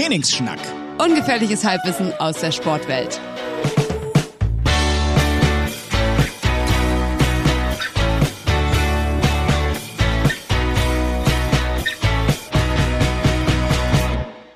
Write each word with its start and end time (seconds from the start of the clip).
Trainingsschnack. 0.00 0.58
Ungefährliches 0.98 1.62
Halbwissen 1.62 2.10
aus 2.14 2.40
der 2.40 2.52
Sportwelt. 2.52 3.20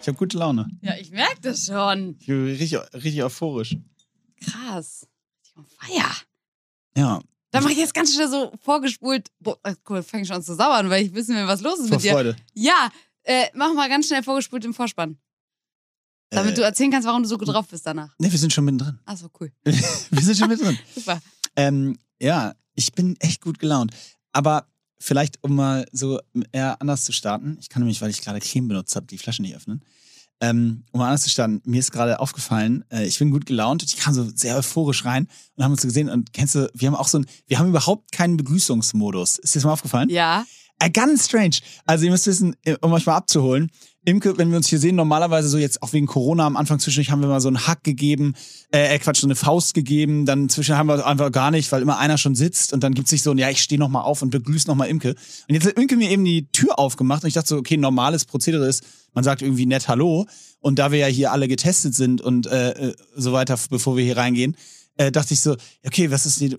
Ich 0.00 0.08
habe 0.08 0.16
gute 0.16 0.38
Laune. 0.38 0.66
Ja, 0.80 0.94
ich 0.98 1.10
merke 1.10 1.42
das 1.42 1.66
schon. 1.66 2.16
Ich 2.20 2.26
bin 2.26 2.46
richtig, 2.46 2.78
richtig 2.94 3.22
euphorisch. 3.22 3.76
Krass. 4.42 5.06
Fire. 5.78 6.10
Ja, 6.96 7.20
Dann 7.50 7.62
mache 7.64 7.74
ich 7.74 7.78
jetzt 7.78 7.92
ganz 7.92 8.14
schnell 8.14 8.30
so 8.30 8.50
vorgespult. 8.62 9.28
Boah, 9.40 9.58
äh, 9.62 9.74
cool, 9.90 10.02
fange 10.02 10.22
ich 10.22 10.28
schon 10.28 10.36
an 10.38 10.42
zu 10.42 10.54
sauern, 10.54 10.88
weil 10.88 11.04
ich 11.04 11.12
wissen 11.12 11.36
will, 11.36 11.46
was 11.46 11.60
los 11.60 11.80
ist 11.80 11.88
vor 11.88 11.98
mit 11.98 12.04
dir. 12.06 12.12
Freude. 12.12 12.36
Ja, 12.54 12.88
äh, 13.24 13.48
mach 13.52 13.74
mal 13.74 13.90
ganz 13.90 14.06
schnell 14.06 14.22
vorgespult 14.22 14.64
im 14.64 14.72
Vorspann. 14.72 15.18
Damit 16.34 16.52
Äh, 16.52 16.56
du 16.56 16.62
erzählen 16.62 16.90
kannst, 16.90 17.06
warum 17.08 17.22
du 17.22 17.28
so 17.28 17.38
gut 17.38 17.48
drauf 17.48 17.66
bist 17.68 17.86
danach. 17.86 18.14
Ne, 18.18 18.30
wir 18.30 18.38
sind 18.38 18.52
schon 18.52 18.64
mittendrin. 18.64 18.98
Achso, 19.04 19.28
cool. 19.40 19.50
wir 19.64 20.22
sind 20.22 20.36
schon 20.36 20.48
mittendrin. 20.48 20.78
Super. 20.94 21.20
Ähm, 21.56 21.98
ja, 22.20 22.54
ich 22.74 22.92
bin 22.92 23.16
echt 23.20 23.40
gut 23.40 23.58
gelaunt. 23.58 23.92
Aber 24.32 24.66
vielleicht, 24.98 25.42
um 25.42 25.54
mal 25.54 25.86
so 25.92 26.20
eher 26.52 26.80
anders 26.80 27.04
zu 27.04 27.12
starten, 27.12 27.56
ich 27.60 27.68
kann 27.68 27.82
nämlich, 27.82 28.00
weil 28.00 28.10
ich 28.10 28.20
gerade 28.20 28.40
Creme 28.40 28.68
benutzt 28.68 28.96
habe, 28.96 29.06
die 29.06 29.18
Flasche 29.18 29.42
nicht 29.42 29.54
öffnen. 29.56 29.82
Ähm, 30.40 30.84
um 30.90 30.98
mal 30.98 31.06
anders 31.06 31.22
zu 31.22 31.30
starten, 31.30 31.62
mir 31.64 31.78
ist 31.78 31.92
gerade 31.92 32.18
aufgefallen, 32.18 32.84
äh, 32.90 33.06
ich 33.06 33.18
bin 33.18 33.30
gut 33.30 33.46
gelaunt 33.46 33.84
ich 33.84 33.96
kam 33.96 34.12
so 34.12 34.28
sehr 34.34 34.56
euphorisch 34.56 35.04
rein 35.04 35.28
und 35.54 35.62
haben 35.64 35.70
uns 35.72 35.82
so 35.82 35.88
gesehen 35.88 36.08
und 36.08 36.32
kennst 36.32 36.56
du, 36.56 36.68
wir 36.74 36.88
haben 36.88 36.96
auch 36.96 37.06
so 37.06 37.18
ein, 37.20 37.26
wir 37.46 37.58
haben 37.60 37.68
überhaupt 37.68 38.10
keinen 38.10 38.36
Begrüßungsmodus. 38.36 39.38
Ist 39.38 39.54
dir 39.54 39.60
das 39.60 39.64
mal 39.64 39.72
aufgefallen? 39.72 40.08
Ja. 40.10 40.44
Äh, 40.84 40.90
ganz 40.90 41.26
strange. 41.26 41.56
Also 41.86 42.04
ihr 42.04 42.10
müsst 42.10 42.26
wissen, 42.26 42.56
äh, 42.64 42.76
um 42.82 42.92
euch 42.92 43.06
mal 43.06 43.16
abzuholen, 43.16 43.70
Imke, 44.04 44.36
wenn 44.36 44.50
wir 44.50 44.58
uns 44.58 44.68
hier 44.68 44.78
sehen, 44.78 44.96
normalerweise 44.96 45.48
so 45.48 45.56
jetzt 45.56 45.82
auch 45.82 45.94
wegen 45.94 46.06
Corona 46.06 46.46
am 46.46 46.58
Anfang 46.58 46.78
zwischendurch 46.78 47.10
haben 47.10 47.22
wir 47.22 47.28
mal 47.28 47.40
so 47.40 47.48
einen 47.48 47.66
Hack 47.66 47.82
gegeben, 47.84 48.34
äh, 48.70 48.94
äh, 48.94 48.98
Quatsch, 48.98 49.20
so 49.20 49.26
eine 49.26 49.34
Faust 49.34 49.72
gegeben, 49.72 50.26
dann 50.26 50.50
zwischen 50.50 50.76
haben 50.76 50.88
wir 50.88 51.06
einfach 51.06 51.32
gar 51.32 51.50
nicht, 51.50 51.72
weil 51.72 51.80
immer 51.80 51.98
einer 51.98 52.18
schon 52.18 52.34
sitzt 52.34 52.74
und 52.74 52.84
dann 52.84 52.92
gibt 52.92 53.08
sich 53.08 53.22
so 53.22 53.30
ein, 53.30 53.38
ja, 53.38 53.48
ich 53.48 53.62
stehe 53.62 53.78
noch 53.78 53.88
mal 53.88 54.02
auf 54.02 54.20
und 54.20 54.28
begrüße 54.28 54.68
noch 54.68 54.74
mal 54.74 54.84
Imke. 54.84 55.14
Und 55.48 55.54
jetzt 55.54 55.66
hat 55.66 55.78
Imke 55.78 55.96
mir 55.96 56.10
eben 56.10 56.22
die 56.22 56.48
Tür 56.52 56.78
aufgemacht 56.78 57.22
und 57.22 57.28
ich 57.28 57.34
dachte 57.34 57.48
so, 57.48 57.56
okay, 57.56 57.78
normales 57.78 58.26
Prozedere 58.26 58.68
ist, 58.68 58.84
man 59.14 59.24
sagt 59.24 59.40
irgendwie 59.40 59.64
nett 59.64 59.88
Hallo 59.88 60.26
und 60.60 60.78
da 60.78 60.92
wir 60.92 60.98
ja 60.98 61.06
hier 61.06 61.32
alle 61.32 61.48
getestet 61.48 61.94
sind 61.94 62.20
und 62.20 62.46
äh, 62.46 62.92
so 63.16 63.32
weiter, 63.32 63.58
bevor 63.70 63.96
wir 63.96 64.04
hier 64.04 64.18
reingehen, 64.18 64.54
äh, 64.98 65.10
dachte 65.10 65.32
ich 65.32 65.40
so, 65.40 65.56
okay, 65.86 66.10
was 66.10 66.26
ist 66.26 66.42
die, 66.42 66.54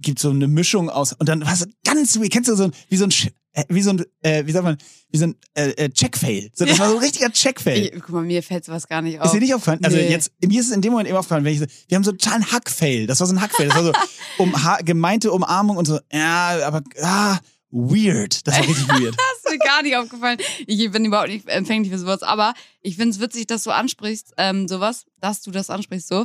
gibt 0.00 0.18
so 0.18 0.30
eine 0.30 0.48
Mischung 0.48 0.88
aus 0.90 1.12
und 1.12 1.28
dann 1.28 1.42
was 1.46 1.66
ganz 1.84 2.18
weird, 2.18 2.30
kennst 2.32 2.48
du 2.48 2.54
so 2.56 2.64
ein, 2.64 2.72
wie 2.88 2.96
so 2.96 3.04
ein 3.04 3.10
äh, 3.52 3.64
wie 3.68 3.82
so 3.82 3.90
ein 3.90 4.04
äh, 4.22 4.46
wie 4.46 4.52
sagt 4.52 4.64
man 4.64 4.78
wie 5.10 5.18
so 5.18 5.24
ein 5.26 5.34
äh, 5.54 5.70
äh, 5.70 5.88
Checkfail 5.90 6.50
so, 6.54 6.64
das 6.64 6.78
Ja. 6.78 6.84
war 6.84 6.90
so 6.90 6.96
ein 6.98 7.02
richtiger 7.02 7.32
Checkfail 7.32 7.90
guck 8.00 8.10
mal, 8.10 8.22
mir 8.22 8.42
fällt 8.42 8.64
sowas 8.64 8.86
gar 8.86 9.02
nicht 9.02 9.18
auf. 9.18 9.26
ist 9.26 9.32
dir 9.34 9.40
nicht 9.40 9.54
aufgefallen 9.54 9.80
also 9.84 9.96
Nee. 9.96 10.08
jetzt 10.08 10.30
mir 10.44 10.60
ist 10.60 10.68
es 10.68 10.72
in 10.72 10.82
dem 10.82 10.92
Moment 10.92 11.08
eben 11.08 11.18
aufgefallen 11.18 11.44
wenn 11.44 11.54
ich 11.54 11.60
so, 11.60 11.66
wir 11.88 11.96
haben 11.96 12.04
so 12.04 12.12
einen 12.30 12.52
Hackfail 12.52 13.06
das 13.06 13.18
war 13.20 13.26
so 13.26 13.34
ein 13.34 13.40
Hackfail 13.40 13.68
das 13.68 13.76
war 13.76 13.84
so 13.84 13.92
um 14.38 14.54
gemeinte 14.84 15.32
Umarmung 15.32 15.76
und 15.76 15.86
so 15.86 15.98
ja 16.12 16.60
aber 16.64 16.82
ah, 17.02 17.38
weird 17.70 18.46
das 18.46 18.54
war 18.58 18.68
richtig 18.68 18.88
weird 18.88 19.16
Das 19.42 19.52
ist 19.52 19.58
mir 19.58 19.58
gar 19.66 19.82
nicht 19.82 19.96
aufgefallen. 19.96 20.38
Ich 20.68 20.90
bin 20.92 21.04
überhaupt 21.04 21.28
nicht 21.28 21.48
empfänglich 21.48 21.90
für 21.90 21.98
sowas. 21.98 22.22
Aber 22.22 22.54
ich 22.82 22.94
finde 22.96 23.10
es 23.16 23.20
witzig, 23.20 23.48
dass 23.48 23.64
du 23.64 23.70
ansprichst, 23.72 24.32
ähm, 24.36 24.68
sowas, 24.68 25.06
dass 25.20 25.42
du 25.42 25.50
das 25.50 25.70
ansprichst 25.70 26.06
so. 26.06 26.24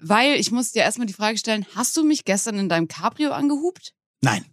Weil 0.00 0.34
ich 0.36 0.50
muss 0.52 0.72
dir 0.72 0.82
erstmal 0.82 1.06
die 1.06 1.12
Frage 1.12 1.38
stellen, 1.38 1.66
hast 1.74 1.96
du 1.96 2.04
mich 2.04 2.24
gestern 2.24 2.58
in 2.58 2.68
deinem 2.68 2.88
Cabrio 2.88 3.32
angehupt? 3.32 3.94
nein 4.22 4.44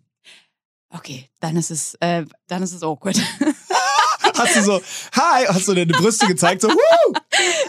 Okay, 0.90 1.30
dann 1.42 1.58
ist 1.58 1.72
es, 1.72 1.96
äh, 2.00 2.26
dann 2.48 2.64
ist 2.64 2.72
es 2.72 2.82
awkward. 2.84 3.18
hast 4.38 4.56
du 4.56 4.62
so 4.64 4.82
hi 5.14 5.46
hast 5.48 5.68
du 5.68 5.74
deine 5.74 5.92
Brüste 5.94 6.26
gezeigt 6.28 6.62
so 6.62 6.70
Woo! 6.70 7.14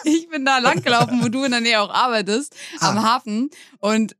Ich 0.04 0.28
bin 0.28 0.44
da 0.44 0.58
langgelaufen, 0.58 1.22
wo 1.22 1.28
du 1.28 1.42
in 1.44 1.50
der 1.50 1.60
Nähe 1.60 1.80
auch 1.80 1.90
arbeitest, 1.90 2.54
am 2.80 2.98
Ah. 2.98 3.02
Hafen. 3.14 3.50
Und 3.78 4.16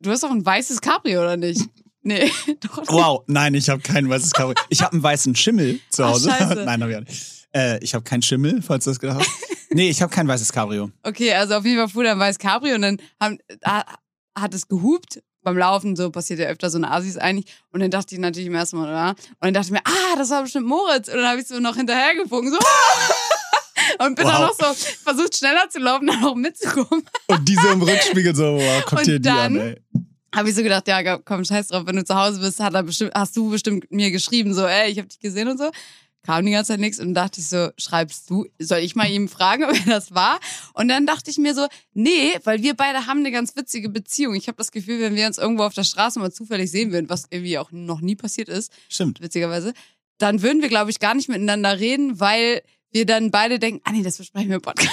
du 0.00 0.10
hast 0.10 0.22
doch 0.22 0.30
ein 0.30 0.44
weißes 0.44 0.80
Cabrio, 0.80 1.20
oder 1.22 1.36
nicht? 1.36 1.60
Nee, 2.02 2.30
doch 2.60 2.78
nicht. 2.78 2.90
wow 2.92 3.22
nein 3.26 3.54
ich 3.54 3.68
habe 3.68 3.82
kein 3.82 4.08
weißes 4.08 4.30
Cabrio 4.32 4.54
ich 4.68 4.80
habe 4.82 4.92
einen 4.92 5.02
weißen 5.02 5.34
Schimmel 5.36 5.80
zu 5.90 6.04
Ach, 6.04 6.10
Hause 6.10 6.30
scheiße. 6.30 6.54
nein 6.64 6.82
hab 6.82 6.88
ich 6.90 6.96
auch 6.96 7.00
nicht 7.00 7.48
äh, 7.54 7.78
ich 7.84 7.94
habe 7.94 8.04
keinen 8.04 8.22
Schimmel 8.22 8.62
falls 8.62 8.84
du 8.84 8.90
das 8.90 9.00
gedacht 9.00 9.20
hast 9.20 9.55
nee 9.76 9.90
ich 9.90 10.02
habe 10.02 10.12
kein 10.12 10.26
weißes 10.26 10.52
Cabrio 10.52 10.90
Okay, 11.02 11.32
also 11.34 11.54
auf 11.54 11.64
jeden 11.64 11.78
Fall 11.78 11.88
fuhr 11.88 12.04
da 12.04 12.12
ein 12.12 12.18
weißes 12.18 12.38
Cabrio 12.38 12.74
und 12.74 12.82
dann 12.82 12.98
haben, 13.20 13.38
da 13.60 13.84
hat 14.38 14.52
es 14.54 14.66
gehupt 14.68 15.22
beim 15.42 15.56
Laufen, 15.58 15.94
so 15.94 16.10
passiert 16.10 16.40
ja 16.40 16.46
öfter 16.46 16.70
so 16.70 16.76
eine 16.78 16.90
Asis 16.90 17.16
eigentlich. 17.18 17.46
Und 17.70 17.78
dann 17.78 17.90
dachte 17.92 18.12
ich 18.16 18.20
natürlich 18.20 18.48
im 18.48 18.54
ersten 18.56 18.78
Mal, 18.78 18.88
oder? 18.88 19.10
Und 19.10 19.16
dann 19.42 19.54
dachte 19.54 19.66
ich 19.68 19.72
mir, 19.72 19.82
ah, 19.84 20.16
das 20.16 20.30
war 20.30 20.42
bestimmt 20.42 20.66
Moritz. 20.66 21.06
Und 21.06 21.14
dann 21.18 21.26
habe 21.28 21.40
ich 21.40 21.46
so 21.46 21.60
noch 21.60 21.76
hinterhergefunken, 21.76 22.50
so. 22.52 22.58
Und 24.04 24.16
bin 24.16 24.26
dann 24.26 24.42
Wow. 24.42 24.58
noch 24.58 24.74
so 24.74 24.74
versucht, 25.04 25.36
schneller 25.36 25.68
zu 25.70 25.78
laufen, 25.78 26.06
dann 26.08 26.24
auch 26.24 26.34
mitzukommen. 26.34 27.04
Und 27.28 27.48
diese 27.48 27.68
im 27.68 27.80
Rückspiegel 27.80 28.34
so, 28.34 28.56
wow, 28.56 28.82
guck 28.86 28.98
Und 28.98 29.06
dir 29.06 29.20
die 29.20 29.22
dann- 29.22 29.56
an, 29.56 29.60
ey. 29.60 29.82
Habe 30.34 30.50
ich 30.50 30.54
so 30.56 30.62
gedacht, 30.62 30.86
ja, 30.88 31.16
komm, 31.18 31.44
scheiß 31.44 31.68
drauf, 31.68 31.84
wenn 31.86 31.96
du 31.96 32.04
zu 32.04 32.14
Hause 32.14 32.40
bist, 32.40 32.60
hat 32.60 32.74
er 32.74 32.82
bestimmt, 32.82 33.12
hast 33.14 33.34
du 33.36 33.48
bestimmt 33.48 33.90
mir 33.90 34.10
geschrieben, 34.10 34.52
so, 34.52 34.66
ey, 34.66 34.90
ich 34.90 34.98
habe 34.98 35.08
dich 35.08 35.18
gesehen 35.20 35.48
und 35.48 35.56
so. 35.58 35.70
Kam 36.26 36.44
die 36.44 36.50
ganze 36.50 36.72
Zeit 36.72 36.80
nichts 36.80 36.98
und 36.98 37.14
dachte 37.14 37.40
ich 37.40 37.46
so, 37.46 37.68
schreibst 37.78 38.28
du, 38.28 38.46
soll 38.58 38.78
ich 38.78 38.96
mal 38.96 39.08
ihm 39.08 39.28
fragen, 39.28 39.62
wer 39.70 39.94
das 39.94 40.12
war? 40.12 40.40
Und 40.74 40.88
dann 40.88 41.06
dachte 41.06 41.30
ich 41.30 41.38
mir 41.38 41.54
so, 41.54 41.68
nee, 41.94 42.32
weil 42.42 42.62
wir 42.62 42.74
beide 42.74 43.06
haben 43.06 43.20
eine 43.20 43.30
ganz 43.30 43.54
witzige 43.54 43.88
Beziehung. 43.88 44.34
Ich 44.34 44.48
habe 44.48 44.58
das 44.58 44.72
Gefühl, 44.72 45.00
wenn 45.00 45.14
wir 45.14 45.28
uns 45.28 45.38
irgendwo 45.38 45.62
auf 45.62 45.74
der 45.74 45.84
Straße 45.84 46.18
mal 46.18 46.32
zufällig 46.32 46.70
sehen 46.70 46.90
würden, 46.90 47.08
was 47.08 47.26
irgendwie 47.30 47.58
auch 47.58 47.70
noch 47.70 48.00
nie 48.00 48.16
passiert 48.16 48.48
ist, 48.48 48.72
Stimmt. 48.88 49.20
witzigerweise, 49.20 49.72
dann 50.18 50.42
würden 50.42 50.62
wir, 50.62 50.68
glaube 50.68 50.90
ich, 50.90 50.98
gar 50.98 51.14
nicht 51.14 51.28
miteinander 51.28 51.78
reden, 51.78 52.18
weil 52.18 52.62
wir 52.90 53.06
dann 53.06 53.30
beide 53.30 53.60
denken, 53.60 53.80
ah 53.84 53.92
nee, 53.92 54.02
das 54.02 54.18
besprechen 54.18 54.48
wir 54.48 54.56
im 54.56 54.62
Podcast. 54.62 54.90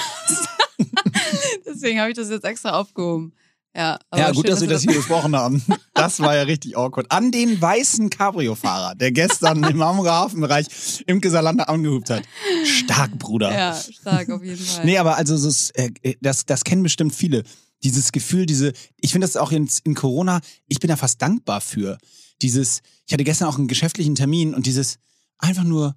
Deswegen 1.66 2.00
habe 2.00 2.12
ich 2.12 2.16
das 2.16 2.30
jetzt 2.30 2.46
extra 2.46 2.80
aufgehoben. 2.80 3.34
Ja, 3.76 4.00
Ja, 4.16 4.32
gut, 4.32 4.46
schön, 4.46 4.52
dass 4.52 4.62
wir 4.62 4.68
das 4.68 4.82
hier 4.84 4.94
besprochen 4.94 5.36
haben. 5.36 5.64
Das 5.96 6.20
war 6.20 6.36
ja 6.36 6.42
richtig 6.42 6.76
awkward. 6.76 7.10
An 7.12 7.32
den 7.32 7.62
weißen 7.62 8.10
Cabrio-Fahrer, 8.10 8.96
der 8.96 9.12
gestern 9.12 9.64
im 9.64 9.82
Hamburger 9.82 10.14
Hafenbereich 10.14 11.04
im 11.06 11.22
Gesalander 11.22 11.70
angehupt 11.70 12.10
hat. 12.10 12.24
Stark, 12.66 13.18
Bruder. 13.20 13.54
Ja, 13.54 13.76
stark 13.76 14.30
auf 14.32 14.44
jeden 14.44 14.64
Fall. 14.64 14.84
Nee, 14.86 14.98
aber 14.98 15.16
also 15.16 15.42
das, 15.42 15.70
äh, 15.76 15.92
das, 16.20 16.46
das 16.46 16.64
kennen 16.64 16.82
bestimmt 16.84 17.14
viele. 17.16 17.44
Dieses 17.84 18.12
Gefühl, 18.12 18.46
diese, 18.48 18.74
ich 19.00 19.12
finde 19.12 19.28
das 19.28 19.38
auch 19.38 19.52
in, 19.52 19.70
in 19.84 19.94
Corona, 19.94 20.42
ich 20.68 20.80
bin 20.80 20.90
da 20.90 20.98
fast 20.98 21.22
dankbar 21.22 21.62
für. 21.62 21.98
Dieses, 22.42 22.82
ich 23.06 23.14
hatte 23.14 23.24
gestern 23.24 23.48
auch 23.48 23.58
einen 23.58 23.68
geschäftlichen 23.68 24.16
Termin 24.16 24.56
und 24.56 24.66
dieses 24.66 24.98
einfach 25.38 25.64
nur 25.64 25.96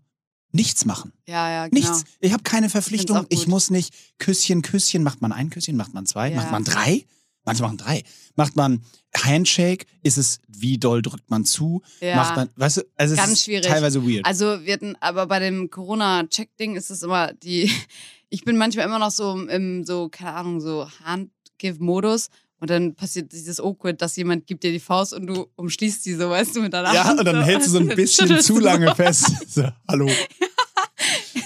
nichts 0.52 0.84
machen. 0.84 1.12
Ja, 1.26 1.50
ja, 1.50 1.68
genau. 1.68 1.80
Nichts. 1.80 2.04
Ich 2.20 2.32
habe 2.32 2.42
keine 2.42 2.68
Verpflichtung. 2.68 3.26
Ich 3.30 3.46
muss 3.46 3.70
nicht 3.70 3.94
Küsschen, 4.18 4.62
Küsschen. 4.62 5.02
Macht 5.02 5.22
man 5.22 5.32
ein 5.32 5.50
Küsschen? 5.50 5.76
Macht 5.76 5.94
man 5.94 6.06
zwei? 6.06 6.30
Ja. 6.30 6.36
Macht 6.36 6.52
man 6.52 6.64
drei? 6.64 7.06
Manche 7.46 7.62
machen 7.62 7.78
drei. 7.78 8.02
Macht 8.34 8.56
man 8.56 8.82
Handshake? 9.16 9.86
Ist 10.02 10.18
es, 10.18 10.40
wie 10.48 10.78
doll 10.78 11.00
drückt 11.00 11.30
man 11.30 11.44
zu? 11.44 11.80
Ja. 12.00 12.16
Macht 12.16 12.36
man, 12.36 12.50
weißt 12.56 12.78
du, 12.78 12.82
also 12.96 13.14
es 13.14 13.20
Ganz 13.20 13.32
ist 13.32 13.44
schwierig. 13.44 13.64
teilweise 13.66 14.04
weird. 14.04 14.26
Also 14.26 14.64
wir 14.64 14.74
hatten, 14.74 14.96
aber 15.00 15.26
bei 15.26 15.38
dem 15.38 15.70
Corona-Check-Ding 15.70 16.76
ist 16.76 16.90
es 16.90 17.02
immer 17.02 17.32
die, 17.32 17.70
ich 18.28 18.44
bin 18.44 18.56
manchmal 18.58 18.84
immer 18.86 18.98
noch 18.98 19.12
so 19.12 19.40
im, 19.40 19.84
so, 19.84 20.08
keine 20.10 20.34
Ahnung, 20.34 20.60
so 20.60 20.88
Hand-Give-Modus 21.04 22.28
und 22.58 22.70
dann 22.70 22.94
passiert 22.94 23.32
dieses 23.32 23.60
Awkward, 23.60 24.02
dass 24.02 24.16
jemand 24.16 24.46
gibt 24.46 24.64
dir 24.64 24.72
die 24.72 24.80
Faust 24.80 25.12
und 25.12 25.26
du 25.26 25.46
umschließt 25.56 26.02
sie 26.02 26.14
so, 26.14 26.30
weißt 26.30 26.56
du, 26.56 26.62
mit 26.62 26.72
deiner 26.72 26.92
ja, 26.92 27.04
Hand. 27.04 27.20
und 27.20 27.26
dann 27.26 27.44
hältst 27.44 27.68
du 27.68 27.72
so 27.72 27.78
ein 27.78 27.88
bisschen 27.94 28.40
zu 28.40 28.58
lange 28.58 28.94
fest. 28.94 29.30
So, 29.48 29.68
hallo. 29.88 30.10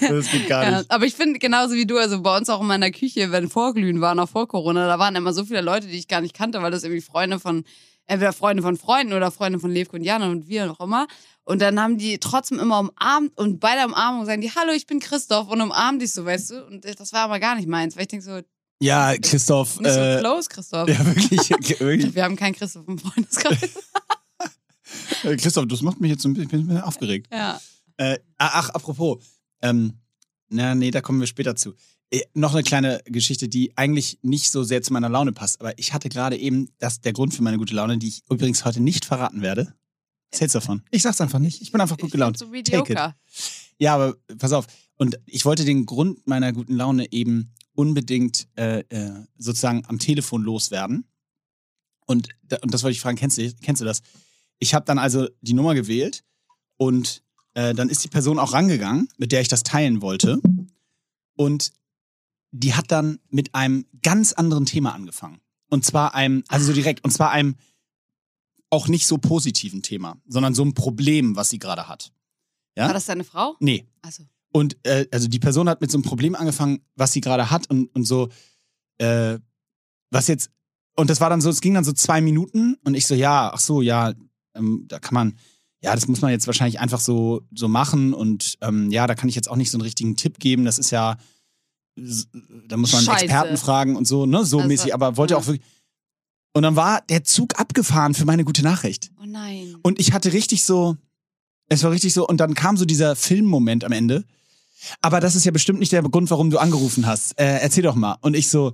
Das 0.00 0.30
geht 0.30 0.48
gar 0.48 0.64
Ja, 0.64 0.78
nicht. 0.78 0.90
aber 0.90 1.04
ich 1.06 1.14
finde 1.14 1.38
genauso 1.38 1.74
wie 1.74 1.86
du, 1.86 1.98
also 1.98 2.20
bei 2.22 2.36
uns 2.36 2.48
auch 2.48 2.60
in 2.60 2.66
meiner 2.66 2.90
Küche, 2.90 3.30
wenn 3.32 3.48
Vorglühen 3.48 4.00
war, 4.00 4.14
noch 4.14 4.28
vor 4.28 4.48
Corona, 4.48 4.86
da 4.86 4.98
waren 4.98 5.14
immer 5.16 5.32
so 5.32 5.44
viele 5.44 5.60
Leute, 5.60 5.86
die 5.86 5.98
ich 5.98 6.08
gar 6.08 6.20
nicht 6.20 6.34
kannte, 6.34 6.60
weil 6.62 6.70
das 6.70 6.82
irgendwie 6.84 7.02
Freunde 7.02 7.38
von, 7.38 7.64
entweder 8.06 8.32
Freunde 8.32 8.62
von 8.62 8.76
Freunden 8.76 9.12
oder 9.12 9.30
Freunde 9.30 9.58
von 9.60 9.70
Levko 9.70 9.96
und 9.96 10.02
Jana 10.04 10.28
und 10.30 10.48
wir 10.48 10.66
noch 10.66 10.80
immer. 10.80 11.06
Und 11.44 11.60
dann 11.62 11.80
haben 11.80 11.98
die 11.98 12.18
trotzdem 12.18 12.58
immer 12.58 12.78
umarmt 12.80 13.36
und 13.36 13.60
bei 13.60 13.74
der 13.74 13.86
Umarmung 13.86 14.24
sagen 14.26 14.40
die, 14.42 14.50
hallo, 14.52 14.72
ich 14.72 14.86
bin 14.86 15.00
Christoph 15.00 15.48
und 15.48 15.60
umarmen 15.60 15.98
dich 15.98 16.12
so, 16.12 16.24
weißt 16.24 16.50
du? 16.50 16.64
Und 16.66 16.84
das 16.98 17.12
war 17.12 17.20
aber 17.22 17.40
gar 17.40 17.54
nicht 17.56 17.66
meins, 17.68 17.96
weil 17.96 18.02
ich 18.02 18.08
denke 18.08 18.24
so, 18.24 18.40
Ja, 18.80 19.14
Christoph. 19.16 19.80
nicht 19.80 19.92
so 19.92 19.98
Äh, 20.00 20.18
close, 20.20 20.48
Christoph. 20.48 20.88
ja, 20.88 21.04
wirklich. 21.06 21.50
wirklich. 21.80 22.14
Wir 22.14 22.24
haben 22.24 22.36
keinen 22.36 22.54
Christoph 22.54 22.86
im 22.88 22.98
Freundeskreis. 22.98 23.58
Äh, 25.22 25.36
Christoph, 25.36 25.66
das 25.68 25.82
macht 25.82 26.00
mich 26.00 26.10
jetzt 26.10 26.24
ein 26.24 26.32
bisschen, 26.32 26.44
ich 26.44 26.50
bin 26.50 26.60
ein 26.62 26.66
bisschen 26.66 26.82
aufgeregt. 26.82 27.28
ja. 27.32 27.60
Äh, 27.96 28.18
ach, 28.38 28.70
apropos. 28.70 29.18
Ähm, 29.62 29.94
na, 30.48 30.74
nee, 30.74 30.90
da 30.90 31.00
kommen 31.00 31.20
wir 31.20 31.26
später 31.26 31.54
zu. 31.56 31.74
Äh, 32.10 32.22
noch 32.34 32.54
eine 32.54 32.62
kleine 32.62 33.00
Geschichte, 33.04 33.48
die 33.48 33.76
eigentlich 33.76 34.18
nicht 34.22 34.50
so 34.50 34.62
sehr 34.64 34.82
zu 34.82 34.92
meiner 34.92 35.08
Laune 35.08 35.32
passt. 35.32 35.60
Aber 35.60 35.78
ich 35.78 35.92
hatte 35.92 36.08
gerade 36.08 36.36
eben 36.36 36.68
das, 36.78 37.00
der 37.00 37.12
Grund 37.12 37.34
für 37.34 37.42
meine 37.42 37.58
gute 37.58 37.74
Laune, 37.74 37.98
die 37.98 38.08
ich 38.08 38.22
übrigens 38.30 38.64
heute 38.64 38.80
nicht 38.80 39.04
verraten 39.04 39.42
werde. 39.42 39.74
Erzähl's 40.32 40.52
davon. 40.52 40.82
Ich 40.90 41.02
sag's 41.02 41.20
einfach 41.20 41.38
nicht. 41.38 41.60
Ich 41.62 41.72
bin 41.72 41.80
einfach 41.80 41.96
gut 41.96 42.06
Ich 42.08 42.12
gelaunt. 42.12 42.38
find 42.38 42.50
so 42.50 42.72
Take 42.72 42.82
it. 42.82 42.88
mediocre. 42.88 43.14
Ja, 43.78 43.94
aber 43.94 44.16
pass 44.38 44.52
auf. 44.52 44.66
Und 44.96 45.18
ich 45.26 45.44
wollte 45.44 45.64
den 45.64 45.86
Grund 45.86 46.26
meiner 46.26 46.52
guten 46.52 46.74
Laune 46.74 47.10
eben 47.12 47.52
unbedingt 47.74 48.46
äh, 48.56 48.80
äh, 48.90 49.24
sozusagen 49.38 49.84
am 49.86 49.98
Telefon 49.98 50.42
loswerden. 50.42 51.04
Und, 52.06 52.28
und 52.62 52.74
das 52.74 52.82
wollte 52.82 52.92
ich 52.92 53.00
fragen, 53.00 53.16
kennst 53.16 53.38
du, 53.38 53.52
kennst 53.62 53.80
du 53.80 53.86
das? 53.86 54.02
Ich 54.58 54.74
habe 54.74 54.84
dann 54.84 54.98
also 54.98 55.28
die 55.40 55.54
Nummer 55.54 55.74
gewählt 55.74 56.22
und 56.76 57.22
äh, 57.54 57.74
dann 57.74 57.88
ist 57.88 58.04
die 58.04 58.08
Person 58.08 58.38
auch 58.38 58.52
rangegangen, 58.52 59.08
mit 59.18 59.32
der 59.32 59.40
ich 59.40 59.48
das 59.48 59.62
teilen 59.62 60.02
wollte. 60.02 60.40
Und 61.36 61.72
die 62.52 62.74
hat 62.74 62.90
dann 62.90 63.18
mit 63.28 63.54
einem 63.54 63.86
ganz 64.02 64.32
anderen 64.32 64.66
Thema 64.66 64.94
angefangen. 64.94 65.40
Und 65.68 65.84
zwar 65.84 66.14
einem, 66.14 66.42
also 66.48 66.66
so 66.66 66.72
direkt, 66.72 67.04
und 67.04 67.10
zwar 67.10 67.30
einem 67.30 67.56
auch 68.70 68.88
nicht 68.88 69.06
so 69.06 69.18
positiven 69.18 69.82
Thema, 69.82 70.16
sondern 70.26 70.54
so 70.54 70.64
ein 70.64 70.74
Problem, 70.74 71.36
was 71.36 71.50
sie 71.50 71.58
gerade 71.58 71.88
hat. 71.88 72.12
Ja? 72.76 72.86
War 72.86 72.94
das 72.94 73.06
deine 73.06 73.24
Frau? 73.24 73.56
Nee. 73.60 73.86
Also. 74.02 74.24
Und 74.52 74.76
äh, 74.84 75.06
also 75.12 75.28
die 75.28 75.38
Person 75.38 75.68
hat 75.68 75.80
mit 75.80 75.90
so 75.90 75.98
einem 75.98 76.04
Problem 76.04 76.34
angefangen, 76.34 76.80
was 76.96 77.12
sie 77.12 77.20
gerade 77.20 77.50
hat 77.50 77.68
und, 77.70 77.86
und 77.94 78.04
so, 78.04 78.28
äh, 78.98 79.38
was 80.10 80.28
jetzt, 80.28 80.50
und 80.96 81.08
das 81.10 81.20
war 81.20 81.30
dann 81.30 81.40
so, 81.40 81.50
es 81.50 81.60
ging 81.60 81.74
dann 81.74 81.84
so 81.84 81.92
zwei 81.92 82.20
Minuten 82.20 82.76
und 82.84 82.94
ich 82.94 83.06
so, 83.06 83.14
ja, 83.14 83.52
ach 83.52 83.60
so, 83.60 83.80
ja, 83.80 84.12
ähm, 84.54 84.84
da 84.88 84.98
kann 84.98 85.14
man, 85.14 85.38
ja, 85.82 85.94
das 85.94 86.08
muss 86.08 86.20
man 86.20 86.30
jetzt 86.30 86.46
wahrscheinlich 86.46 86.80
einfach 86.80 87.00
so, 87.00 87.42
so 87.54 87.68
machen 87.68 88.12
und 88.14 88.58
ähm, 88.60 88.90
ja, 88.90 89.06
da 89.06 89.14
kann 89.14 89.28
ich 89.28 89.34
jetzt 89.34 89.50
auch 89.50 89.56
nicht 89.56 89.70
so 89.70 89.78
einen 89.78 89.82
richtigen 89.82 90.16
Tipp 90.16 90.38
geben, 90.38 90.64
das 90.64 90.78
ist 90.78 90.90
ja, 90.90 91.16
da 91.96 92.76
muss 92.76 92.92
man 92.92 93.02
Scheiße. 93.02 93.24
Experten 93.24 93.56
fragen 93.56 93.96
und 93.96 94.06
so, 94.06 94.26
ne, 94.26 94.44
so 94.44 94.58
Also, 94.58 94.68
mäßig, 94.68 94.94
aber 94.94 95.16
wollte 95.16 95.34
ja. 95.34 95.38
auch 95.38 95.46
wirklich, 95.46 95.66
und 96.52 96.62
dann 96.62 96.76
war 96.76 97.00
der 97.08 97.24
Zug 97.24 97.58
abgefahren 97.58 98.14
für 98.14 98.24
meine 98.24 98.44
gute 98.44 98.62
Nachricht. 98.62 99.10
Oh 99.20 99.26
nein. 99.26 99.76
Und 99.82 100.00
ich 100.00 100.12
hatte 100.12 100.32
richtig 100.32 100.64
so, 100.64 100.96
es 101.68 101.82
war 101.84 101.92
richtig 101.92 102.12
so, 102.12 102.26
und 102.26 102.38
dann 102.38 102.54
kam 102.54 102.76
so 102.76 102.84
dieser 102.84 103.14
Filmmoment 103.16 103.84
am 103.84 103.92
Ende. 103.92 104.24
Aber 105.00 105.20
das 105.20 105.36
ist 105.36 105.44
ja 105.44 105.52
bestimmt 105.52 105.78
nicht 105.78 105.92
der 105.92 106.02
Grund, 106.02 106.30
warum 106.30 106.50
du 106.50 106.58
angerufen 106.58 107.06
hast. 107.06 107.38
Äh, 107.38 107.58
erzähl 107.58 107.82
doch 107.82 107.94
mal. 107.94 108.16
Und 108.22 108.34
ich 108.34 108.48
so, 108.48 108.72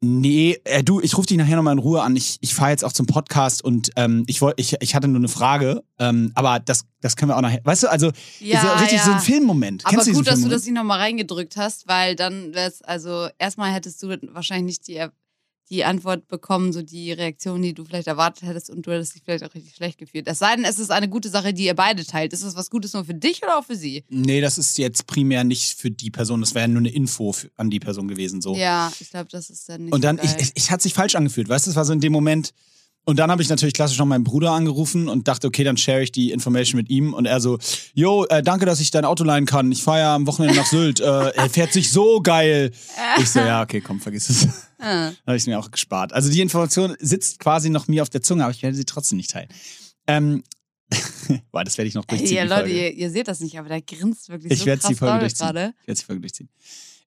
nee, 0.00 0.60
äh, 0.64 0.82
du, 0.82 1.00
ich 1.00 1.16
rufe 1.16 1.26
dich 1.26 1.36
nachher 1.36 1.56
nochmal 1.56 1.72
in 1.72 1.78
Ruhe 1.78 2.02
an. 2.02 2.16
Ich, 2.16 2.38
ich 2.40 2.54
fahre 2.54 2.70
jetzt 2.70 2.84
auch 2.84 2.92
zum 2.92 3.06
Podcast 3.06 3.62
und 3.64 3.90
ähm, 3.96 4.24
ich, 4.26 4.40
wollt, 4.40 4.54
ich, 4.58 4.76
ich 4.80 4.94
hatte 4.94 5.08
nur 5.08 5.18
eine 5.18 5.28
Frage, 5.28 5.82
ähm, 5.98 6.32
aber 6.34 6.60
das, 6.60 6.84
das 7.00 7.16
können 7.16 7.30
wir 7.30 7.36
auch 7.36 7.42
nachher. 7.42 7.60
Weißt 7.64 7.84
du, 7.84 7.90
also 7.90 8.12
Ja, 8.40 8.60
so 8.60 8.68
richtig 8.80 8.98
ja. 8.98 9.04
so 9.04 9.12
ein 9.12 9.20
Filmmoment. 9.20 9.84
Aber 9.84 9.94
Kennst 9.94 10.08
du 10.08 10.12
gut, 10.12 10.26
dass 10.26 10.40
du 10.40 10.48
das 10.48 10.64
nicht 10.64 10.74
nochmal 10.74 11.00
reingedrückt 11.00 11.56
hast, 11.56 11.88
weil 11.88 12.16
dann 12.16 12.54
wär's, 12.54 12.82
also 12.82 13.28
erstmal 13.38 13.72
hättest 13.72 14.02
du 14.02 14.16
wahrscheinlich 14.32 14.78
nicht 14.78 14.88
die, 14.88 15.06
die 15.70 15.84
Antwort 15.84 16.28
bekommen, 16.28 16.72
so 16.72 16.82
die 16.82 17.12
Reaktion, 17.12 17.60
die 17.60 17.74
du 17.74 17.84
vielleicht 17.84 18.06
erwartet 18.06 18.48
hättest 18.48 18.70
und 18.70 18.86
du 18.86 18.92
hättest 18.92 19.14
dich 19.14 19.22
vielleicht 19.22 19.44
auch 19.44 19.54
richtig 19.54 19.74
schlecht 19.74 19.98
gefühlt. 19.98 20.26
Es 20.26 20.38
sei 20.38 20.56
denn, 20.56 20.64
es 20.64 20.78
ist 20.78 20.90
eine 20.90 21.08
gute 21.08 21.28
Sache, 21.28 21.52
die 21.52 21.66
ihr 21.66 21.74
beide 21.74 22.04
teilt. 22.04 22.32
Ist 22.32 22.44
das 22.44 22.56
was 22.56 22.70
Gutes 22.70 22.94
nur 22.94 23.04
für 23.04 23.14
dich 23.14 23.42
oder 23.42 23.58
auch 23.58 23.64
für 23.64 23.76
sie? 23.76 24.04
Nee, 24.08 24.40
das 24.40 24.56
ist 24.56 24.78
jetzt 24.78 25.06
primär 25.06 25.44
nicht 25.44 25.78
für 25.78 25.90
die 25.90 26.10
Person, 26.10 26.40
das 26.40 26.54
wäre 26.54 26.62
ja 26.62 26.68
nur 26.68 26.78
eine 26.78 26.90
Info 26.90 27.32
für, 27.32 27.50
an 27.56 27.70
die 27.70 27.80
Person 27.80 28.08
gewesen. 28.08 28.40
So. 28.40 28.56
Ja, 28.56 28.90
ich 28.98 29.10
glaube, 29.10 29.28
das 29.30 29.50
ist 29.50 29.68
dann 29.68 29.84
nicht 29.84 29.92
Und 29.94 30.02
dann, 30.02 30.16
so 30.18 30.24
ich, 30.24 30.36
ich, 30.40 30.52
ich 30.54 30.70
hat 30.70 30.80
sich 30.80 30.94
falsch 30.94 31.14
angefühlt, 31.14 31.48
weißt 31.48 31.66
du, 31.66 31.70
es 31.70 31.76
war 31.76 31.84
so 31.84 31.92
in 31.92 32.00
dem 32.00 32.12
Moment. 32.12 32.52
Und 33.08 33.16
dann 33.16 33.30
habe 33.30 33.40
ich 33.40 33.48
natürlich 33.48 33.72
klassisch 33.72 33.96
noch 33.96 34.04
meinen 34.04 34.22
Bruder 34.22 34.50
angerufen 34.52 35.08
und 35.08 35.28
dachte, 35.28 35.46
okay, 35.46 35.64
dann 35.64 35.78
share 35.78 36.02
ich 36.02 36.12
die 36.12 36.30
Information 36.30 36.76
mit 36.76 36.90
ihm. 36.90 37.14
Und 37.14 37.24
er 37.24 37.40
so, 37.40 37.58
yo, 37.94 38.26
äh, 38.26 38.42
danke, 38.42 38.66
dass 38.66 38.80
ich 38.80 38.90
dein 38.90 39.06
Auto 39.06 39.24
leihen 39.24 39.46
kann. 39.46 39.72
Ich 39.72 39.82
fahre 39.82 40.00
ja 40.00 40.14
am 40.14 40.26
Wochenende 40.26 40.56
nach 40.58 40.66
Sylt. 40.66 41.00
äh, 41.00 41.30
er 41.30 41.48
fährt 41.48 41.72
sich 41.72 41.90
so 41.90 42.20
geil. 42.20 42.70
Ich 43.18 43.30
so, 43.30 43.38
ja, 43.38 43.62
okay, 43.62 43.80
komm, 43.80 43.98
vergiss 43.98 44.28
es. 44.28 44.48
Ah. 44.78 45.12
habe 45.26 45.38
ich 45.38 45.46
mir 45.46 45.58
auch 45.58 45.70
gespart. 45.70 46.12
Also 46.12 46.30
die 46.30 46.42
Information 46.42 46.96
sitzt 47.00 47.38
quasi 47.38 47.70
noch 47.70 47.88
mir 47.88 48.02
auf 48.02 48.10
der 48.10 48.20
Zunge, 48.20 48.44
aber 48.44 48.52
ich 48.52 48.62
werde 48.62 48.76
sie 48.76 48.84
trotzdem 48.84 49.16
nicht 49.16 49.30
teilen. 49.30 49.48
Ähm, 50.06 50.44
boah, 51.50 51.64
das 51.64 51.78
werde 51.78 51.88
ich 51.88 51.94
noch 51.94 52.04
durchziehen. 52.04 52.36
Ja, 52.36 52.44
Leute, 52.44 52.68
ihr, 52.68 52.92
ihr 52.92 53.10
seht 53.10 53.28
das 53.28 53.40
nicht, 53.40 53.58
aber 53.58 53.70
der 53.70 53.80
grinst 53.80 54.28
wirklich 54.28 54.52
Ich 54.52 54.58
so 54.58 54.66
werde 54.66 54.82
krass 54.82 54.88
die 54.90 54.94
Folge 54.94 55.20
durchziehen. 55.20 55.46
gerade. 55.46 55.74
Ich 55.80 55.88
werde 55.88 56.00
die 56.00 56.04
Folge 56.04 56.20
durchziehen. 56.20 56.50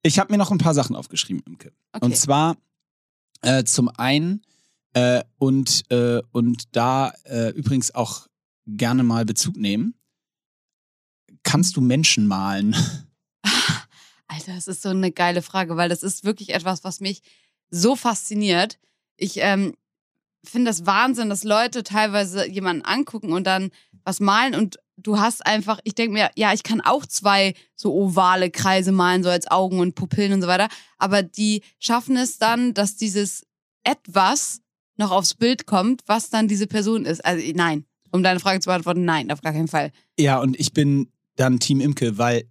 Ich 0.01 0.18
habe 0.18 0.33
mir 0.33 0.39
noch 0.39 0.50
ein 0.50 0.57
paar 0.57 0.74
Sachen 0.74 0.95
aufgeschrieben, 0.95 1.44
Imke. 1.45 1.71
Okay. 1.94 2.04
Und 2.04 2.18
zwar 2.18 2.57
äh, 3.44 3.63
zum 3.65 3.88
einen 3.89 4.42
äh, 4.93 5.23
und, 5.38 5.83
äh, 5.89 6.21
und 6.31 6.75
da 6.75 7.13
äh, 7.23 7.49
übrigens 7.49 7.93
auch 7.95 8.27
gerne 8.67 9.03
mal 9.03 9.25
Bezug 9.25 9.57
nehmen. 9.57 9.95
Kannst 11.43 11.75
du 11.75 11.81
Menschen 11.81 12.27
malen? 12.27 12.75
Alter, 14.27 14.53
das 14.53 14.67
ist 14.67 14.81
so 14.81 14.89
eine 14.89 15.11
geile 15.11 15.41
Frage, 15.41 15.75
weil 15.75 15.89
das 15.89 16.03
ist 16.03 16.23
wirklich 16.23 16.53
etwas, 16.53 16.83
was 16.83 16.99
mich 16.99 17.21
so 17.69 17.95
fasziniert. 17.95 18.79
Ich 19.17 19.38
ähm, 19.38 19.75
finde 20.43 20.69
das 20.69 20.85
Wahnsinn, 20.85 21.29
dass 21.29 21.44
Leute 21.44 21.83
teilweise 21.83 22.47
jemanden 22.47 22.83
angucken 22.83 23.33
und 23.33 23.45
dann 23.45 23.71
was 24.03 24.19
malen 24.19 24.55
und 24.55 24.79
du 24.97 25.19
hast 25.19 25.45
einfach, 25.45 25.79
ich 25.83 25.95
denke 25.95 26.13
mir, 26.13 26.31
ja, 26.35 26.53
ich 26.53 26.63
kann 26.63 26.81
auch 26.81 27.05
zwei 27.05 27.53
so 27.75 27.94
ovale 27.94 28.51
Kreise 28.51 28.91
malen, 28.91 29.23
so 29.23 29.29
als 29.29 29.49
Augen 29.49 29.79
und 29.79 29.95
Pupillen 29.95 30.33
und 30.33 30.41
so 30.41 30.47
weiter, 30.47 30.69
aber 30.97 31.23
die 31.23 31.63
schaffen 31.79 32.17
es 32.17 32.37
dann, 32.37 32.73
dass 32.73 32.95
dieses 32.95 33.45
etwas 33.83 34.61
noch 34.97 35.11
aufs 35.11 35.33
Bild 35.33 35.65
kommt, 35.65 36.01
was 36.05 36.29
dann 36.29 36.47
diese 36.47 36.67
Person 36.67 37.05
ist. 37.05 37.23
Also 37.25 37.43
nein, 37.55 37.85
um 38.11 38.23
deine 38.23 38.39
Frage 38.39 38.59
zu 38.59 38.67
beantworten, 38.67 39.05
nein, 39.05 39.31
auf 39.31 39.41
gar 39.41 39.53
keinen 39.53 39.67
Fall. 39.67 39.91
Ja, 40.19 40.39
und 40.39 40.59
ich 40.59 40.73
bin 40.73 41.11
dann 41.35 41.59
Team 41.59 41.79
Imke, 41.81 42.17
weil 42.17 42.43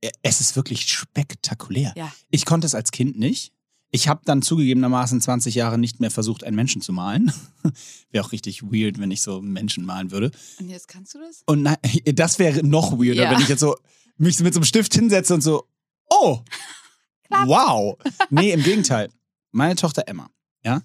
äh, 0.00 0.10
es 0.22 0.40
ist 0.40 0.56
wirklich 0.56 0.88
spektakulär. 0.88 1.92
Ja. 1.96 2.12
Ich 2.30 2.44
konnte 2.44 2.66
es 2.66 2.74
als 2.74 2.90
Kind 2.90 3.18
nicht. 3.18 3.52
Ich 3.90 4.06
habe 4.06 4.20
dann 4.26 4.42
zugegebenermaßen 4.42 5.18
20 5.20 5.54
Jahre 5.54 5.78
nicht 5.78 5.98
mehr 5.98 6.10
versucht, 6.10 6.44
einen 6.44 6.56
Menschen 6.56 6.82
zu 6.82 6.92
malen. 6.92 7.32
Wäre 8.10 8.22
auch 8.24 8.32
richtig 8.32 8.62
weird, 8.62 8.98
wenn 8.98 9.10
ich 9.10 9.22
so 9.22 9.38
einen 9.38 9.52
Menschen 9.52 9.86
malen 9.86 10.10
würde. 10.10 10.30
Und 10.60 10.68
jetzt 10.68 10.88
kannst 10.88 11.14
du 11.14 11.18
das? 11.18 11.42
Und 11.46 11.62
nein, 11.62 11.76
das 12.14 12.38
wäre 12.38 12.62
noch 12.66 12.92
weirder, 12.92 13.24
Ja. 13.24 13.30
wenn 13.30 13.40
ich 13.40 13.48
jetzt 13.48 13.60
so 13.60 13.76
mich 14.18 14.38
mit 14.40 14.52
so 14.52 14.58
einem 14.58 14.64
Stift 14.66 14.92
hinsetze 14.94 15.32
und 15.32 15.40
so, 15.40 15.66
oh, 16.10 16.40
wow. 17.30 17.96
Nee, 18.30 18.52
im 18.52 18.62
Gegenteil. 18.62 19.08
Meine 19.52 19.76
Tochter 19.76 20.04
Emma, 20.06 20.28
ja, 20.62 20.82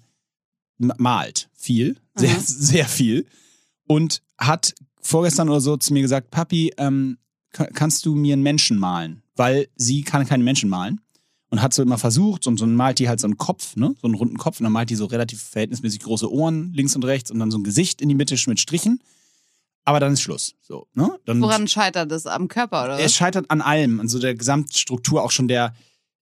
malt 0.78 1.48
viel, 1.54 1.96
sehr, 2.14 2.30
Aha. 2.30 2.40
sehr 2.44 2.86
viel 2.86 3.26
und 3.86 4.22
hat 4.38 4.74
vorgestern 5.00 5.48
oder 5.48 5.60
so 5.60 5.76
zu 5.76 5.92
mir 5.92 6.02
gesagt, 6.02 6.30
Papi, 6.30 6.72
ähm, 6.78 7.18
ka- 7.52 7.68
kannst 7.72 8.06
du 8.06 8.14
mir 8.14 8.32
einen 8.32 8.42
Menschen 8.42 8.78
malen? 8.78 9.22
Weil 9.36 9.68
sie 9.76 10.02
kann 10.02 10.26
keinen 10.26 10.44
Menschen 10.44 10.68
malen. 10.70 11.00
Und 11.50 11.62
hat 11.62 11.72
so 11.72 11.82
immer 11.82 11.98
versucht 11.98 12.48
und 12.48 12.56
so 12.58 12.66
malt 12.66 12.98
die 12.98 13.08
halt 13.08 13.20
so 13.20 13.28
einen 13.28 13.36
Kopf, 13.36 13.76
ne? 13.76 13.94
So 14.00 14.08
einen 14.08 14.16
runden 14.16 14.38
Kopf 14.38 14.58
und 14.58 14.64
dann 14.64 14.72
malt 14.72 14.90
die 14.90 14.96
so 14.96 15.04
relativ 15.04 15.40
verhältnismäßig 15.40 16.00
große 16.00 16.28
Ohren 16.32 16.72
links 16.72 16.96
und 16.96 17.04
rechts 17.04 17.30
und 17.30 17.38
dann 17.38 17.52
so 17.52 17.58
ein 17.58 17.62
Gesicht 17.62 18.00
in 18.00 18.08
die 18.08 18.16
Mitte 18.16 18.34
mit 18.48 18.58
Strichen. 18.58 19.00
Aber 19.84 20.00
dann 20.00 20.14
ist 20.14 20.22
Schluss. 20.22 20.54
So, 20.62 20.88
ne? 20.94 21.16
Dann 21.26 21.40
Woran 21.40 21.68
scheitert 21.68 22.10
das? 22.10 22.26
Am 22.26 22.48
Körper 22.48 22.84
oder 22.84 22.98
es 22.98 23.14
scheitert 23.14 23.50
an 23.52 23.60
allem, 23.60 24.00
an 24.00 24.08
so 24.08 24.18
der 24.18 24.34
Gesamtstruktur, 24.34 25.22
auch 25.22 25.30
schon 25.30 25.46
der, 25.46 25.74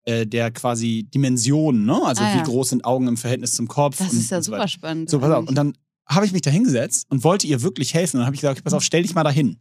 äh, 0.04 0.26
der 0.26 0.50
quasi 0.50 1.04
Dimensionen, 1.14 1.84
ne? 1.84 2.00
Also 2.04 2.22
Ah, 2.22 2.32
wie 2.34 2.38
ja. 2.38 2.43
groß 2.44 2.70
sind 2.70 2.84
Augen 2.84 3.08
im 3.08 3.16
Verhältnis 3.16 3.54
zum 3.54 3.69
Kopf. 3.69 3.99
Das 3.99 4.12
ist 4.12 4.31
ja 4.31 4.43
so 4.43 4.52
super 4.52 4.66
spannend. 4.69 5.10
So, 5.10 5.19
pass 5.20 5.31
auf. 5.31 5.49
Und 5.49 5.54
dann 5.54 5.76
habe 6.06 6.26
ich 6.26 6.32
mich 6.32 6.43
da 6.43 6.50
hingesetzt 6.50 7.06
und 7.10 7.22
wollte 7.25 7.46
ihr 7.46 7.62
wirklich 7.62 7.94
helfen. 7.94 8.16
Und 8.16 8.20
dann 8.20 8.26
habe 8.26 8.34
ich 8.34 8.40
gesagt, 8.40 8.58
okay, 8.58 8.64
pass 8.64 8.75
auf, 8.75 8.82
stell 8.82 9.02
dich 9.02 9.14
mal 9.14 9.22
dahin. 9.25 9.58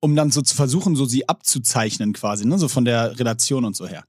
Um 0.00 0.14
dann 0.14 0.30
so 0.30 0.42
zu 0.42 0.54
versuchen, 0.54 0.94
so 0.94 1.04
sie 1.06 1.28
abzuzeichnen 1.28 2.12
quasi, 2.12 2.46
ne? 2.46 2.56
So 2.58 2.68
von 2.68 2.84
der 2.84 3.18
Relation 3.18 3.64
und 3.64 3.74
so 3.74 3.86
her. 3.88 4.04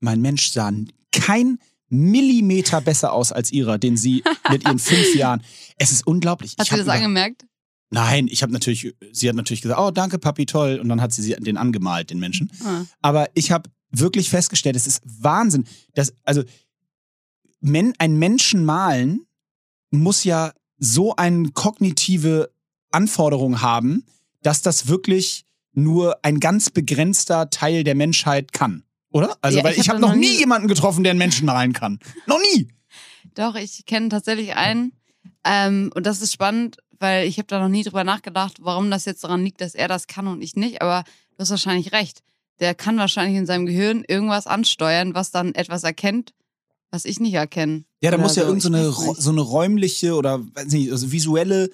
Mein 0.00 0.20
Mensch 0.20 0.50
sah 0.50 0.72
kein 1.12 1.58
Millimeter 1.88 2.80
besser 2.80 3.12
aus 3.12 3.30
als 3.30 3.52
ihrer, 3.52 3.78
den 3.78 3.96
sie 3.96 4.24
mit 4.50 4.64
ihren 4.64 4.80
fünf 4.80 5.14
Jahren. 5.14 5.42
Es 5.76 5.92
ist 5.92 6.04
unglaublich. 6.06 6.56
Hast 6.58 6.72
du 6.72 6.76
das 6.76 6.88
angemerkt? 6.88 7.46
Nein, 7.90 8.26
ich 8.28 8.42
habe 8.42 8.52
natürlich, 8.52 8.92
sie 9.12 9.28
hat 9.28 9.36
natürlich 9.36 9.62
gesagt, 9.62 9.80
oh 9.80 9.92
danke 9.92 10.18
Papi, 10.18 10.46
toll. 10.46 10.80
Und 10.82 10.88
dann 10.88 11.00
hat 11.00 11.12
sie 11.12 11.22
sie- 11.22 11.36
den 11.38 11.56
angemalt, 11.56 12.10
den 12.10 12.18
Menschen. 12.18 12.50
Ah. 12.64 12.82
Aber 13.00 13.28
ich 13.34 13.52
habe 13.52 13.70
wirklich 13.98 14.30
festgestellt, 14.30 14.76
es 14.76 14.86
ist 14.86 15.02
Wahnsinn. 15.04 15.64
Dass, 15.94 16.12
also 16.24 16.42
men, 17.60 17.94
ein 17.98 18.16
Menschen 18.18 18.64
malen 18.64 19.26
muss 19.90 20.24
ja 20.24 20.52
so 20.78 21.14
eine 21.16 21.50
kognitive 21.50 22.50
Anforderung 22.90 23.60
haben, 23.62 24.04
dass 24.42 24.62
das 24.62 24.88
wirklich 24.88 25.44
nur 25.72 26.18
ein 26.24 26.40
ganz 26.40 26.70
begrenzter 26.70 27.50
Teil 27.50 27.84
der 27.84 27.94
Menschheit 27.94 28.52
kann. 28.52 28.84
Oder? 29.10 29.36
Also, 29.40 29.58
Ja, 29.58 29.64
weil 29.64 29.74
ich 29.74 29.88
hab 29.88 29.96
habe 29.96 30.00
da 30.00 30.06
noch 30.08 30.14
noch 30.14 30.20
nie 30.20 30.30
nie- 30.32 30.38
jemanden 30.38 30.68
getroffen, 30.68 31.04
der 31.04 31.10
einen 31.10 31.18
Menschen 31.18 31.46
malen 31.46 31.72
kann. 31.72 31.98
Noch 32.26 32.38
nie. 32.54 32.68
Doch, 33.34 33.54
ich 33.56 33.84
kenne 33.86 34.08
tatsächlich 34.08 34.54
einen. 34.54 34.92
Ähm, 35.44 35.90
und 35.94 36.06
das 36.06 36.20
ist 36.22 36.32
spannend, 36.32 36.76
weil 36.98 37.26
ich 37.26 37.38
habe 37.38 37.46
da 37.48 37.60
noch 37.60 37.68
nie 37.68 37.82
drüber 37.82 38.04
nachgedacht, 38.04 38.58
warum 38.60 38.90
das 38.90 39.04
jetzt 39.04 39.24
daran 39.24 39.42
liegt, 39.44 39.60
dass 39.60 39.74
er 39.74 39.88
das 39.88 40.06
kann 40.06 40.26
und 40.26 40.42
ich 40.42 40.54
nicht. 40.56 40.82
Aber 40.82 41.04
du 41.32 41.38
hast 41.38 41.50
wahrscheinlich 41.50 41.92
recht. 41.92 42.22
Der 42.60 42.74
kann 42.74 42.96
wahrscheinlich 42.98 43.36
in 43.36 43.46
seinem 43.46 43.66
Gehirn 43.66 44.04
irgendwas 44.06 44.46
ansteuern, 44.46 45.14
was 45.14 45.30
dann 45.30 45.54
etwas 45.54 45.82
erkennt, 45.84 46.32
was 46.90 47.04
ich 47.04 47.18
nicht 47.20 47.34
erkenne. 47.34 47.84
Ja, 48.00 48.10
da 48.10 48.18
muss 48.18 48.36
ja 48.36 48.42
so, 48.42 48.48
irgend 48.48 48.62
so 48.62 48.68
ich 48.70 48.74
eine, 48.76 48.88
weiß 48.88 49.16
so 49.18 49.30
räumliche 49.32 50.14
oder 50.14 50.40
weiß 50.54 50.66
nicht, 50.68 50.90
also 50.92 51.10
visuelle 51.10 51.70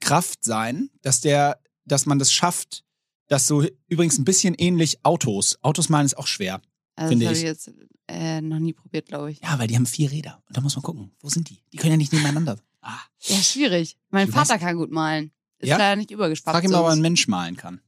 Kraft 0.00 0.42
sein, 0.44 0.90
dass 1.02 1.20
der, 1.20 1.60
dass 1.84 2.06
man 2.06 2.18
das 2.18 2.32
schafft, 2.32 2.84
dass 3.28 3.46
so 3.46 3.64
übrigens 3.88 4.18
ein 4.18 4.24
bisschen 4.24 4.54
ähnlich 4.54 5.04
Autos. 5.04 5.58
Autos 5.62 5.88
malen 5.88 6.06
ist 6.06 6.16
auch 6.16 6.26
schwer. 6.26 6.60
Also 6.96 7.10
finde 7.10 7.26
das 7.26 7.38
habe 7.38 7.38
ich. 7.38 7.42
ich 7.44 7.48
jetzt 7.48 7.72
äh, 8.08 8.40
noch 8.40 8.58
nie 8.58 8.72
probiert, 8.72 9.06
glaube 9.06 9.30
ich. 9.32 9.40
Ja, 9.40 9.58
weil 9.58 9.66
die 9.68 9.76
haben 9.76 9.86
vier 9.86 10.10
Räder. 10.10 10.42
Und 10.48 10.56
da 10.56 10.60
muss 10.60 10.74
man 10.76 10.82
gucken, 10.82 11.12
wo 11.20 11.28
sind 11.28 11.48
die? 11.50 11.62
Die 11.72 11.76
können 11.78 11.92
ja 11.92 11.96
nicht 11.96 12.12
nebeneinander. 12.12 12.58
Ah, 12.80 12.98
Ja, 13.20 13.36
schwierig. 13.36 13.96
Mein 14.10 14.26
Du 14.26 14.32
Vater 14.32 14.54
weißt- 14.54 14.58
kann 14.58 14.76
gut 14.76 14.90
malen. 14.90 15.30
Ist 15.58 15.68
Ja? 15.68 15.76
leider 15.78 15.96
nicht 15.96 16.10
übergespart. 16.10 16.54
frag 16.56 16.64
ihn 16.64 16.70
mal, 16.72 16.78
ob 16.80 16.84
er 16.86 16.88
uns. 16.88 16.96
ein 16.96 17.02
Mensch 17.02 17.28
malen 17.28 17.56
kann. 17.56 17.80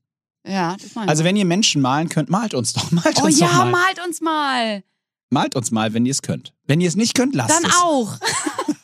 Ja, 0.46 0.76
das 0.80 0.94
meine 0.94 1.06
ich. 1.06 1.10
Also 1.10 1.24
wenn 1.24 1.36
ihr 1.36 1.44
Menschen 1.44 1.80
malen 1.82 2.08
könnt, 2.08 2.28
malt 2.28 2.54
uns 2.54 2.72
doch. 2.72 2.90
Malt 2.92 3.18
oh 3.20 3.24
uns 3.26 3.38
ja, 3.40 3.46
doch 3.46 3.54
mal. 3.54 3.70
malt 3.70 4.00
uns 4.06 4.20
mal. 4.20 4.84
Malt 5.30 5.56
uns 5.56 5.70
mal, 5.70 5.94
wenn 5.94 6.04
ihr 6.06 6.12
es 6.12 6.22
könnt. 6.22 6.54
Wenn 6.66 6.80
ihr 6.80 6.88
es 6.88 6.96
nicht 6.96 7.14
könnt, 7.14 7.34
lasst 7.34 7.50
Dann 7.50 7.64
es. 7.64 7.76
auch. 7.76 8.18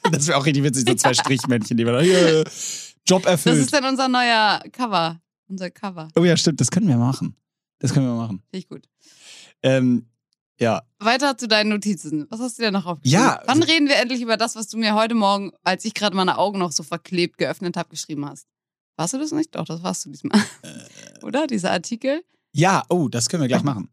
Das 0.10 0.26
wäre 0.26 0.38
auch 0.38 0.44
richtig 0.46 0.64
witzig, 0.64 0.88
so 0.88 0.94
zwei 0.96 1.14
Strichmännchen, 1.14 1.76
die 1.76 1.86
wir 1.86 1.92
da, 1.92 2.00
yeah, 2.00 2.42
Job 3.06 3.22
Das 3.22 3.32
erfüllt. 3.32 3.58
ist 3.58 3.72
dann 3.72 3.84
unser 3.84 4.08
neuer 4.08 4.60
Cover. 4.72 5.20
Unser 5.48 5.70
Cover. 5.70 6.08
oh 6.16 6.24
ja, 6.24 6.36
stimmt, 6.36 6.60
das 6.60 6.70
können 6.70 6.88
wir 6.88 6.96
machen. 6.96 7.36
Das 7.78 7.92
können 7.94 8.06
wir 8.06 8.14
machen. 8.14 8.42
Finde 8.50 8.58
ich 8.58 8.68
gut. 8.68 8.88
Ähm, 9.62 10.06
ja. 10.58 10.82
Weiter 10.98 11.38
zu 11.38 11.48
deinen 11.48 11.70
Notizen. 11.70 12.26
Was 12.28 12.40
hast 12.40 12.58
du 12.58 12.62
denn 12.62 12.72
noch 12.72 12.86
aufgeschrieben? 12.86 13.24
Ja. 13.24 13.40
Wann 13.46 13.62
reden 13.62 13.88
wir 13.88 13.96
endlich 13.96 14.20
über 14.20 14.36
das, 14.36 14.56
was 14.56 14.68
du 14.68 14.78
mir 14.78 14.94
heute 14.94 15.14
Morgen, 15.14 15.52
als 15.62 15.84
ich 15.84 15.94
gerade 15.94 16.16
meine 16.16 16.38
Augen 16.38 16.58
noch 16.58 16.72
so 16.72 16.82
verklebt 16.82 17.38
geöffnet 17.38 17.76
habe, 17.76 17.88
geschrieben 17.88 18.26
hast? 18.26 18.46
Warst 18.96 19.14
du 19.14 19.18
das 19.18 19.32
nicht? 19.32 19.54
Doch, 19.54 19.64
das 19.64 19.82
warst 19.82 20.04
du 20.04 20.10
diesmal. 20.10 20.40
Äh, 20.62 21.24
Oder? 21.24 21.46
Dieser 21.46 21.70
Artikel? 21.72 22.22
ja, 22.52 22.82
oh, 22.88 23.08
das 23.08 23.28
können 23.28 23.42
wir 23.42 23.48
gleich 23.48 23.62
machen. 23.62 23.88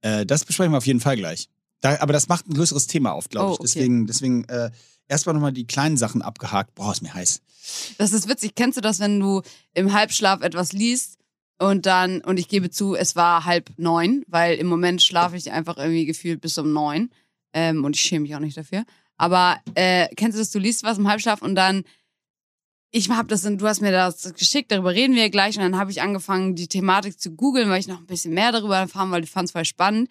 Äh, 0.00 0.26
das 0.26 0.44
besprechen 0.44 0.72
wir 0.72 0.78
auf 0.78 0.86
jeden 0.86 1.00
Fall 1.00 1.16
gleich. 1.16 1.48
Da, 1.80 2.00
aber 2.00 2.12
das 2.12 2.28
macht 2.28 2.48
ein 2.48 2.54
größeres 2.54 2.86
Thema 2.86 3.12
auf, 3.12 3.28
glaube 3.28 3.50
Oh, 3.50 3.52
ich. 3.54 3.60
okay. 3.60 3.62
Deswegen, 3.68 4.06
deswegen 4.06 4.44
äh, 4.44 4.70
erstmal 5.08 5.34
nochmal 5.34 5.52
die 5.52 5.66
kleinen 5.66 5.96
Sachen 5.96 6.22
abgehakt. 6.22 6.74
Boah, 6.74 6.92
ist 6.92 7.02
mir 7.02 7.12
heiß. 7.14 7.40
Das 7.98 8.12
ist 8.12 8.28
witzig. 8.28 8.54
Kennst 8.54 8.76
du 8.76 8.80
das, 8.82 9.00
wenn 9.00 9.20
du 9.20 9.42
im 9.74 9.92
Halbschlaf 9.92 10.42
etwas 10.42 10.72
liest 10.72 11.18
und 11.58 11.86
dann, 11.86 12.20
und 12.22 12.38
ich 12.38 12.48
gebe 12.48 12.70
zu, 12.70 12.94
es 12.94 13.16
war 13.16 13.44
halb 13.44 13.70
neun, 13.76 14.24
weil 14.26 14.56
im 14.56 14.66
Moment 14.66 15.02
schlafe 15.02 15.36
ich 15.36 15.50
einfach 15.52 15.76
irgendwie 15.78 16.04
gefühlt 16.06 16.40
bis 16.40 16.58
um 16.58 16.72
neun. 16.72 17.10
Ähm, 17.52 17.84
und 17.84 17.94
ich 17.96 18.02
schäme 18.02 18.22
mich 18.22 18.34
auch 18.34 18.40
nicht 18.40 18.56
dafür. 18.56 18.84
Aber 19.16 19.58
äh, 19.74 20.08
kennst 20.16 20.36
du 20.36 20.40
das, 20.40 20.50
du 20.50 20.58
liest 20.58 20.82
was 20.82 20.98
im 20.98 21.06
Halbschlaf 21.08 21.40
und 21.42 21.54
dann, 21.54 21.84
ich 22.96 23.10
hab 23.10 23.26
das, 23.26 23.42
du 23.42 23.66
hast 23.66 23.80
mir 23.80 23.90
das 23.90 24.32
geschickt, 24.34 24.70
darüber 24.70 24.92
reden 24.92 25.16
wir 25.16 25.28
gleich. 25.28 25.56
Und 25.56 25.62
dann 25.62 25.76
habe 25.76 25.90
ich 25.90 26.00
angefangen, 26.00 26.54
die 26.54 26.68
Thematik 26.68 27.18
zu 27.20 27.32
googeln, 27.32 27.68
weil 27.68 27.80
ich 27.80 27.88
noch 27.88 27.98
ein 27.98 28.06
bisschen 28.06 28.32
mehr 28.32 28.52
darüber 28.52 28.76
erfahren 28.76 29.10
wollte. 29.10 29.24
Ich 29.24 29.32
fand 29.32 29.46
es 29.46 29.52
voll 29.52 29.64
spannend. 29.64 30.08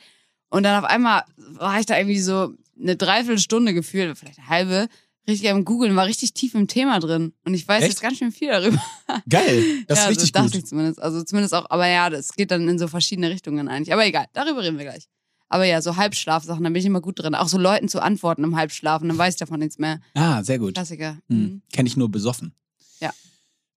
Und 0.49 0.63
dann 0.63 0.83
auf 0.83 0.89
einmal 0.89 1.23
war 1.37 1.79
ich 1.79 1.85
da 1.85 1.97
irgendwie 1.97 2.19
so 2.19 2.53
eine 2.77 2.97
Dreiviertelstunde 2.97 3.73
gefühlt, 3.73 4.17
vielleicht 4.17 4.39
eine 4.39 4.49
halbe, 4.49 4.87
richtig 5.29 5.49
am 5.49 5.63
Googeln, 5.63 5.95
war 5.95 6.05
richtig 6.05 6.33
tief 6.33 6.55
im 6.55 6.67
Thema 6.67 6.99
drin. 6.99 7.31
Und 7.45 7.53
ich 7.53 7.65
weiß 7.65 7.83
Echt? 7.83 7.93
jetzt 7.93 8.01
ganz 8.01 8.17
schön 8.17 8.33
viel 8.33 8.49
darüber. 8.49 8.83
Geil. 9.29 9.85
Das 9.87 9.99
ja, 9.99 10.03
ist 10.03 10.09
richtig 10.09 10.33
das 10.33 10.41
dachte 10.43 10.57
gut. 10.57 10.63
ich 10.63 10.65
zumindest. 10.65 11.01
Also 11.01 11.23
zumindest 11.23 11.55
auch, 11.55 11.69
aber 11.69 11.87
ja, 11.87 12.09
das 12.09 12.33
geht 12.33 12.51
dann 12.51 12.67
in 12.67 12.77
so 12.77 12.89
verschiedene 12.89 13.29
Richtungen 13.29 13.69
eigentlich. 13.69 13.93
Aber 13.93 14.05
egal, 14.05 14.25
darüber 14.33 14.61
reden 14.61 14.77
wir 14.77 14.85
gleich. 14.85 15.07
Aber 15.47 15.63
ja, 15.63 15.81
so 15.81 15.95
Halbschlafsachen, 15.95 16.63
da 16.63 16.69
bin 16.69 16.81
ich 16.81 16.85
immer 16.85 16.99
gut 16.99 17.19
drin. 17.19 17.33
Auch 17.33 17.47
so 17.47 17.57
Leuten 17.57 17.87
zu 17.87 18.01
antworten 18.01 18.43
im 18.43 18.57
Halbschlafen, 18.57 19.07
dann 19.07 19.17
weiß 19.17 19.35
ich 19.35 19.39
davon 19.39 19.59
nichts 19.59 19.77
mehr. 19.77 20.01
Ah, 20.15 20.43
sehr 20.43 20.59
gut. 20.59 20.73
Klassiker. 20.73 21.19
Hm. 21.29 21.39
Mhm. 21.39 21.61
Kenne 21.71 21.87
ich 21.87 21.95
nur 21.95 22.11
besoffen. 22.11 22.53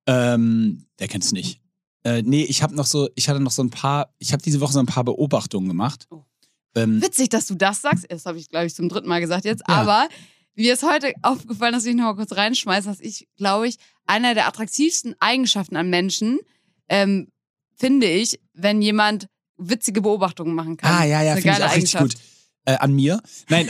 Ähm, 0.07 0.87
der 0.99 1.09
kennt's 1.09 1.33
nicht. 1.33 1.61
Äh, 2.05 2.23
nee, 2.23 2.45
ich 2.45 2.63
habe 2.63 2.75
noch 2.75 2.87
so, 2.87 3.09
ich 3.17 3.29
hatte 3.29 3.41
noch 3.41 3.51
so 3.51 3.63
ein 3.63 3.71
paar, 3.71 4.15
ich 4.19 4.33
habe 4.33 4.43
diese 4.43 4.61
Woche 4.61 4.73
so 4.73 4.79
ein 4.79 4.87
paar 4.87 5.05
Beobachtungen 5.05 5.69
gemacht. 5.69 6.07
Oh. 6.11 6.25
Ähm, 6.77 7.03
Witzig, 7.03 7.31
dass 7.31 7.47
du 7.47 7.55
das 7.55 7.83
sagst. 7.83 8.07
Das 8.09 8.27
habe 8.27 8.39
ich, 8.39 8.49
glaube 8.49 8.67
ich, 8.67 8.75
zum 8.75 8.89
dritten 8.89 9.09
Mal 9.09 9.21
gesagt 9.21 9.45
jetzt. 9.45 9.65
Ja. 9.69 9.75
Aber 9.75 10.09
mir 10.55 10.73
ist 10.73 10.85
heute 10.85 11.13
aufgefallen, 11.23 11.73
dass 11.73 11.85
ich 11.85 11.95
noch 11.95 12.05
mal 12.05 12.15
kurz 12.15 12.33
reinschmeiße, 12.33 12.89
dass 12.89 13.01
ich, 13.01 13.27
glaube 13.37 13.67
ich, 13.67 13.77
einer 14.07 14.35
der 14.35 14.47
attraktivsten 14.47 15.17
Eigenschaften 15.19 15.77
an 15.77 15.91
Menschen 15.91 16.39
ähm, 16.89 17.29
finde 17.75 18.07
ich, 18.07 18.41
wenn 18.55 18.81
jemand 18.83 19.29
witzige 19.59 20.03
Beobachtungen 20.03 20.55
machen 20.55 20.77
kann. 20.77 20.93
ah, 20.93 21.05
ja, 21.05 21.23
ja, 21.23 21.35
finde 21.37 21.59
ich 21.59 21.65
auch 21.65 21.75
richtig 21.75 21.99
gut. 21.99 22.15
Äh, 22.67 22.77
an 22.77 22.95
mir? 22.95 23.21
Nein, 23.49 23.69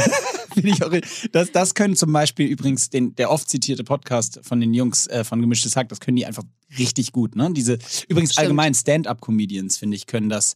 finde 0.60 0.70
ich 0.70 0.82
auch. 0.84 1.28
Das, 1.32 1.52
das 1.52 1.74
können 1.74 1.96
zum 1.96 2.12
Beispiel 2.12 2.46
übrigens 2.46 2.90
den, 2.90 3.14
der 3.16 3.30
oft 3.30 3.48
zitierte 3.48 3.84
Podcast 3.84 4.40
von 4.42 4.60
den 4.60 4.74
Jungs 4.74 5.06
äh, 5.08 5.24
von 5.24 5.40
Gemischtes 5.40 5.76
Hack, 5.76 5.88
das 5.88 6.00
können 6.00 6.16
die 6.16 6.26
einfach 6.26 6.44
richtig 6.78 7.12
gut. 7.12 7.36
Ne? 7.36 7.50
Diese 7.52 7.78
übrigens 8.08 8.32
Stimmt. 8.32 8.38
allgemein 8.44 8.74
Stand-up-Comedians 8.74 9.76
finde 9.78 9.96
ich 9.96 10.06
können 10.06 10.28
das 10.28 10.54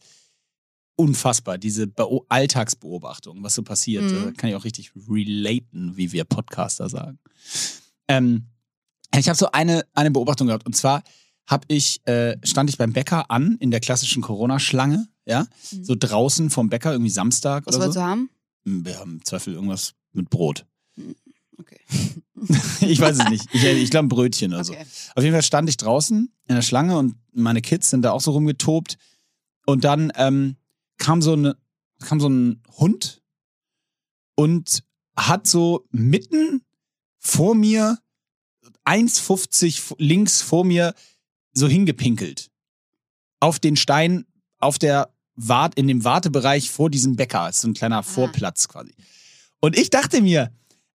unfassbar. 0.95 1.57
Diese 1.57 1.87
Beo 1.87 2.25
Alltagsbeobachtung, 2.29 3.41
was 3.43 3.55
so 3.55 3.63
passiert, 3.63 4.03
Mhm. 4.03 4.29
äh, 4.29 4.31
kann 4.33 4.49
ich 4.49 4.55
auch 4.55 4.63
richtig 4.65 4.91
relaten, 5.09 5.97
wie 5.97 6.11
wir 6.11 6.23
Podcaster 6.23 6.87
sagen. 6.89 7.19
Ähm, 8.07 8.45
ich 9.17 9.27
habe 9.29 9.37
so 9.37 9.51
eine, 9.51 9.85
eine 9.93 10.11
Beobachtung 10.11 10.47
gehabt 10.47 10.65
und 10.65 10.75
zwar 10.75 11.03
habe 11.47 11.65
ich 11.67 11.99
äh, 12.07 12.37
stand 12.43 12.69
ich 12.69 12.77
beim 12.77 12.93
Bäcker 12.93 13.29
an 13.29 13.57
in 13.59 13.69
der 13.71 13.79
klassischen 13.79 14.21
Corona-Schlange, 14.21 15.07
ja, 15.25 15.45
Mhm. 15.71 15.83
so 15.83 15.95
draußen 15.97 16.49
vom 16.49 16.69
Bäcker 16.69 16.91
irgendwie 16.93 17.09
Samstag 17.11 17.65
Was 17.65 17.75
oder 17.75 17.85
wolltest 17.85 17.95
so. 17.95 17.99
du 18.01 18.05
haben? 18.05 18.29
Hm, 18.65 18.85
Wir 18.85 18.99
haben 18.99 19.13
im 19.13 19.25
Zweifel 19.25 19.53
irgendwas 19.53 19.93
mit 20.11 20.29
Brot. 20.29 20.65
Okay. 21.57 21.79
ich 22.81 22.99
weiß 22.99 23.19
es 23.19 23.29
nicht. 23.29 23.47
Ich, 23.53 23.63
ich 23.63 23.89
glaube 23.91 24.07
ein 24.07 24.09
Brötchen 24.09 24.53
oder 24.53 24.63
so. 24.63 24.73
okay. 24.73 24.85
Auf 25.15 25.23
jeden 25.23 25.33
Fall 25.35 25.43
stand 25.43 25.69
ich 25.69 25.77
draußen 25.77 26.31
in 26.47 26.55
der 26.55 26.61
Schlange 26.61 26.97
und 26.97 27.15
meine 27.33 27.61
Kids 27.61 27.89
sind 27.89 28.01
da 28.01 28.11
auch 28.11 28.21
so 28.21 28.31
rumgetobt. 28.31 28.97
Und 29.65 29.83
dann 29.83 30.11
ähm, 30.15 30.57
kam, 30.97 31.21
so 31.21 31.33
eine, 31.33 31.57
kam 32.01 32.19
so 32.19 32.27
ein 32.27 32.61
Hund 32.77 33.21
und 34.35 34.83
hat 35.15 35.47
so 35.47 35.85
mitten 35.91 36.63
vor 37.19 37.55
mir, 37.55 37.99
1,50 38.85 39.67
f- 39.77 39.95
links 39.97 40.41
vor 40.41 40.65
mir, 40.65 40.93
so 41.53 41.67
hingepinkelt. 41.67 42.51
Auf 43.39 43.59
den 43.59 43.75
Stein, 43.77 44.25
auf 44.59 44.79
der 44.79 45.12
Wart, 45.35 45.75
in 45.75 45.87
dem 45.87 46.03
Wartebereich 46.03 46.69
vor 46.69 46.89
diesem 46.89 47.15
Bäcker. 47.15 47.45
Das 47.47 47.55
ist 47.55 47.61
so 47.61 47.67
ein 47.67 47.73
kleiner 47.73 48.03
Vorplatz 48.03 48.67
quasi. 48.67 48.93
Und 49.59 49.77
ich 49.77 49.89
dachte 49.89 50.21
mir, 50.21 50.51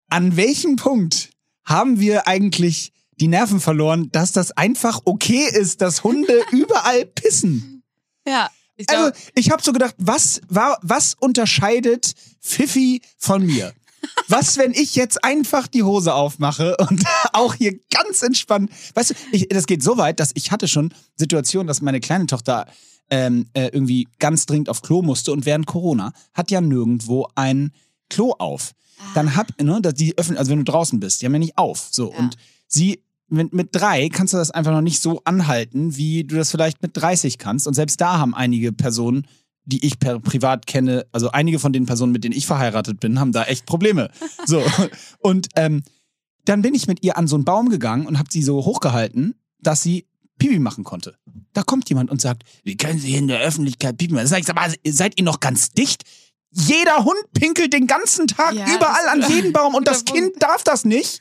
an 0.09 0.37
welchem 0.37 0.77
Punkt 0.77 1.31
haben 1.65 2.01
wir 2.01 2.27
eigentlich 2.27 2.93
die 3.21 3.29
Nerven 3.29 3.61
verloren, 3.61 4.11
dass 4.13 4.33
das 4.33 4.53
einfach 4.53 5.01
okay 5.05 5.49
ist, 5.53 5.81
dass 5.81 6.05
Hunde 6.05 6.43
überall 6.53 7.05
pissen? 7.05 7.83
Ja, 8.27 8.51
ich 8.77 8.89
Also, 8.89 9.11
ich 9.35 9.51
habe 9.51 9.63
so 9.63 9.73
gedacht, 9.73 9.95
was, 9.99 10.41
war, 10.49 10.79
was 10.83 11.15
unterscheidet 11.19 12.13
Pfiffi 12.41 13.03
von 13.19 13.45
mir? 13.45 13.73
Was, 14.29 14.57
wenn 14.57 14.73
ich 14.73 14.95
jetzt 14.95 15.25
einfach 15.25 15.67
die 15.67 15.83
Hose 15.83 16.15
aufmache 16.15 16.77
und 16.77 17.03
auch 17.33 17.55
hier 17.55 17.79
ganz 17.91 18.23
entspannt. 18.23 18.71
Weißt 18.95 19.11
du, 19.11 19.15
ich, 19.33 19.49
das 19.49 19.67
geht 19.67 19.83
so 19.83 19.99
weit, 19.99 20.21
dass 20.21 20.31
ich 20.35 20.53
hatte 20.53 20.69
schon 20.69 20.95
Situationen, 21.17 21.67
dass 21.67 21.83
meine 21.83 21.99
kleine 22.01 22.27
Tochter 22.27 22.67
ähm, 23.11 23.47
äh, 23.55 23.69
irgendwie 23.69 24.09
ganz 24.19 24.47
dringend 24.47 24.69
auf 24.69 24.83
Klo 24.83 25.03
musste 25.03 25.33
und 25.33 25.47
während 25.47 25.67
Corona 25.67 26.13
hat 26.35 26.51
ja 26.51 26.61
nirgendwo 26.61 27.29
ein 27.35 27.73
Klo 28.11 28.35
auf. 28.39 28.73
Dann 29.15 29.37
hab, 29.37 29.61
ne, 29.63 29.81
dass 29.81 29.95
die 29.95 30.17
öffnen, 30.19 30.39
also 30.39 30.51
wenn 30.51 30.59
du 30.59 30.71
draußen 30.71 30.99
bist, 30.99 31.23
die 31.23 31.27
haben 31.27 31.35
ja 31.35 31.39
nicht 31.39 31.59
auf. 31.59 31.89
So. 31.91 32.13
Ja. 32.13 32.19
Und 32.19 32.37
sie, 32.67 33.03
mit, 33.29 33.53
mit 33.53 33.69
drei 33.73 34.09
kannst 34.09 34.35
du 34.35 34.39
das 34.39 34.51
einfach 34.51 34.73
noch 34.73 34.81
nicht 34.81 35.01
so 35.01 35.21
anhalten, 35.25 35.97
wie 35.97 36.25
du 36.25 36.37
das 36.37 36.51
vielleicht 36.51 36.83
mit 36.83 36.97
30 36.97 37.39
kannst. 37.39 37.67
Und 37.67 37.75
selbst 37.75 38.01
da 38.01 38.19
haben 38.19 38.35
einige 38.35 38.73
Personen, 38.73 39.27
die 39.65 39.85
ich 39.85 39.99
per 39.99 40.19
privat 40.19 40.67
kenne, 40.67 41.07
also 41.13 41.31
einige 41.31 41.59
von 41.59 41.73
den 41.73 41.87
Personen, 41.87 42.13
mit 42.13 42.25
denen 42.25 42.35
ich 42.35 42.47
verheiratet 42.47 43.01
bin, 43.01 43.21
haben 43.21 43.33
da 43.33 43.45
echt 43.45 43.67
Probleme. 43.67 44.11
So. 44.47 44.63
Und 45.19 45.49
ähm, 45.57 45.83
dann 46.47 46.63
bin 46.63 46.75
ich 46.75 46.87
mit 46.87 47.05
ihr 47.05 47.19
an 47.19 47.29
so 47.29 47.37
einen 47.37 47.45
Baum 47.45 47.69
gegangen 47.69 48.07
und 48.07 48.19
habe 48.19 48.31
sie 48.33 48.43
so 48.43 48.65
hochgehalten, 48.65 49.35
dass 49.61 49.83
sie 49.83 50.07
Pipi 50.39 50.59
machen 50.59 50.85
konnte. 50.85 51.17
Da 51.53 51.63
kommt 51.63 51.89
jemand 51.89 52.11
und 52.11 52.21
sagt, 52.21 52.45
wie 52.65 52.77
können 52.77 52.99
Sie 52.99 53.09
hier 53.09 53.19
in 53.19 53.29
der 53.29 53.41
Öffentlichkeit 53.41 53.97
Pipi 53.99 54.15
machen? 54.15 54.27
Sag 54.27 54.41
ich, 54.41 54.49
aber 54.49 54.73
seid 54.87 55.19
ihr 55.19 55.25
noch 55.25 55.41
ganz 55.41 55.71
dicht? 55.71 56.03
Jeder 56.51 57.05
Hund 57.05 57.19
pinkelt 57.35 57.75
den 57.75 57.87
ganzen 57.87 58.27
Tag 58.27 58.55
Ja, 58.55 58.65
überall 58.75 59.05
das- 59.21 59.25
an 59.27 59.31
jeden 59.37 59.53
Baum 59.53 59.75
und 59.75 59.87
das 59.87 60.05
Kind 60.07 60.33
darf 60.43 60.63
das 60.63 60.85
nicht. 60.87 61.21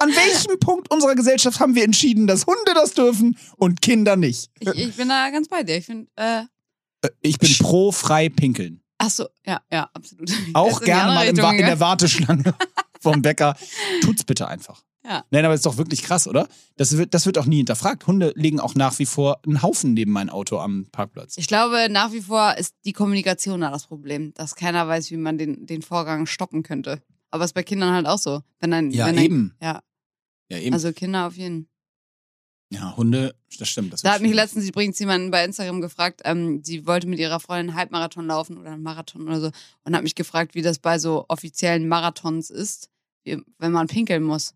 An 0.00 0.10
welchem 0.14 0.58
Punkt 0.60 0.90
unserer 0.90 1.14
Gesellschaft 1.14 1.60
haben 1.60 1.74
wir 1.74 1.82
entschieden, 1.84 2.26
dass 2.26 2.46
Hunde 2.46 2.74
das 2.74 2.92
dürfen 2.92 3.38
und 3.56 3.80
Kinder 3.80 4.16
nicht? 4.16 4.50
ich, 4.60 4.68
ich 4.68 4.94
bin 4.96 5.08
da 5.08 5.30
ganz 5.30 5.48
bei 5.48 5.62
dir. 5.62 5.78
Ich 5.78 5.86
finde, 5.86 6.08
äh, 6.16 6.42
Ich 7.22 7.38
bin 7.38 7.50
pro 7.58 7.90
frei 7.90 8.28
pinkeln. 8.28 8.82
ach 8.98 9.08
so, 9.10 9.26
ja, 9.46 9.62
ja, 9.72 9.88
absolut. 9.94 10.30
Auch 10.52 10.80
gerne 10.82 11.12
mal 11.14 11.26
Richtung 11.26 11.52
in 11.54 11.64
der. 11.66 11.80
Warteschlange 11.80 12.54
vom 13.00 13.22
Bäcker. 13.22 13.56
Tut's 14.02 14.24
bitte 14.24 14.46
einfach. 14.46 14.82
Ja. 15.08 15.24
Nein, 15.30 15.44
aber 15.44 15.54
ist 15.54 15.64
doch 15.64 15.76
wirklich 15.76 16.02
krass, 16.02 16.26
oder? 16.26 16.48
Das 16.76 16.96
wird, 16.96 17.14
das 17.14 17.26
wird 17.26 17.38
auch 17.38 17.46
nie 17.46 17.58
hinterfragt. 17.58 18.06
Hunde 18.08 18.32
legen 18.34 18.58
auch 18.58 18.74
nach 18.74 18.98
wie 18.98 19.06
vor 19.06 19.40
einen 19.46 19.62
Haufen 19.62 19.94
neben 19.94 20.10
mein 20.10 20.28
Auto 20.30 20.58
am 20.58 20.86
Parkplatz. 20.90 21.36
Ich 21.38 21.46
glaube, 21.46 21.86
nach 21.90 22.12
wie 22.12 22.20
vor 22.22 22.56
ist 22.56 22.74
die 22.84 22.92
Kommunikation 22.92 23.60
da 23.60 23.70
das 23.70 23.86
Problem, 23.86 24.34
dass 24.34 24.56
keiner 24.56 24.88
weiß, 24.88 25.10
wie 25.12 25.16
man 25.16 25.38
den, 25.38 25.64
den 25.66 25.82
Vorgang 25.82 26.26
stoppen 26.26 26.62
könnte. 26.64 27.02
Aber 27.30 27.44
ist 27.44 27.52
bei 27.54 27.62
Kindern 27.62 27.92
halt 27.94 28.06
auch 28.06 28.18
so. 28.18 28.40
Wenn 28.58 28.72
ein, 28.72 28.90
Ja, 28.90 29.06
wenn 29.06 29.18
ein, 29.18 29.24
eben. 29.24 29.54
Ja, 29.62 29.80
Ja, 30.48 30.58
eben. 30.58 30.72
also 30.74 30.92
Kinder 30.92 31.26
auf 31.28 31.36
jeden 31.36 31.66
Fall. 31.66 31.70
ja, 32.80 32.96
Hunde, 32.96 33.34
das 33.58 33.68
stimmt. 33.68 33.92
Das 33.92 34.02
Da 34.02 34.10
hat 34.14 34.20
mich 34.22 34.30
schwierig. 34.30 34.42
letztens 34.44 34.68
übrigens 34.68 34.98
jemand 34.98 35.30
bei 35.30 35.44
Instagram 35.44 35.80
gefragt, 35.80 36.22
ähm, 36.24 36.62
sie 36.64 36.84
wollte 36.86 37.06
mit 37.06 37.18
ihrer 37.20 37.38
Freundin 37.38 37.68
einen 37.70 37.78
Halbmarathon 37.78 38.26
laufen 38.26 38.58
oder 38.58 38.72
einen 38.72 38.82
Marathon 38.82 39.22
oder 39.22 39.40
so 39.40 39.50
und 39.84 39.94
hat 39.94 40.02
mich 40.02 40.14
gefragt, 40.16 40.54
wie 40.56 40.62
das 40.62 40.78
bei 40.80 40.98
so 40.98 41.24
offiziellen 41.28 41.86
Marathons 41.86 42.50
ist, 42.50 42.90
wenn 43.24 43.72
man 43.72 43.86
pinkeln 43.86 44.22
muss. 44.24 44.54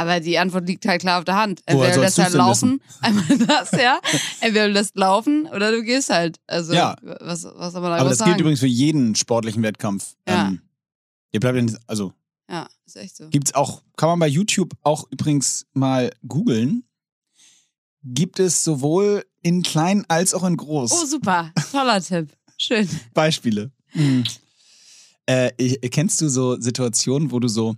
Aber 0.00 0.20
die 0.20 0.38
Antwort 0.38 0.66
liegt 0.66 0.86
halt 0.86 1.00
klar 1.00 1.18
auf 1.18 1.24
der 1.24 1.36
Hand. 1.36 1.60
Entweder 1.66 1.94
du 1.94 2.00
lässt 2.00 2.18
halt 2.18 2.32
laufen, 2.34 2.80
einmal 3.00 3.24
das, 3.46 3.70
ja. 3.72 4.00
Entweder 4.40 4.66
du 4.68 4.72
lässt 4.72 4.96
laufen 4.96 5.46
oder 5.46 5.70
du 5.72 5.82
gehst 5.82 6.10
halt. 6.10 6.38
Also, 6.46 6.72
Ja. 6.72 6.96
was, 7.02 7.44
was 7.44 7.72
soll 7.72 7.82
man 7.82 7.90
da 7.92 7.96
Aber 7.98 8.08
das 8.10 8.18
sagen? 8.18 8.30
gilt 8.32 8.40
übrigens 8.40 8.60
für 8.60 8.66
jeden 8.66 9.14
sportlichen 9.14 9.62
Wettkampf. 9.62 10.14
Ja. 10.28 10.48
Ähm, 10.48 10.60
ihr 11.32 11.40
bleibt 11.40 11.58
in, 11.58 11.76
also 11.86 12.12
Ja, 12.48 12.68
ist 12.86 12.96
echt 12.96 13.16
so. 13.16 13.28
gibt's 13.28 13.54
auch, 13.54 13.82
kann 13.96 14.08
man 14.08 14.18
bei 14.18 14.28
YouTube 14.28 14.72
auch 14.82 15.04
übrigens 15.10 15.66
mal 15.72 16.10
googeln. 16.26 16.84
Gibt 18.02 18.40
es 18.40 18.64
sowohl 18.64 19.24
in 19.42 19.62
klein 19.62 20.04
als 20.08 20.32
auch 20.34 20.44
in 20.44 20.56
groß. 20.56 20.90
Oh, 20.92 21.04
super. 21.04 21.52
Toller 21.70 22.00
Tipp. 22.02 22.32
Schön. 22.56 22.88
Beispiele. 23.14 23.70
Mhm. 23.92 24.24
Äh, 25.26 25.50
kennst 25.90 26.20
du 26.20 26.28
so 26.28 26.58
Situationen, 26.60 27.30
wo 27.30 27.38
du 27.40 27.48
so, 27.48 27.76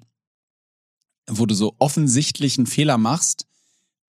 wo 1.29 1.47
du 1.47 1.55
so 1.55 1.75
offensichtlichen 1.79 2.67
Fehler 2.67 2.99
machst 2.99 3.47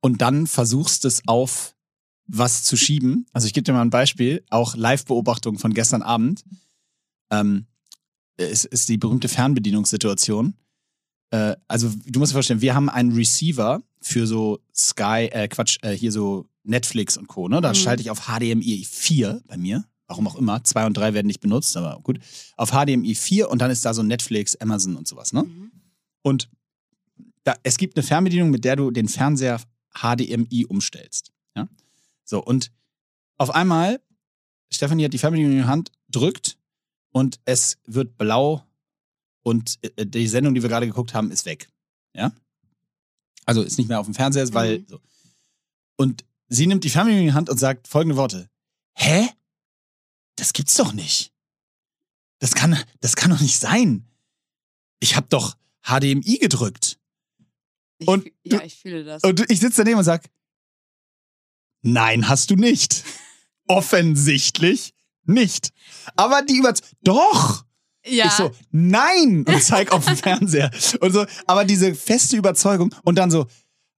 und 0.02 0.22
dann 0.22 0.48
versuchst 0.48 1.06
es 1.06 1.22
auf 1.28 1.76
was 2.26 2.64
zu 2.64 2.78
schieben. 2.78 3.26
Also 3.34 3.48
ich 3.48 3.54
gebe 3.54 3.64
dir 3.64 3.74
mal 3.74 3.82
ein 3.82 3.90
Beispiel, 3.90 4.44
auch 4.50 4.76
Live-Beobachtung 4.76 5.60
von 5.60 5.74
gestern 5.74 6.02
Abend. 6.02 6.44
Ähm, 7.30 7.68
es 8.38 8.66
ist 8.66 8.90
die 8.90 8.98
berühmte 8.98 9.28
Fernbedienungssituation. 9.28 10.56
Äh, 11.32 11.56
also 11.68 11.92
du 12.06 12.20
musst 12.20 12.32
dir 12.32 12.36
vorstellen, 12.36 12.62
wir 12.62 12.76
haben 12.76 12.90
einen 12.90 13.12
Receiver 13.14 13.82
für 14.02 14.26
so 14.28 14.60
Sky, 14.74 15.30
äh, 15.32 15.48
Quatsch, 15.48 15.78
äh, 15.82 15.92
hier 15.92 16.12
so 16.12 16.48
Netflix 16.64 17.18
und 17.18 17.28
Co. 17.28 17.48
Ne? 17.50 17.62
Da 17.62 17.70
Mhm. 17.70 17.76
schalte 17.76 18.02
ich 18.02 18.10
auf 18.10 18.28
HDMI 18.28 18.86
4 18.90 19.42
bei 19.48 19.58
mir. 19.58 19.86
Warum 20.08 20.28
auch 20.28 20.36
immer. 20.36 20.64
2 20.64 20.86
und 20.86 20.98
3 20.98 21.14
werden 21.14 21.28
nicht 21.28 21.40
benutzt, 21.42 21.76
aber 21.78 22.00
gut. 22.02 22.20
Auf 22.58 22.72
HDMI 22.72 23.16
4 23.16 23.50
und 23.50 23.60
dann 23.62 23.72
ist 23.72 23.86
da 23.86 23.94
so 23.94 24.04
Netflix, 24.04 24.56
Amazon 24.58 24.96
und 24.96 25.08
sowas. 25.08 25.34
Ne? 25.34 25.44
Mhm. 25.44 25.72
Und 26.22 26.50
da, 27.44 27.56
es 27.64 27.78
gibt 27.78 27.98
eine 27.98 28.04
Fernbedienung, 28.04 28.50
mit 28.50 28.64
der 28.66 28.76
du 28.76 28.92
den 28.92 29.08
Fernseher 29.08 29.62
HDMI 29.94 30.66
umstellst. 30.68 31.32
Ja? 31.56 31.68
So, 32.24 32.44
und 32.44 32.72
auf 33.38 33.50
einmal, 33.52 34.02
Stefanie 34.72 35.06
hat 35.06 35.14
die 35.14 35.18
Fernbedienung 35.18 35.54
in 35.54 35.58
die 35.60 35.68
Hand, 35.68 35.92
drückt 36.10 36.58
und 37.12 37.40
es 37.46 37.78
wird 37.86 38.18
blau 38.18 38.66
und 39.44 39.78
äh, 39.98 40.06
die 40.06 40.28
Sendung, 40.28 40.54
die 40.54 40.62
wir 40.62 40.70
gerade 40.70 40.88
geguckt 40.88 41.14
haben, 41.14 41.32
ist 41.32 41.46
weg. 41.46 41.70
Ja? 42.14 42.32
Also 43.46 43.62
ist 43.62 43.78
nicht 43.78 43.90
mehr 43.90 44.00
auf 44.00 44.06
dem 44.08 44.16
Fernseher, 44.16 44.52
weil 44.54 44.80
Mhm. 44.80 44.86
so. 44.88 45.02
Und 45.96 46.26
sie 46.48 46.66
nimmt 46.66 46.84
die 46.84 46.90
Fernbedienung 46.90 47.28
in 47.28 47.32
die 47.32 47.36
Hand 47.36 47.50
und 47.50 47.58
sagt 47.60 47.88
folgende 47.88 48.16
Worte. 48.16 48.50
Hä? 48.96 49.28
Das 50.36 50.54
gibt's 50.54 50.76
doch 50.76 50.94
nicht. 50.94 51.32
Das 52.40 52.56
kann, 52.56 52.78
das 53.02 53.16
kann 53.16 53.32
doch 53.32 53.40
nicht 53.40 53.60
sein. 53.60 54.06
Ich 55.00 55.16
hab 55.16 55.30
doch 55.30 55.56
HDMI 55.84 56.38
gedrückt. 56.40 56.93
Ich, 58.04 58.08
Und 58.08 58.26
ja, 58.44 58.62
ich 58.64 58.76
fühle 58.76 59.04
das. 59.04 59.24
Und 59.24 59.50
ich 59.52 59.60
sitze 59.60 59.82
daneben 59.84 59.98
und 60.00 60.04
sag, 60.04 60.30
nein, 61.82 62.28
hast 62.30 62.50
du 62.52 62.56
nicht. 62.56 63.04
Offensichtlich 63.68 64.94
nicht. 65.26 65.72
Aber 66.16 66.42
die 66.42 66.58
über 66.58 66.74
doch. 67.02 67.64
ja. 68.06 68.26
Ich 68.26 68.32
so, 68.34 68.52
nein 68.72 69.46
und 69.48 69.64
zeig 69.64 69.92
auf 69.92 70.06
den 70.06 70.18
Fernseher 70.18 70.70
und 71.00 71.14
so, 71.14 71.26
aber 71.48 71.64
diese 71.66 71.96
feste 71.96 72.36
Überzeugung 72.36 72.94
und 73.04 73.16
dann 73.18 73.32
so, 73.32 73.48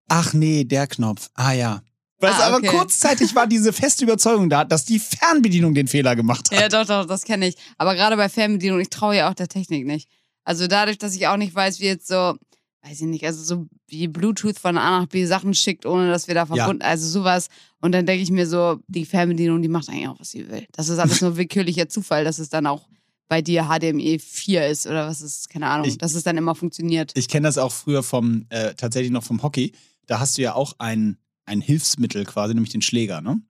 ach 0.08 0.34
nee, 0.34 0.64
der 0.64 0.88
Knopf. 0.88 1.30
Ah 1.34 1.54
ja. 1.54 1.82
Weißt 2.20 2.40
du, 2.40 2.44
Ah, 2.44 2.48
aber 2.48 2.58
okay. 2.58 2.68
kurzzeitig 2.68 3.36
war 3.36 3.46
diese 3.48 3.74
feste 3.74 4.04
Überzeugung 4.06 4.50
da, 4.50 4.64
dass 4.64 4.86
die 4.86 5.00
Fernbedienung 5.00 5.74
den 5.74 5.88
Fehler 5.88 6.16
gemacht 6.16 6.50
hat. 6.52 6.60
Ja, 6.60 6.70
doch, 6.70 6.86
doch, 6.86 7.06
das 7.06 7.24
kenne 7.24 7.48
ich. 7.48 7.56
Aber 7.78 7.94
gerade 7.96 8.16
bei 8.16 8.30
Fernbedienung, 8.30 8.80
ich 8.80 8.90
traue 8.90 9.18
ja 9.18 9.30
auch 9.30 9.34
der 9.34 9.48
Technik 9.50 9.86
nicht. 9.86 10.10
Also 10.44 10.68
dadurch, 10.68 10.98
dass 10.98 11.16
ich 11.16 11.28
auch 11.28 11.38
nicht 11.38 11.54
weiß, 11.54 11.80
wie 11.80 11.86
jetzt 11.86 12.08
so, 12.08 12.38
weiß 12.88 13.02
ich 13.02 13.08
nicht, 13.08 13.26
also 13.26 13.44
so 13.44 13.68
wie 13.88 14.08
Bluetooth 14.08 14.60
von 14.60 14.78
A 14.78 15.00
nach 15.02 15.08
B 15.08 15.26
Sachen 15.26 15.54
schickt, 15.54 15.86
ohne 15.86 16.10
dass 16.10 16.28
wir 16.28 16.36
da 16.36 16.46
verbunden, 16.46 16.82
also 16.84 17.08
sowas. 17.08 17.48
Und 17.82 17.92
dann 17.94 18.06
denke 18.06 18.22
ich 18.24 18.32
mir 18.32 18.48
so, 18.48 18.80
die 18.88 19.06
Fernbedienung, 19.06 19.62
die 19.62 19.68
macht 19.70 19.90
eigentlich 19.90 20.08
auch, 20.08 20.20
was 20.20 20.30
sie 20.32 20.48
will. 20.50 20.66
Das 20.72 20.90
ist 20.90 21.00
alles 21.00 21.22
nur 21.22 21.36
willkürlicher 21.38 21.90
Zufall, 21.90 22.24
dass 22.24 22.38
es 22.40 22.50
dann 22.50 22.68
auch 22.68 22.88
bei 23.28 23.42
dir 23.42 23.64
HDMI 23.70 24.20
4 24.20 24.68
ist 24.68 24.86
oder 24.86 25.08
was 25.08 25.22
ist, 25.22 25.50
keine 25.50 25.68
Ahnung, 25.68 25.88
Ich- 25.88 25.98
dass 25.98 26.14
es 26.14 26.24
dann 26.24 26.38
immer 26.38 26.54
funktioniert. 26.54 27.12
Ich 27.16 27.28
kenne 27.28 27.48
das 27.48 27.58
auch 27.58 27.72
früher 27.72 28.04
vom, 28.04 28.46
äh, 28.50 28.76
tatsächlich 28.76 29.12
noch 29.12 29.24
vom 29.24 29.42
Hockey. 29.42 29.72
Da 30.06 30.20
hast 30.20 30.38
du 30.38 30.44
ja 30.44 30.54
auch 30.54 30.76
ein, 30.78 31.18
ein 31.46 31.62
Hilfsmittel 31.62 32.24
quasi, 32.26 32.54
nämlich 32.54 32.72
den 32.72 32.84
Schläger, 32.84 33.22
ne? 33.22 33.42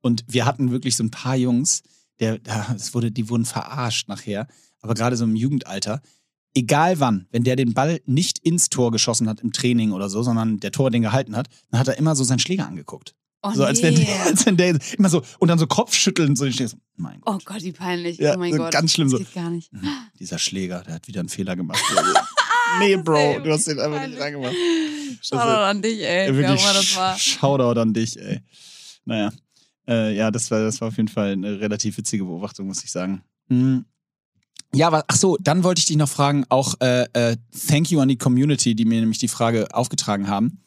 Und 0.00 0.24
wir 0.26 0.46
hatten 0.46 0.70
wirklich 0.72 0.96
so 0.96 1.04
ein 1.04 1.10
paar 1.12 1.36
Jungs, 1.36 1.82
der, 2.18 2.38
da, 2.38 2.72
es 2.74 2.92
wurde, 2.94 3.12
die 3.12 3.28
wurden 3.28 3.44
verarscht 3.44 4.08
nachher, 4.08 4.48
aber 4.80 4.94
gerade 4.94 5.16
so 5.16 5.24
im 5.24 5.36
Jugendalter. 5.36 6.00
Egal 6.54 6.98
wann, 6.98 7.26
wenn 7.30 7.44
der 7.44 7.56
den 7.56 7.74
Ball 7.74 8.00
nicht 8.06 8.38
ins 8.40 8.68
Tor 8.70 8.90
geschossen 8.90 9.28
hat 9.28 9.40
im 9.40 9.52
Training 9.52 9.92
oder 9.92 10.08
so, 10.08 10.22
sondern 10.22 10.58
der 10.58 10.72
Tor 10.72 10.90
den 10.90 11.02
gehalten 11.02 11.36
hat, 11.36 11.48
dann 11.70 11.80
hat 11.80 11.88
er 11.88 11.96
immer 11.96 12.16
so 12.16 12.24
seinen 12.24 12.40
Schläger 12.40 12.66
angeguckt. 12.66 13.14
Oh, 13.42 13.52
so 13.52 13.64
als 13.64 13.82
wenn, 13.82 13.94
nee. 13.94 14.04
der, 14.04 14.26
als 14.26 14.44
wenn 14.44 14.56
der 14.56 14.78
immer 14.98 15.08
so 15.08 15.22
und 15.38 15.48
dann 15.48 15.58
so 15.58 15.66
Kopfschütteln 15.66 16.36
so 16.36 16.44
den 16.44 16.52
Schläger. 16.52 16.70
So, 16.70 16.76
mein 16.96 17.20
Gott, 17.20 17.36
Oh 17.36 17.38
Gott, 17.44 17.62
wie 17.62 17.72
peinlich. 17.72 18.18
Ja, 18.18 18.34
oh 18.34 18.38
mein 18.38 18.52
so 18.52 18.58
Gott. 18.58 18.72
ganz 18.72 18.92
schlimm 18.92 19.08
das 19.10 19.18
so. 19.18 19.24
geht 19.24 19.34
gar 19.34 19.48
nicht. 19.48 19.72
hm, 19.72 19.82
dieser 20.18 20.38
Schläger, 20.38 20.82
der 20.82 20.94
hat 20.94 21.08
wieder 21.08 21.20
einen 21.20 21.30
Fehler 21.30 21.56
gemacht. 21.56 21.80
nee, 22.80 22.96
das 22.96 23.04
Bro, 23.04 23.40
du 23.40 23.50
hast 23.50 23.66
den 23.66 23.78
einfach 23.78 24.06
nicht 24.06 24.20
reingemacht. 24.20 24.54
Shoutout 25.22 25.40
an 25.40 25.80
dich, 25.82 26.02
ey. 26.02 26.28
Ja, 26.28 26.36
wirklich 26.36 26.62
das 26.62 26.96
war. 26.96 27.18
Shoutout 27.18 27.80
an 27.80 27.94
dich, 27.94 28.18
ey. 28.18 28.40
Naja. 29.04 29.30
Äh, 29.88 30.14
ja, 30.14 30.30
das 30.30 30.50
war, 30.50 30.60
das 30.60 30.80
war 30.80 30.88
auf 30.88 30.96
jeden 30.96 31.08
Fall 31.08 31.32
eine 31.32 31.60
relativ 31.60 31.96
witzige 31.96 32.24
Beobachtung, 32.24 32.66
muss 32.66 32.84
ich 32.84 32.90
sagen. 32.90 33.22
Hm. 33.48 33.84
Ja, 34.74 34.86
aber 34.86 35.04
ach 35.08 35.16
so, 35.16 35.36
dann 35.40 35.64
wollte 35.64 35.80
ich 35.80 35.86
dich 35.86 35.96
noch 35.96 36.08
fragen, 36.08 36.44
auch 36.48 36.74
äh, 36.80 37.02
äh, 37.12 37.36
Thank 37.68 37.90
you 37.90 38.00
an 38.00 38.08
die 38.08 38.18
Community, 38.18 38.74
die 38.74 38.84
mir 38.84 39.00
nämlich 39.00 39.18
die 39.18 39.28
Frage 39.28 39.66
aufgetragen 39.74 40.28
haben. 40.28 40.62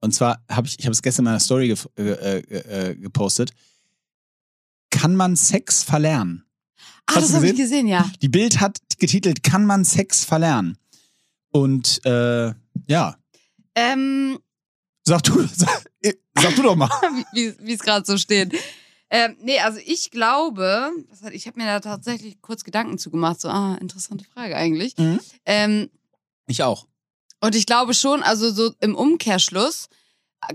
Und 0.00 0.14
zwar 0.14 0.44
habe 0.50 0.66
ich, 0.68 0.78
ich 0.78 0.84
habe 0.84 0.92
es 0.92 1.00
gestern 1.02 1.22
in 1.22 1.30
meiner 1.30 1.40
Story 1.40 1.72
gef- 1.72 1.88
äh, 1.98 2.38
äh, 2.40 2.90
äh, 2.90 2.94
gepostet. 2.94 3.52
Kann 4.90 5.16
man 5.16 5.34
Sex 5.36 5.82
verlernen? 5.82 6.44
Ah, 7.06 7.14
Hast 7.16 7.28
das 7.30 7.34
habe 7.36 7.48
ich 7.48 7.56
gesehen? 7.56 7.86
ja. 7.86 8.08
Die 8.22 8.28
Bild 8.28 8.60
hat 8.60 8.78
getitelt, 8.98 9.42
kann 9.42 9.64
man 9.64 9.84
Sex 9.84 10.24
verlernen? 10.24 10.76
Und 11.50 12.04
äh, 12.04 12.52
ja, 12.86 13.16
Ähm, 13.74 14.38
sag 15.04 15.22
du, 15.22 15.46
sag, 15.54 15.84
sag 16.38 16.54
du 16.54 16.62
doch 16.62 16.76
mal. 16.76 16.90
wie 17.32 17.72
es 17.72 17.80
gerade 17.80 18.04
so 18.04 18.18
steht. 18.18 18.54
Ähm, 19.10 19.36
nee, 19.40 19.58
also 19.60 19.78
ich 19.84 20.10
glaube, 20.10 20.90
ich 21.32 21.46
habe 21.46 21.58
mir 21.58 21.66
da 21.66 21.80
tatsächlich 21.80 22.40
kurz 22.42 22.62
Gedanken 22.64 22.98
zugemacht. 22.98 23.40
So, 23.40 23.48
ah, 23.48 23.76
interessante 23.80 24.24
Frage 24.24 24.54
eigentlich. 24.56 24.96
Mhm. 24.98 25.18
Ähm, 25.46 25.90
Ich 26.46 26.62
auch. 26.62 26.86
und 27.40 27.54
ich 27.54 27.64
glaube 27.66 27.94
schon, 27.94 28.22
also 28.22 28.50
so 28.52 28.72
im 28.80 28.94
Umkehrschluss, 28.94 29.88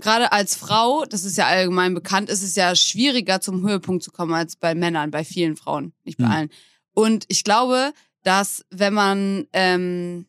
gerade 0.00 0.30
als 0.32 0.54
Frau, 0.56 1.04
das 1.04 1.24
ist 1.24 1.36
ja 1.36 1.46
allgemein 1.46 1.94
bekannt, 1.94 2.30
ist 2.30 2.42
es 2.42 2.54
ja 2.54 2.74
schwieriger 2.76 3.40
zum 3.40 3.66
Höhepunkt 3.66 4.02
zu 4.04 4.12
kommen 4.12 4.32
als 4.34 4.56
bei 4.56 4.74
Männern, 4.74 5.10
bei 5.10 5.24
vielen 5.24 5.56
Frauen, 5.56 5.92
nicht 6.04 6.18
bei 6.18 6.24
Mhm. 6.26 6.30
allen. 6.30 6.50
Und 6.94 7.24
ich 7.28 7.42
glaube, 7.44 7.92
dass 8.22 8.64
wenn 8.70 8.94
man 8.94 9.46
ähm, 9.52 10.26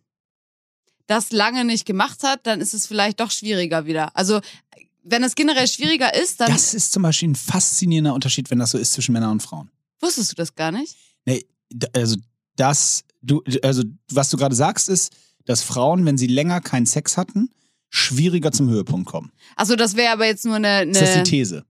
das 1.08 1.32
lange 1.32 1.64
nicht 1.64 1.86
gemacht 1.86 2.24
hat, 2.24 2.48
dann 2.48 2.60
ist 2.60 2.74
es 2.74 2.88
vielleicht 2.88 3.20
doch 3.20 3.30
schwieriger 3.30 3.86
wieder. 3.86 4.16
Also 4.18 4.42
wenn 5.08 5.24
es 5.24 5.36
generell 5.36 5.68
schwieriger 5.68 6.14
ist, 6.14 6.42
dann 6.42 6.52
Das 6.52 6.74
ist 6.74 6.92
zum 6.92 7.04
Beispiel 7.04 7.30
ein 7.30 7.36
faszinierender 7.36 8.14
Unterschied, 8.14 8.50
wenn 8.52 8.60
das 8.60 8.72
so 8.72 8.78
ist 8.78 8.94
zwischen 8.94 9.14
Männern 9.14 9.32
und 9.32 9.42
Frauen. 9.44 9.70
wusstest 10.02 10.32
du 10.32 10.36
das 10.36 10.54
gar 10.56 10.72
nicht. 10.72 10.96
Nee, 11.26 11.46
also 11.94 12.18
das, 12.56 13.04
du, 13.22 13.42
also 13.64 13.84
was 14.12 14.30
du 14.30 14.38
gerade 14.38 14.56
sagst, 14.56 14.90
ist, 14.90 15.14
dass 15.46 15.62
Frauen, 15.62 16.06
wenn 16.06 16.18
sie 16.18 16.28
länger 16.28 16.60
keinen 16.60 16.86
Sex 16.88 17.18
hatten, 17.18 17.50
schwieriger 17.90 18.52
zum 18.52 18.70
Höhepunkt 18.70 19.08
kommen. 19.08 19.32
Also 19.56 19.76
das 19.76 19.96
wäre 19.96 20.12
aber 20.14 20.26
jetzt 20.26 20.44
nur 20.46 20.56
eine, 20.56 20.84
Ist 20.84 21.02
das 21.02 21.10
die 21.12 21.16
eine 21.16 21.24
These? 21.24 21.66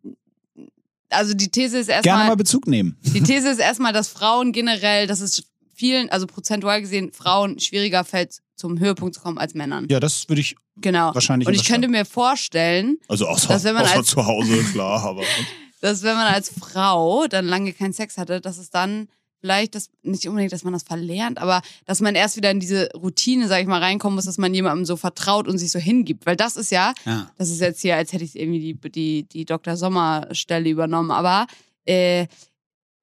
also 1.10 1.34
die 1.34 1.50
These 1.50 1.80
ist 1.80 1.88
Gerne 1.88 2.02
mal 2.06 2.18
erstmal, 2.20 2.36
Bezug 2.38 2.68
nehmen. 2.68 2.98
die 3.02 3.22
These 3.24 3.50
ist 3.50 3.60
erstmal, 3.60 3.94
dass 3.94 4.08
Frauen 4.08 4.52
generell, 4.54 5.08
dass 5.08 5.20
es 5.20 5.44
vielen, 5.74 6.10
also 6.10 6.26
prozentual 6.26 6.82
gesehen, 6.82 7.12
Frauen 7.12 7.60
schwieriger 7.60 8.04
fällt, 8.06 8.40
zum 8.56 8.80
Höhepunkt 8.80 9.16
zu 9.16 9.22
kommen 9.22 9.38
als 9.38 9.54
Männern. 9.54 9.88
Ja, 9.90 10.00
das 10.00 10.28
würde 10.30 10.42
ich 10.42 10.56
Genau. 10.78 11.14
wahrscheinlich 11.14 11.48
Und 11.48 11.54
ich 11.54 11.66
könnte 11.66 11.88
mir 11.88 12.06
vorstellen, 12.06 12.98
Also 13.08 13.28
außer, 13.28 13.48
dass 13.50 13.64
wenn 13.64 13.76
man 13.76 13.84
außer 13.84 13.98
als- 13.98 14.08
zu 14.08 14.26
Hause, 14.26 14.64
klar, 14.72 15.04
aber. 15.04 15.24
dass 15.82 16.04
wenn 16.04 16.16
man 16.16 16.28
als 16.28 16.50
Frau 16.50 17.28
dann 17.28 17.46
lange 17.48 17.72
keinen 17.74 17.94
Sex 17.94 18.18
hatte, 18.18 18.42
dass 18.42 18.58
es 18.58 18.70
dann 18.72 19.08
vielleicht 19.42 19.76
das 19.76 19.90
nicht 20.02 20.28
unbedingt, 20.28 20.52
dass 20.54 20.64
man 20.64 20.74
das 20.74 20.82
verlernt, 20.84 21.38
aber 21.38 21.62
dass 21.86 22.02
man 22.02 22.16
erst 22.16 22.36
wieder 22.36 22.50
in 22.50 22.60
diese 22.60 22.90
Routine, 22.96 23.48
sag 23.48 23.62
ich 23.62 23.68
mal, 23.68 23.80
reinkommen 23.82 24.16
muss, 24.16 24.26
dass 24.26 24.40
man 24.40 24.54
jemandem 24.54 24.86
so 24.86 24.96
vertraut 24.98 25.48
und 25.48 25.60
sich 25.60 25.70
so 25.72 25.78
hingibt, 25.78 26.26
weil 26.26 26.36
das 26.36 26.56
ist 26.56 26.72
ja, 26.72 26.94
Ja. 27.06 27.30
das 27.38 27.50
ist 27.50 27.62
jetzt 27.62 27.82
hier, 27.82 27.96
als 27.96 28.12
hätte 28.12 28.24
ich 28.24 28.36
irgendwie 28.40 28.74
die 28.74 28.90
die 28.92 29.24
die 29.30 29.46
Dr. 29.46 29.78
Sommer 29.78 30.28
Stelle 30.32 30.68
übernommen, 30.70 31.12
aber 31.12 31.46
äh, 31.86 32.26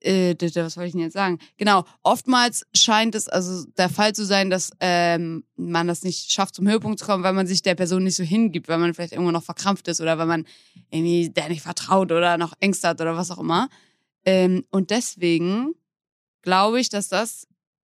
äh, 0.05 0.37
was 0.41 0.77
wollte 0.77 0.89
ich 0.89 0.93
denn 0.93 1.01
jetzt 1.01 1.15
sagen? 1.15 1.39
Genau, 1.57 1.85
oftmals 2.03 2.65
scheint 2.75 3.15
es 3.15 3.29
also 3.29 3.67
der 3.77 3.89
Fall 3.89 4.15
zu 4.15 4.25
sein, 4.25 4.51
dass 4.51 4.71
ähm, 4.81 5.45
man 5.57 5.87
das 5.87 6.03
nicht 6.03 6.31
schafft, 6.31 6.55
zum 6.55 6.69
Höhepunkt 6.69 6.99
zu 6.99 7.07
kommen, 7.07 7.25
weil 7.25 7.33
man 7.33 7.47
sich 7.47 7.63
der 7.63 7.75
Person 7.75 8.05
nicht 8.05 8.17
so 8.17 8.23
hingibt, 8.23 8.69
weil 8.69 8.79
man 8.79 8.95
vielleicht 8.95 9.13
irgendwo 9.13 9.31
noch 9.31 9.45
verkrampft 9.45 9.89
ist 9.89 10.01
oder 10.01 10.19
weil 10.19 10.27
man 10.27 10.47
irgendwie 10.91 11.31
der 11.31 11.49
nicht 11.49 11.63
vertraut 11.63 12.13
oder 12.13 12.39
noch 12.39 12.53
Ängste 12.61 12.89
hat 12.89 13.01
oder 13.01 13.17
was 13.17 13.31
auch 13.31 13.39
immer. 13.39 13.69
Ähm, 14.25 14.65
und 14.71 14.91
deswegen 14.91 15.75
glaube 16.43 16.81
ich, 16.81 16.89
dass 16.89 17.09
das 17.09 17.47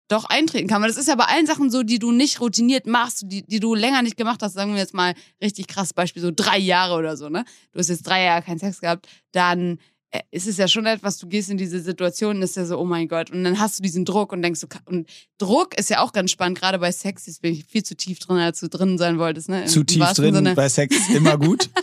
doch 0.07 0.25
eintreten 0.25 0.67
kann. 0.67 0.81
Weil 0.81 0.89
das 0.89 0.97
ist 0.97 1.07
ja 1.07 1.15
bei 1.15 1.25
allen 1.25 1.47
Sachen 1.47 1.71
so, 1.71 1.83
die 1.83 1.99
du 1.99 2.11
nicht 2.11 2.39
routiniert 2.39 2.85
machst, 2.85 3.23
die, 3.25 3.43
die 3.43 3.59
du 3.59 3.73
länger 3.73 4.01
nicht 4.01 4.17
gemacht 4.17 4.41
hast, 4.43 4.53
sagen 4.53 4.73
wir 4.73 4.79
jetzt 4.79 4.93
mal 4.93 5.13
richtig 5.41 5.67
krass 5.67 5.93
Beispiel, 5.93 6.21
so 6.21 6.31
drei 6.33 6.57
Jahre 6.57 6.95
oder 6.95 7.17
so, 7.17 7.29
ne? 7.29 7.43
Du 7.71 7.79
hast 7.79 7.89
jetzt 7.89 8.05
drei 8.05 8.23
Jahre 8.23 8.43
keinen 8.43 8.59
Sex 8.59 8.81
gehabt, 8.81 9.07
dann 9.31 9.79
äh, 10.17 10.21
ist 10.31 10.47
es 10.47 10.57
ja 10.57 10.67
schon 10.67 10.85
etwas, 10.85 11.17
du 11.17 11.27
gehst 11.27 11.49
in 11.49 11.57
diese 11.57 11.79
Situation 11.81 12.37
und 12.37 12.41
ist 12.43 12.55
ja 12.55 12.65
so, 12.65 12.77
oh 12.77 12.85
mein 12.85 13.07
Gott. 13.07 13.31
Und 13.31 13.43
dann 13.43 13.59
hast 13.59 13.79
du 13.79 13.83
diesen 13.83 14.05
Druck 14.05 14.31
und 14.33 14.41
denkst, 14.41 14.61
du, 14.61 14.67
ka- 14.67 14.79
und 14.85 15.09
Druck 15.37 15.77
ist 15.77 15.89
ja 15.89 15.99
auch 16.01 16.11
ganz 16.13 16.31
spannend, 16.31 16.59
gerade 16.59 16.79
bei 16.79 16.91
Sex, 16.91 17.25
jetzt 17.27 17.41
bin 17.41 17.53
ich 17.53 17.65
viel 17.65 17.83
zu 17.83 17.95
tief 17.95 18.19
drin, 18.19 18.37
als 18.37 18.59
du 18.59 18.69
drin 18.69 18.97
sein 18.97 19.17
wolltest, 19.19 19.49
ne? 19.49 19.61
Im- 19.63 19.67
Zu 19.67 19.83
tief 19.83 20.03
drin 20.13 20.33
Sinne. 20.35 20.55
bei 20.55 20.69
Sex 20.69 20.95
immer 21.09 21.37
gut. 21.37 21.69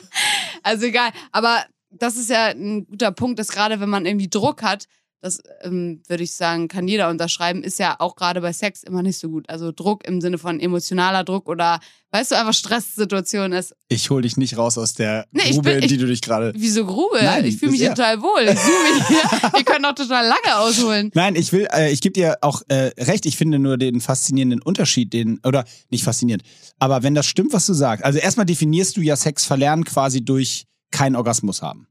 Also 0.64 0.87
egal. 0.87 1.11
Aber 1.33 1.64
das 1.90 2.16
ist 2.16 2.31
ja 2.31 2.47
ein 2.47 2.87
guter 2.87 3.11
Punkt, 3.11 3.38
dass 3.40 3.49
gerade 3.49 3.81
wenn 3.81 3.88
man 3.88 4.07
irgendwie 4.07 4.29
Druck 4.29 4.62
hat, 4.62 4.87
das 5.23 5.41
ähm, 5.63 6.03
würde 6.09 6.25
ich 6.25 6.33
sagen, 6.33 6.69
kann 6.69 6.87
jeder 6.89 7.09
unterschreiben, 7.09 7.63
ist 7.63 7.79
ja 7.79 7.97
auch 8.01 8.17
gerade 8.17 8.41
bei 8.41 8.53
Sex 8.53 8.83
immer 8.83 9.03
nicht 9.03 9.19
so 9.19 9.29
gut. 9.31 9.49
Also 9.49 9.73
Druck 9.73 10.07
im 10.07 10.21
Sinne 10.21 10.37
von 10.37 10.61
emotionaler 10.61 11.25
Druck 11.25 11.49
oder, 11.49 11.79
weißt 12.11 12.33
du, 12.33 12.39
einfach 12.39 12.53
Stresssituation 12.53 13.53
ist. 13.53 13.75
Ich 13.89 14.11
hol 14.11 14.23
dich 14.23 14.37
nicht 14.37 14.59
raus 14.59 14.77
aus 14.79 14.95
der 14.95 15.27
Nee, 15.31 15.43
ich 15.45 15.51
Grube, 15.53 15.71
bin- 15.75 15.83
in 15.83 15.89
die 15.89 15.95
ich- 15.95 16.01
du 16.01 16.07
dich 16.09 16.21
gerade. 16.23 16.53
Wieso 16.57 16.85
Grube? 16.85 17.19
Nein, 17.23 17.45
ich 17.45 17.57
fühle 17.57 17.71
mich 17.73 17.81
hier 17.81 17.91
total 17.95 18.21
wohl. 18.21 18.43
Ich 18.43 18.59
fühle 18.59 18.95
mich 18.99 19.07
hier. 19.09 19.53
Wir 19.55 19.65
können 19.65 19.85
auch 19.85 19.95
total 19.95 20.27
lange 20.27 20.59
ausholen. 20.59 21.11
Nein, 21.15 21.37
ich 21.37 21.53
will, 21.53 21.69
äh, 21.73 21.93
ich 21.93 22.01
gebe 22.01 22.13
dir 22.15 22.39
auch 22.41 22.63
äh, 22.69 22.91
recht. 22.99 23.25
Ich 23.27 23.37
finde 23.37 23.59
nur 23.59 23.79
den 23.79 24.01
faszinierenden 24.01 24.61
Unterschied, 24.61 25.13
den 25.13 25.39
oder 25.47 25.65
nicht 25.91 26.05
faszinierend, 26.05 26.43
aber 26.81 27.03
wenn 27.05 27.15
das 27.15 27.27
stimmt, 27.27 27.53
was 27.53 27.65
du 27.67 27.75
sagst. 27.75 28.05
Also 28.05 28.19
erstmal 28.19 28.47
definierst 28.47 28.97
du 28.97 29.01
ja 29.03 29.15
Sex 29.17 29.45
verlernen 29.45 29.85
quasi 29.85 30.25
durch 30.25 30.65
keinen 30.91 31.17
Orgasmus 31.17 31.63
haben, 31.63 31.87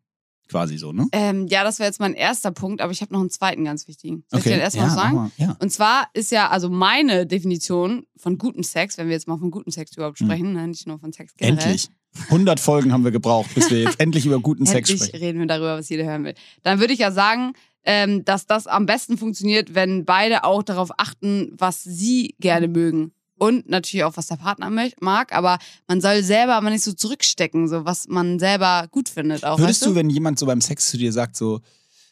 quasi 0.51 0.77
so, 0.77 0.91
ne? 0.91 1.07
Ähm, 1.13 1.47
ja, 1.47 1.63
das 1.63 1.79
wäre 1.79 1.87
jetzt 1.87 1.99
mein 1.99 2.13
erster 2.13 2.51
Punkt, 2.51 2.81
aber 2.81 2.91
ich 2.91 3.01
habe 3.01 3.13
noch 3.13 3.21
einen 3.21 3.29
zweiten 3.29 3.63
ganz 3.63 3.87
wichtigen. 3.87 4.23
Soll 4.27 4.39
ich 4.39 4.43
den 4.45 4.59
erstmal 4.59 4.87
ja, 4.87 4.93
sagen? 4.93 5.15
mal, 5.15 5.31
ja. 5.37 5.55
Und 5.59 5.71
zwar 5.71 6.09
ist 6.13 6.31
ja, 6.31 6.49
also 6.49 6.69
meine 6.69 7.25
Definition 7.25 8.05
von 8.17 8.37
gutem 8.37 8.63
Sex, 8.63 8.97
wenn 8.97 9.07
wir 9.07 9.13
jetzt 9.13 9.27
mal 9.27 9.37
von 9.37 9.49
gutem 9.49 9.71
Sex 9.71 9.95
überhaupt 9.95 10.19
Hm. 10.19 10.27
sprechen, 10.27 10.53
ne, 10.53 10.67
nicht 10.67 10.85
nur 10.85 10.99
von 10.99 11.11
Sex 11.13 11.33
generell. 11.35 11.63
Endlich. 11.63 11.89
100 12.29 12.59
Folgen 12.59 12.91
haben 12.91 13.05
wir 13.05 13.11
gebraucht, 13.11 13.55
bis 13.55 13.71
wir 13.71 13.83
jetzt 13.83 13.99
endlich 13.99 14.25
über 14.25 14.39
guten 14.41 14.65
Sex 14.65 14.89
Endlich 14.89 15.07
sprechen. 15.07 15.23
reden 15.25 15.39
wir 15.39 15.47
darüber, 15.47 15.77
was 15.77 15.87
jeder 15.87 16.03
hören 16.03 16.25
will. 16.25 16.33
Dann 16.61 16.81
würde 16.81 16.91
ich 16.93 16.99
ja 16.99 17.11
sagen, 17.11 17.53
ähm, 17.85 18.25
dass 18.25 18.45
das 18.45 18.67
am 18.67 18.85
besten 18.85 19.17
funktioniert, 19.17 19.73
wenn 19.73 20.03
beide 20.05 20.43
auch 20.43 20.61
darauf 20.61 20.91
achten, 20.97 21.51
was 21.57 21.81
sie 21.83 22.35
gerne 22.39 22.67
mögen. 22.67 23.13
Und 23.41 23.67
natürlich 23.67 24.03
auch, 24.03 24.17
was 24.17 24.27
der 24.27 24.35
Partner 24.35 24.69
mag, 24.99 25.33
aber 25.33 25.57
man 25.87 25.99
soll 25.99 26.21
selber 26.21 26.53
aber 26.53 26.69
nicht 26.69 26.83
so 26.83 26.93
zurückstecken, 26.93 27.67
so 27.67 27.85
was 27.85 28.07
man 28.07 28.37
selber 28.37 28.87
gut 28.91 29.09
findet. 29.09 29.43
Auch, 29.43 29.57
Würdest 29.57 29.81
weißt 29.81 29.89
du, 29.89 29.95
wenn 29.95 30.11
jemand 30.11 30.37
so 30.37 30.45
beim 30.45 30.61
Sex 30.61 30.91
zu 30.91 30.97
dir 30.99 31.11
sagt, 31.11 31.35
so, 31.35 31.59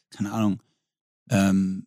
keine 0.10 0.32
Ahnung, 0.32 0.60
ähm, 1.30 1.86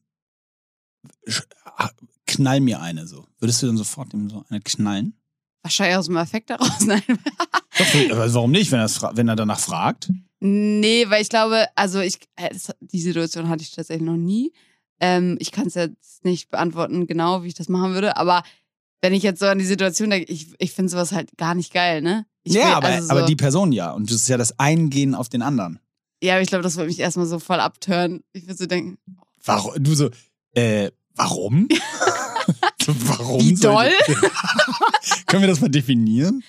ah, 1.65 1.91
knall 2.25 2.61
mir 2.61 2.81
eine 2.81 3.09
so, 3.09 3.27
würdest 3.41 3.61
du 3.61 3.67
dann 3.67 3.77
sofort 3.77 4.15
ihm 4.15 4.31
so 4.31 4.45
eine 4.49 4.61
knallen? 4.61 5.15
Wahrscheinlich 5.63 5.97
aus 5.97 6.07
dem 6.07 6.19
Effekt 6.19 6.49
daraus. 6.49 6.79
Nein. 6.87 7.03
Doch, 7.09 8.13
aber 8.13 8.33
warum 8.35 8.53
nicht, 8.53 8.71
wenn, 8.71 8.79
er, 8.79 8.91
wenn 9.17 9.27
er 9.27 9.35
danach 9.35 9.59
fragt? 9.59 10.09
Nee, 10.39 11.07
weil 11.09 11.21
ich 11.21 11.31
glaube, 11.31 11.67
also 11.75 11.99
ich, 11.99 12.21
äh, 12.37 12.55
die 12.81 13.01
Situation 13.01 13.49
hatte 13.49 13.65
ich 13.65 13.73
tatsächlich 13.73 14.07
noch 14.07 14.17
nie. 14.17 14.53
Ähm, 15.01 15.37
ich 15.41 15.51
kann 15.51 15.67
es 15.67 15.75
jetzt 15.75 16.25
nicht 16.25 16.49
beantworten, 16.49 17.09
genau 17.09 17.43
wie 17.43 17.49
ich 17.49 17.55
das 17.55 17.69
machen 17.69 17.95
würde, 17.95 18.17
aber 18.17 18.45
wenn 19.03 19.13
ich 19.13 19.23
jetzt 19.23 19.41
so 19.41 19.47
an 19.47 19.59
die 19.59 19.65
Situation 19.67 20.09
denke, 20.11 20.33
ich, 20.33 20.47
ich 20.59 20.73
finde 20.73 20.91
sowas 20.91 21.13
halt 21.13 21.37
gar 21.37 21.55
nicht 21.55 21.73
geil, 21.75 22.01
ne? 22.01 22.25
Ich 22.45 22.55
ja, 22.55 22.67
will- 22.67 22.73
aber, 22.75 22.87
also 22.89 23.07
so, 23.09 23.11
aber 23.13 23.23
die 23.27 23.37
Person 23.37 23.73
ja. 23.73 23.91
Und 23.93 24.11
das 24.11 24.17
ist 24.19 24.29
ja 24.29 24.37
das 24.39 24.59
Eingehen 24.59 25.15
auf 25.15 25.29
den 25.29 25.43
anderen. 25.43 25.79
Ja, 26.23 26.35
aber 26.35 26.43
ich 26.43 26.49
glaube, 26.49 26.63
das 26.63 26.77
würde 26.77 26.89
mich 26.89 26.99
erstmal 27.01 27.27
so 27.27 27.39
voll 27.39 27.61
abtören. 27.61 28.23
Ich 28.33 28.45
würde 28.47 28.57
so 28.57 28.67
denken, 28.67 28.97
Warum? 29.45 29.75
Du 29.83 29.95
so, 29.95 30.09
äh, 30.55 30.91
warum? 31.17 31.69
warum? 32.87 33.41
Wie 33.43 33.53
ich- 33.55 33.61
Können 35.27 35.43
wir 35.43 35.49
das 35.49 35.61
mal 35.61 35.69
definieren? 35.69 36.43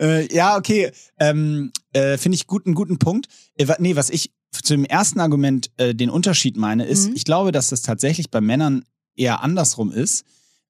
äh, 0.00 0.32
ja, 0.34 0.56
okay. 0.56 0.92
Ähm, 1.18 1.72
äh, 1.92 2.18
Finde 2.18 2.36
ich 2.36 2.46
gut, 2.46 2.66
einen 2.66 2.74
guten 2.74 2.98
Punkt. 2.98 3.26
Äh, 3.56 3.66
nee, 3.78 3.96
was 3.96 4.10
ich 4.10 4.30
zu 4.50 4.74
dem 4.74 4.84
ersten 4.84 5.20
Argument 5.20 5.70
äh, 5.78 5.94
den 5.94 6.10
Unterschied 6.10 6.56
meine, 6.56 6.84
ist, 6.84 7.08
Mhm. 7.08 7.16
ich 7.16 7.24
glaube, 7.24 7.52
dass 7.52 7.68
das 7.68 7.80
tatsächlich 7.82 8.30
bei 8.30 8.40
Männern 8.40 8.84
eher 9.16 9.42
andersrum 9.42 9.90
ist. 9.92 10.24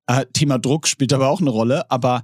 Äh, 0.06 0.26
Thema 0.32 0.58
Druck 0.58 0.86
spielt 0.88 1.12
aber 1.12 1.28
auch 1.28 1.40
eine 1.40 1.50
Rolle, 1.50 1.90
aber 1.90 2.22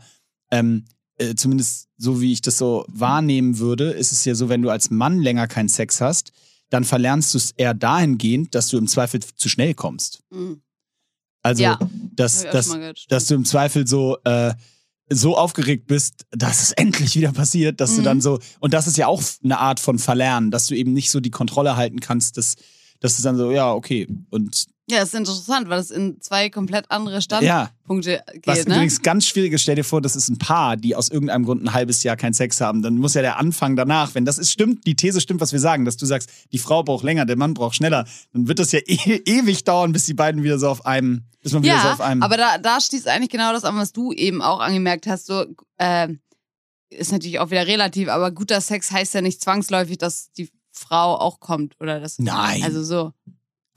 ähm, 0.51 0.85
äh, 1.17 1.35
zumindest 1.35 1.89
so 1.97 2.21
wie 2.21 2.33
ich 2.33 2.43
das 2.43 2.59
so 2.59 2.85
wahrnehmen 2.89 3.59
würde, 3.59 3.91
ist 3.91 4.13
es 4.13 4.25
ja 4.25 4.35
so, 4.35 4.49
wenn 4.49 4.63
du 4.63 4.71
als 4.71 4.91
Mann 4.91 5.21
länger 5.21 5.47
keinen 5.49 5.69
Sex 5.69 6.01
hast, 6.01 6.33
dann 6.71 6.85
verlernst 6.85 7.35
du 7.35 7.39
es 7.39 7.51
eher 7.53 7.75
dahingehend, 7.75 8.55
dass 8.55 8.69
du 8.69 8.79
im 8.79 8.87
Zweifel 8.87 9.21
zu 9.21 9.49
schnell 9.49 9.75
kommst. 9.75 10.23
mhm. 10.31 10.61
Also, 11.43 11.63
Ja, 11.63 11.79
dass, 12.17 12.43
dass, 12.51 12.77
dass 13.09 13.27
du 13.27 13.35
im 13.37 13.45
Zweifel 13.45 13.87
so, 13.87 14.19
äh, 14.25 14.53
so 15.09 15.37
aufgeregt 15.37 15.87
bist, 15.87 16.27
dass 16.31 16.63
es 16.63 16.73
endlich 16.77 17.15
wieder 17.17 17.33
passiert, 17.33 17.81
dass 17.81 17.95
du 17.95 18.01
Mhm. 18.01 18.05
dann 18.05 18.21
so, 18.21 18.41
und 18.61 18.75
das 18.75 18.87
ist 18.89 18.97
ja 18.99 19.07
auch 19.07 19.23
eine 19.43 19.59
Art 19.59 19.79
von 19.81 19.99
Verlernen, 19.99 20.51
dass 20.51 20.67
du 20.67 20.75
eben 20.75 20.93
nicht 20.93 21.11
so 21.11 21.21
die 21.21 21.31
Kontrolle 21.31 21.77
halten 21.77 22.01
kannst, 22.01 22.37
dass, 22.37 22.57
dass 23.01 23.17
du 23.17 23.23
dann 23.23 23.37
so, 23.37 23.51
ja, 23.53 23.73
okay. 23.73 24.09
Und 24.31 24.67
Ja, 24.91 25.01
das 25.01 25.11
ist 25.11 25.15
interessant, 25.17 25.69
weil 25.69 25.81
es 25.81 25.91
in 25.91 26.19
zwei 26.23 26.49
komplett 26.49 26.91
andere 26.91 27.17
ja, 27.17 27.21
Standpunkte 27.21 28.23
was 28.45 28.59
geht, 28.59 28.69
ne? 28.69 28.77
übrigens 28.77 29.03
ganz 29.03 29.27
schwierig 29.27 29.53
ist, 29.53 29.63
stell 29.63 29.75
dir 29.75 29.85
vor, 29.85 30.01
das 30.01 30.17
ist 30.17 30.31
ein 30.31 30.39
Paar, 30.39 30.79
die 30.79 30.97
aus 30.97 31.11
irgendeinem 31.11 31.45
Grund 31.45 31.63
ein 31.63 31.75
halbes 31.75 32.03
Jahr 32.05 32.17
keinen 32.17 32.33
Sex 32.33 32.61
haben, 32.63 32.81
dann 32.81 32.97
muss 32.97 33.13
ja 33.13 33.21
der 33.21 33.39
Anfang 33.39 33.77
danach, 33.77 34.15
wenn 34.15 34.25
das 34.25 34.39
ist, 34.39 34.51
stimmt, 34.51 34.87
die 34.87 34.97
These 34.97 35.21
stimmt, 35.21 35.43
was 35.43 35.53
wir 35.53 35.61
sagen, 35.61 35.85
dass 35.85 35.99
du 35.99 36.07
sagst, 36.07 36.31
die 36.53 36.59
Frau 36.59 36.83
braucht 36.83 37.05
länger, 37.05 37.27
der 37.27 37.37
Mann 37.37 37.53
braucht 37.53 37.77
schneller, 37.77 38.07
dann 38.33 38.49
wird 38.49 38.61
das 38.61 38.73
ja 38.73 38.81
e 38.87 39.21
ewig 39.27 39.65
dauern, 39.65 39.93
bis 39.93 40.05
die 40.05 40.15
beiden 40.15 40.43
wieder 40.43 40.59
so 40.59 40.71
auf 40.71 40.87
einem, 40.87 41.25
bis 41.43 41.53
man 41.53 41.63
wieder 41.63 41.81
so 41.81 41.87
Ja, 41.87 41.93
auf 41.93 42.01
einem. 42.01 42.23
aber 42.23 42.39
da, 42.39 42.57
da 42.57 42.81
schließt 42.81 43.09
eigentlich 43.09 43.31
genau 43.31 43.53
das 43.53 43.65
an, 43.65 43.77
was 43.77 43.93
du 43.93 44.13
eben 44.13 44.41
auch 44.41 44.61
angemerkt 44.61 45.07
hast. 45.07 45.27
So, 45.27 45.45
äh, 45.77 46.09
ist 46.89 47.13
natürlich 47.13 47.41
auch 47.41 47.51
wieder 47.51 47.67
relativ, 47.67 48.09
aber 48.09 48.31
guter 48.31 48.63
Sex 48.63 48.91
heißt 48.91 49.13
ja 49.13 49.21
nicht 49.21 49.43
zwangsläufig, 49.43 49.99
dass 49.99 50.33
die 50.33 50.49
Frau 50.73 51.17
auch 51.17 51.41
kommt 51.41 51.75
oder 51.81 52.01
das. 52.01 52.19
Nein. 52.19 52.63
Also 52.63 52.83
so. 52.83 53.13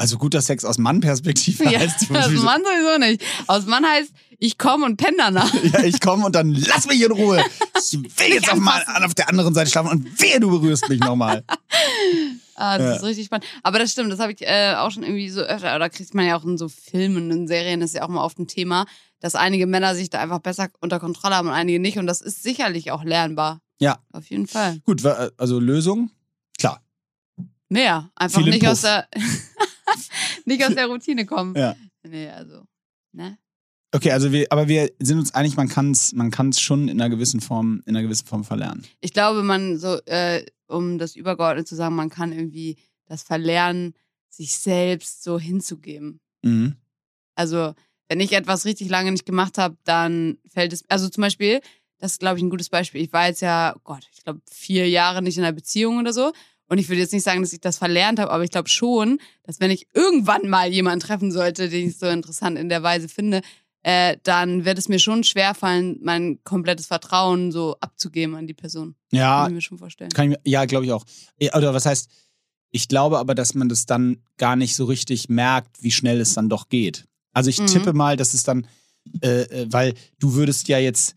Also 0.02 0.18
guter 0.18 0.42
Sex 0.42 0.66
aus 0.66 0.78
Mann-Perspektive 0.78 1.64
Ja, 1.66 1.80
heißt 1.80 2.10
aus 2.12 2.32
Mann 2.44 2.62
sowieso 2.64 2.98
nicht. 3.00 3.24
Aus 3.48 3.66
Mann 3.68 3.86
heißt, 3.86 4.12
ich 4.40 4.58
komme 4.58 4.86
und 4.86 4.98
penne 4.98 5.18
danach. 5.18 5.54
Ja, 5.64 5.84
ich 5.84 6.00
komme 6.02 6.26
und 6.26 6.34
dann 6.36 6.54
lass 6.54 6.88
mich 6.88 7.02
in 7.02 7.12
Ruhe. 7.12 7.44
Ich 7.78 7.94
will 8.02 8.34
jetzt 8.34 8.52
auch 8.52 8.56
mal 8.58 8.84
auf 9.06 9.14
der 9.14 9.30
anderen 9.30 9.54
Seite 9.54 9.70
schlafen 9.70 9.90
und 9.92 10.22
wehe, 10.22 10.40
du 10.40 10.50
berührst 10.50 10.90
mich 10.90 11.00
nochmal. 11.00 11.44
Ah, 12.56 12.78
das 12.78 12.86
Ja. 12.88 12.96
ist 12.98 13.04
richtig 13.04 13.26
spannend. 13.26 13.46
Aber 13.64 13.80
das 13.80 13.92
stimmt, 13.92 14.12
das 14.12 14.20
habe 14.20 14.34
ich 14.34 14.42
äh, 14.44 14.76
auch 14.76 14.92
schon 14.92 15.02
irgendwie 15.02 15.30
so 15.30 15.42
öfter, 15.42 15.76
oder 15.76 15.90
kriegt 15.90 16.14
man 16.14 16.28
ja 16.28 16.38
auch 16.38 16.44
in 16.46 16.60
so 16.60 16.70
Filmen 16.70 17.32
und 17.32 17.48
Serien, 17.48 17.80
das 17.80 17.90
ist 17.92 17.96
ja 17.96 18.04
auch 18.04 18.08
mal 18.10 18.24
oft 18.24 18.38
ein 18.38 18.46
Thema, 18.48 18.86
dass 19.20 19.34
einige 19.34 19.66
Männer 19.66 19.96
sich 19.96 20.12
da 20.12 20.20
einfach 20.20 20.40
besser 20.40 20.70
unter 20.80 21.00
Kontrolle 21.00 21.36
haben 21.36 21.48
und 21.48 21.56
einige 21.56 21.80
nicht. 21.80 21.98
Und 21.98 22.06
das 22.06 22.22
ist 22.22 22.44
sicherlich 22.44 22.92
auch 22.92 23.04
lernbar. 23.04 23.62
Ja. 23.80 23.98
Auf 24.12 24.30
jeden 24.30 24.46
Fall. 24.46 24.80
Gut, 24.86 25.04
wa- 25.04 25.32
also 25.38 25.60
Lösung? 25.60 26.12
Klar. 26.60 26.84
Mehr. 27.70 28.12
Einfach 28.16 28.42
Viel 28.44 28.52
nicht 28.52 28.62
im 28.64 28.70
aus, 28.70 28.82
der, 28.82 29.08
nicht 30.46 30.66
aus 30.66 30.76
der 30.76 30.88
Routine 30.88 31.26
kommen. 31.26 31.56
Ja. 31.56 31.76
Nee, 32.04 32.30
also. 32.30 32.64
Ne? 33.14 33.38
Okay, 33.94 34.12
also 34.12 34.32
wir, 34.32 34.48
aber 34.50 34.68
wir 34.68 34.90
sind 35.00 35.20
uns 35.20 35.34
einig, 35.34 35.58
man 35.58 35.68
kann 35.68 35.92
es 35.92 36.14
man 36.14 36.32
kann's 36.32 36.62
schon 36.62 36.88
in 36.88 37.02
einer 37.02 37.10
gewissen 37.10 37.42
Form, 37.42 37.84
in 37.86 37.96
einer 37.96 38.04
gewissen 38.04 38.26
Form 38.26 38.46
verlernen. 38.46 38.88
Ich 39.02 39.12
glaube, 39.14 39.44
man 39.44 39.78
so, 39.78 40.00
äh, 40.06 40.46
um 40.68 40.98
das 40.98 41.16
übergeordnet 41.16 41.68
zu 41.68 41.76
sagen, 41.76 41.96
man 41.96 42.10
kann 42.10 42.32
irgendwie 42.32 42.78
das 43.06 43.24
verlernen, 43.24 43.94
sich 44.30 44.58
selbst 44.58 45.24
so 45.24 45.38
hinzugeben. 45.38 46.22
Mhm. 46.42 46.78
Also, 47.36 47.74
wenn 48.08 48.22
ich 48.22 48.32
etwas 48.32 48.66
richtig 48.66 48.90
lange 48.90 49.12
nicht 49.12 49.26
gemacht 49.26 49.58
habe, 49.58 49.78
dann 49.84 50.38
fällt 50.48 50.72
es. 50.72 50.90
Also 50.90 51.10
zum 51.10 51.22
Beispiel, 51.22 51.60
das 51.98 52.14
ist, 52.14 52.20
glaube 52.20 52.38
ich, 52.38 52.44
ein 52.44 52.50
gutes 52.50 52.70
Beispiel. 52.70 53.02
Ich 53.02 53.12
war 53.12 53.28
jetzt 53.28 53.42
ja, 53.42 53.74
oh 53.76 53.82
Gott, 53.84 54.08
ich 54.14 54.24
glaube, 54.24 54.42
vier 54.50 54.90
Jahre 54.90 55.22
nicht 55.22 55.38
in 55.38 55.44
einer 55.44 55.54
Beziehung 55.54 56.00
oder 56.00 56.14
so. 56.14 56.32
Und 56.72 56.78
ich 56.78 56.88
würde 56.88 57.02
jetzt 57.02 57.12
nicht 57.12 57.24
sagen, 57.24 57.42
dass 57.42 57.52
ich 57.52 57.60
das 57.60 57.78
verlernt 57.78 58.18
habe, 58.18 58.32
aber 58.32 58.46
ich 58.46 58.50
glaube 58.50 58.70
schon, 58.70 59.20
dass 59.44 59.60
wenn 59.60 59.72
ich 59.72 59.88
irgendwann 59.94 60.48
mal 60.48 60.72
jemanden 60.72 61.02
treffen 61.06 61.30
sollte, 61.32 61.68
den 61.68 61.90
ich 61.90 61.98
so 61.98 62.06
interessant 62.08 62.58
in 62.58 62.70
der 62.70 62.82
Weise 62.82 63.10
finde, 63.10 63.42
äh, 63.84 64.16
dann 64.24 64.64
wird 64.64 64.78
es 64.78 64.88
mir 64.88 65.00
schon 65.00 65.26
schwerfallen, 65.26 66.00
mein 66.02 66.40
komplettes 66.46 66.86
Vertrauen 66.86 67.52
so 67.52 67.76
abzugeben 67.82 68.36
an 68.36 68.48
die 68.48 68.54
Person. 68.54 68.96
Ja, 69.12 69.42
Kann 69.42 69.52
ich 69.52 69.56
mir 69.56 69.62
schon 69.62 69.80
vorstellen. 69.80 70.12
kann 70.12 70.32
ich, 70.32 70.38
ja, 70.46 70.64
glaube 70.64 70.86
ich 70.86 70.94
auch. 70.94 71.04
Ja, 71.40 71.56
Oder 71.58 71.74
was 71.74 71.86
heißt, 71.86 72.10
ich 72.70 72.88
glaube 72.88 73.18
aber, 73.20 73.36
dass 73.36 73.54
man 73.54 73.68
das 73.68 73.86
dann 73.86 74.24
gar 74.38 74.56
nicht 74.56 74.76
so 74.78 74.86
richtig 74.86 75.28
merkt, 75.28 75.84
wie 75.84 75.92
schnell 75.92 76.22
es 76.22 76.36
dann 76.36 76.48
doch 76.48 76.70
geht. 76.70 77.06
Also 77.34 77.50
ich 77.50 77.60
Mhm. 77.60 77.68
tippe 77.68 77.92
mal, 77.92 78.16
dass 78.16 78.34
es 78.34 78.44
dann, 78.44 78.66
äh, 79.22 79.42
äh, 79.42 79.68
weil 79.70 79.94
du 80.20 80.36
würdest 80.36 80.70
ja 80.70 80.78
jetzt 80.78 81.16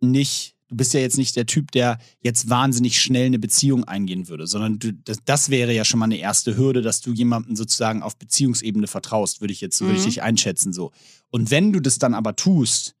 nicht, 0.00 0.53
du 0.68 0.76
bist 0.76 0.94
ja 0.94 1.00
jetzt 1.00 1.18
nicht 1.18 1.36
der 1.36 1.46
Typ, 1.46 1.70
der 1.72 1.98
jetzt 2.20 2.48
wahnsinnig 2.48 3.00
schnell 3.00 3.26
eine 3.26 3.38
Beziehung 3.38 3.84
eingehen 3.84 4.28
würde, 4.28 4.46
sondern 4.46 4.78
du, 4.78 4.92
das, 4.92 5.18
das 5.24 5.50
wäre 5.50 5.72
ja 5.74 5.84
schon 5.84 5.98
mal 6.00 6.06
eine 6.06 6.16
erste 6.18 6.56
Hürde, 6.56 6.82
dass 6.82 7.00
du 7.00 7.12
jemandem 7.12 7.54
sozusagen 7.56 8.02
auf 8.02 8.16
Beziehungsebene 8.16 8.86
vertraust, 8.86 9.40
würde 9.40 9.52
ich 9.52 9.60
jetzt, 9.60 9.76
so 9.78 9.84
würde 9.84 9.96
ich 9.98 10.02
Mhm. 10.02 10.08
dich 10.08 10.22
einschätzen 10.22 10.72
so. 10.72 10.90
Und 11.30 11.50
wenn 11.50 11.72
du 11.72 11.80
das 11.80 11.98
dann 11.98 12.14
aber 12.14 12.34
tust, 12.36 12.94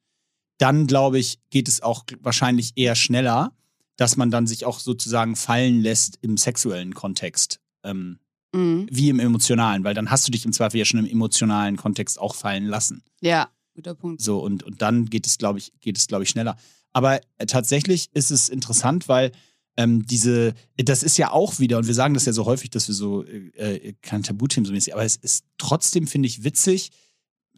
dann 0.58 0.86
glaube 0.86 1.18
ich, 1.18 1.38
geht 1.50 1.68
es 1.68 1.82
auch 1.82 2.04
wahrscheinlich 2.20 2.72
eher 2.76 2.94
schneller, 2.94 3.52
dass 3.96 4.16
man 4.16 4.30
dann 4.30 4.46
sich 4.46 4.64
auch 4.66 4.78
sozusagen 4.80 5.34
fallen 5.36 5.80
lässt 5.80 6.18
im 6.20 6.36
sexuellen 6.36 6.94
Kontext, 6.94 7.60
ähm, 7.82 8.18
Mhm. 8.54 8.86
wie 8.88 9.08
im 9.08 9.18
emotionalen, 9.18 9.82
weil 9.82 9.94
dann 9.94 10.10
hast 10.12 10.28
du 10.28 10.30
dich 10.32 10.44
im 10.44 10.52
Zweifel 10.52 10.78
ja 10.78 10.84
schon 10.84 11.00
im 11.00 11.06
emotionalen 11.10 11.76
Kontext 11.76 12.20
auch 12.20 12.36
fallen 12.36 12.66
lassen. 12.66 13.02
Ja, 13.20 13.48
guter 13.74 13.94
Punkt. 13.96 14.20
So, 14.22 14.38
und, 14.38 14.62
und 14.62 14.80
dann 14.80 15.06
geht 15.06 15.26
es, 15.26 15.38
glaube 15.38 15.58
ich, 15.58 15.72
geht 15.80 15.96
es, 15.98 16.06
glaube 16.06 16.22
ich, 16.22 16.30
schneller. 16.30 16.56
Aber 16.94 17.20
äh, 17.36 17.44
tatsächlich 17.46 18.08
ist 18.14 18.30
es 18.30 18.48
interessant, 18.48 19.06
weil 19.08 19.32
ähm, 19.76 20.06
diese, 20.06 20.54
das 20.76 21.02
ist 21.02 21.18
ja 21.18 21.30
auch 21.32 21.58
wieder, 21.58 21.76
und 21.78 21.86
wir 21.88 21.94
sagen 21.94 22.14
das 22.14 22.24
ja 22.24 22.32
so 22.32 22.46
häufig, 22.46 22.70
dass 22.70 22.86
wir 22.88 22.94
so 22.94 23.24
äh, 23.24 23.48
äh, 23.56 23.94
kein 24.00 24.22
Tabuthemen 24.22 24.64
so 24.64 24.72
mäßig, 24.72 24.94
aber 24.94 25.04
es 25.04 25.16
ist 25.16 25.44
trotzdem, 25.58 26.06
finde 26.06 26.28
ich, 26.28 26.44
witzig, 26.44 26.90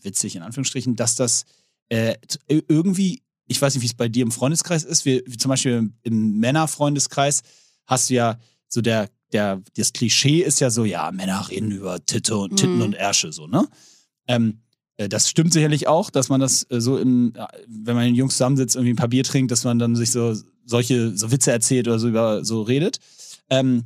witzig 0.01 0.35
in 0.35 0.43
Anführungsstrichen, 0.43 0.97
dass 0.97 1.15
das 1.15 1.45
äh, 1.91 2.17
t- 2.27 2.39
irgendwie, 2.69 3.23
ich 3.47 3.61
weiß 3.61 3.75
nicht, 3.75 3.83
wie 3.83 3.87
es 3.87 3.95
bei 3.95 4.09
dir 4.09 4.23
im 4.23 4.33
Freundeskreis 4.33 4.83
ist, 4.85 5.05
wir, 5.05 5.23
wie 5.27 5.37
zum 5.37 5.51
Beispiel 5.51 5.93
im 6.03 6.39
Männerfreundeskreis 6.41 7.43
hast 7.87 8.09
du 8.11 8.15
ja 8.15 8.39
so 8.69 8.81
der, 8.81 9.11
der, 9.33 9.63
das 9.77 9.93
Klischee 9.93 10.41
ist 10.43 10.61
ja 10.61 10.71
so, 10.71 10.85
ja, 10.87 11.13
Männer 11.13 11.49
reden 11.51 11.71
über 11.71 12.05
Titte 12.05 12.37
und, 12.39 12.57
Titten 12.57 12.77
Mhm. 12.77 12.83
und 12.83 12.93
Ärsche, 12.95 13.31
so, 13.33 13.47
ne? 13.47 13.69
Ähm, 14.27 14.47
äh, 14.49 14.66
das 14.97 15.29
stimmt 15.29 15.53
sicherlich 15.53 15.89
auch, 15.89 16.11
dass 16.11 16.29
man 16.29 16.41
das 16.41 16.67
äh, 16.71 16.81
so 16.81 16.97
im, 16.99 17.35
äh, 17.35 17.47
wenn 17.69 17.95
man 17.95 18.05
mit 18.05 18.13
den 18.13 18.17
Jungs 18.17 18.35
zusammensitzt, 18.35 18.77
irgendwie 18.77 18.93
ein 18.95 18.97
paar 18.97 19.09
Bier 19.09 19.25
trinkt, 19.25 19.51
dass 19.51 19.65
man 19.65 19.79
dann 19.79 19.95
sich 19.97 20.11
so 20.11 20.35
solche 20.65 21.17
so 21.17 21.31
Witze 21.31 21.53
erzählt 21.53 21.87
oder 21.87 21.99
so 21.99 22.09
über 22.09 22.45
so 22.45 22.63
redet. 22.63 22.99
Ähm, 23.51 23.85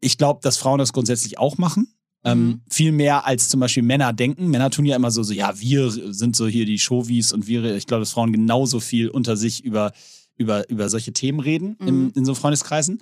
ich 0.00 0.18
glaube, 0.18 0.40
dass 0.42 0.56
Frauen 0.58 0.78
das 0.78 0.92
grundsätzlich 0.92 1.38
auch 1.38 1.58
machen. 1.58 1.88
Ähm, 2.24 2.46
Mhm. 2.46 2.60
viel 2.70 2.92
mehr 2.92 3.24
als 3.26 3.48
zum 3.48 3.60
Beispiel 3.60 3.82
Männer 3.84 4.12
denken. 4.12 4.48
Männer 4.48 4.70
tun 4.70 4.84
ja 4.84 4.96
immer 4.96 5.10
so, 5.10 5.22
so 5.22 5.32
ja, 5.32 5.58
wir 5.60 5.90
sind 5.90 6.34
so 6.36 6.46
hier 6.48 6.64
die 6.66 6.78
Showies 6.78 7.32
und 7.32 7.46
wir, 7.46 7.76
ich 7.76 7.86
glaube, 7.86 8.00
dass 8.02 8.10
Frauen 8.12 8.32
genauso 8.32 8.80
viel 8.80 9.08
unter 9.08 9.36
sich 9.36 9.64
über, 9.64 9.92
über, 10.36 10.68
über 10.68 10.88
solche 10.88 11.12
Themen 11.12 11.40
reden 11.40 11.76
Mhm. 11.80 12.12
in 12.14 12.24
so 12.24 12.34
Freundeskreisen. 12.34 13.00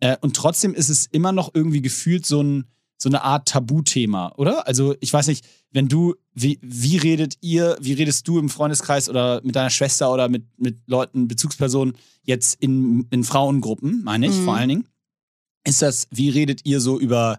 Äh, 0.00 0.16
und 0.20 0.34
trotzdem 0.36 0.74
ist 0.74 0.88
es 0.88 1.06
immer 1.06 1.32
noch 1.32 1.50
irgendwie 1.54 1.82
gefühlt 1.82 2.24
so, 2.26 2.42
ein, 2.42 2.64
so 3.02 3.08
eine 3.08 3.22
Art 3.22 3.48
Tabuthema, 3.48 4.32
oder? 4.36 4.66
Also 4.66 4.94
ich 5.00 5.12
weiß 5.12 5.26
nicht, 5.26 5.44
wenn 5.72 5.88
du, 5.88 6.14
wie, 6.34 6.58
wie 6.62 6.98
redet 6.98 7.36
ihr, 7.40 7.76
wie 7.80 7.94
redest 7.94 8.28
du 8.28 8.38
im 8.38 8.48
Freundeskreis 8.48 9.08
oder 9.08 9.40
mit 9.42 9.56
deiner 9.56 9.70
Schwester 9.70 10.12
oder 10.12 10.28
mit, 10.28 10.44
mit 10.58 10.78
Leuten, 10.86 11.26
Bezugspersonen 11.28 11.96
jetzt 12.22 12.62
in, 12.62 13.06
in 13.10 13.24
Frauengruppen, 13.24 14.02
meine 14.04 14.26
ich 14.26 14.36
Mhm. 14.36 14.44
vor 14.44 14.54
allen 14.54 14.68
Dingen? 14.68 14.88
Ist 15.64 15.82
das, 15.82 16.06
wie 16.10 16.28
redet 16.30 16.64
ihr 16.64 16.80
so 16.80 16.98
über, 16.98 17.38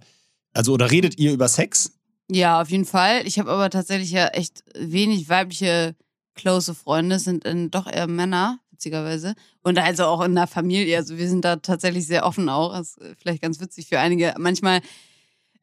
also 0.53 0.73
oder 0.73 0.91
redet 0.91 1.17
ihr 1.17 1.31
über 1.33 1.47
Sex? 1.47 1.93
Ja, 2.29 2.61
auf 2.61 2.69
jeden 2.69 2.85
Fall. 2.85 3.25
Ich 3.25 3.39
habe 3.39 3.49
aber 3.49 3.69
tatsächlich 3.69 4.11
ja 4.11 4.27
echt 4.27 4.63
wenig 4.77 5.29
weibliche 5.29 5.95
close 6.35 6.73
Freunde, 6.73 7.19
sind 7.19 7.45
äh, 7.45 7.69
doch 7.69 7.85
eher 7.87 8.07
Männer, 8.07 8.59
witzigerweise. 8.71 9.35
Und 9.61 9.77
also 9.77 10.05
auch 10.05 10.21
in 10.23 10.35
der 10.35 10.47
Familie. 10.47 10.97
Also 10.97 11.17
wir 11.17 11.29
sind 11.29 11.45
da 11.45 11.57
tatsächlich 11.57 12.07
sehr 12.07 12.25
offen 12.25 12.49
auch. 12.49 12.73
Das 12.73 12.95
ist 12.95 13.01
äh, 13.01 13.15
vielleicht 13.17 13.41
ganz 13.41 13.59
witzig 13.59 13.87
für 13.87 13.99
einige. 13.99 14.33
Manchmal 14.39 14.81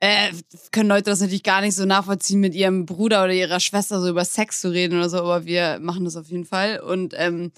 äh, 0.00 0.32
können 0.72 0.88
Leute 0.88 1.04
das 1.04 1.20
natürlich 1.20 1.42
gar 1.42 1.60
nicht 1.60 1.76
so 1.76 1.84
nachvollziehen, 1.84 2.40
mit 2.40 2.54
ihrem 2.54 2.86
Bruder 2.86 3.24
oder 3.24 3.34
ihrer 3.34 3.60
Schwester 3.60 4.00
so 4.00 4.08
über 4.08 4.24
Sex 4.24 4.60
zu 4.60 4.72
reden 4.72 4.98
oder 4.98 5.10
so, 5.10 5.18
aber 5.18 5.44
wir 5.44 5.78
machen 5.80 6.04
das 6.04 6.16
auf 6.16 6.28
jeden 6.28 6.46
Fall. 6.46 6.80
Und 6.80 7.14
ähm, 7.16 7.52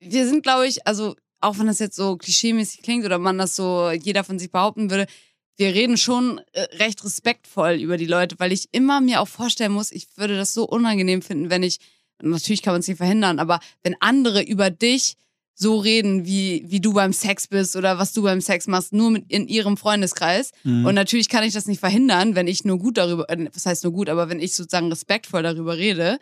wir 0.00 0.26
sind, 0.28 0.44
glaube 0.44 0.68
ich, 0.68 0.86
also 0.86 1.16
auch 1.40 1.58
wenn 1.58 1.66
das 1.66 1.80
jetzt 1.80 1.96
so 1.96 2.16
klischeemäßig 2.16 2.82
klingt 2.82 3.04
oder 3.04 3.18
man 3.18 3.38
das 3.38 3.56
so 3.56 3.90
jeder 3.90 4.24
von 4.24 4.38
sich 4.38 4.50
behaupten 4.50 4.90
würde, 4.90 5.06
wir 5.56 5.74
reden 5.74 5.96
schon 5.96 6.40
äh, 6.52 6.62
recht 6.76 7.04
respektvoll 7.04 7.74
über 7.74 7.96
die 7.96 8.06
Leute, 8.06 8.36
weil 8.38 8.52
ich 8.52 8.68
immer 8.70 9.00
mir 9.00 9.20
auch 9.20 9.28
vorstellen 9.28 9.72
muss, 9.72 9.90
ich 9.90 10.16
würde 10.16 10.36
das 10.36 10.54
so 10.54 10.64
unangenehm 10.64 11.22
finden, 11.22 11.50
wenn 11.50 11.64
ich, 11.64 11.80
natürlich 12.22 12.62
kann 12.62 12.74
man 12.74 12.80
es 12.80 12.88
nicht 12.88 12.98
verhindern, 12.98 13.40
aber 13.40 13.58
wenn 13.82 13.96
andere 14.00 14.42
über 14.42 14.70
dich 14.70 15.16
so 15.60 15.76
reden, 15.76 16.24
wie, 16.24 16.64
wie 16.68 16.80
du 16.80 16.92
beim 16.92 17.12
Sex 17.12 17.48
bist 17.48 17.74
oder 17.74 17.98
was 17.98 18.12
du 18.12 18.22
beim 18.22 18.40
Sex 18.40 18.68
machst, 18.68 18.92
nur 18.92 19.10
mit 19.10 19.24
in 19.28 19.48
ihrem 19.48 19.76
Freundeskreis. 19.76 20.52
Mhm. 20.62 20.86
Und 20.86 20.94
natürlich 20.94 21.28
kann 21.28 21.42
ich 21.42 21.52
das 21.52 21.66
nicht 21.66 21.80
verhindern, 21.80 22.36
wenn 22.36 22.46
ich 22.46 22.64
nur 22.64 22.78
gut 22.78 22.96
darüber, 22.96 23.28
äh, 23.28 23.48
was 23.52 23.66
heißt 23.66 23.82
nur 23.82 23.92
gut, 23.92 24.08
aber 24.08 24.28
wenn 24.28 24.38
ich 24.38 24.54
sozusagen 24.54 24.88
respektvoll 24.88 25.42
darüber 25.42 25.76
rede. 25.76 26.18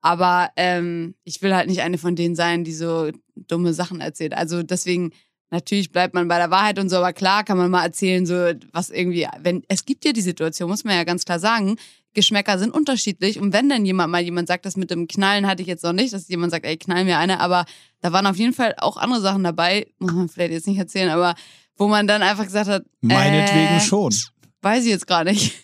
Aber 0.00 0.48
ähm, 0.56 1.16
ich 1.24 1.42
will 1.42 1.54
halt 1.54 1.68
nicht 1.68 1.82
eine 1.82 1.98
von 1.98 2.16
denen 2.16 2.34
sein, 2.34 2.64
die 2.64 2.72
so 2.72 3.10
dumme 3.36 3.74
Sachen 3.74 4.00
erzählt. 4.00 4.32
Also 4.32 4.62
deswegen, 4.62 5.12
natürlich 5.50 5.90
bleibt 5.90 6.14
man 6.14 6.28
bei 6.28 6.38
der 6.38 6.50
Wahrheit 6.50 6.78
und 6.78 6.88
so, 6.88 6.96
aber 6.96 7.12
klar 7.12 7.44
kann 7.44 7.56
man 7.58 7.70
mal 7.70 7.84
erzählen, 7.84 8.26
so 8.26 8.34
was 8.72 8.90
irgendwie, 8.90 9.26
wenn, 9.40 9.62
es 9.68 9.84
gibt 9.84 10.04
ja 10.04 10.12
die 10.12 10.20
Situation, 10.20 10.68
muss 10.68 10.84
man 10.84 10.96
ja 10.96 11.04
ganz 11.04 11.24
klar 11.24 11.38
sagen, 11.38 11.76
Geschmäcker 12.14 12.58
sind 12.58 12.72
unterschiedlich. 12.74 13.38
Und 13.38 13.52
wenn 13.52 13.68
dann 13.68 13.84
jemand 13.84 14.10
mal 14.10 14.22
jemand 14.22 14.48
sagt, 14.48 14.66
das 14.66 14.76
mit 14.76 14.90
dem 14.90 15.06
Knallen 15.06 15.46
hatte 15.46 15.62
ich 15.62 15.68
jetzt 15.68 15.84
noch 15.84 15.92
nicht, 15.92 16.12
dass 16.12 16.28
jemand 16.28 16.50
sagt, 16.50 16.64
ey, 16.64 16.76
knall 16.76 17.04
mir 17.04 17.18
eine, 17.18 17.38
aber 17.38 17.64
da 18.00 18.12
waren 18.12 18.26
auf 18.26 18.36
jeden 18.36 18.54
Fall 18.54 18.74
auch 18.78 18.96
andere 18.96 19.20
Sachen 19.20 19.44
dabei, 19.44 19.86
muss 19.98 20.12
man 20.12 20.28
vielleicht 20.28 20.52
jetzt 20.52 20.66
nicht 20.66 20.78
erzählen, 20.78 21.10
aber 21.10 21.34
wo 21.76 21.86
man 21.86 22.06
dann 22.06 22.22
einfach 22.22 22.44
gesagt 22.44 22.68
hat, 22.68 22.84
Meinetwegen 23.02 23.76
äh, 23.76 23.80
schon. 23.80 24.12
weiß 24.62 24.84
ich 24.84 24.90
jetzt 24.90 25.06
gar 25.06 25.22
nicht 25.22 25.54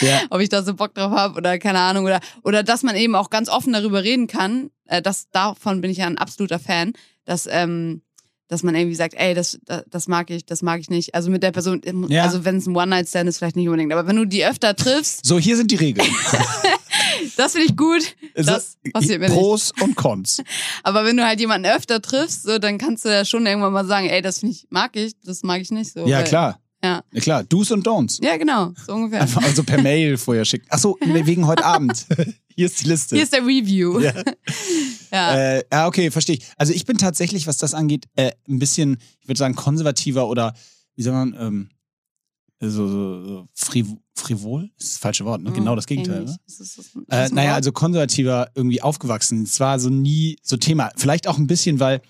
Ja. 0.00 0.20
ob 0.30 0.40
ich 0.40 0.48
da 0.48 0.62
so 0.62 0.74
Bock 0.74 0.94
drauf 0.94 1.10
habe 1.10 1.36
oder 1.36 1.58
keine 1.58 1.80
Ahnung 1.80 2.04
oder 2.04 2.20
oder 2.44 2.62
dass 2.62 2.84
man 2.84 2.94
eben 2.94 3.16
auch 3.16 3.28
ganz 3.28 3.48
offen 3.48 3.72
darüber 3.72 4.04
reden 4.04 4.28
kann. 4.28 4.70
Äh, 4.86 5.02
das 5.02 5.30
davon 5.30 5.80
bin 5.80 5.90
ich 5.90 5.98
ja 5.98 6.06
ein 6.06 6.18
absoluter 6.18 6.60
Fan, 6.60 6.92
dass 7.24 7.48
ähm, 7.50 8.02
dass 8.48 8.62
man 8.62 8.74
irgendwie 8.74 8.94
sagt, 8.94 9.14
ey, 9.16 9.34
das, 9.34 9.58
das 9.90 10.06
mag 10.08 10.30
ich, 10.30 10.44
das 10.44 10.62
mag 10.62 10.80
ich 10.80 10.90
nicht. 10.90 11.14
Also 11.14 11.30
mit 11.30 11.42
der 11.42 11.50
Person, 11.52 11.80
Ja. 12.08 12.24
also 12.24 12.44
wenn 12.44 12.56
es 12.56 12.66
ein 12.66 12.76
One 12.76 12.88
Night 12.88 13.08
Stand 13.08 13.28
ist, 13.28 13.38
vielleicht 13.38 13.56
nicht 13.56 13.66
unbedingt, 13.68 13.92
aber 13.92 14.06
wenn 14.06 14.16
du 14.16 14.24
die 14.26 14.44
öfter 14.44 14.76
triffst, 14.76 15.24
So, 15.24 15.38
hier 15.38 15.56
sind 15.56 15.70
die 15.70 15.76
Regeln. 15.76 16.06
das 17.36 17.52
finde 17.52 17.68
ich 17.68 17.76
gut. 17.76 18.02
Also, 18.36 18.50
Das 18.52 18.76
passiert 18.92 19.20
mir 19.20 19.28
nicht. 19.28 19.36
Pros 19.38 19.72
und 19.80 19.94
Cons. 19.96 20.42
Aber 20.82 21.04
wenn 21.04 21.16
du 21.16 21.24
halt 21.24 21.40
jemanden 21.40 21.66
öfter 21.70 22.02
triffst, 22.02 22.42
so, 22.42 22.58
dann 22.58 22.78
kannst 22.78 23.04
du 23.04 23.08
ja 23.08 23.24
schon 23.24 23.46
irgendwann 23.46 23.72
mal 23.72 23.86
sagen, 23.86 24.08
ey, 24.08 24.20
das 24.22 24.42
ich, 24.42 24.66
mag 24.70 24.94
ich, 24.96 25.14
das 25.24 25.42
mag 25.42 25.60
ich 25.60 25.70
nicht 25.70 25.92
so. 25.92 26.06
Ja, 26.06 26.18
weil- 26.18 26.24
klar. 26.24 26.60
Ja. 26.82 27.02
Ja, 27.12 27.20
klar. 27.22 27.44
Do's 27.44 27.70
und 27.70 27.86
Don'ts. 27.86 28.22
Ja, 28.22 28.36
genau, 28.36 28.72
so 28.86 28.92
ungefähr. 28.92 29.22
Einfach 29.22 29.42
also 29.42 29.62
per 29.64 29.80
Mail 29.80 30.18
vorher 30.18 30.44
schicken. 30.44 30.66
Achso, 30.68 30.98
wegen 31.02 31.46
heute 31.46 31.64
Abend. 31.64 32.04
Hier 32.54 32.66
ist 32.66 32.80
die 32.82 32.88
Liste. 32.88 33.16
Hier 33.16 33.24
ist 33.24 33.32
der 33.32 33.44
Review. 33.44 34.00
Ja. 34.00 34.12
ja. 35.12 35.36
Äh, 35.36 35.64
ja, 35.72 35.86
okay, 35.86 36.10
verstehe 36.10 36.36
ich. 36.36 36.44
Also 36.56 36.72
ich 36.72 36.84
bin 36.84 36.98
tatsächlich, 36.98 37.46
was 37.46 37.56
das 37.56 37.74
angeht, 37.74 38.06
äh, 38.16 38.32
ein 38.48 38.58
bisschen, 38.58 38.98
ich 39.20 39.28
würde 39.28 39.38
sagen, 39.38 39.54
konservativer 39.54 40.28
oder 40.28 40.54
wie 40.94 41.02
soll 41.02 41.12
man, 41.12 41.34
ähm, 41.38 41.70
so, 42.60 42.88
so, 42.88 43.24
so 43.24 43.48
friv 43.54 43.88
frivol? 44.14 44.70
Das 44.78 44.86
ist 44.86 44.94
das 44.94 45.00
falsche 45.00 45.24
Wort, 45.24 45.42
ne? 45.42 45.52
Genau 45.52 45.74
das 45.74 45.86
Gegenteil. 45.86 46.24
Ne? 46.24 46.36
Ist 46.46 46.60
das, 46.60 46.78
ist 46.78 46.94
das, 47.08 47.30
Äh, 47.30 47.34
naja, 47.34 47.54
also 47.54 47.72
konservativer 47.72 48.50
irgendwie 48.54 48.80
aufgewachsen. 48.80 49.42
Es 49.42 49.58
war 49.58 49.78
so 49.78 49.90
nie 49.90 50.36
so 50.42 50.56
Thema. 50.56 50.90
Vielleicht 50.96 51.26
auch 51.26 51.36
ein 51.36 51.48
bisschen, 51.48 51.80
weil 51.80 52.00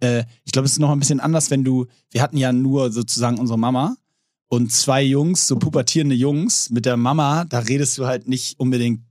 äh, 0.00 0.24
ich 0.44 0.52
glaube, 0.52 0.66
es 0.66 0.72
ist 0.72 0.80
noch 0.80 0.90
ein 0.90 0.98
bisschen 0.98 1.20
anders, 1.20 1.50
wenn 1.50 1.64
du, 1.64 1.86
wir 2.10 2.20
hatten 2.20 2.36
ja 2.36 2.52
nur 2.52 2.90
sozusagen 2.90 3.38
unsere 3.38 3.58
Mama 3.58 3.96
und 4.48 4.72
zwei 4.72 5.02
Jungs, 5.02 5.46
so 5.46 5.56
pubertierende 5.56 6.16
Jungs 6.16 6.70
mit 6.70 6.84
der 6.84 6.96
Mama, 6.96 7.44
da 7.44 7.60
redest 7.60 7.96
du 7.96 8.06
halt 8.06 8.28
nicht 8.28 8.58
unbedingt, 8.58 9.02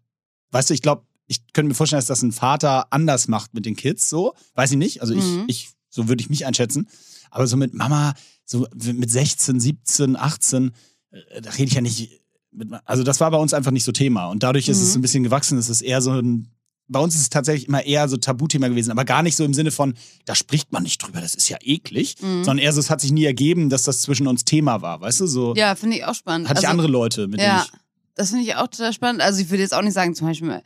weißt 0.52 0.70
du, 0.70 0.74
ich 0.74 0.82
glaube, 0.82 1.04
ich 1.28 1.42
könnte 1.54 1.70
mir 1.70 1.76
vorstellen, 1.76 2.00
dass 2.00 2.08
das 2.08 2.22
ein 2.24 2.32
Vater 2.32 2.92
anders 2.92 3.28
macht 3.28 3.54
mit 3.54 3.66
den 3.66 3.76
Kids, 3.76 4.10
so, 4.10 4.34
weiß 4.56 4.72
ich 4.72 4.78
nicht, 4.78 5.02
also 5.02 5.14
Mhm. 5.14 5.46
ich, 5.48 5.66
ich, 5.66 5.70
so 5.90 6.08
würde 6.08 6.22
ich 6.22 6.30
mich 6.30 6.46
einschätzen, 6.46 6.88
aber 7.30 7.48
so 7.48 7.56
mit 7.58 7.74
Mama, 7.74 8.14
so 8.46 8.68
mit 8.74 9.10
16, 9.10 9.60
17, 9.60 10.16
18, 10.18 10.72
äh, 11.12 11.42
da 11.42 11.52
rede 11.52 11.64
ich 11.66 11.74
ja 11.74 11.82
nicht, 11.82 12.20
mit, 12.52 12.70
also 12.86 13.04
das 13.04 13.22
war 13.22 13.32
bei 13.32 13.38
uns 13.38 13.54
einfach 13.54 13.72
nicht 13.72 13.86
so 13.86 13.94
Thema 13.94 14.26
und 14.28 14.44
dadurch 14.44 14.68
ist 14.68 14.82
es 14.82 14.94
Mhm. 14.94 15.00
ein 15.00 15.02
bisschen 15.02 15.24
gewachsen, 15.24 15.58
es 15.58 15.70
ist 15.70 15.82
eher 15.82 16.02
so 16.02 16.12
ein, 16.12 16.50
bei 16.90 17.00
uns 17.00 17.16
ist 17.16 17.22
es 17.22 17.30
tatsächlich 17.30 17.70
immer 17.70 17.86
eher 17.86 18.10
so 18.10 18.18
Tabuthema 18.18 18.68
gewesen, 18.68 18.92
aber 18.92 19.06
gar 19.06 19.24
nicht 19.24 19.38
so 19.38 19.46
im 19.46 19.54
Sinne 19.54 19.72
von, 19.72 19.94
da 20.26 20.36
spricht 20.36 20.74
man 20.74 20.84
nicht 20.84 20.98
drüber, 21.02 21.22
das 21.22 21.36
ist 21.36 21.48
ja 21.48 21.58
eklig, 21.62 22.18
Mhm. 22.22 22.44
sondern 22.44 22.58
eher 22.66 22.74
so, 22.74 22.82
es 22.82 22.90
hat 22.90 23.00
sich 23.00 23.14
nie 23.14 23.24
ergeben, 23.24 23.70
dass 23.70 23.84
das 23.84 24.02
zwischen 24.02 24.28
uns 24.28 24.44
Thema 24.44 24.82
war, 24.82 25.00
weißt 25.00 25.22
du, 25.22 25.28
so 25.28 25.56
Ja, 25.56 25.76
finde 25.76 25.96
ich 25.98 26.04
auch 26.04 26.16
spannend. 26.16 26.50
hatte 26.50 26.60
ich 26.60 26.66
Also, 26.68 26.72
andere 26.72 26.90
Leute, 26.90 27.30
mit 27.30 27.40
Ja, 27.40 27.62
denen 27.62 27.68
ich, 27.74 27.81
das 28.15 28.30
finde 28.30 28.43
ich 28.45 28.56
auch 28.56 28.67
total 28.67 28.93
spannend. 28.93 29.21
Also 29.21 29.41
ich 29.41 29.50
würde 29.50 29.63
jetzt 29.63 29.74
auch 29.74 29.82
nicht 29.82 29.93
sagen, 29.93 30.15
zum 30.15 30.28
Beispiel, 30.28 30.62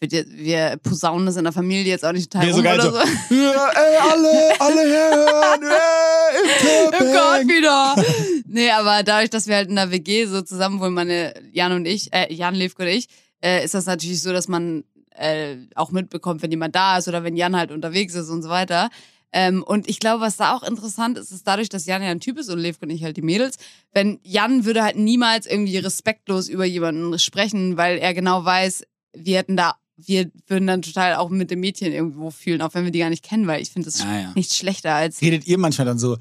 wir, 0.00 0.24
wir 0.28 0.76
posaunen 0.82 1.26
das 1.26 1.36
in 1.36 1.44
der 1.44 1.52
Familie 1.52 1.90
jetzt 1.90 2.04
auch 2.04 2.12
nicht 2.12 2.32
total 2.32 2.46
Nee, 2.46 2.52
rum 2.52 2.60
oder 2.60 2.82
so. 2.82 2.90
so. 2.90 2.98
Ja, 3.34 3.68
ey, 3.68 3.96
alle, 4.10 4.60
alle 4.60 4.80
herhören, 4.80 5.62
ey, 5.62 6.86
im 6.86 7.06
Im 7.06 7.12
Gott 7.12 7.48
wieder. 7.48 7.94
nee, 8.46 8.70
aber 8.70 9.02
dadurch, 9.02 9.30
dass 9.30 9.46
wir 9.46 9.56
halt 9.56 9.68
in 9.68 9.76
der 9.76 9.90
WG 9.90 10.26
so 10.26 10.42
zusammen 10.42 10.80
wohnen, 10.80 10.94
meine 10.94 11.34
Jan 11.52 11.72
und 11.72 11.86
ich, 11.86 12.12
äh, 12.12 12.32
Jan 12.32 12.54
Levko 12.54 12.82
und 12.82 12.88
ich, 12.88 13.08
äh, 13.42 13.64
ist 13.64 13.74
das 13.74 13.86
natürlich 13.86 14.22
so, 14.22 14.32
dass 14.32 14.48
man 14.48 14.84
äh, 15.14 15.56
auch 15.74 15.90
mitbekommt, 15.90 16.42
wenn 16.42 16.50
jemand 16.50 16.74
da 16.74 16.98
ist 16.98 17.08
oder 17.08 17.22
wenn 17.24 17.36
Jan 17.36 17.56
halt 17.56 17.70
unterwegs 17.70 18.14
ist 18.14 18.30
und 18.30 18.42
so 18.42 18.48
weiter. 18.48 18.88
Ähm, 19.32 19.62
und 19.62 19.88
ich 19.88 20.00
glaube, 20.00 20.22
was 20.22 20.36
da 20.36 20.54
auch 20.54 20.62
interessant 20.62 21.16
ist, 21.18 21.30
ist 21.30 21.46
dadurch, 21.46 21.68
dass 21.68 21.86
Jan 21.86 22.02
ja 22.02 22.08
ein 22.08 22.20
Typ 22.20 22.38
ist 22.38 22.48
und 22.48 22.58
Levko 22.58 22.84
und 22.84 22.90
ich 22.90 23.04
halt 23.04 23.16
die 23.16 23.22
Mädels. 23.22 23.56
Wenn 23.92 24.18
Jan 24.22 24.64
würde 24.64 24.82
halt 24.82 24.96
niemals 24.96 25.46
irgendwie 25.46 25.78
respektlos 25.78 26.48
über 26.48 26.64
jemanden 26.64 27.18
sprechen, 27.18 27.76
weil 27.76 27.98
er 27.98 28.12
genau 28.14 28.44
weiß, 28.44 28.84
wir 29.16 29.38
hätten 29.38 29.56
da, 29.56 29.76
wir 29.96 30.30
würden 30.46 30.66
dann 30.66 30.82
total 30.82 31.14
auch 31.14 31.30
mit 31.30 31.50
dem 31.50 31.60
Mädchen 31.60 31.92
irgendwo 31.92 32.30
fühlen, 32.30 32.62
auch 32.62 32.74
wenn 32.74 32.84
wir 32.84 32.90
die 32.90 32.98
gar 32.98 33.10
nicht 33.10 33.24
kennen, 33.24 33.46
weil 33.46 33.62
ich 33.62 33.70
finde 33.70 33.86
das 33.86 34.00
Ja, 34.00 34.18
ja. 34.18 34.32
nicht 34.34 34.52
schlechter 34.54 34.94
als 34.94 35.20
Redet 35.20 35.46
ihr 35.46 35.58
manchmal 35.58 35.86
dann 35.86 35.98
so, 35.98 36.16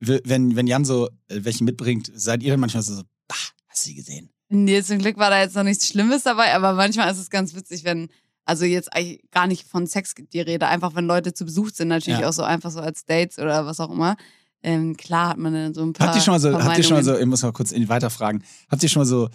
wenn, 0.00 0.56
wenn 0.56 0.66
Jan 0.66 0.84
so 0.84 1.08
äh, 1.28 1.40
welche 1.44 1.64
mitbringt, 1.64 2.10
seid 2.14 2.42
ihr 2.42 2.50
dann 2.50 2.60
manchmal 2.60 2.82
so, 2.82 3.02
bah, 3.28 3.36
hast 3.68 3.84
du 3.84 3.90
sie 3.90 3.94
gesehen? 3.94 4.30
Nee, 4.48 4.82
zum 4.82 4.98
Glück 4.98 5.16
war 5.16 5.30
da 5.30 5.40
jetzt 5.40 5.54
noch 5.54 5.62
nichts 5.62 5.86
Schlimmes 5.86 6.24
dabei, 6.24 6.54
aber 6.54 6.72
manchmal 6.72 7.10
ist 7.12 7.18
es 7.18 7.30
ganz 7.30 7.54
witzig, 7.54 7.84
wenn, 7.84 8.08
also 8.50 8.64
jetzt 8.64 8.92
eigentlich 8.94 9.22
gar 9.30 9.46
nicht 9.46 9.66
von 9.66 9.86
Sex 9.86 10.14
die 10.32 10.40
Rede, 10.40 10.66
einfach 10.66 10.94
wenn 10.94 11.06
Leute 11.06 11.32
zu 11.32 11.44
Besuch 11.44 11.70
sind, 11.72 11.88
natürlich 11.88 12.20
Ja. 12.20 12.28
auch 12.28 12.32
so 12.32 12.42
einfach 12.42 12.70
so 12.70 12.80
als 12.80 13.04
Dates 13.06 13.38
oder 13.38 13.64
was 13.64 13.80
auch 13.80 13.90
immer. 13.90 14.16
Ähm, 14.62 14.96
klar 14.96 15.30
hat 15.30 15.38
man 15.38 15.54
dann 15.54 15.72
so 15.72 15.82
ein 15.82 15.92
paar. 15.94 16.08
Habt 16.08 16.16
ihr 16.16 16.22
schon 16.22 16.34
mal 16.34 16.40
so, 16.40 16.52
habt 16.52 16.76
ihr 16.76 16.84
schon 16.84 16.96
mal 16.96 17.04
so, 17.04 17.16
ich 17.16 17.26
muss 17.26 17.42
mal 17.42 17.52
kurz 17.52 17.72
in- 17.72 17.88
weiterfragen, 17.88 18.42
habt 18.68 18.82
ihr 18.82 18.88
schon 18.90 19.00
mal 19.00 19.06
so 19.06 19.28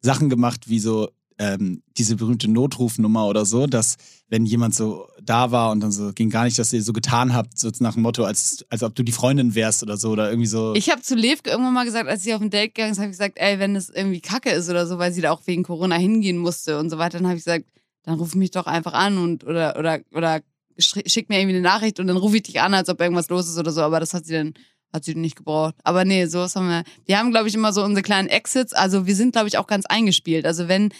Sachen 0.00 0.30
gemacht 0.30 0.68
wie 0.68 0.78
so 0.80 1.10
ähm, 1.38 1.82
diese 1.98 2.14
berühmte 2.16 2.48
Notrufnummer 2.48 3.26
oder 3.26 3.44
so, 3.44 3.66
dass 3.66 3.96
wenn 4.28 4.46
jemand 4.46 4.74
so 4.74 5.08
da 5.22 5.50
war 5.50 5.72
und 5.72 5.80
dann 5.80 5.90
so 5.90 6.12
ging 6.12 6.30
gar 6.30 6.44
nicht, 6.44 6.58
dass 6.58 6.72
ihr 6.72 6.82
so 6.82 6.92
getan 6.92 7.34
habt, 7.34 7.58
so 7.58 7.70
nach 7.80 7.94
dem 7.94 8.02
Motto, 8.02 8.24
als, 8.24 8.64
als 8.70 8.82
ob 8.82 8.94
du 8.94 9.02
die 9.02 9.12
Freundin 9.12 9.54
wärst 9.54 9.82
oder 9.82 9.96
so 9.96 10.10
oder 10.10 10.30
irgendwie 10.30 10.46
so. 10.46 10.74
Ich 10.74 10.88
habe 10.90 11.02
zu 11.02 11.14
Levke 11.16 11.50
irgendwann 11.50 11.72
mal 11.74 11.84
gesagt, 11.84 12.08
als 12.08 12.22
sie 12.22 12.32
auf 12.34 12.40
ein 12.40 12.50
Date 12.50 12.74
gegangen 12.74 12.92
ist, 12.92 12.98
habe 12.98 13.08
ich 13.08 13.12
gesagt, 13.18 13.38
ey, 13.38 13.58
wenn 13.58 13.74
es 13.76 13.90
irgendwie 13.90 14.20
Kacke 14.20 14.50
ist 14.50 14.68
oder 14.70 14.86
so, 14.86 14.98
weil 14.98 15.12
sie 15.12 15.20
da 15.20 15.32
auch 15.32 15.40
wegen 15.46 15.64
Corona 15.64 15.96
hingehen 15.96 16.38
musste 16.38 16.78
und 16.78 16.90
so 16.90 16.98
weiter, 16.98 17.18
dann 17.18 17.26
habe 17.26 17.36
ich 17.38 17.44
gesagt, 17.44 17.64
dann 18.04 18.18
ruf 18.18 18.34
mich 18.34 18.50
doch 18.50 18.66
einfach 18.66 18.92
an 18.92 19.18
und 19.18 19.44
oder 19.44 19.78
oder 19.78 20.00
oder 20.12 20.40
schick 20.78 21.28
mir 21.28 21.38
irgendwie 21.38 21.56
eine 21.56 21.62
Nachricht 21.62 22.00
und 22.00 22.06
dann 22.06 22.16
rufe 22.16 22.36
ich 22.36 22.42
dich 22.44 22.60
an, 22.60 22.74
als 22.74 22.88
ob 22.88 23.00
irgendwas 23.00 23.28
los 23.28 23.48
ist 23.48 23.58
oder 23.58 23.70
so. 23.70 23.82
Aber 23.82 24.00
das 24.00 24.14
hat 24.14 24.24
sie 24.26 24.34
dann 24.34 24.54
hat 24.92 25.04
sie 25.04 25.14
nicht 25.14 25.36
gebraucht. 25.36 25.74
Aber 25.84 26.04
nee, 26.04 26.26
sowas 26.26 26.54
haben 26.54 26.68
wir. 26.68 26.84
Wir 27.06 27.18
haben, 27.18 27.30
glaube 27.30 27.48
ich, 27.48 27.54
immer 27.54 27.72
so 27.72 27.82
unsere 27.82 28.02
kleinen 28.02 28.28
Exits. 28.28 28.72
Also 28.72 29.06
wir 29.06 29.16
sind, 29.16 29.32
glaube 29.32 29.48
ich, 29.48 29.58
auch 29.58 29.66
ganz 29.66 29.86
eingespielt. 29.86 30.44
Also 30.44 30.68
wenn, 30.68 30.92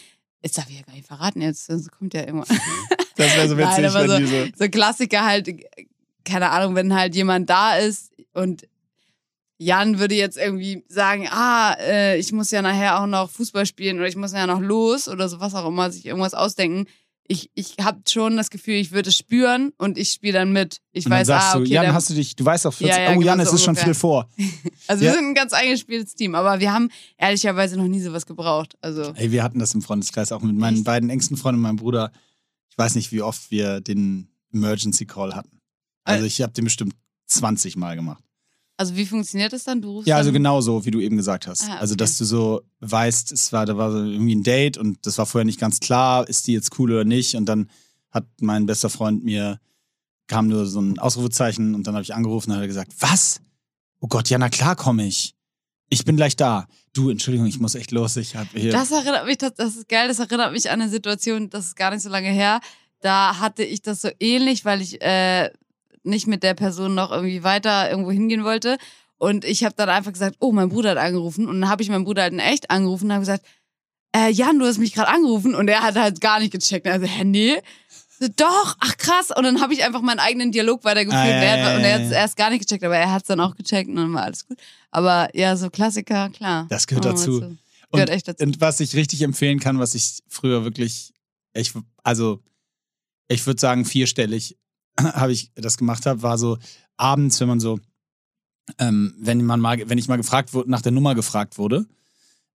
jetzt 0.43 0.57
darf 0.57 0.69
ich 0.71 0.77
ja 0.77 0.83
gar 0.83 0.95
nicht 0.95 1.07
verraten, 1.07 1.43
jetzt 1.43 1.69
das 1.69 1.91
kommt 1.91 2.15
ja 2.15 2.21
irgendwann. 2.23 2.59
Das 3.15 3.37
wäre 3.37 3.47
so 3.47 3.57
witzig, 3.59 3.83
Nein, 3.83 3.85
aber 3.85 4.09
so, 4.09 4.17
diese. 4.17 4.53
so 4.57 4.69
Klassiker 4.71 5.23
halt, 5.27 5.47
keine 6.25 6.49
Ahnung, 6.49 6.75
wenn 6.75 6.95
halt 6.95 7.15
jemand 7.15 7.51
da 7.51 7.77
ist 7.77 8.11
und 8.33 8.67
Jan 9.65 9.99
würde 9.99 10.15
jetzt 10.15 10.37
irgendwie 10.37 10.85
sagen, 10.89 11.29
ah, 11.31 11.75
äh, 11.81 12.19
ich 12.19 12.33
muss 12.33 12.51
ja 12.51 12.63
nachher 12.63 13.01
auch 13.01 13.07
noch 13.07 13.31
Fußball 13.31 13.67
spielen 13.67 13.99
oder 13.99 14.09
ich 14.09 14.17
muss 14.17 14.33
ja 14.33 14.47
noch 14.47 14.61
los 14.61 15.09
oder 15.09 15.29
so 15.29 15.41
was 15.41 15.55
auch 15.55 15.67
immer, 15.67 15.91
sich 15.91 16.07
irgendwas 16.07 16.35
ausdenken. 16.35 16.87
Ich, 17.29 17.51
ich 17.55 17.77
habe 17.81 18.01
schon 18.09 18.37
das 18.37 18.51
Gefühl, 18.51 18.75
ich 18.75 18.91
würde 18.91 19.11
es 19.11 19.17
spüren 19.17 19.73
und 19.79 19.97
ich 19.97 20.11
spiele 20.11 20.35
dann 20.35 20.53
mit. 20.53 20.79
Ich 20.93 21.07
Und 21.07 21.13
dann 21.13 21.21
weiß, 21.21 21.29
sagst 21.29 21.49
ah, 21.49 21.55
du, 21.55 21.61
okay, 21.61 21.71
Jan, 21.71 21.85
der, 21.85 21.95
hast 21.95 22.11
du 22.11 22.15
dich, 22.15 22.35
du 22.35 22.45
weißt 22.45 22.67
auch 22.67 22.75
14, 22.75 22.89
Ja, 22.89 23.03
ja, 23.03 23.11
oh 23.11 23.13
genau 23.15 23.27
Jan, 23.27 23.41
es 23.41 23.51
so 23.51 23.57
ist 23.57 23.65
schon 23.65 23.77
viel 23.77 23.95
vor. 23.95 24.29
also 24.89 25.05
ja. 25.05 25.11
wir 25.11 25.17
sind 25.17 25.29
ein 25.29 25.35
ganz 25.35 25.53
eingespieltes 25.53 26.15
Team, 26.15 26.35
aber 26.35 26.59
wir 26.61 26.73
haben 26.73 26.91
ehrlicherweise 27.17 27.77
noch 27.77 27.87
nie 27.87 28.01
sowas 28.01 28.27
gebraucht. 28.27 28.77
Also 28.81 29.13
Ey, 29.15 29.31
wir 29.31 29.43
hatten 29.45 29.61
das 29.61 29.73
im 29.75 29.83
Freundeskreis 29.83 30.33
auch 30.33 30.43
mit 30.43 30.57
meinen 30.57 30.79
Echt? 30.79 30.85
beiden 30.85 31.09
engsten 31.11 31.37
Freunden 31.37 31.59
und 31.59 31.63
meinem 31.63 31.77
Bruder. 31.77 32.11
Ich 32.69 32.77
weiß 32.77 32.97
nicht, 32.97 33.13
wie 33.13 33.23
oft 33.23 33.51
wir 33.51 33.81
den 33.81 34.29
Emergency 34.53 35.07
Call 35.07 35.35
hatten. 35.35 35.61
Also 36.05 36.25
Äh. 36.25 36.27
ich 36.27 36.43
habe 36.43 36.53
den 36.53 36.65
bestimmt 36.65 36.95
20 37.27 37.77
Mal 37.77 37.95
gemacht. 37.97 38.23
Also 38.83 38.97
wie 38.97 39.07
funktioniert 39.07 39.53
das 39.53 39.63
dann? 39.63 39.81
Du 39.81 39.93
rufst 39.93 40.09
Ja, 40.09 40.17
also 40.17 40.33
genau 40.33 40.61
so, 40.61 40.85
wie 40.85 40.91
du 40.91 40.99
eben 40.99 41.17
gesagt 41.17 41.47
hast. 41.47 41.63
Ah, 41.71 41.77
Also, 41.79 41.93
okay. 41.93 41.99
dass 41.99 42.19
du 42.19 42.25
so 42.25 42.63
weißt, 42.81 43.31
es 43.31 43.53
war, 43.53 43.65
da 43.65 43.77
war 43.77 43.95
irgendwie 43.95 44.35
ein 44.35 44.43
Date 44.43 44.77
und 44.77 45.07
das 45.07 45.19
war 45.19 45.27
vorher 45.27 45.45
nicht 45.45 45.61
ganz 45.61 45.79
klar, 45.79 46.29
ist 46.29 46.49
die 46.49 46.53
jetzt 46.53 46.77
cool 46.81 46.91
oder 46.91 47.05
nicht. 47.05 47.37
Und 47.37 47.47
dann 47.47 47.71
hat 48.11 48.27
mein 48.41 48.67
bester 48.67 48.91
Freund 48.91 49.23
mir, 49.23 49.61
kam 50.27 50.49
nur 50.49 50.67
so 50.67 50.81
ein 50.81 50.99
Ausrufezeichen 50.99 51.77
und 51.77 51.87
dann 51.87 51.95
habe 51.95 52.03
ich 52.03 52.13
angerufen 52.13 52.51
und 52.51 52.57
hat 52.57 52.63
er 52.65 52.67
gesagt, 52.67 52.93
was? 52.99 53.41
Oh 54.01 54.09
Gott, 54.09 54.29
ja, 54.31 54.39
na 54.39 54.49
klar 54.49 54.75
komme 54.75 55.07
ich. 55.07 55.37
Ich 55.91 56.05
bin 56.05 56.17
gleich 56.17 56.35
da. 56.35 56.67
Du, 56.93 57.09
Entschuldigung, 57.09 57.47
ich 57.47 57.61
muss 57.61 57.77
echt 57.77 57.93
los. 57.93 58.17
Ich 58.17 58.35
habe 58.35 58.49
hier. 58.53 58.73
Das 58.73 58.91
erinnert 58.91 59.27
mich, 59.27 59.39
das, 59.39 59.55
das 59.55 59.77
ist 59.77 59.89
geil, 59.89 60.09
das 60.09 60.19
erinnert 60.19 60.53
mich 60.53 60.71
an 60.71 60.81
eine 60.81 60.91
Situation, 60.91 61.51
das 61.51 61.67
ist 61.67 61.77
gar 61.77 61.93
nicht 61.93 62.03
so 62.03 62.09
lange 62.09 62.31
her. 62.31 62.61
Da 63.01 63.39
hatte 63.39 63.63
ich 63.63 63.81
das 63.83 64.01
so 64.03 64.09
ähnlich, 64.19 64.65
weil 64.65 64.81
ich 64.81 65.01
äh, 65.03 65.51
nicht 66.05 66.27
mit 66.27 66.43
der 66.43 66.55
Person 66.55 66.95
noch 66.95 67.11
irgendwie 67.11 67.43
weiter 67.43 67.91
irgendwo 67.91 68.11
hingehen 68.11 68.45
wollte. 68.45 68.79
Und 69.19 69.45
ich 69.45 69.65
habe 69.65 69.75
dann 69.77 69.89
einfach 69.89 70.13
gesagt, 70.13 70.37
oh, 70.41 70.53
mein 70.53 70.69
Bruder 70.69 70.91
hat 70.91 70.99
angerufen. 70.99 71.47
Und 71.47 71.61
dann 71.61 71.71
habe 71.71 71.83
ich 71.83 71.89
meinen 71.89 72.05
Bruder 72.05 72.23
halt 72.23 72.33
in 72.33 72.41
echt 72.41 72.71
angerufen 72.71 73.05
und 73.07 73.13
habe 73.13 73.21
gesagt, 73.21 73.47
äh, 74.15 74.31
Jan, 74.31 74.59
du 74.59 74.67
hast 74.67 74.79
mich 74.79 74.95
gerade 74.95 75.09
angerufen. 75.09 75.55
Und 75.55 75.69
er 75.69 75.83
hat 75.83 75.95
halt 75.95 76.21
gar 76.21 76.41
nicht 76.41 76.53
gecheckt. 76.53 76.87
Also, 76.89 77.07
hä, 77.07 77.25
nee. 77.25 77.63
So, 78.19 78.27
Doch, 78.37 78.77
ach 78.81 78.97
krass. 78.97 79.31
Und 79.35 79.45
dann 79.45 79.61
habe 79.61 79.75
ich 79.75 79.85
einfach 79.85 80.03
meinen 80.03 80.19
eigenen 80.19 80.51
Dialog 80.53 80.85
weitergeführt. 80.85 81.23
Ah, 81.23 81.29
ja, 81.29 81.37
und 81.37 81.43
er 81.43 81.59
ja, 81.59 81.65
hat, 81.65 81.77
und 81.77 81.83
er 81.83 81.89
ja, 81.89 81.95
hat 81.95 82.03
es 82.03 82.11
ja. 82.11 82.17
erst 82.19 82.37
gar 82.37 82.51
nicht 82.51 82.61
gecheckt, 82.61 82.85
aber 82.85 82.97
er 82.97 83.13
hat 83.13 83.23
es 83.23 83.29
dann 83.29 83.41
auch 83.41 83.55
gecheckt 83.55 83.89
und 83.89 83.97
dann 83.97 84.13
war 84.13 84.25
alles 84.25 84.47
gut. 84.47 84.59
Aber 84.91 85.29
ja, 85.35 85.57
so 85.57 85.71
Klassiker, 85.71 86.31
klar. 86.31 86.67
Das 86.69 86.87
gehört 86.87 87.05
dazu. 87.05 87.41
du. 87.41 87.57
Gehört 87.93 88.11
echt 88.11 88.27
dazu. 88.27 88.45
Und 88.45 88.61
was 88.61 88.81
ich 88.81 88.97
richtig 88.97 89.23
empfehlen 89.23 89.61
kann, 89.61 89.79
was 89.79 89.95
ich 89.95 90.19
früher 90.29 90.65
wirklich, 90.65 91.13
ich, 91.55 91.73
also 92.03 92.41
ich 93.29 93.47
würde 93.47 93.61
sagen 93.61 93.85
vierstellig 93.85 94.57
habe 95.01 95.33
ich 95.33 95.53
das 95.55 95.77
gemacht 95.77 96.07
habe, 96.07 96.23
war 96.23 96.39
so 96.39 96.59
abends, 96.97 97.41
wenn 97.41 97.49
man 97.49 97.61
so, 97.61 97.81
ähm, 98.79 99.15
wenn 99.19 99.45
man 99.45 99.61
mal, 99.61 99.89
wenn 99.89 99.99
ich 99.99 100.09
mal 100.09 100.17
gefragt 100.17 100.55
wurde, 100.55 100.71
nach 100.71 100.83
der 100.83 100.93
Nummer 100.93 101.15
gefragt 101.15 101.59
wurde, 101.59 101.87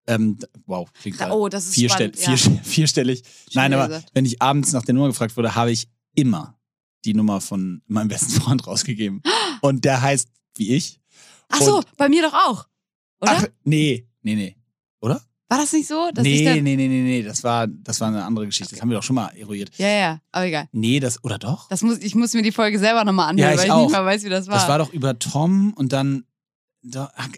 ähm, 0.06 0.38
wow, 0.66 0.90
klingt 0.94 1.20
Oh, 1.30 1.48
das 1.48 1.66
ist 1.66 1.74
vierstell, 1.74 2.14
spannend. 2.16 2.40
vier, 2.40 2.52
ja. 2.54 2.60
vierstellig. 2.62 3.22
Schon 3.52 3.62
Nein, 3.62 3.74
aber 3.74 3.88
gesagt. 3.88 4.10
wenn 4.14 4.24
ich 4.24 4.40
abends 4.40 4.72
nach 4.72 4.84
der 4.84 4.94
Nummer 4.94 5.08
gefragt 5.08 5.36
wurde, 5.36 5.54
habe 5.54 5.70
ich 5.70 5.88
immer 6.14 6.58
die 7.04 7.14
Nummer 7.14 7.40
von 7.40 7.82
meinem 7.86 8.08
besten 8.08 8.32
Freund 8.40 8.66
rausgegeben. 8.66 9.22
Und 9.60 9.84
der 9.84 10.00
heißt 10.00 10.28
wie 10.56 10.74
ich. 10.74 11.00
Ach 11.48 11.60
so, 11.60 11.82
bei 11.96 12.08
mir 12.08 12.22
doch 12.22 12.34
auch. 12.34 12.66
Oder? 13.20 13.32
Ach, 13.36 13.46
nee, 13.64 14.08
nee, 14.22 14.34
nee. 14.34 14.56
Oder? 15.00 15.22
War 15.50 15.58
das 15.58 15.72
nicht 15.72 15.88
so? 15.88 16.10
Dass 16.12 16.22
nee, 16.24 16.40
ich 16.40 16.44
dann, 16.44 16.62
nee, 16.62 16.76
nee, 16.76 16.88
nee, 16.88 17.02
nee, 17.02 17.22
das 17.22 17.42
war, 17.42 17.66
das 17.66 18.00
war 18.00 18.08
eine 18.08 18.24
andere 18.24 18.44
Geschichte. 18.46 18.74
Das 18.74 18.82
haben 18.82 18.90
wir 18.90 18.96
doch 18.96 19.02
schon 19.02 19.16
mal 19.16 19.28
eruiert. 19.28 19.70
Ja, 19.78 19.88
ja, 19.88 20.20
aber 20.30 20.46
egal. 20.46 20.68
Nee, 20.72 21.00
das, 21.00 21.24
oder 21.24 21.38
doch? 21.38 21.68
Das 21.68 21.82
muss, 21.82 21.98
ich 21.98 22.14
muss 22.14 22.34
mir 22.34 22.42
die 22.42 22.52
Folge 22.52 22.78
selber 22.78 23.04
nochmal 23.04 23.30
anhören, 23.30 23.48
Ja, 23.48 23.54
ich 23.54 23.58
weil 23.60 23.66
ich 23.66 23.72
auch. 23.72 23.82
nicht 23.82 23.92
mehr 23.92 24.04
weiß, 24.04 24.24
wie 24.24 24.28
das 24.28 24.46
war. 24.46 24.54
Das 24.56 24.68
war 24.68 24.78
doch 24.78 24.92
über 24.92 25.18
Tom 25.18 25.72
und 25.74 25.92
dann, 25.94 26.24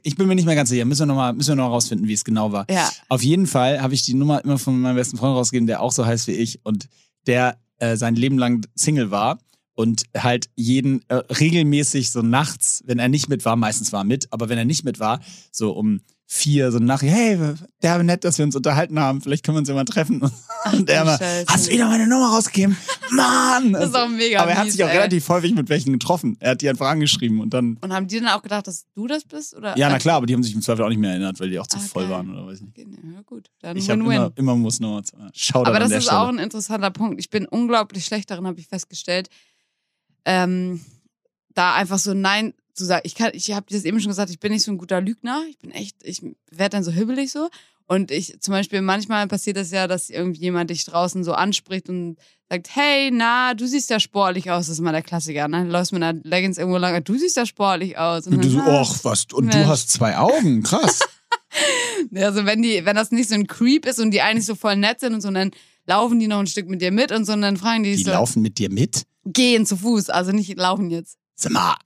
ich 0.02 0.16
bin 0.16 0.26
mir 0.26 0.34
nicht 0.34 0.44
mehr 0.44 0.54
ganz 0.56 0.70
sicher. 0.70 0.84
Müssen 0.84 1.02
wir 1.02 1.06
nochmal, 1.06 1.32
müssen 1.32 1.50
wir 1.50 1.56
noch 1.56 1.68
mal 1.68 1.70
rausfinden, 1.70 2.08
wie 2.08 2.12
es 2.12 2.24
genau 2.24 2.50
war. 2.52 2.66
ja. 2.70 2.90
Auf 3.08 3.22
jeden 3.22 3.46
Fall 3.46 3.80
habe 3.80 3.94
ich 3.94 4.02
die 4.02 4.14
Nummer 4.14 4.44
immer 4.44 4.58
von 4.58 4.80
meinem 4.80 4.96
besten 4.96 5.16
Freund 5.16 5.36
rausgegeben, 5.36 5.66
der 5.66 5.80
auch 5.80 5.92
so 5.92 6.04
heißt 6.04 6.26
wie 6.26 6.32
ich 6.32 6.60
und 6.64 6.88
der 7.26 7.58
äh, 7.78 7.96
sein 7.96 8.16
Leben 8.16 8.38
lang 8.38 8.66
Single 8.74 9.10
war 9.10 9.38
und 9.74 10.02
halt 10.16 10.50
jeden 10.56 11.08
äh, 11.08 11.14
regelmäßig 11.14 12.10
so 12.10 12.22
nachts, 12.22 12.82
wenn 12.86 12.98
er 12.98 13.08
nicht 13.08 13.28
mit 13.28 13.44
war, 13.44 13.56
meistens 13.56 13.92
war 13.92 14.00
er 14.02 14.04
mit, 14.04 14.26
aber 14.32 14.48
wenn 14.48 14.58
er 14.58 14.64
nicht 14.64 14.84
mit 14.84 14.98
war, 15.00 15.20
so 15.52 15.72
um 15.72 16.00
vier 16.32 16.70
so 16.70 16.78
nach, 16.78 17.02
hey, 17.02 17.36
der 17.82 18.00
nett, 18.04 18.22
dass 18.22 18.38
wir 18.38 18.44
uns 18.44 18.54
unterhalten 18.54 19.00
haben, 19.00 19.20
vielleicht 19.20 19.44
können 19.44 19.56
wir 19.56 19.60
uns 19.60 19.68
ja 19.68 19.74
mal 19.74 19.84
treffen. 19.84 20.22
und 20.72 20.88
er 20.88 21.04
Scheiße. 21.18 21.44
hast 21.48 21.66
du 21.66 21.72
wieder 21.72 21.88
meine 21.88 22.06
Nummer 22.06 22.28
rausgegeben? 22.30 22.76
Mann! 23.10 23.72
Das 23.72 23.88
ist 23.88 23.96
auch 23.96 24.08
mega 24.08 24.40
aber 24.40 24.52
er 24.52 24.58
hat 24.58 24.64
mies, 24.66 24.74
sich 24.74 24.84
auch 24.84 24.88
ey. 24.88 24.96
relativ 24.98 25.28
häufig 25.28 25.52
mit 25.54 25.68
welchen 25.68 25.92
getroffen. 25.92 26.36
Er 26.38 26.52
hat 26.52 26.62
die 26.62 26.68
einfach 26.68 26.86
angeschrieben 26.86 27.40
und 27.40 27.52
dann, 27.52 27.78
Und 27.80 27.92
haben 27.92 28.06
die 28.06 28.20
dann 28.20 28.28
auch 28.28 28.42
gedacht, 28.42 28.68
dass 28.68 28.86
du 28.94 29.08
das 29.08 29.24
bist? 29.24 29.56
Oder? 29.56 29.76
ja, 29.76 29.88
na 29.90 29.98
klar, 29.98 30.18
aber 30.18 30.26
die 30.26 30.34
haben 30.34 30.44
sich 30.44 30.54
im 30.54 30.62
Zweifel 30.62 30.84
auch 30.84 30.88
nicht 30.88 31.00
mehr 31.00 31.10
erinnert, 31.10 31.40
weil 31.40 31.50
die 31.50 31.58
auch 31.58 31.66
zu 31.66 31.78
Ah, 31.78 31.80
voll 31.80 32.08
waren 32.08 32.30
oder 32.30 32.46
weiß 32.46 32.60
nicht. 32.60 32.78
Okay, 32.78 32.86
ja, 33.12 33.22
gut. 33.22 33.50
Dann 33.60 33.76
Ich 33.76 33.90
habe 33.90 34.00
Win-Win. 34.00 34.16
immer, 34.16 34.32
immer 34.36 34.54
muss 34.54 34.78
Nummer 34.78 35.02
zwei. 35.02 35.18
Shoutout 35.34 35.66
Aber 35.68 35.80
das 35.80 35.90
ist 35.90 36.04
Stelle. 36.04 36.20
auch 36.20 36.28
ein 36.28 36.38
interessanter 36.38 36.92
Punkt. 36.92 37.18
Ich 37.18 37.30
bin 37.30 37.44
unglaublich 37.46 38.04
schlecht 38.04 38.30
darin, 38.30 38.46
habe 38.46 38.60
ich 38.60 38.68
festgestellt. 38.68 39.28
Ähm, 40.24 40.80
da 41.54 41.74
einfach 41.74 41.98
so 41.98 42.14
Nein 42.14 42.54
zu 42.80 42.86
sagen. 42.86 43.02
Ich 43.04 43.14
kann, 43.14 43.30
ich 43.34 43.52
habe 43.52 43.66
das 43.70 43.84
eben 43.84 44.00
schon 44.00 44.08
gesagt, 44.10 44.30
ich 44.30 44.40
bin 44.40 44.52
nicht 44.52 44.64
so 44.64 44.72
ein 44.72 44.78
guter 44.78 45.00
Lügner. 45.00 45.44
Ich 45.48 45.58
bin 45.58 45.70
echt, 45.70 45.96
ich 46.02 46.22
werde 46.50 46.70
dann 46.76 46.84
so 46.84 46.90
hibbelig 46.90 47.30
so. 47.30 47.48
Und 47.86 48.10
ich, 48.12 48.40
zum 48.40 48.52
Beispiel, 48.52 48.82
manchmal 48.82 49.26
passiert 49.26 49.56
das 49.56 49.70
ja, 49.72 49.86
dass 49.88 50.10
irgendjemand 50.10 50.70
dich 50.70 50.84
draußen 50.84 51.24
so 51.24 51.32
anspricht 51.32 51.88
und 51.88 52.18
sagt, 52.48 52.68
hey, 52.74 53.10
na, 53.12 53.54
du 53.54 53.66
siehst 53.66 53.90
ja 53.90 53.98
sportlich 53.98 54.50
aus. 54.50 54.66
Das 54.66 54.74
ist 54.74 54.80
mal 54.80 54.92
der 54.92 55.02
Klassiker. 55.02 55.48
Ne? 55.48 55.64
Du 55.64 55.70
läufst 55.72 55.92
mit 55.92 56.02
einer 56.02 56.18
Leggings 56.22 56.56
irgendwo 56.56 56.78
lang, 56.78 57.02
du 57.02 57.18
siehst 57.18 57.36
ja 57.36 57.46
sportlich 57.46 57.98
aus. 57.98 58.26
Und 58.28 58.44
du 58.44 58.48
so, 58.48 58.60
ach, 58.60 58.96
was, 59.02 59.26
und 59.32 59.46
Mensch. 59.46 59.56
du 59.56 59.66
hast 59.66 59.90
zwei 59.90 60.16
Augen, 60.18 60.62
krass. 60.62 61.00
Also 62.14 62.46
wenn 62.46 62.62
die, 62.62 62.84
wenn 62.84 62.96
das 62.96 63.10
nicht 63.10 63.28
so 63.28 63.34
ein 63.34 63.46
Creep 63.46 63.84
ist 63.86 63.98
und 64.00 64.10
die 64.12 64.22
eigentlich 64.22 64.46
so 64.46 64.54
voll 64.54 64.76
nett 64.76 65.00
sind 65.00 65.14
und 65.14 65.20
so, 65.20 65.28
und 65.28 65.34
dann 65.34 65.50
laufen 65.86 66.18
die 66.18 66.28
noch 66.28 66.38
ein 66.38 66.46
Stück 66.46 66.68
mit 66.68 66.80
dir 66.80 66.92
mit 66.92 67.12
und 67.12 67.24
so, 67.24 67.32
und 67.32 67.42
dann 67.42 67.56
fragen 67.56 67.82
die, 67.82 67.94
Die 67.96 68.02
so, 68.04 68.10
laufen 68.10 68.40
mit 68.42 68.58
dir 68.58 68.70
mit? 68.70 69.02
gehen 69.26 69.66
zu 69.66 69.76
Fuß, 69.76 70.08
also 70.10 70.32
nicht 70.32 70.56
laufen 70.56 70.90
jetzt. 70.90 71.18
Sag 71.34 71.52
mal, 71.52 71.76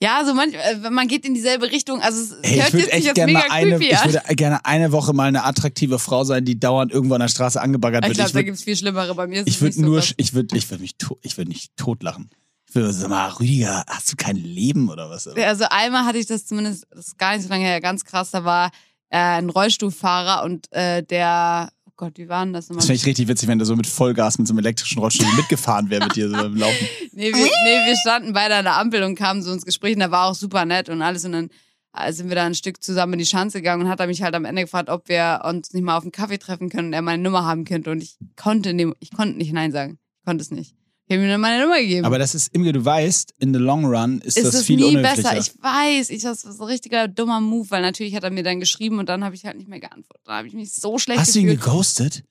Ja, 0.00 0.22
so 0.24 0.32
manch, 0.32 0.54
äh, 0.54 0.90
man 0.90 1.08
geht 1.08 1.24
in 1.24 1.34
dieselbe 1.34 1.70
Richtung, 1.72 2.00
also 2.00 2.20
es 2.20 2.30
ey, 2.42 2.56
hört 2.58 2.68
ich 2.68 2.72
würde 2.74 2.84
jetzt, 2.84 2.92
echt 2.94 3.04
jetzt 3.06 3.14
gerne 3.16 3.32
mega 3.32 3.44
eine, 3.50 3.70
creepy 3.78 3.92
ich 3.92 4.04
würde 4.04 4.34
gerne 4.36 4.64
eine 4.64 4.92
Woche 4.92 5.12
mal 5.12 5.24
eine 5.26 5.44
attraktive 5.44 5.98
Frau 5.98 6.22
sein, 6.22 6.44
die 6.44 6.58
dauernd 6.60 6.92
irgendwo 6.92 7.14
an 7.14 7.20
der 7.20 7.28
Straße 7.28 7.60
angebaggert 7.60 8.04
Ich 8.04 8.10
wird. 8.10 8.16
glaube, 8.18 8.28
Ich 8.28 8.32
da 8.32 8.36
würde 8.38 8.44
gibt's 8.44 8.62
viel 8.62 8.76
Schlimmere. 8.76 9.14
Bei 9.16 9.26
mir 9.26 9.40
ist 9.40 9.48
ich 9.48 9.56
es 9.56 9.60
würd 9.60 9.70
nicht 9.76 9.84
so 9.84 9.90
nur, 9.90 9.98
krass. 9.98 10.14
ich 10.16 10.34
würde, 10.34 10.56
ich 10.56 10.70
würde 10.70 10.82
mich, 10.82 10.96
to- 10.98 11.18
ich 11.22 11.36
würde 11.36 11.50
nicht 11.50 11.76
totlachen. 11.76 12.30
Ich 12.68 12.74
würde 12.76 12.92
sag 12.92 13.08
mal, 13.08 13.28
Rüdiger, 13.30 13.84
hast 13.88 14.12
du 14.12 14.16
kein 14.16 14.36
Leben 14.36 14.88
oder 14.88 15.10
was? 15.10 15.26
Also 15.26 15.64
einmal 15.70 16.04
hatte 16.04 16.18
ich 16.18 16.26
das 16.26 16.46
zumindest, 16.46 16.86
das 16.90 17.08
ist 17.08 17.18
gar 17.18 17.32
nicht 17.34 17.42
so 17.42 17.48
lange 17.48 17.64
her, 17.64 17.80
ganz 17.80 18.04
krass, 18.04 18.30
da 18.30 18.44
war 18.44 18.66
äh, 19.10 19.16
ein 19.18 19.50
Rollstuhlfahrer 19.50 20.44
und 20.44 20.70
äh, 20.72 21.02
der, 21.02 21.70
Gott, 21.98 22.16
wie 22.16 22.28
war 22.28 22.44
denn 22.44 22.52
das 22.52 22.68
nochmal? 22.68 22.78
Das 22.78 22.86
fände 22.86 23.00
ich 23.00 23.06
richtig 23.06 23.26
witzig, 23.26 23.48
wenn 23.48 23.58
du 23.58 23.64
so 23.64 23.74
mit 23.74 23.88
Vollgas 23.88 24.38
mit 24.38 24.46
so 24.46 24.52
einem 24.52 24.60
elektrischen 24.60 25.00
Rollstuhl 25.00 25.26
mitgefahren 25.34 25.90
wäre 25.90 26.04
mit 26.04 26.14
dir 26.14 26.30
so 26.30 26.36
beim 26.36 26.56
Laufen. 26.56 26.88
Nee 27.12 27.34
wir, 27.34 27.44
nee, 27.44 27.86
wir 27.86 27.96
standen 27.96 28.32
beide 28.32 28.54
an 28.54 28.64
der 28.64 28.76
Ampel 28.76 29.02
und 29.02 29.16
kamen 29.16 29.42
so 29.42 29.52
ins 29.52 29.64
Gespräch 29.64 29.94
und 29.94 29.98
der 29.98 30.12
war 30.12 30.28
auch 30.28 30.36
super 30.36 30.64
nett 30.64 30.88
und 30.88 31.02
alles 31.02 31.24
und 31.24 31.32
dann 31.32 31.50
äh, 31.92 32.12
sind 32.12 32.28
wir 32.28 32.36
da 32.36 32.46
ein 32.46 32.54
Stück 32.54 32.80
zusammen 32.80 33.14
in 33.14 33.18
die 33.18 33.26
Schanze 33.26 33.58
gegangen 33.58 33.82
und 33.82 33.88
hat 33.88 33.98
er 33.98 34.06
mich 34.06 34.22
halt 34.22 34.36
am 34.36 34.44
Ende 34.44 34.62
gefragt, 34.62 34.88
ob 34.88 35.08
wir 35.08 35.40
uns 35.44 35.72
nicht 35.72 35.82
mal 35.82 35.96
auf 35.96 36.04
einen 36.04 36.12
Kaffee 36.12 36.38
treffen 36.38 36.68
können 36.68 36.88
und 36.88 36.92
er 36.92 37.02
meine 37.02 37.20
Nummer 37.20 37.44
haben 37.44 37.64
könnte 37.64 37.90
und 37.90 38.00
ich 38.00 38.16
konnte, 38.36 38.70
ich 39.00 39.10
konnte 39.10 39.36
nicht 39.36 39.52
Nein 39.52 39.72
sagen. 39.72 39.98
Ich 40.20 40.24
konnte 40.24 40.42
es 40.42 40.52
nicht. 40.52 40.76
Ich 41.10 41.14
habe 41.16 41.24
ihm 41.24 41.30
dann 41.30 41.40
meine 41.40 41.62
Nummer 41.62 41.78
gegeben. 41.80 42.04
Aber 42.04 42.18
das 42.18 42.34
ist, 42.34 42.54
Imge, 42.54 42.70
du 42.72 42.84
weißt, 42.84 43.32
in 43.38 43.54
the 43.54 43.58
long 43.58 43.86
run 43.86 44.20
ist, 44.20 44.36
ist 44.36 44.46
das 44.46 44.54
es 44.56 44.66
viel 44.66 44.76
nie 44.76 44.94
besser. 44.96 45.38
Ich 45.38 45.54
weiß, 45.62 46.10
ich, 46.10 46.22
das 46.22 46.44
war 46.44 46.52
so 46.52 46.64
ein 46.64 46.68
richtiger 46.68 47.08
dummer 47.08 47.40
Move, 47.40 47.70
weil 47.70 47.80
natürlich 47.80 48.14
hat 48.14 48.24
er 48.24 48.30
mir 48.30 48.42
dann 48.42 48.60
geschrieben 48.60 48.98
und 48.98 49.08
dann 49.08 49.24
habe 49.24 49.34
ich 49.34 49.46
halt 49.46 49.56
nicht 49.56 49.68
mehr 49.70 49.80
geantwortet. 49.80 50.26
Dann 50.26 50.36
habe 50.36 50.48
ich 50.48 50.52
mich 50.52 50.70
so 50.74 50.98
schlecht 50.98 51.20
Hast 51.20 51.34
du 51.34 51.38
ihn 51.38 51.46
gefühlt. 51.46 51.64
geghostet? 51.64 52.24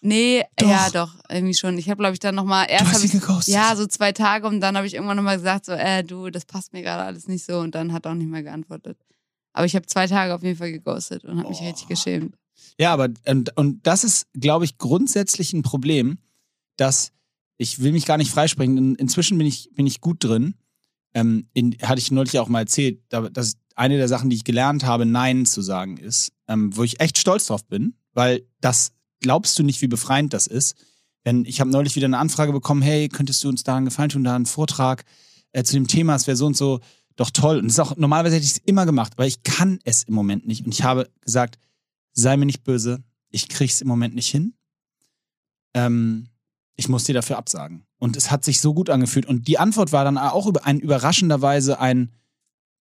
Nee, 0.00 0.44
Doch. 0.56 0.68
ja, 0.70 0.90
doch, 0.90 1.12
irgendwie 1.28 1.54
schon. 1.54 1.76
Ich 1.76 1.90
habe, 1.90 1.98
glaube 2.00 2.12
ich, 2.14 2.20
dann 2.20 2.36
nochmal, 2.36 2.66
Du 2.68 2.72
erst 2.72 2.84
hast 2.86 2.94
habe 2.94 3.04
ihn 3.04 3.06
ich, 3.16 3.20
geghostet. 3.20 3.52
ja, 3.54 3.74
so 3.74 3.86
zwei 3.86 4.12
Tage 4.12 4.46
und 4.46 4.60
dann 4.60 4.76
habe 4.76 4.86
ich 4.86 4.94
irgendwann 4.94 5.16
nochmal 5.16 5.36
gesagt, 5.36 5.66
so, 5.66 5.72
äh, 5.72 6.04
du, 6.04 6.30
das 6.30 6.44
passt 6.44 6.72
mir 6.72 6.82
gerade 6.82 7.02
alles 7.02 7.26
nicht 7.26 7.44
so 7.44 7.58
und 7.58 7.74
dann 7.74 7.92
hat 7.92 8.06
er 8.06 8.12
auch 8.12 8.16
nicht 8.16 8.30
mehr 8.30 8.44
geantwortet. 8.44 8.96
Aber 9.52 9.66
ich 9.66 9.74
habe 9.74 9.86
zwei 9.86 10.06
Tage 10.06 10.32
auf 10.36 10.44
jeden 10.44 10.56
Fall 10.56 10.70
geghostet 10.70 11.24
und 11.24 11.36
habe 11.40 11.48
mich 11.48 11.60
richtig 11.62 11.88
geschämt. 11.88 12.36
Ja, 12.78 12.92
aber 12.92 13.08
und, 13.26 13.56
und 13.56 13.84
das 13.86 14.04
ist, 14.04 14.28
glaube 14.34 14.64
ich, 14.64 14.78
grundsätzlich 14.78 15.52
ein 15.52 15.62
Problem, 15.62 16.18
dass 16.76 17.10
ich 17.60 17.80
will 17.80 17.92
mich 17.92 18.06
gar 18.06 18.16
nicht 18.16 18.30
freisprechen. 18.30 18.76
In, 18.78 18.94
inzwischen 18.94 19.36
bin 19.36 19.46
ich, 19.46 19.70
bin 19.74 19.86
ich 19.86 20.00
gut 20.00 20.24
drin. 20.24 20.54
Ähm, 21.12 21.46
in, 21.52 21.76
hatte 21.82 22.00
ich 22.00 22.10
neulich 22.10 22.38
auch 22.38 22.48
mal 22.48 22.60
erzählt, 22.60 23.02
da- 23.10 23.28
dass 23.28 23.58
eine 23.74 23.98
der 23.98 24.08
Sachen, 24.08 24.30
die 24.30 24.36
ich 24.36 24.44
gelernt 24.44 24.84
habe, 24.84 25.04
Nein 25.04 25.44
zu 25.44 25.60
sagen 25.60 25.98
ist, 25.98 26.32
ähm, 26.48 26.74
wo 26.76 26.84
ich 26.84 27.00
echt 27.00 27.18
stolz 27.18 27.46
drauf 27.46 27.64
bin, 27.66 27.94
weil 28.14 28.46
das 28.60 28.92
glaubst 29.20 29.58
du 29.58 29.62
nicht, 29.62 29.82
wie 29.82 29.88
befreiend 29.88 30.32
das 30.32 30.46
ist. 30.46 30.74
Wenn 31.22 31.44
ich 31.44 31.60
habe 31.60 31.70
neulich 31.70 31.96
wieder 31.96 32.06
eine 32.06 32.18
Anfrage 32.18 32.52
bekommen, 32.52 32.80
hey, 32.80 33.08
könntest 33.08 33.44
du 33.44 33.48
uns 33.48 33.62
da 33.62 33.76
einen 33.76 33.84
Gefallen 33.86 34.08
tun, 34.08 34.24
da 34.24 34.34
einen 34.34 34.46
Vortrag 34.46 35.04
äh, 35.52 35.62
zu 35.62 35.74
dem 35.74 35.86
Thema, 35.86 36.14
es 36.14 36.26
wäre 36.26 36.36
so 36.36 36.46
und 36.46 36.56
so 36.56 36.80
doch 37.16 37.30
toll. 37.30 37.58
Und 37.58 37.64
das 37.64 37.74
ist 37.74 37.80
auch, 37.80 37.96
normalerweise 37.98 38.36
hätte 38.36 38.46
ich 38.46 38.52
es 38.52 38.62
immer 38.64 38.86
gemacht, 38.86 39.12
aber 39.16 39.26
ich 39.26 39.42
kann 39.42 39.80
es 39.84 40.04
im 40.04 40.14
Moment 40.14 40.46
nicht. 40.46 40.64
Und 40.64 40.72
ich 40.72 40.82
habe 40.82 41.10
gesagt, 41.20 41.58
sei 42.12 42.36
mir 42.38 42.46
nicht 42.46 42.64
böse, 42.64 43.02
ich 43.28 43.48
krieg's 43.48 43.82
im 43.82 43.88
Moment 43.88 44.14
nicht 44.14 44.28
hin. 44.28 44.54
Ähm, 45.74 46.28
ich 46.76 46.88
muss 46.88 47.04
dir 47.04 47.14
dafür 47.14 47.36
absagen. 47.38 47.84
Und 47.98 48.16
es 48.16 48.30
hat 48.30 48.44
sich 48.44 48.60
so 48.60 48.72
gut 48.74 48.88
angefühlt. 48.90 49.26
Und 49.26 49.46
die 49.48 49.58
Antwort 49.58 49.92
war 49.92 50.04
dann 50.04 50.16
auch 50.18 50.46
über 50.46 50.64
ein 50.66 50.80
überraschenderweise 50.80 51.78
ein 51.80 52.12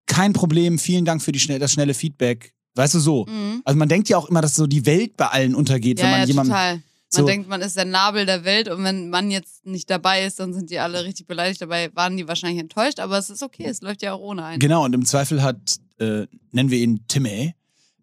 kein 0.05 0.33
Problem, 0.33 0.79
vielen 0.79 1.05
Dank 1.05 1.21
für 1.21 1.31
die 1.31 1.59
das 1.59 1.71
schnelle 1.71 1.93
Feedback. 1.93 2.53
Weißt 2.75 2.93
du 2.95 2.99
so? 2.99 3.25
Mhm. 3.25 3.61
Also 3.65 3.77
man 3.77 3.89
denkt 3.89 4.09
ja 4.09 4.17
auch 4.17 4.29
immer, 4.29 4.41
dass 4.41 4.55
so 4.55 4.65
die 4.67 4.85
Welt 4.85 5.17
bei 5.17 5.27
allen 5.27 5.53
untergeht, 5.55 5.97
wenn 5.99 6.05
Ja, 6.05 6.11
man 6.11 6.19
ja, 6.21 6.25
jemandem. 6.27 6.51
total. 6.53 6.73
Man 6.75 6.83
so- 7.09 7.25
denkt, 7.25 7.49
man 7.49 7.61
ist 7.61 7.75
der 7.75 7.85
Nabel 7.85 8.25
der 8.25 8.43
Welt 8.43 8.69
und 8.69 8.83
wenn 8.83 9.09
man 9.09 9.31
jetzt 9.31 9.65
nicht 9.65 9.89
dabei 9.89 10.23
ist, 10.25 10.39
dann 10.39 10.53
sind 10.53 10.69
die 10.69 10.77
alle 10.79 11.03
richtig 11.03 11.25
beleidigt. 11.27 11.59
Dabei 11.61 11.89
waren 11.95 12.15
die 12.17 12.27
wahrscheinlich 12.27 12.59
enttäuscht, 12.61 12.99
aber 12.99 13.17
es 13.17 13.29
ist 13.31 13.41
okay, 13.43 13.65
es 13.65 13.81
läuft 13.81 14.01
ja 14.03 14.13
auch 14.13 14.19
ohne 14.19 14.45
einen. 14.45 14.59
Genau, 14.59 14.85
und 14.85 14.93
im 14.93 15.05
Zweifel 15.05 15.41
hat, 15.41 15.57
äh, 15.99 16.27
nennen 16.51 16.69
wir 16.69 16.77
ihn 16.77 17.05
Timmy, 17.07 17.55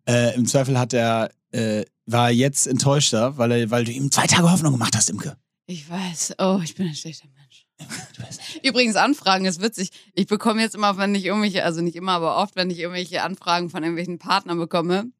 äh, 0.08 0.34
im 0.34 0.46
Zweifel 0.46 0.76
hat 0.78 0.92
er, 0.92 1.30
äh, 1.52 1.84
war 2.06 2.28
er 2.30 2.34
jetzt 2.34 2.66
enttäuschter, 2.66 3.38
weil, 3.38 3.52
er, 3.52 3.70
weil 3.70 3.84
du 3.84 3.92
ihm 3.92 4.10
zwei 4.10 4.26
Tage 4.26 4.50
Hoffnung 4.50 4.72
gemacht 4.72 4.96
hast, 4.96 5.08
Imke. 5.08 5.36
Ich 5.68 5.90
weiß, 5.90 6.36
oh, 6.38 6.60
ich 6.62 6.76
bin 6.76 6.86
ein 6.86 6.94
schlechter 6.94 7.26
Mensch. 7.34 7.66
Übrigens, 8.62 8.94
Anfragen 8.94 9.46
ist 9.46 9.60
witzig. 9.60 9.90
Ich 10.14 10.28
bekomme 10.28 10.62
jetzt 10.62 10.76
immer, 10.76 10.96
wenn 10.96 11.14
ich 11.14 11.24
irgendwelche, 11.24 11.64
also 11.64 11.82
nicht 11.82 11.96
immer, 11.96 12.12
aber 12.12 12.36
oft, 12.36 12.54
wenn 12.54 12.70
ich 12.70 12.78
irgendwelche 12.78 13.22
Anfragen 13.22 13.68
von 13.68 13.82
irgendwelchen 13.82 14.18
Partnern 14.18 14.58
bekomme, 14.58 15.10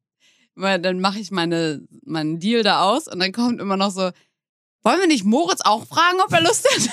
weil 0.54 0.80
dann 0.80 1.00
mache 1.00 1.18
ich 1.18 1.32
meine, 1.32 1.82
meinen 2.04 2.38
Deal 2.38 2.62
da 2.62 2.82
aus 2.82 3.08
und 3.08 3.18
dann 3.18 3.32
kommt 3.32 3.60
immer 3.60 3.76
noch 3.76 3.90
so, 3.90 4.10
wollen 4.86 5.00
wir 5.00 5.08
nicht 5.08 5.24
Moritz 5.24 5.60
auch 5.64 5.84
fragen, 5.84 6.18
ob 6.24 6.32
er 6.32 6.42
Lust 6.42 6.64
hat? 6.64 6.88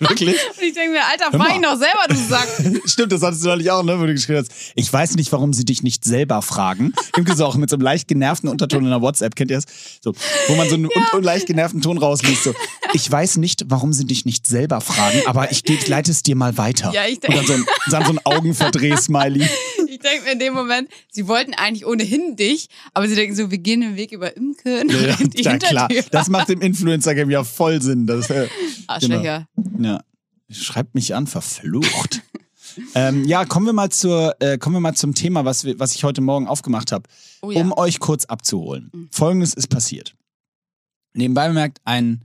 Wirklich? 0.00 0.36
Und 0.36 0.62
ich 0.62 0.74
denke 0.74 0.90
mir, 0.90 1.00
Alter, 1.10 1.36
frag 1.36 1.56
ihn 1.56 1.62
doch 1.62 1.76
selber, 1.76 2.04
du 2.08 2.14
Sack. 2.14 2.46
Stimmt, 2.84 3.10
das 3.10 3.22
hattest 3.22 3.42
du 3.42 3.48
neulich 3.48 3.70
auch, 3.70 3.82
ne, 3.82 3.98
wo 3.98 4.04
du 4.04 4.12
geschrieben 4.12 4.40
hast. 4.40 4.52
Ich 4.74 4.92
weiß 4.92 5.16
nicht, 5.16 5.32
warum 5.32 5.54
sie 5.54 5.64
dich 5.64 5.82
nicht 5.82 6.04
selber 6.04 6.42
fragen. 6.42 6.92
Imke 7.16 7.34
so 7.34 7.46
auch 7.46 7.56
mit 7.56 7.70
so 7.70 7.76
einem 7.76 7.84
leicht 7.84 8.06
genervten 8.06 8.50
Unterton 8.50 8.84
in 8.84 8.90
der 8.90 9.00
WhatsApp, 9.00 9.34
kennt 9.34 9.50
ihr 9.50 9.56
das? 9.56 9.64
So, 10.02 10.12
wo 10.48 10.56
man 10.56 10.68
so 10.68 10.74
einen 10.74 10.84
un 10.84 11.02
un 11.14 11.22
leicht 11.22 11.46
genervten 11.46 11.80
Ton 11.80 11.96
rausliest. 11.96 12.44
So, 12.44 12.54
ich 12.92 13.10
weiß 13.10 13.38
nicht, 13.38 13.64
warum 13.68 13.94
sie 13.94 14.04
dich 14.04 14.26
nicht 14.26 14.46
selber 14.46 14.82
fragen, 14.82 15.22
aber 15.24 15.50
ich, 15.50 15.64
leite 15.88 16.10
es 16.10 16.22
dir 16.22 16.36
mal 16.36 16.58
weiter. 16.58 16.92
Ja, 16.92 17.06
ich 17.06 17.26
Und 17.26 17.34
dann 17.34 17.46
so 17.46 17.54
ein, 17.54 17.66
dann 17.90 18.04
so 18.04 18.10
ein 18.12 18.20
Augenverdreh-Smiley. 18.24 19.48
Ich 20.00 20.08
denke 20.08 20.24
mir 20.26 20.32
in 20.32 20.38
dem 20.38 20.54
Moment, 20.54 20.88
sie 21.10 21.26
wollten 21.26 21.54
eigentlich 21.54 21.84
ohnehin 21.84 22.36
dich, 22.36 22.68
aber 22.94 23.08
sie 23.08 23.16
denken 23.16 23.34
so, 23.34 23.50
wir 23.50 23.58
gehen 23.58 23.80
den 23.80 23.96
Weg 23.96 24.12
über 24.12 24.36
Imke 24.36 24.80
und 24.82 24.92
Ja, 24.92 25.16
die 25.20 25.42
ja, 25.42 25.58
klar. 25.58 25.88
Das 26.12 26.28
macht 26.28 26.50
im 26.50 26.60
Influencer-Game 26.60 27.30
ja 27.30 27.42
voll 27.42 27.82
Sinn. 27.82 28.06
Das, 28.06 28.30
äh, 28.30 28.48
Arschlöcher. 28.86 29.48
Ja. 29.80 30.00
Schreibt 30.50 30.94
mich 30.94 31.14
an, 31.16 31.26
verflucht. 31.26 32.22
ähm, 32.94 33.24
ja, 33.24 33.44
kommen 33.44 33.66
wir 33.66 33.72
mal 33.72 33.90
zur, 33.90 34.36
äh, 34.40 34.56
kommen 34.56 34.76
wir 34.76 34.80
mal 34.80 34.94
zum 34.94 35.14
Thema, 35.14 35.44
was, 35.44 35.64
wir, 35.64 35.78
was 35.80 35.94
ich 35.96 36.04
heute 36.04 36.20
Morgen 36.20 36.46
aufgemacht 36.46 36.92
habe, 36.92 37.08
Oh 37.42 37.50
ja. 37.50 37.60
um 37.60 37.72
euch 37.72 37.98
kurz 37.98 38.24
abzuholen. 38.24 38.90
Mhm. 38.94 39.08
Folgendes 39.10 39.52
ist 39.54 39.68
passiert. 39.68 40.14
Nebenbei 41.12 41.48
bemerkt, 41.48 41.80
ein, 41.84 42.22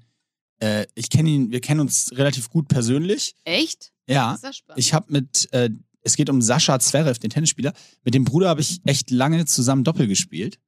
äh, 0.59 0.86
ich 0.93 1.09
kenne 1.09 1.30
ihn, 1.30 1.51
wir 1.51 1.59
kennen 1.59 1.80
uns 1.80 2.11
relativ 2.13 2.49
gut 2.49 2.67
persönlich. 2.67 3.36
Echt? 3.45 3.91
Ja. 4.07 4.38
Ich 4.76 4.93
habe 4.93 5.11
mit, 5.11 5.51
äh, 5.53 5.69
es 6.04 6.16
geht 6.16 6.30
um 6.30 6.41
Sascha 6.41 6.80
Zverev, 6.80 7.20
den 7.20 7.30
Tennisspieler. 7.30 7.74
Mit 8.04 8.14
dem 8.14 8.24
Bruder 8.26 8.49
habe 8.49 8.62
ich 8.62 8.82
echt 8.86 9.10
lange 9.12 9.45
zusammen 9.45 9.84
Doppel 9.84 10.08
gespielt. 10.08 10.60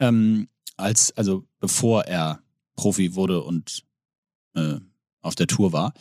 Ähm, 0.00 0.48
als, 0.76 1.16
also 1.16 1.44
bevor 1.60 2.04
er 2.04 2.42
Profi 2.76 3.14
wurde 3.14 3.42
und 3.42 3.82
äh, 4.54 4.76
auf 5.20 5.34
der 5.34 5.46
Tour 5.46 5.72
war. 5.72 5.92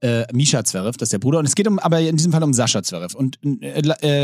Äh, 0.00 0.26
Misha 0.32 0.62
Zverev, 0.64 0.96
das 0.96 1.06
ist 1.08 1.12
der 1.12 1.18
Bruder. 1.18 1.38
Und 1.38 1.46
es 1.46 1.54
geht 1.54 1.66
um, 1.66 1.78
aber 1.78 2.00
in 2.00 2.16
diesem 2.16 2.32
Fall 2.32 2.42
um 2.42 2.52
Sascha 2.54 2.82
Zverev. 2.82 3.14
Und 3.16 3.38
äh, 3.44 3.80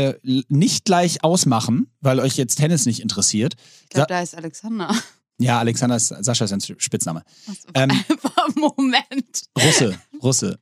äh, 0.09 0.43
nicht 0.49 0.85
gleich 0.85 1.23
ausmachen, 1.23 1.87
weil 2.01 2.19
euch 2.19 2.37
jetzt 2.37 2.55
Tennis 2.55 2.85
nicht 2.85 2.99
interessiert. 3.01 3.55
ich 3.83 3.89
glaube, 3.89 4.07
da 4.07 4.21
ist 4.21 4.35
Alexander. 4.35 4.93
Ja, 5.39 5.59
Alexander 5.59 5.95
ist, 5.95 6.07
Sascha 6.09 6.45
ist 6.45 6.51
sein 6.51 6.61
Spitzname. 6.61 7.23
Was- 7.47 7.65
Ähm. 7.73 7.89
Moment. 8.55 9.43
Russe, 9.57 9.99
Russe. 10.21 10.59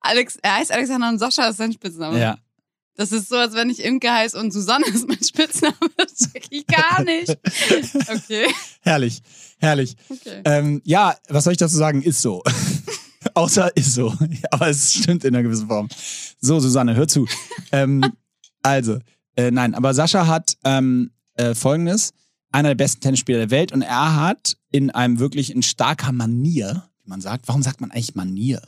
Alex, 0.00 0.36
er 0.42 0.56
heißt 0.56 0.72
Alexander 0.72 1.08
und 1.10 1.18
Sascha 1.18 1.48
ist 1.48 1.56
sein 1.58 1.72
Spitzname. 1.72 2.18
Ja. 2.20 2.38
Das 2.96 3.12
ist 3.12 3.28
so, 3.28 3.36
als 3.36 3.54
wenn 3.54 3.68
ich 3.68 3.84
Imke 3.84 4.10
heiße 4.10 4.38
und 4.38 4.52
Susanne 4.52 4.86
ist 4.86 5.06
mein 5.06 5.22
Spitzname. 5.22 5.74
Das 5.96 6.14
check 6.14 6.46
ich 6.50 6.66
gar 6.66 7.02
nicht. 7.04 7.28
Okay. 8.08 8.46
Herrlich, 8.80 9.22
herrlich. 9.58 9.96
okay. 10.08 10.40
Ähm, 10.44 10.80
ja, 10.84 11.14
was 11.28 11.44
soll 11.44 11.52
ich 11.52 11.58
dazu 11.58 11.76
sagen? 11.76 12.02
Ist 12.02 12.22
so. 12.22 12.42
Außer 13.34 13.76
ist 13.76 13.94
so. 13.94 14.14
Aber 14.50 14.68
es 14.68 14.94
stimmt 14.94 15.24
in 15.24 15.34
einer 15.34 15.42
gewissen 15.42 15.66
Form. 15.66 15.88
So, 16.40 16.58
Susanne, 16.60 16.94
hör 16.94 17.08
zu. 17.08 17.26
ähm, 17.72 18.04
also, 18.62 18.98
äh, 19.36 19.50
nein, 19.50 19.74
aber 19.74 19.94
Sascha 19.94 20.26
hat 20.26 20.56
ähm, 20.64 21.10
äh, 21.34 21.54
folgendes: 21.54 22.12
einer 22.50 22.70
der 22.70 22.74
besten 22.76 23.00
Tennisspieler 23.00 23.38
der 23.38 23.50
Welt 23.50 23.72
und 23.72 23.82
er 23.82 24.16
hat 24.16 24.56
in 24.70 24.90
einem 24.90 25.18
wirklich 25.18 25.54
in 25.54 25.62
starker 25.62 26.12
Manier, 26.12 26.88
wie 27.04 27.10
man 27.10 27.20
sagt, 27.20 27.46
warum 27.48 27.62
sagt 27.62 27.80
man 27.80 27.90
eigentlich 27.90 28.14
Manier? 28.14 28.62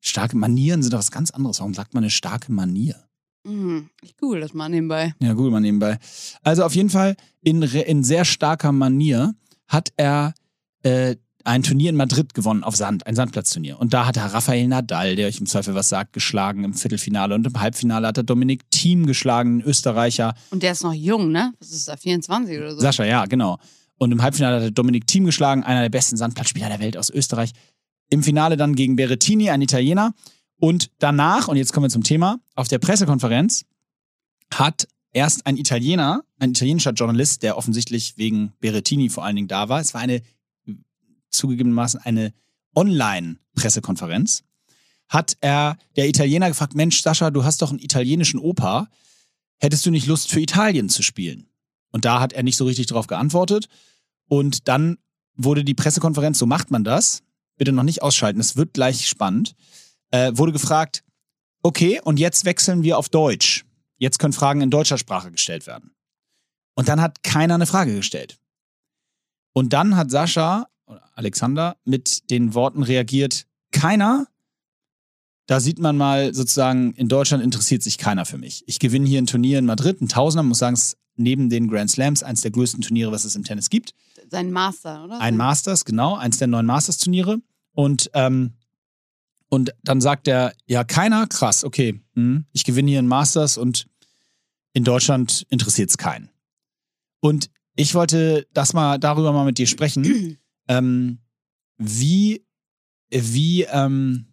Starke 0.00 0.36
Manieren 0.36 0.82
sind 0.82 0.92
doch 0.92 0.98
was 0.98 1.10
ganz 1.10 1.30
anderes. 1.30 1.58
Warum 1.58 1.74
sagt 1.74 1.94
man 1.94 2.04
eine 2.04 2.10
starke 2.10 2.52
Manier? 2.52 3.05
Mhm. 3.46 3.90
Ich 4.02 4.16
google 4.16 4.40
das 4.40 4.54
mal 4.54 4.68
nebenbei. 4.68 5.14
Ja, 5.20 5.32
gut, 5.32 5.50
mal 5.50 5.60
nebenbei. 5.60 5.98
Also 6.42 6.64
auf 6.64 6.74
jeden 6.74 6.90
Fall 6.90 7.16
in, 7.42 7.62
in 7.62 8.04
sehr 8.04 8.24
starker 8.24 8.72
Manier 8.72 9.34
hat 9.68 9.92
er 9.96 10.34
äh, 10.82 11.16
ein 11.46 11.62
Turnier 11.62 11.90
in 11.90 11.96
Madrid 11.96 12.34
gewonnen 12.34 12.64
auf 12.64 12.74
Sand, 12.76 13.06
ein 13.06 13.14
Sandplatzturnier. 13.14 13.78
Und 13.78 13.94
da 13.94 14.06
hat 14.06 14.16
er 14.16 14.26
Rafael 14.26 14.66
Nadal, 14.66 15.14
der 15.14 15.28
euch 15.28 15.38
im 15.38 15.46
Zweifel 15.46 15.74
was 15.74 15.88
sagt, 15.88 16.12
geschlagen 16.12 16.64
im 16.64 16.74
Viertelfinale. 16.74 17.34
Und 17.34 17.46
im 17.46 17.58
Halbfinale 17.60 18.08
hat 18.08 18.16
er 18.16 18.24
Dominik 18.24 18.68
Thiem 18.70 19.06
geschlagen, 19.06 19.58
ein 19.58 19.62
Österreicher. 19.62 20.34
Und 20.50 20.62
der 20.62 20.72
ist 20.72 20.82
noch 20.82 20.92
jung, 20.92 21.30
ne? 21.30 21.52
Was 21.60 21.70
ist 21.70 21.88
da, 21.88 21.96
24 21.96 22.58
oder 22.58 22.74
so? 22.74 22.80
Sascha, 22.80 23.04
ja, 23.04 23.26
genau. 23.26 23.58
Und 23.98 24.12
im 24.12 24.22
Halbfinale 24.22 24.56
hat 24.56 24.62
er 24.62 24.70
Dominik 24.72 25.06
Thiem 25.06 25.24
geschlagen, 25.24 25.62
einer 25.62 25.82
der 25.82 25.88
besten 25.88 26.16
Sandplatzspieler 26.16 26.68
der 26.68 26.80
Welt 26.80 26.96
aus 26.96 27.10
Österreich. 27.10 27.52
Im 28.10 28.22
Finale 28.22 28.56
dann 28.56 28.74
gegen 28.74 28.96
Berrettini, 28.96 29.50
ein 29.50 29.62
Italiener. 29.62 30.14
Und 30.58 30.90
danach, 30.98 31.48
und 31.48 31.56
jetzt 31.56 31.72
kommen 31.72 31.84
wir 31.84 31.90
zum 31.90 32.02
Thema, 32.02 32.38
auf 32.54 32.68
der 32.68 32.78
Pressekonferenz 32.78 33.64
hat 34.52 34.88
erst 35.12 35.46
ein 35.46 35.56
Italiener, 35.56 36.22
ein 36.38 36.50
italienischer 36.50 36.92
Journalist, 36.92 37.42
der 37.42 37.56
offensichtlich 37.56 38.16
wegen 38.16 38.52
Berrettini 38.60 39.08
vor 39.08 39.24
allen 39.24 39.36
Dingen 39.36 39.48
da 39.48 39.68
war. 39.68 39.80
Es 39.80 39.94
war 39.94 40.00
eine, 40.00 40.22
zugegebenermaßen 41.30 42.00
eine 42.00 42.32
Online-Pressekonferenz. 42.74 44.44
Hat 45.08 45.36
er 45.40 45.78
der 45.96 46.08
Italiener 46.08 46.48
gefragt, 46.48 46.74
Mensch, 46.74 47.00
Sascha, 47.00 47.30
du 47.30 47.44
hast 47.44 47.62
doch 47.62 47.70
einen 47.70 47.78
italienischen 47.78 48.40
Opa. 48.40 48.88
Hättest 49.58 49.86
du 49.86 49.90
nicht 49.90 50.06
Lust 50.06 50.30
für 50.30 50.40
Italien 50.40 50.88
zu 50.88 51.02
spielen? 51.02 51.48
Und 51.92 52.04
da 52.04 52.20
hat 52.20 52.32
er 52.32 52.42
nicht 52.42 52.56
so 52.56 52.66
richtig 52.66 52.86
darauf 52.86 53.06
geantwortet. 53.06 53.68
Und 54.28 54.68
dann 54.68 54.98
wurde 55.34 55.64
die 55.64 55.74
Pressekonferenz, 55.74 56.38
so 56.38 56.46
macht 56.46 56.70
man 56.70 56.84
das, 56.84 57.22
bitte 57.56 57.72
noch 57.72 57.82
nicht 57.82 58.02
ausschalten, 58.02 58.40
es 58.40 58.56
wird 58.56 58.74
gleich 58.74 59.06
spannend, 59.06 59.54
äh, 60.10 60.32
wurde 60.34 60.52
gefragt, 60.52 61.02
okay, 61.62 62.00
und 62.02 62.18
jetzt 62.18 62.44
wechseln 62.44 62.82
wir 62.82 62.98
auf 62.98 63.08
Deutsch. 63.08 63.64
Jetzt 63.98 64.18
können 64.18 64.32
Fragen 64.32 64.60
in 64.60 64.70
deutscher 64.70 64.98
Sprache 64.98 65.30
gestellt 65.30 65.66
werden. 65.66 65.92
Und 66.74 66.88
dann 66.88 67.00
hat 67.00 67.22
keiner 67.22 67.54
eine 67.54 67.66
Frage 67.66 67.94
gestellt. 67.94 68.38
Und 69.52 69.72
dann 69.72 69.96
hat 69.96 70.10
Sascha, 70.10 70.66
oder 70.86 71.02
Alexander, 71.14 71.76
mit 71.84 72.30
den 72.30 72.54
Worten 72.54 72.82
reagiert, 72.82 73.46
keiner, 73.72 74.26
da 75.46 75.60
sieht 75.60 75.78
man 75.78 75.96
mal 75.96 76.34
sozusagen, 76.34 76.92
in 76.94 77.08
Deutschland 77.08 77.42
interessiert 77.42 77.82
sich 77.82 77.98
keiner 77.98 78.26
für 78.26 78.36
mich. 78.36 78.64
Ich 78.66 78.78
gewinne 78.78 79.06
hier 79.06 79.22
ein 79.22 79.26
Turnier 79.26 79.58
in 79.58 79.64
Madrid, 79.64 80.00
ein 80.00 80.08
Tausender, 80.08 80.42
muss 80.42 80.58
sagen, 80.58 80.74
es 80.74 80.82
ist 80.82 80.98
neben 81.16 81.48
den 81.48 81.68
Grand 81.68 81.90
Slams 81.90 82.22
eins 82.22 82.42
der 82.42 82.50
größten 82.50 82.82
Turniere, 82.82 83.12
was 83.12 83.24
es 83.24 83.36
im 83.36 83.44
Tennis 83.44 83.70
gibt. 83.70 83.94
Sein 84.28 84.50
Master, 84.50 85.04
oder? 85.04 85.20
Ein 85.20 85.36
Masters, 85.36 85.84
genau, 85.84 86.16
eins 86.16 86.38
der 86.38 86.48
neun 86.48 86.66
Masters-Turniere. 86.66 87.38
Und, 87.72 88.10
ähm, 88.12 88.54
und 89.48 89.72
dann 89.82 90.00
sagt 90.00 90.28
er, 90.28 90.54
ja, 90.66 90.84
keiner, 90.84 91.26
krass, 91.26 91.64
okay, 91.64 92.00
hm, 92.14 92.46
ich 92.52 92.64
gewinne 92.64 92.90
hier 92.90 92.98
ein 92.98 93.06
Masters 93.06 93.58
und 93.58 93.86
in 94.72 94.84
Deutschland 94.84 95.46
interessiert 95.48 95.90
es 95.90 95.98
keinen. 95.98 96.30
Und 97.20 97.50
ich 97.76 97.94
wollte 97.94 98.46
das 98.52 98.72
mal 98.72 98.98
darüber 98.98 99.32
mal 99.32 99.44
mit 99.44 99.58
dir 99.58 99.66
sprechen. 99.66 100.38
ähm, 100.68 101.18
wie, 101.78 102.44
wie, 103.10 103.62
ähm, 103.62 104.26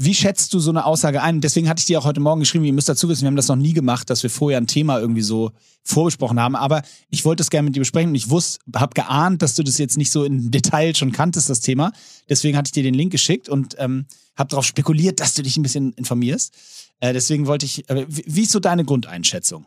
wie 0.00 0.14
schätzt 0.14 0.54
du 0.54 0.60
so 0.60 0.70
eine 0.70 0.84
Aussage 0.84 1.22
ein? 1.22 1.40
Deswegen 1.40 1.68
hatte 1.68 1.80
ich 1.80 1.86
dir 1.86 1.98
auch 1.98 2.04
heute 2.04 2.20
Morgen 2.20 2.38
geschrieben, 2.40 2.64
ihr 2.64 2.72
müsst 2.72 2.88
dazu 2.88 3.08
wissen, 3.08 3.22
wir 3.22 3.26
haben 3.26 3.36
das 3.36 3.48
noch 3.48 3.56
nie 3.56 3.72
gemacht, 3.72 4.08
dass 4.10 4.22
wir 4.22 4.30
vorher 4.30 4.58
ein 4.58 4.68
Thema 4.68 5.00
irgendwie 5.00 5.22
so 5.22 5.50
vorbesprochen 5.82 6.38
haben. 6.38 6.54
Aber 6.54 6.82
ich 7.08 7.24
wollte 7.24 7.42
es 7.42 7.50
gerne 7.50 7.64
mit 7.66 7.74
dir 7.74 7.80
besprechen 7.80 8.10
und 8.10 8.14
ich 8.14 8.30
wusste, 8.30 8.60
habe 8.76 8.94
geahnt, 8.94 9.42
dass 9.42 9.56
du 9.56 9.64
das 9.64 9.76
jetzt 9.78 9.96
nicht 9.96 10.12
so 10.12 10.22
im 10.24 10.52
Detail 10.52 10.94
schon 10.94 11.10
kanntest, 11.10 11.50
das 11.50 11.60
Thema. 11.60 11.92
Deswegen 12.28 12.56
hatte 12.56 12.68
ich 12.68 12.72
dir 12.72 12.84
den 12.84 12.94
Link 12.94 13.10
geschickt 13.10 13.48
und 13.48 13.74
ähm, 13.78 14.06
habe 14.36 14.48
darauf 14.50 14.64
spekuliert, 14.66 15.18
dass 15.18 15.34
du 15.34 15.42
dich 15.42 15.56
ein 15.56 15.64
bisschen 15.64 15.92
informierst. 15.94 16.54
Äh, 17.00 17.12
deswegen 17.12 17.46
wollte 17.48 17.66
ich, 17.66 17.88
äh, 17.90 18.06
wie, 18.08 18.22
wie 18.26 18.42
ist 18.42 18.52
so 18.52 18.60
deine 18.60 18.84
Grundeinschätzung? 18.84 19.66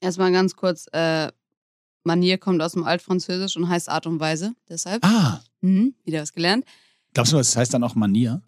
Erstmal 0.00 0.32
ganz 0.32 0.56
kurz, 0.56 0.86
äh, 0.92 1.30
Manier 2.02 2.38
kommt 2.38 2.62
aus 2.62 2.72
dem 2.72 2.84
Altfranzösisch 2.84 3.56
und 3.56 3.68
heißt 3.68 3.88
Art 3.88 4.06
und 4.06 4.18
Weise, 4.20 4.54
deshalb. 4.68 5.04
Ah, 5.04 5.40
Mhm, 5.60 5.94
wieder 6.04 6.20
was 6.22 6.32
gelernt. 6.32 6.64
glaubst 7.14 7.32
du, 7.32 7.36
das 7.36 7.56
heißt 7.56 7.72
dann 7.74 7.82
auch 7.82 7.94
Manier? 7.96 8.42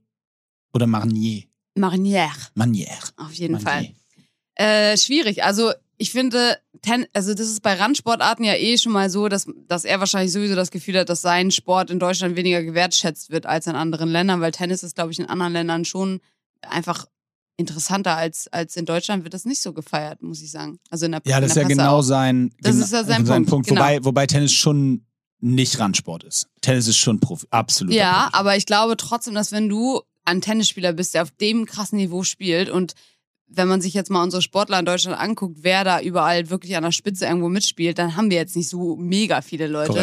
Oder 0.79 0.87
Marnier? 0.87 1.43
Marnière, 1.77 2.49
Manier. 2.55 2.87
auf 3.17 3.33
jeden 3.33 3.55
Manier. 3.63 3.67
Fall. 3.67 3.89
Äh, 4.55 4.97
schwierig. 4.97 5.43
Also 5.45 5.73
ich 5.97 6.13
finde, 6.13 6.59
ten, 6.83 7.07
also 7.13 7.35
das 7.35 7.49
ist 7.49 7.63
bei 7.63 7.75
Randsportarten 7.75 8.45
ja 8.45 8.55
eh 8.55 8.79
schon 8.79 8.93
mal 8.93 9.11
so, 9.11 9.29
dass, 9.29 9.47
dass 9.67 9.85
er 9.85 9.99
wahrscheinlich 9.99 10.33
sowieso 10.33 10.55
das 10.55 10.71
Gefühl 10.71 10.99
hat, 10.99 11.09
dass 11.09 11.21
sein 11.21 11.51
Sport 11.51 11.91
in 11.91 11.99
Deutschland 11.99 12.37
weniger 12.37 12.63
gewertschätzt 12.63 13.31
wird 13.31 13.47
als 13.47 13.67
in 13.67 13.75
anderen 13.75 14.09
Ländern, 14.09 14.41
weil 14.41 14.53
Tennis 14.53 14.83
ist, 14.85 14.95
glaube 14.95 15.11
ich, 15.13 15.19
in 15.19 15.27
anderen 15.27 15.53
Ländern 15.53 15.85
schon 15.85 16.21
einfach 16.63 17.07
interessanter 17.57 18.17
als, 18.17 18.47
als 18.53 18.77
in 18.77 18.85
Deutschland 18.87 19.25
wird 19.25 19.35
das 19.35 19.45
nicht 19.45 19.61
so 19.61 19.73
gefeiert, 19.73 20.23
muss 20.23 20.41
ich 20.41 20.51
sagen. 20.53 20.79
Also 20.91 21.07
in 21.07 21.13
der 21.13 21.23
Ja, 21.25 21.41
das 21.41 21.51
ist 21.51 21.57
in 21.57 21.63
ja 21.63 21.69
der 21.69 21.77
genau 21.77 21.97
auch. 21.99 22.03
sein, 22.03 22.53
Das 22.61 22.77
gena- 22.77 22.85
ist 22.85 22.93
ja 22.93 23.05
sein 23.05 23.47
Punkt, 23.47 23.69
genau. 23.69 23.81
Wobei, 23.81 24.05
wobei 24.05 24.27
Tennis 24.29 24.53
schon 24.53 25.05
nicht 25.41 25.79
Randsport 25.81 26.23
ist. 26.25 26.49
Tennis 26.61 26.87
ist 26.89 26.97
schon 26.97 27.19
Profi, 27.21 27.47
absolut. 27.51 27.93
Ja, 27.95 28.29
aber 28.33 28.57
ich 28.57 28.67
glaube 28.67 28.97
trotzdem, 28.97 29.35
dass 29.35 29.51
wenn 29.53 29.69
du 29.69 30.01
ein 30.29 30.41
Tennisspieler 30.41 30.93
bist, 30.93 31.15
der 31.15 31.23
auf 31.23 31.31
dem 31.31 31.67
krassen 31.67 31.99
Niveau 31.99 32.23
spielt 32.23 32.71
und 32.71 32.95
wenn 33.51 33.67
man 33.69 33.81
sich 33.81 33.95
jetzt 33.95 34.11
mal 34.11 34.23
unsere 34.23 34.43
Sportler 34.43 34.79
in 34.79 34.85
Deutschland 34.85 35.19
anguckt, 35.19 35.59
wer 35.63 35.83
da 35.83 36.01
überall 36.03 36.51
wirklich 36.51 36.77
an 36.77 36.83
der 36.83 36.93
Spitze 36.93 37.25
irgendwo 37.25 37.49
mitspielt, 37.49 37.99
dann 37.99 38.15
haben 38.15 38.31
wir 38.31 38.37
jetzt 38.37 38.55
nicht 38.57 38.69
so 38.69 38.95
mega 38.97 39.41
viele 39.41 39.67
Leute. 39.69 39.95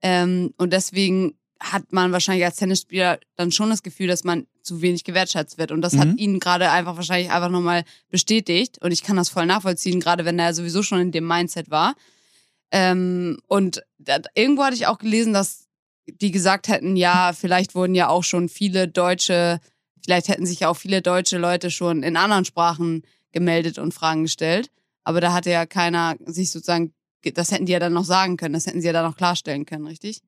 Ähm, 0.00 0.54
und 0.56 0.72
deswegen 0.72 1.34
hat 1.60 1.92
man 1.92 2.10
wahrscheinlich 2.10 2.46
als 2.46 2.56
Tennisspieler 2.56 3.18
dann 3.36 3.52
schon 3.52 3.68
das 3.68 3.82
Gefühl, 3.82 4.06
dass 4.06 4.24
man 4.24 4.46
zu 4.62 4.80
wenig 4.80 5.04
gewertschätzt 5.04 5.58
wird. 5.58 5.72
Und 5.72 5.82
das 5.82 5.92
Mhm. 5.92 5.98
hat 6.00 6.16
ihn 6.18 6.40
gerade 6.40 6.70
einfach 6.70 6.96
wahrscheinlich 6.96 7.30
einfach 7.30 7.50
nochmal 7.50 7.84
bestätigt. 8.08 8.78
Und 8.80 8.92
ich 8.92 9.02
kann 9.02 9.16
das 9.16 9.28
voll 9.28 9.44
nachvollziehen, 9.44 10.00
gerade 10.00 10.24
wenn 10.24 10.38
er 10.38 10.54
sowieso 10.54 10.82
schon 10.82 11.00
in 11.00 11.12
dem 11.12 11.26
Mindset 11.26 11.70
war. 11.70 11.94
Ähm, 12.72 13.38
und 13.46 13.82
da, 13.98 14.20
irgendwo 14.34 14.64
hatte 14.64 14.76
ich 14.76 14.86
auch 14.86 14.96
gelesen, 14.98 15.34
dass 15.34 15.66
die 16.12 16.30
gesagt 16.30 16.68
hätten, 16.68 16.96
ja, 16.96 17.32
vielleicht 17.32 17.74
wurden 17.74 17.94
ja 17.94 18.08
auch 18.08 18.24
schon 18.24 18.48
viele 18.48 18.88
deutsche, 18.88 19.60
vielleicht 20.04 20.28
hätten 20.28 20.46
sich 20.46 20.60
ja 20.60 20.68
auch 20.68 20.76
viele 20.76 21.02
deutsche 21.02 21.38
Leute 21.38 21.70
schon 21.70 22.02
in 22.02 22.16
anderen 22.16 22.44
Sprachen 22.44 23.02
gemeldet 23.32 23.78
und 23.78 23.94
Fragen 23.94 24.22
gestellt. 24.22 24.70
Aber 25.04 25.20
da 25.20 25.32
hatte 25.32 25.50
ja 25.50 25.66
keiner 25.66 26.16
sich 26.24 26.50
sozusagen, 26.50 26.92
das 27.34 27.50
hätten 27.50 27.66
die 27.66 27.72
ja 27.72 27.78
dann 27.78 27.92
noch 27.92 28.04
sagen 28.04 28.36
können, 28.36 28.54
das 28.54 28.66
hätten 28.66 28.80
sie 28.80 28.86
ja 28.86 28.92
dann 28.92 29.04
noch 29.04 29.16
klarstellen 29.16 29.66
können, 29.66 29.86
richtig? 29.86 30.22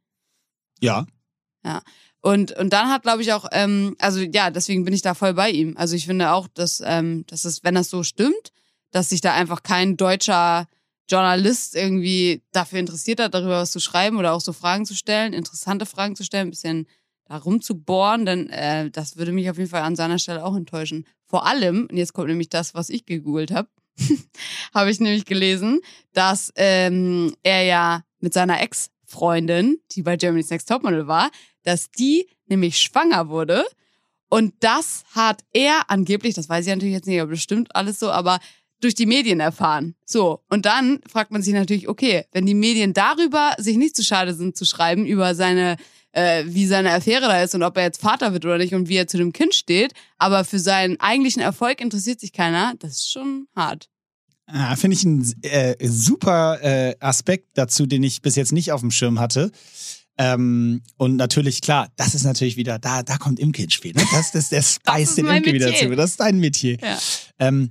Ja. 1.65 1.83
Und, 2.21 2.53
und 2.53 2.73
dann 2.73 2.89
hat, 2.89 3.03
glaube 3.03 3.23
ich, 3.23 3.33
auch, 3.33 3.47
ähm, 3.53 3.97
also 3.99 4.21
ja, 4.21 4.51
deswegen 4.51 4.85
bin 4.85 4.95
ich 4.95 5.03
da 5.03 5.15
voll 5.15 5.35
bei 5.35 5.51
ihm. 5.51 5.77
Also 5.77 5.97
ich 5.97 6.07
finde 6.07 6.33
auch, 6.33 6.49
dass, 6.49 6.83
ähm, 6.85 7.25
dass 7.27 7.45
es, 7.45 7.65
wenn 7.65 7.75
das 7.75 7.91
so 7.91 8.05
stimmt, 8.05 8.53
dass 8.93 9.09
sich 9.09 9.21
da 9.21 9.33
einfach 9.35 9.63
kein 9.63 9.97
deutscher 9.97 10.69
Journalist 11.13 11.77
irgendwie 11.77 12.43
dafür 12.53 12.79
interessiert 12.79 13.21
hat, 13.21 13.35
darüber 13.35 13.61
was 13.61 13.71
zu 13.71 13.81
schreiben 13.81 14.17
oder 14.17 14.33
auch 14.33 14.41
so 14.41 14.53
Fragen 14.53 14.87
zu 14.87 14.95
stellen, 14.95 15.35
interessante 15.35 15.85
Fragen 15.85 16.17
zu 16.17 16.25
stellen, 16.25 16.49
ein 16.49 16.51
bisschen 16.51 16.89
da 17.27 17.37
rumzubohren, 17.37 18.25
denn 18.25 18.49
äh, 18.49 18.91
das 18.91 19.17
würde 19.17 19.33
mich 19.33 19.51
auf 19.51 19.59
jeden 19.59 19.71
Fall 19.71 19.83
an 19.83 19.95
seiner 19.95 20.19
Stelle 20.19 20.45
auch 20.45 20.57
enttäuschen. 20.57 21.07
Vor 21.27 21.47
allem, 21.47 21.87
und 21.91 21.97
jetzt 21.97 22.15
kommt 22.15 22.29
nämlich 22.29 22.49
das, 22.49 22.75
was 22.75 22.89
ich 22.89 23.05
gegoogelt 23.05 23.51
habe, 23.53 23.69
habe 24.75 24.91
ich 24.91 25.01
nämlich 25.01 25.27
gelesen, 25.27 25.81
dass 26.15 26.51
ähm, 26.57 27.35
er 27.43 27.63
ja 27.63 28.05
mit 28.21 28.33
seiner 28.33 28.61
Ex-Freundin, 28.63 29.79
die 29.93 30.03
bei 30.03 30.17
Germany's 30.17 30.51
Next 30.51 30.69
Topmodel 30.69 31.07
war, 31.07 31.31
dass 31.63 31.91
die 31.91 32.27
nämlich 32.47 32.79
schwanger 32.79 33.29
wurde. 33.29 33.65
Und 34.29 34.55
das 34.61 35.05
hat 35.15 35.43
er 35.53 35.91
angeblich, 35.91 36.35
das 36.35 36.49
weiß 36.49 36.67
ich 36.67 36.73
natürlich 36.73 36.95
jetzt 36.95 37.07
nicht, 37.07 37.21
aber 37.21 37.31
bestimmt 37.31 37.77
alles 37.77 37.99
so, 37.99 38.11
aber 38.11 38.41
durch 38.83 38.95
die 38.95 39.07
Medien 39.07 39.41
erfahren. 39.41 39.95
So. 40.05 40.41
Und 40.51 40.67
dann 40.67 41.01
fragt 41.09 41.31
man 41.31 41.43
sich 41.43 41.55
natürlich, 41.55 41.89
okay, 41.89 42.25
wenn 42.33 42.47
die 42.47 42.55
Medien 42.55 42.93
darüber 42.93 43.55
sich 43.59 43.77
nicht 43.77 43.97
zu 43.97 44.03
schade 44.03 44.35
sind 44.35 44.57
zu 44.57 44.65
schreiben, 44.65 45.07
über 45.07 45.35
seine, 45.35 45.77
äh, 46.13 46.45
wie 46.47 46.67
seine 46.67 46.93
Affäre 46.93 47.23
da 47.23 47.43
ist 47.43 47.55
und 47.55 47.63
ob 47.63 47.77
er 47.77 47.85
jetzt 47.85 48.01
Vater 48.01 48.33
wird 48.33 48.45
oder 48.45 48.59
nicht 48.59 48.75
und 48.75 48.89
wie 48.89 48.97
er 48.97 49.07
zu 49.07 49.17
dem 49.17 49.33
Kind 49.33 49.55
steht, 49.55 49.93
aber 50.19 50.45
für 50.45 50.59
seinen 50.59 50.99
eigentlichen 51.01 51.43
Erfolg 51.43 51.81
interessiert 51.81 52.21
sich 52.21 52.33
keiner, 52.33 52.75
das 52.81 52.93
ist 52.93 53.13
schon 53.13 53.47
hart. 53.55 53.89
Ah, 54.47 54.75
Finde 54.75 54.97
ich 54.97 55.05
einen 55.07 55.35
äh, 55.43 55.77
super 55.87 56.59
äh, 56.63 56.97
Aspekt 56.99 57.51
dazu, 57.55 57.87
den 57.87 58.03
ich 58.03 58.21
bis 58.21 58.35
jetzt 58.35 58.53
nicht 58.53 58.73
auf 58.73 58.81
dem 58.81 58.91
Schirm 58.91 59.21
hatte. 59.21 59.53
Ähm, 60.19 60.83
und 60.99 61.17
natürlich, 61.17 61.63
klar, 61.63 61.89
das 61.97 62.15
ist 62.15 62.25
natürlich 62.25 62.57
wieder, 62.57 62.79
da, 62.79 63.03
da 63.03 63.17
kommt 63.17 63.39
Imke 63.39 63.63
ins 63.63 63.75
Spiel. 63.75 63.93
Ne? 63.93 64.05
Das, 64.13 64.33
das, 64.33 64.51
der 64.51 64.63
Spice 64.63 65.11
ist 65.11 65.19
den 65.19 65.27
Imke 65.27 65.53
wieder 65.53 65.69
Metier. 65.69 65.89
zu. 65.89 65.97
Das 65.97 66.11
ist 66.11 66.21
dein 66.21 66.39
Metier. 66.39 66.77
Ja. 66.83 66.99
Ähm, 67.39 67.71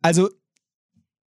also, 0.00 0.30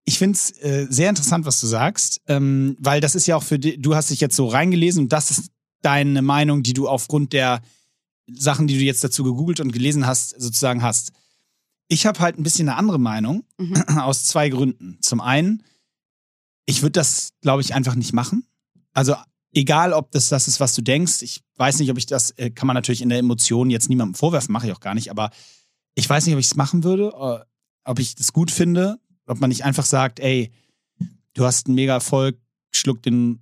ich 0.04 0.18
finde 0.18 0.36
es 0.36 0.50
äh, 0.58 0.86
sehr 0.90 1.08
interessant, 1.08 1.44
was 1.46 1.60
du 1.60 1.66
sagst, 1.66 2.20
ähm, 2.26 2.76
weil 2.80 3.00
das 3.00 3.14
ist 3.14 3.26
ja 3.26 3.36
auch 3.36 3.42
für 3.42 3.58
dich, 3.58 3.80
du 3.80 3.94
hast 3.94 4.10
dich 4.10 4.20
jetzt 4.20 4.36
so 4.36 4.46
reingelesen 4.48 5.04
und 5.04 5.12
das 5.12 5.30
ist 5.30 5.50
deine 5.82 6.22
Meinung, 6.22 6.62
die 6.62 6.72
du 6.72 6.88
aufgrund 6.88 7.32
der 7.32 7.62
Sachen, 8.30 8.66
die 8.66 8.78
du 8.78 8.84
jetzt 8.84 9.02
dazu 9.04 9.22
gegoogelt 9.24 9.60
und 9.60 9.72
gelesen 9.72 10.06
hast, 10.06 10.30
sozusagen 10.40 10.82
hast. 10.82 11.12
Ich 11.88 12.06
habe 12.06 12.20
halt 12.20 12.38
ein 12.38 12.42
bisschen 12.42 12.68
eine 12.68 12.78
andere 12.78 12.98
Meinung, 12.98 13.44
Mhm. 13.58 13.74
aus 13.98 14.24
zwei 14.24 14.48
Gründen. 14.48 14.98
Zum 15.00 15.20
einen, 15.20 15.62
ich 16.66 16.82
würde 16.82 16.92
das, 16.92 17.32
glaube 17.40 17.62
ich, 17.62 17.74
einfach 17.74 17.94
nicht 17.94 18.12
machen. 18.12 18.46
Also 18.92 19.16
egal, 19.54 19.92
ob 19.92 20.10
das 20.12 20.28
das 20.28 20.48
ist, 20.48 20.60
was 20.60 20.74
du 20.74 20.82
denkst. 20.82 21.22
Ich 21.22 21.42
weiß 21.56 21.78
nicht, 21.78 21.90
ob 21.90 21.98
ich 21.98 22.06
das, 22.06 22.30
äh, 22.32 22.50
kann 22.50 22.66
man 22.66 22.74
natürlich 22.74 23.02
in 23.02 23.08
der 23.08 23.18
Emotion 23.18 23.70
jetzt 23.70 23.88
niemandem 23.88 24.14
vorwerfen, 24.14 24.52
mache 24.52 24.66
ich 24.66 24.72
auch 24.72 24.80
gar 24.80 24.94
nicht, 24.94 25.10
aber 25.10 25.30
ich 25.94 26.08
weiß 26.08 26.24
nicht, 26.26 26.34
ob 26.34 26.40
ich 26.40 26.46
es 26.46 26.56
machen 26.56 26.84
würde, 26.84 27.12
äh, 27.14 27.44
ob 27.84 27.98
ich 27.98 28.14
das 28.14 28.32
gut 28.32 28.50
finde, 28.50 28.98
ob 29.26 29.40
man 29.40 29.48
nicht 29.48 29.64
einfach 29.64 29.84
sagt, 29.84 30.20
ey, 30.20 30.50
du 31.34 31.44
hast 31.44 31.66
einen 31.66 31.74
mega 31.74 31.94
Erfolg, 31.94 32.38
schluck 32.70 33.02
den, 33.02 33.40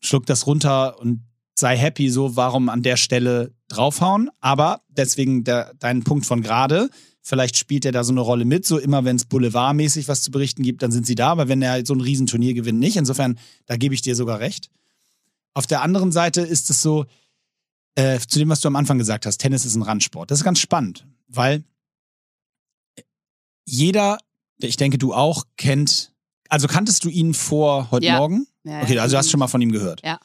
schluck 0.00 0.26
das 0.26 0.46
runter 0.46 0.98
und 1.00 1.22
sei 1.58 1.76
happy, 1.76 2.10
so, 2.10 2.36
warum 2.36 2.68
an 2.68 2.82
der 2.82 2.96
Stelle 2.96 3.54
draufhauen. 3.68 4.30
Aber 4.40 4.82
deswegen 4.88 5.44
der, 5.44 5.72
dein 5.78 6.04
Punkt 6.04 6.26
von 6.26 6.42
gerade, 6.42 6.90
vielleicht 7.22 7.56
spielt 7.56 7.84
er 7.84 7.92
da 7.92 8.04
so 8.04 8.12
eine 8.12 8.20
Rolle 8.20 8.44
mit, 8.44 8.66
so 8.66 8.78
immer 8.78 9.04
wenn 9.04 9.16
es 9.16 9.24
boulevardmäßig 9.24 10.06
was 10.08 10.22
zu 10.22 10.30
berichten 10.30 10.62
gibt, 10.62 10.82
dann 10.82 10.92
sind 10.92 11.06
sie 11.06 11.14
da, 11.14 11.28
aber 11.28 11.48
wenn 11.48 11.62
er 11.62 11.84
so 11.84 11.94
ein 11.94 12.00
Riesenturnier 12.00 12.54
gewinnt, 12.54 12.78
nicht. 12.78 12.96
Insofern, 12.96 13.38
da 13.66 13.76
gebe 13.76 13.94
ich 13.94 14.02
dir 14.02 14.14
sogar 14.14 14.40
recht. 14.40 14.70
Auf 15.54 15.66
der 15.66 15.82
anderen 15.82 16.12
Seite 16.12 16.42
ist 16.42 16.70
es 16.70 16.82
so, 16.82 17.06
äh, 17.96 18.20
zu 18.20 18.38
dem, 18.38 18.50
was 18.50 18.60
du 18.60 18.68
am 18.68 18.76
Anfang 18.76 18.98
gesagt 18.98 19.26
hast, 19.26 19.38
Tennis 19.38 19.64
ist 19.64 19.74
ein 19.74 19.82
Randsport. 19.82 20.30
Das 20.30 20.38
ist 20.38 20.44
ganz 20.44 20.60
spannend, 20.60 21.06
weil 21.28 21.64
jeder, 23.64 24.18
ich 24.58 24.76
denke 24.76 24.98
du 24.98 25.12
auch, 25.14 25.44
kennt, 25.56 26.12
also 26.48 26.66
kanntest 26.68 27.04
du 27.04 27.08
ihn 27.08 27.34
vor 27.34 27.90
heute 27.90 28.06
Ja. 28.06 28.18
Morgen? 28.18 28.46
Ja, 28.64 28.82
Okay, 28.82 28.98
also 28.98 29.14
du 29.14 29.18
hast 29.18 29.30
schon 29.30 29.40
mal 29.40 29.48
von 29.48 29.60
ihm 29.62 29.72
gehört. 29.72 30.02
Ja. 30.04 30.18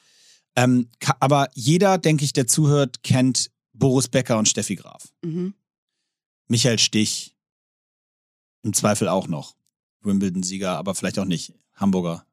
Ähm, 0.56 0.90
aber 1.20 1.50
jeder, 1.54 1.98
denke 1.98 2.26
ich, 2.26 2.34
der 2.34 2.48
zuhört, 2.48 3.04
kennt 3.04 3.52
Boris 3.74 4.08
Becker 4.08 4.38
und 4.38 4.48
Steffi 4.50 4.76
Graf. 4.76 5.08
Mhm. 5.22 5.54
Michael 6.48 6.80
Stich, 6.80 7.36
im 8.64 8.74
Zweifel 8.74 9.08
auch 9.08 9.28
noch. 9.28 9.56
Wimbledon-Sieger, 10.02 10.78
aber 10.78 10.96
vielleicht 10.96 11.20
auch 11.20 11.26
nicht. 11.26 11.54
Hamburger. 11.76 12.26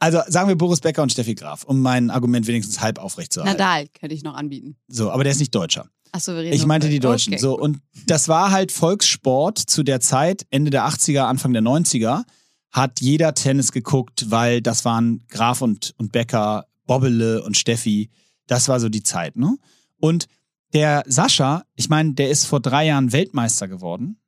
Also 0.00 0.20
sagen 0.26 0.48
wir 0.48 0.56
Boris 0.56 0.80
Becker 0.80 1.02
und 1.02 1.12
Steffi 1.12 1.34
Graf, 1.34 1.64
um 1.64 1.80
mein 1.80 2.10
Argument 2.10 2.46
wenigstens 2.46 2.80
halb 2.80 2.98
aufrechtzuerhalten. 2.98 3.58
Nadal 3.58 3.88
könnte 3.88 4.14
ich 4.14 4.22
noch 4.22 4.34
anbieten. 4.34 4.76
So, 4.88 5.10
aber 5.10 5.24
der 5.24 5.32
ist 5.32 5.38
nicht 5.38 5.54
Deutscher. 5.54 5.90
Wir 6.14 6.36
reden 6.36 6.54
Ich 6.54 6.66
meinte 6.66 6.88
die 6.88 7.00
Deutschen. 7.00 7.32
Okay, 7.32 7.40
so, 7.40 7.58
und 7.58 7.80
das 8.06 8.28
war 8.28 8.50
halt 8.50 8.70
Volkssport 8.70 9.58
zu 9.58 9.82
der 9.82 10.00
Zeit, 10.00 10.46
Ende 10.50 10.70
der 10.70 10.86
80er, 10.86 11.22
Anfang 11.22 11.52
der 11.52 11.62
90er, 11.62 12.24
hat 12.70 13.00
jeder 13.00 13.34
Tennis 13.34 13.72
geguckt, 13.72 14.30
weil 14.30 14.60
das 14.62 14.84
waren 14.84 15.24
Graf 15.28 15.60
und, 15.60 15.94
und 15.98 16.12
Becker, 16.12 16.66
Bobbele 16.86 17.42
und 17.42 17.56
Steffi. 17.56 18.10
Das 18.46 18.68
war 18.68 18.78
so 18.80 18.88
die 18.88 19.02
Zeit, 19.02 19.36
ne? 19.36 19.56
Und 19.98 20.26
der 20.72 21.04
Sascha, 21.06 21.64
ich 21.76 21.88
meine, 21.88 22.14
der 22.14 22.30
ist 22.30 22.46
vor 22.46 22.60
drei 22.60 22.86
Jahren 22.86 23.12
Weltmeister 23.12 23.68
geworden. 23.68 24.18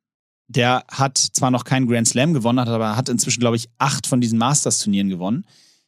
Der 0.47 0.85
hat 0.89 1.17
zwar 1.17 1.51
noch 1.51 1.65
keinen 1.65 1.87
Grand 1.87 2.07
Slam 2.07 2.33
gewonnen, 2.33 2.59
hat 2.59 2.69
aber 2.69 2.95
hat 2.95 3.09
inzwischen, 3.09 3.41
glaube 3.41 3.57
ich, 3.57 3.69
acht 3.77 4.07
von 4.07 4.21
diesen 4.21 4.39
Masters-Turnieren 4.39 5.09
gewonnen. 5.09 5.45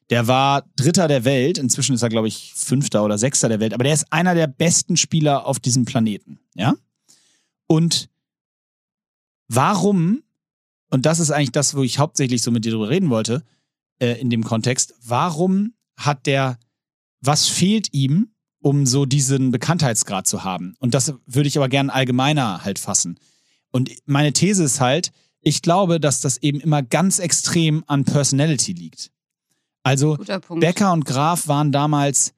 Der 0.10 0.28
war 0.28 0.64
Dritter 0.76 1.08
der 1.08 1.24
Welt. 1.24 1.58
Inzwischen 1.58 1.94
ist 1.94 2.02
er, 2.02 2.10
glaube 2.10 2.28
ich, 2.28 2.54
Fünfter 2.56 3.04
oder 3.04 3.18
Sechster 3.18 3.50
der 3.50 3.60
Welt. 3.60 3.74
Aber 3.74 3.84
der 3.84 3.94
ist 3.94 4.12
einer 4.12 4.34
der 4.36 4.48
besten 4.48 4.98
Spieler 4.98 5.46
auf 5.46 5.60
diesem 5.60 5.86
Planeten. 5.86 6.40
Ja? 6.56 6.76
Und 7.68 8.10
warum, 9.48 10.24
und 10.90 11.06
das 11.06 11.20
ist 11.20 11.32
eigentlich 11.32 11.52
das, 11.52 11.76
wo 11.76 11.84
ich 11.84 12.00
hauptsächlich 12.00 12.42
so 12.42 12.52
mit 12.52 12.66
dir 12.66 12.72
drüber 12.72 12.90
reden 12.90 13.10
wollte, 13.10 13.44
äh, 14.00 14.20
in 14.20 14.30
dem 14.30 14.44
Kontext, 14.44 14.96
warum 15.04 15.74
hat 15.96 16.26
der, 16.26 16.58
was 17.22 17.48
fehlt 17.48 17.94
ihm, 17.94 18.32
um 18.62 18.86
so 18.86 19.06
diesen 19.06 19.52
Bekanntheitsgrad 19.52 20.26
zu 20.26 20.44
haben? 20.44 20.76
Und 20.80 20.94
das 20.94 21.14
würde 21.26 21.48
ich 21.48 21.58
aber 21.58 21.70
gerne 21.70 21.94
allgemeiner 21.94 22.64
halt 22.64 22.80
fassen. 22.80 23.20
Und 23.72 23.92
meine 24.06 24.34
These 24.34 24.64
ist 24.64 24.82
halt, 24.82 25.12
ich 25.42 25.62
glaube, 25.62 26.00
dass 26.00 26.22
das 26.22 26.38
eben 26.38 26.60
immer 26.60 26.82
ganz 26.82 27.20
extrem 27.20 27.84
an 27.88 28.04
Personality 28.04 28.74
liegt. 28.74 29.12
Also. 29.90 30.18
Becker 30.60 30.94
und 30.94 31.06
Graf 31.06 31.48
waren 31.48 31.72
damals, 31.72 32.34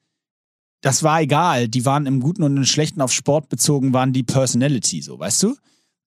das 0.80 1.04
war 1.04 1.22
egal, 1.22 1.68
die 1.68 1.86
waren 1.86 2.06
im 2.06 2.22
Guten 2.22 2.43
und 2.43 2.56
im 2.56 2.66
Schlechten 2.66 3.02
auf 3.02 3.12
Sport 3.12 3.49
bezogen, 3.49 3.91
waren 3.91 4.14
die 4.14 4.24
Personality, 4.24 5.02
so, 5.02 5.20
weißt 5.20 5.43
du? 5.43 5.58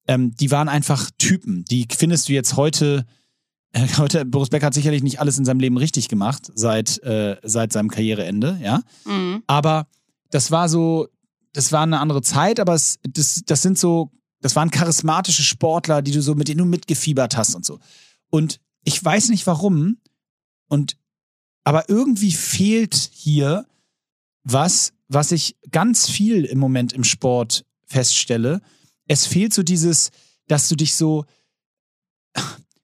Ähm, 0.09 0.34
die 0.34 0.51
waren 0.51 0.70
einfach 0.70 1.11
Typen. 1.18 1.64
Die 1.66 1.86
findest 1.90 2.28
du 2.28 2.32
jetzt 2.32 2.57
heute, 2.57 3.05
äh, 3.72 3.86
heute, 3.99 4.24
Boris 4.24 4.49
Becker 4.49 4.66
hat 4.66 4.74
sicherlich 4.74 5.03
nicht 5.03 5.20
alles 5.20 5.36
in 5.36 5.45
seinem 5.45 5.61
Leben 5.61 5.76
richtig 5.76 6.09
gemacht, 6.09 6.51
seit, 6.55 7.03
äh, 7.03 7.36
seit 7.42 7.72
seinem 7.72 7.90
Karriereende, 7.90 8.59
ja? 8.62 8.80
Mhm. 9.05 9.42
Aber 9.47 9.86
das 10.30 10.51
war 10.51 10.70
so, 10.70 11.09
das 11.53 11.72
war 11.72 11.82
eine 11.82 12.01
andere 12.01 12.22
Zeit, 12.22 12.59
aber 12.59 12.72
es, 12.72 12.99
das, 13.03 13.42
das 13.45 13.61
sind 13.61 13.78
so, 13.78 14.11
das 14.40 14.57
waren 14.57 14.70
charismatische 14.70 15.42
Sportler, 15.42 16.01
die 16.01 16.12
du 16.12 16.22
so, 16.22 16.34
mit 16.34 16.49
denen 16.49 16.59
du 16.59 16.64
mitgefiebert 16.64 17.36
hast 17.36 17.55
und 17.55 17.66
so. 17.66 17.80
Und 18.30 18.61
ich 18.82 19.03
weiß 19.03 19.28
nicht 19.28 19.47
warum. 19.47 19.99
Und, 20.68 20.97
aber 21.64 21.88
irgendwie 21.88 22.32
fehlt 22.32 22.94
hier 23.12 23.66
was, 24.44 24.92
was 25.08 25.32
ich 25.32 25.56
ganz 25.70 26.08
viel 26.08 26.44
im 26.44 26.58
Moment 26.58 26.92
im 26.92 27.04
Sport 27.04 27.64
feststelle. 27.86 28.60
Es 29.06 29.26
fehlt 29.26 29.54
so 29.54 29.62
dieses, 29.62 30.10
dass 30.46 30.68
du 30.68 30.76
dich 30.76 30.94
so, 30.94 31.24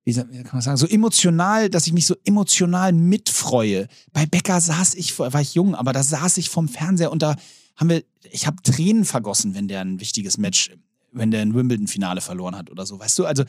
wie 0.04 0.14
kann 0.14 0.48
man 0.52 0.62
sagen, 0.62 0.76
so 0.78 0.86
emotional, 0.86 1.68
dass 1.68 1.86
ich 1.86 1.92
mich 1.92 2.06
so 2.06 2.16
emotional 2.24 2.92
mitfreue. 2.92 3.86
Bei 4.12 4.26
Becker 4.26 4.60
saß 4.60 4.94
ich, 4.94 5.18
war 5.18 5.40
ich 5.40 5.54
jung, 5.54 5.74
aber 5.74 5.92
da 5.92 6.02
saß 6.02 6.38
ich 6.38 6.48
vom 6.48 6.68
Fernseher 6.68 7.12
und 7.12 7.22
da 7.22 7.36
haben 7.76 7.90
wir, 7.90 8.02
ich 8.30 8.46
habe 8.46 8.62
Tränen 8.62 9.04
vergossen, 9.04 9.54
wenn 9.54 9.68
der 9.68 9.80
ein 9.80 10.00
wichtiges 10.00 10.38
Match, 10.38 10.70
wenn 11.12 11.30
der 11.30 11.42
ein 11.42 11.54
Wimbledon-Finale 11.54 12.20
verloren 12.20 12.56
hat 12.56 12.70
oder 12.70 12.86
so, 12.86 12.98
weißt 12.98 13.18
du? 13.18 13.26
Also 13.26 13.44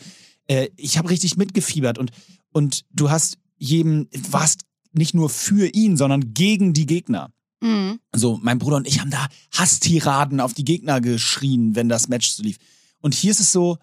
äh, 0.48 0.70
ich 0.76 0.98
habe 0.98 1.10
richtig 1.10 1.38
mitgefiebert 1.38 1.98
und, 1.98 2.12
und 2.52 2.86
du 2.92 3.10
hast 3.10 3.38
jedem, 3.58 4.08
warst 4.30 4.62
nicht 4.94 5.14
nur 5.14 5.30
für 5.30 5.68
ihn, 5.68 5.98
sondern 5.98 6.34
gegen 6.34 6.74
die 6.74 6.86
Gegner. 6.86 7.32
Mhm. 7.62 8.00
So, 8.14 8.40
mein 8.42 8.60
Bruder 8.60 8.78
und 8.78 8.88
ich 8.88 9.00
haben 9.00 9.12
da 9.12 9.28
Hasstiraden 9.54 10.40
auf 10.40 10.54
die 10.54 10.66
Gegner 10.66 11.00
geschrien, 11.00 11.76
wenn 11.76 11.90
das 11.90 12.08
Match 12.08 12.32
so 12.32 12.44
lief. 12.44 12.58
Und 13.02 13.14
hier 13.14 13.32
ist 13.32 13.40
es 13.40 13.52
so, 13.52 13.78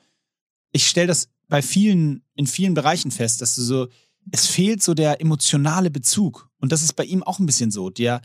ich 0.73 0.87
stelle 0.89 1.07
das 1.07 1.29
bei 1.49 1.63
vielen, 1.63 2.23
in 2.35 2.47
vielen 2.47 2.75
Bereichen 2.75 3.11
fest, 3.11 3.41
dass 3.41 3.55
du 3.55 3.63
so, 3.63 3.89
es 4.31 4.47
fehlt 4.47 4.83
so 4.83 4.95
der 4.95 5.21
emotionale 5.21 5.91
Bezug. 5.91 6.51
Und 6.59 6.73
das 6.73 6.83
ist 6.83 6.95
bei 6.95 7.05
ihm 7.05 7.23
auch 7.23 7.39
ein 7.39 7.47
bisschen 7.47 7.71
so. 7.71 7.89
Der, 7.89 8.21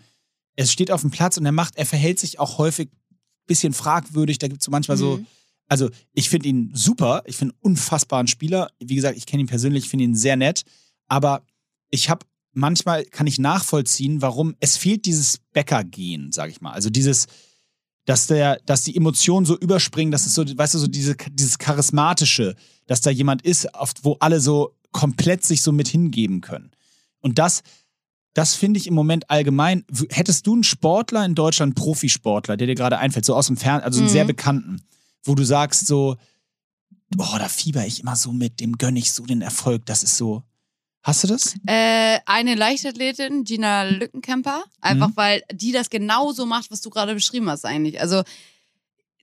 es 0.55 0.71
steht 0.71 0.91
auf 0.91 1.01
dem 1.01 1.11
Platz 1.11 1.37
und 1.37 1.45
er 1.45 1.51
macht, 1.51 1.77
er 1.77 1.85
verhält 1.85 2.19
sich 2.19 2.39
auch 2.39 2.57
häufig 2.57 2.89
ein 2.91 3.47
bisschen 3.47 3.73
fragwürdig. 3.73 4.39
Da 4.39 4.47
gibt 4.47 4.61
es 4.61 4.65
so 4.65 4.71
manchmal 4.71 4.97
mhm. 4.97 5.01
so, 5.01 5.25
also 5.69 5.89
ich 6.13 6.29
finde 6.29 6.49
ihn 6.49 6.71
super, 6.73 7.23
ich 7.25 7.37
finde 7.37 7.55
unfassbaren 7.61 8.27
Spieler. 8.27 8.69
Wie 8.79 8.95
gesagt, 8.95 9.17
ich 9.17 9.25
kenne 9.25 9.41
ihn 9.41 9.47
persönlich, 9.47 9.87
finde 9.87 10.05
ihn 10.05 10.15
sehr 10.15 10.35
nett. 10.35 10.63
Aber 11.07 11.45
ich 11.89 12.09
habe 12.09 12.25
manchmal 12.53 13.05
kann 13.05 13.27
ich 13.27 13.39
nachvollziehen, 13.39 14.21
warum 14.21 14.55
es 14.59 14.77
fehlt 14.77 15.05
dieses 15.05 15.39
Bäckergehen, 15.51 16.31
sage 16.31 16.51
ich 16.51 16.61
mal. 16.61 16.71
Also 16.71 16.89
dieses, 16.89 17.27
dass 18.05 18.27
der, 18.27 18.59
dass 18.65 18.83
die 18.83 18.95
Emotionen 18.95 19.45
so 19.45 19.57
überspringen, 19.57 20.11
dass 20.11 20.25
es 20.25 20.33
so, 20.33 20.45
weißt 20.45 20.73
du, 20.75 20.79
so 20.79 20.87
diese, 20.87 21.15
dieses 21.31 21.57
charismatische, 21.57 22.55
dass 22.85 23.01
da 23.01 23.09
jemand 23.09 23.41
ist, 23.41 23.73
oft, 23.73 24.03
wo 24.03 24.17
alle 24.19 24.39
so 24.39 24.75
komplett 24.91 25.43
sich 25.43 25.61
so 25.61 25.71
mit 25.71 25.87
hingeben 25.87 26.41
können. 26.41 26.71
Und 27.19 27.39
das, 27.39 27.63
das 28.33 28.55
finde 28.55 28.79
ich 28.79 28.87
im 28.87 28.93
Moment 28.93 29.29
allgemein. 29.29 29.85
Hättest 30.09 30.47
du 30.47 30.53
einen 30.53 30.63
Sportler 30.63 31.25
in 31.25 31.35
Deutschland, 31.35 31.77
einen 31.77 31.83
Profisportler, 31.83 32.57
der 32.57 32.67
dir 32.67 32.75
gerade 32.75 32.97
einfällt, 32.97 33.25
so 33.25 33.35
aus 33.35 33.47
dem 33.47 33.57
Fernsehen, 33.57 33.85
also 33.85 33.99
einen 33.99 34.07
mhm. 34.07 34.11
sehr 34.11 34.25
bekannten, 34.25 34.81
wo 35.23 35.35
du 35.35 35.43
sagst 35.43 35.87
so, 35.87 36.17
boah, 37.09 37.39
da 37.39 37.47
fieber 37.47 37.85
ich 37.85 38.01
immer 38.01 38.15
so 38.15 38.33
mit, 38.33 38.59
dem 38.59 38.77
gönne 38.77 38.99
ich 38.99 39.11
so 39.11 39.25
den 39.25 39.41
Erfolg, 39.41 39.85
das 39.85 40.03
ist 40.03 40.17
so. 40.17 40.43
Hast 41.03 41.23
du 41.23 41.27
das? 41.27 41.55
Äh, 41.67 42.19
eine 42.25 42.55
Leichtathletin, 42.55 43.43
Gina 43.43 43.83
Lückenkämper. 43.83 44.63
Einfach 44.79 45.09
mhm. 45.09 45.17
weil 45.17 45.43
die 45.51 45.73
das 45.73 45.89
genauso 45.89 46.45
macht, 46.45 46.71
was 46.71 46.81
du 46.81 46.89
gerade 46.89 47.13
beschrieben 47.13 47.49
hast 47.49 47.65
eigentlich. 47.65 47.99
Also 47.99 48.23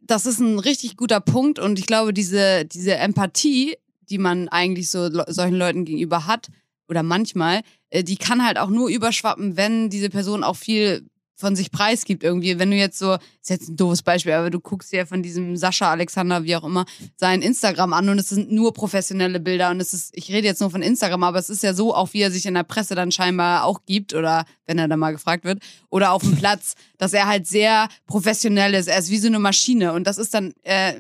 das 0.03 0.27
ist 0.27 0.41
ein 0.41 0.59
richtig 0.59 0.97
guter 0.97 1.21
Punkt 1.21 1.59
und 1.59 1.79
ich 1.79 1.87
glaube, 1.87 2.13
diese, 2.13 2.65
diese 2.67 2.97
Empathie, 2.97 3.77
die 4.11 4.19
man 4.19 4.49
eigentlich 4.49 4.91
so 4.91 5.09
solchen 5.29 5.57
Leuten 5.57 5.85
gegenüber 5.85 6.27
hat, 6.27 6.49
oder 6.91 7.03
manchmal, 7.03 7.63
äh, 7.89 8.05
die 8.05 8.17
kann 8.17 8.45
halt 8.45 8.59
auch 8.59 8.69
nur 8.69 8.91
überschwappen, 8.91 9.57
wenn 9.57 9.89
diese 9.89 10.11
Person 10.11 10.45
auch 10.45 10.57
viel 10.57 11.09
von 11.41 11.57
sich 11.57 11.71
preisgibt 11.71 12.23
irgendwie. 12.23 12.59
Wenn 12.59 12.71
du 12.71 12.77
jetzt 12.77 12.99
so, 12.99 13.15
ist 13.15 13.51
jetzt 13.51 13.69
ein 13.69 13.77
doofes 13.77 14.03
Beispiel, 14.03 14.33
aber 14.33 14.51
du 14.51 14.61
guckst 14.61 14.93
dir 14.93 15.07
von 15.07 15.23
diesem 15.23 15.57
Sascha 15.57 15.91
Alexander, 15.91 16.45
wie 16.45 16.55
auch 16.55 16.65
immer, 16.65 16.85
sein 17.17 17.43
Instagram 17.43 17.93
an 17.93 18.09
und 18.09 18.19
es 18.19 18.29
sind 18.29 18.53
nur 18.53 18.73
professionelle 18.73 19.41
Bilder 19.41 19.71
und 19.71 19.81
es 19.81 19.95
ist, 19.95 20.17
ich 20.17 20.31
rede 20.31 20.47
jetzt 20.47 20.61
nur 20.61 20.71
von 20.71 20.83
Instagram, 20.83 21.25
aber 21.25 21.39
es 21.39 21.51
ist 21.51 21.63
ja 21.63 21.75
so, 21.75 21.95
auch 21.95 22.13
wie 22.13 22.21
er 22.21 22.31
sich 22.31 22.47
in 22.47 22.55
der 22.55 22.63
Presse 22.63 22.95
dann 22.95 23.11
scheinbar 23.11 23.65
auch 23.65 23.81
gibt 23.87 24.15
oder 24.15 24.45
wenn 24.67 24.79
er 24.79 24.87
da 24.87 24.97
mal 24.97 25.13
gefragt 25.13 25.45
wird 25.45 25.63
oder 25.89 26.13
auf 26.13 26.23
dem 26.23 26.37
Platz, 26.39 26.75
dass 26.99 27.13
er 27.13 27.27
halt 27.27 27.47
sehr 27.47 27.89
professionell 28.07 28.75
ist. 28.75 28.87
Er 28.87 28.99
ist 28.99 29.11
wie 29.11 29.19
so 29.19 29.27
eine 29.27 29.39
Maschine 29.39 29.93
und 29.93 30.07
das 30.07 30.19
ist 30.19 30.35
dann 30.35 30.53
äh, 30.63 30.95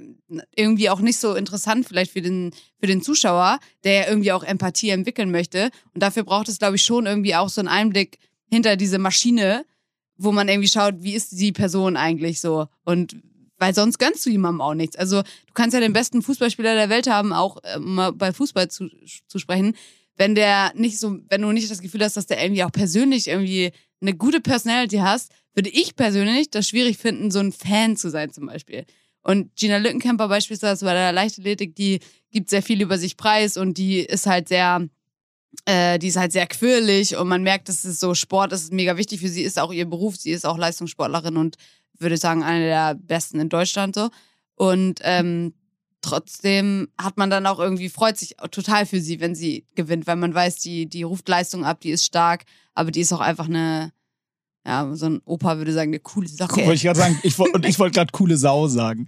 irgendwie 0.56 0.90
auch 0.90 1.00
nicht 1.00 1.18
so 1.18 1.34
interessant 1.34 1.86
vielleicht 1.86 2.12
für 2.12 2.22
den 2.22 2.52
für 2.78 2.86
den 2.86 3.02
Zuschauer, 3.02 3.58
der 3.84 3.92
ja 3.94 4.08
irgendwie 4.08 4.32
auch 4.32 4.42
Empathie 4.42 4.90
entwickeln 4.90 5.30
möchte 5.30 5.70
und 5.94 6.02
dafür 6.02 6.24
braucht 6.24 6.48
es 6.48 6.58
glaube 6.58 6.76
ich 6.76 6.82
schon 6.82 7.06
irgendwie 7.06 7.34
auch 7.34 7.48
so 7.48 7.60
einen 7.60 7.68
Einblick 7.68 8.18
hinter 8.50 8.76
diese 8.76 8.98
Maschine, 8.98 9.64
wo 10.22 10.32
man 10.32 10.48
irgendwie 10.48 10.68
schaut, 10.68 10.96
wie 10.98 11.14
ist 11.14 11.38
die 11.38 11.52
Person 11.52 11.96
eigentlich 11.96 12.40
so 12.40 12.66
und 12.84 13.16
weil 13.58 13.74
sonst 13.74 13.98
gönnst 13.98 14.24
du 14.24 14.30
jemandem 14.30 14.62
auch 14.62 14.74
nichts. 14.74 14.96
Also 14.96 15.22
du 15.22 15.52
kannst 15.54 15.74
ja 15.74 15.80
den 15.80 15.92
besten 15.92 16.22
Fußballspieler 16.22 16.74
der 16.74 16.88
Welt 16.88 17.08
haben, 17.08 17.32
auch 17.32 17.58
äh, 17.62 17.78
mal 17.78 18.12
bei 18.12 18.32
Fußball 18.32 18.68
zu, 18.68 18.88
zu 19.28 19.38
sprechen. 19.38 19.76
Wenn 20.16 20.34
der 20.34 20.72
nicht 20.74 20.98
so, 20.98 21.18
wenn 21.28 21.42
du 21.42 21.52
nicht 21.52 21.70
das 21.70 21.82
Gefühl 21.82 22.02
hast, 22.02 22.16
dass 22.16 22.26
der 22.26 22.42
irgendwie 22.42 22.64
auch 22.64 22.72
persönlich 22.72 23.28
irgendwie 23.28 23.72
eine 24.00 24.14
gute 24.14 24.40
Personality 24.40 24.98
hast, 24.98 25.30
würde 25.54 25.70
ich 25.70 25.94
persönlich 25.94 26.50
das 26.50 26.68
schwierig 26.68 26.96
finden, 26.96 27.30
so 27.30 27.38
ein 27.38 27.52
Fan 27.52 27.96
zu 27.96 28.10
sein 28.10 28.32
zum 28.32 28.46
Beispiel. 28.46 28.84
Und 29.22 29.54
Gina 29.56 29.76
Lückenkämper 29.76 30.28
beispielsweise 30.28 30.84
bei 30.84 30.94
der 30.94 31.12
Leichtathletik, 31.12 31.76
die 31.76 32.00
gibt 32.30 32.48
sehr 32.48 32.62
viel 32.62 32.80
über 32.80 32.96
sich 32.96 33.16
preis 33.16 33.56
und 33.58 33.76
die 33.76 33.98
ist 33.98 34.26
halt 34.26 34.48
sehr 34.48 34.88
äh, 35.66 35.98
die 35.98 36.08
ist 36.08 36.16
halt 36.16 36.32
sehr 36.32 36.46
quirlig 36.46 37.16
und 37.16 37.28
man 37.28 37.42
merkt, 37.42 37.68
dass 37.68 37.84
es 37.84 38.00
so 38.00 38.14
Sport 38.14 38.52
ist 38.52 38.72
mega 38.72 38.96
wichtig 38.96 39.20
für 39.20 39.28
sie, 39.28 39.42
ist 39.42 39.58
auch 39.58 39.72
ihr 39.72 39.88
Beruf, 39.88 40.16
sie 40.16 40.30
ist 40.30 40.46
auch 40.46 40.58
Leistungssportlerin 40.58 41.36
und 41.36 41.56
würde 41.98 42.16
sagen, 42.16 42.42
eine 42.42 42.64
der 42.64 42.94
besten 42.94 43.40
in 43.40 43.48
Deutschland 43.48 43.94
so. 43.94 44.10
Und 44.54 45.00
ähm, 45.02 45.54
trotzdem 46.02 46.88
hat 47.00 47.18
man 47.18 47.30
dann 47.30 47.46
auch 47.46 47.58
irgendwie, 47.58 47.88
freut 47.88 48.16
sich 48.16 48.36
total 48.50 48.86
für 48.86 49.00
sie, 49.00 49.20
wenn 49.20 49.34
sie 49.34 49.66
gewinnt, 49.74 50.06
weil 50.06 50.16
man 50.16 50.34
weiß, 50.34 50.56
die, 50.56 50.86
die 50.86 51.02
ruft 51.02 51.28
Leistung 51.28 51.64
ab, 51.64 51.80
die 51.80 51.90
ist 51.90 52.04
stark, 52.04 52.44
aber 52.74 52.90
die 52.90 53.00
ist 53.00 53.12
auch 53.12 53.20
einfach 53.20 53.46
eine, 53.46 53.92
ja, 54.66 54.94
so 54.94 55.06
ein 55.06 55.20
Opa 55.24 55.58
würde 55.58 55.72
sagen, 55.72 55.90
eine 55.90 56.00
coole 56.00 56.28
Sache. 56.28 56.56
Wollte 56.56 56.88
ich 56.88 56.96
sagen, 56.96 57.18
ich, 57.22 57.38
und 57.38 57.64
ich 57.66 57.78
wollte 57.78 57.94
gerade 57.94 58.12
coole 58.12 58.36
Sau 58.36 58.68
sagen. 58.68 59.06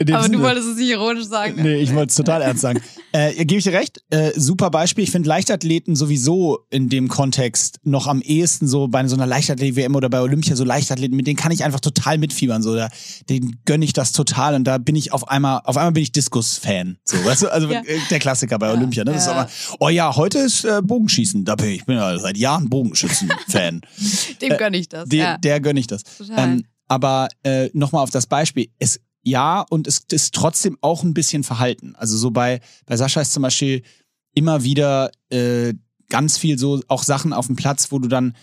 Aber 0.00 0.22
Sinne. 0.22 0.36
du 0.36 0.42
wolltest 0.42 0.68
es 0.68 0.76
nicht 0.76 0.90
ironisch 0.90 1.26
sagen. 1.26 1.56
Ne? 1.56 1.62
Nee, 1.62 1.76
ich 1.76 1.94
wollte 1.94 2.10
es 2.10 2.16
total 2.16 2.42
ernst 2.42 2.62
sagen. 2.62 2.80
Äh, 3.10 3.46
Gebe 3.46 3.56
ich 3.56 3.64
dir 3.64 3.72
recht, 3.72 4.02
äh, 4.10 4.38
super 4.38 4.70
Beispiel. 4.70 5.02
Ich 5.02 5.10
finde 5.10 5.30
Leichtathleten 5.30 5.96
sowieso 5.96 6.58
in 6.68 6.90
dem 6.90 7.08
Kontext 7.08 7.78
noch 7.82 8.06
am 8.06 8.20
ehesten 8.20 8.68
so 8.68 8.86
bei 8.86 9.06
so 9.08 9.16
einer 9.16 9.26
Leichtathlet-WM 9.26 9.96
oder 9.96 10.10
bei 10.10 10.20
Olympia 10.20 10.56
so 10.56 10.62
Leichtathleten, 10.62 11.16
mit 11.16 11.26
denen 11.26 11.38
kann 11.38 11.50
ich 11.50 11.64
einfach 11.64 11.80
total 11.80 12.18
mitfiebern. 12.18 12.62
So, 12.62 12.76
da, 12.76 12.90
den 13.30 13.62
gönne 13.64 13.86
ich 13.86 13.94
das 13.94 14.12
total 14.12 14.54
und 14.56 14.64
da 14.64 14.76
bin 14.76 14.94
ich 14.94 15.14
auf 15.14 15.26
einmal, 15.28 15.62
auf 15.64 15.78
einmal 15.78 15.92
bin 15.92 16.02
ich 16.02 16.12
Diskus-Fan. 16.12 16.98
So, 17.02 17.16
weißt 17.24 17.42
du, 17.44 17.48
also 17.48 17.70
ja. 17.70 17.80
der 18.10 18.18
Klassiker 18.18 18.58
bei 18.58 18.70
Olympia. 18.70 19.04
Ne? 19.04 19.12
Das 19.12 19.24
ja. 19.24 19.42
ist 19.42 19.62
immer, 19.64 19.76
oh 19.80 19.88
ja, 19.88 20.14
heute 20.14 20.40
ist 20.40 20.66
äh, 20.66 20.82
Bogenschießen. 20.82 21.46
Da 21.46 21.54
bin 21.54 21.70
ich, 21.70 21.76
ich 21.76 21.86
bin 21.86 21.96
ja 21.96 22.18
seit 22.18 22.36
Jahren 22.36 22.68
Bogenschützen-Fan. 22.68 23.80
Dem 24.42 24.56
gönne 24.58 24.76
ich 24.76 24.90
das. 24.90 25.08
Dem, 25.08 25.20
ja. 25.20 25.38
Der 25.38 25.60
gönne 25.60 25.80
ich 25.80 25.86
das. 25.86 26.02
Ähm, 26.36 26.64
aber 26.88 27.28
äh, 27.42 27.68
nochmal 27.72 28.02
auf 28.02 28.10
das 28.10 28.26
Beispiel. 28.26 28.68
Es, 28.78 29.00
ja, 29.22 29.60
und 29.68 29.86
es 29.86 30.02
ist 30.10 30.34
trotzdem 30.34 30.78
auch 30.80 31.02
ein 31.02 31.14
bisschen 31.14 31.44
Verhalten. 31.44 31.94
Also 31.96 32.16
so 32.16 32.30
bei, 32.30 32.60
bei 32.86 32.96
Sascha 32.96 33.20
ist 33.20 33.32
zum 33.32 33.42
Beispiel 33.42 33.82
immer 34.34 34.62
wieder 34.62 35.10
äh, 35.30 35.74
ganz 36.08 36.38
viel 36.38 36.58
so 36.58 36.80
auch 36.88 37.02
Sachen 37.02 37.32
auf 37.32 37.46
dem 37.46 37.56
Platz, 37.56 37.90
wo 37.90 37.98
du 37.98 38.08
dann 38.08 38.36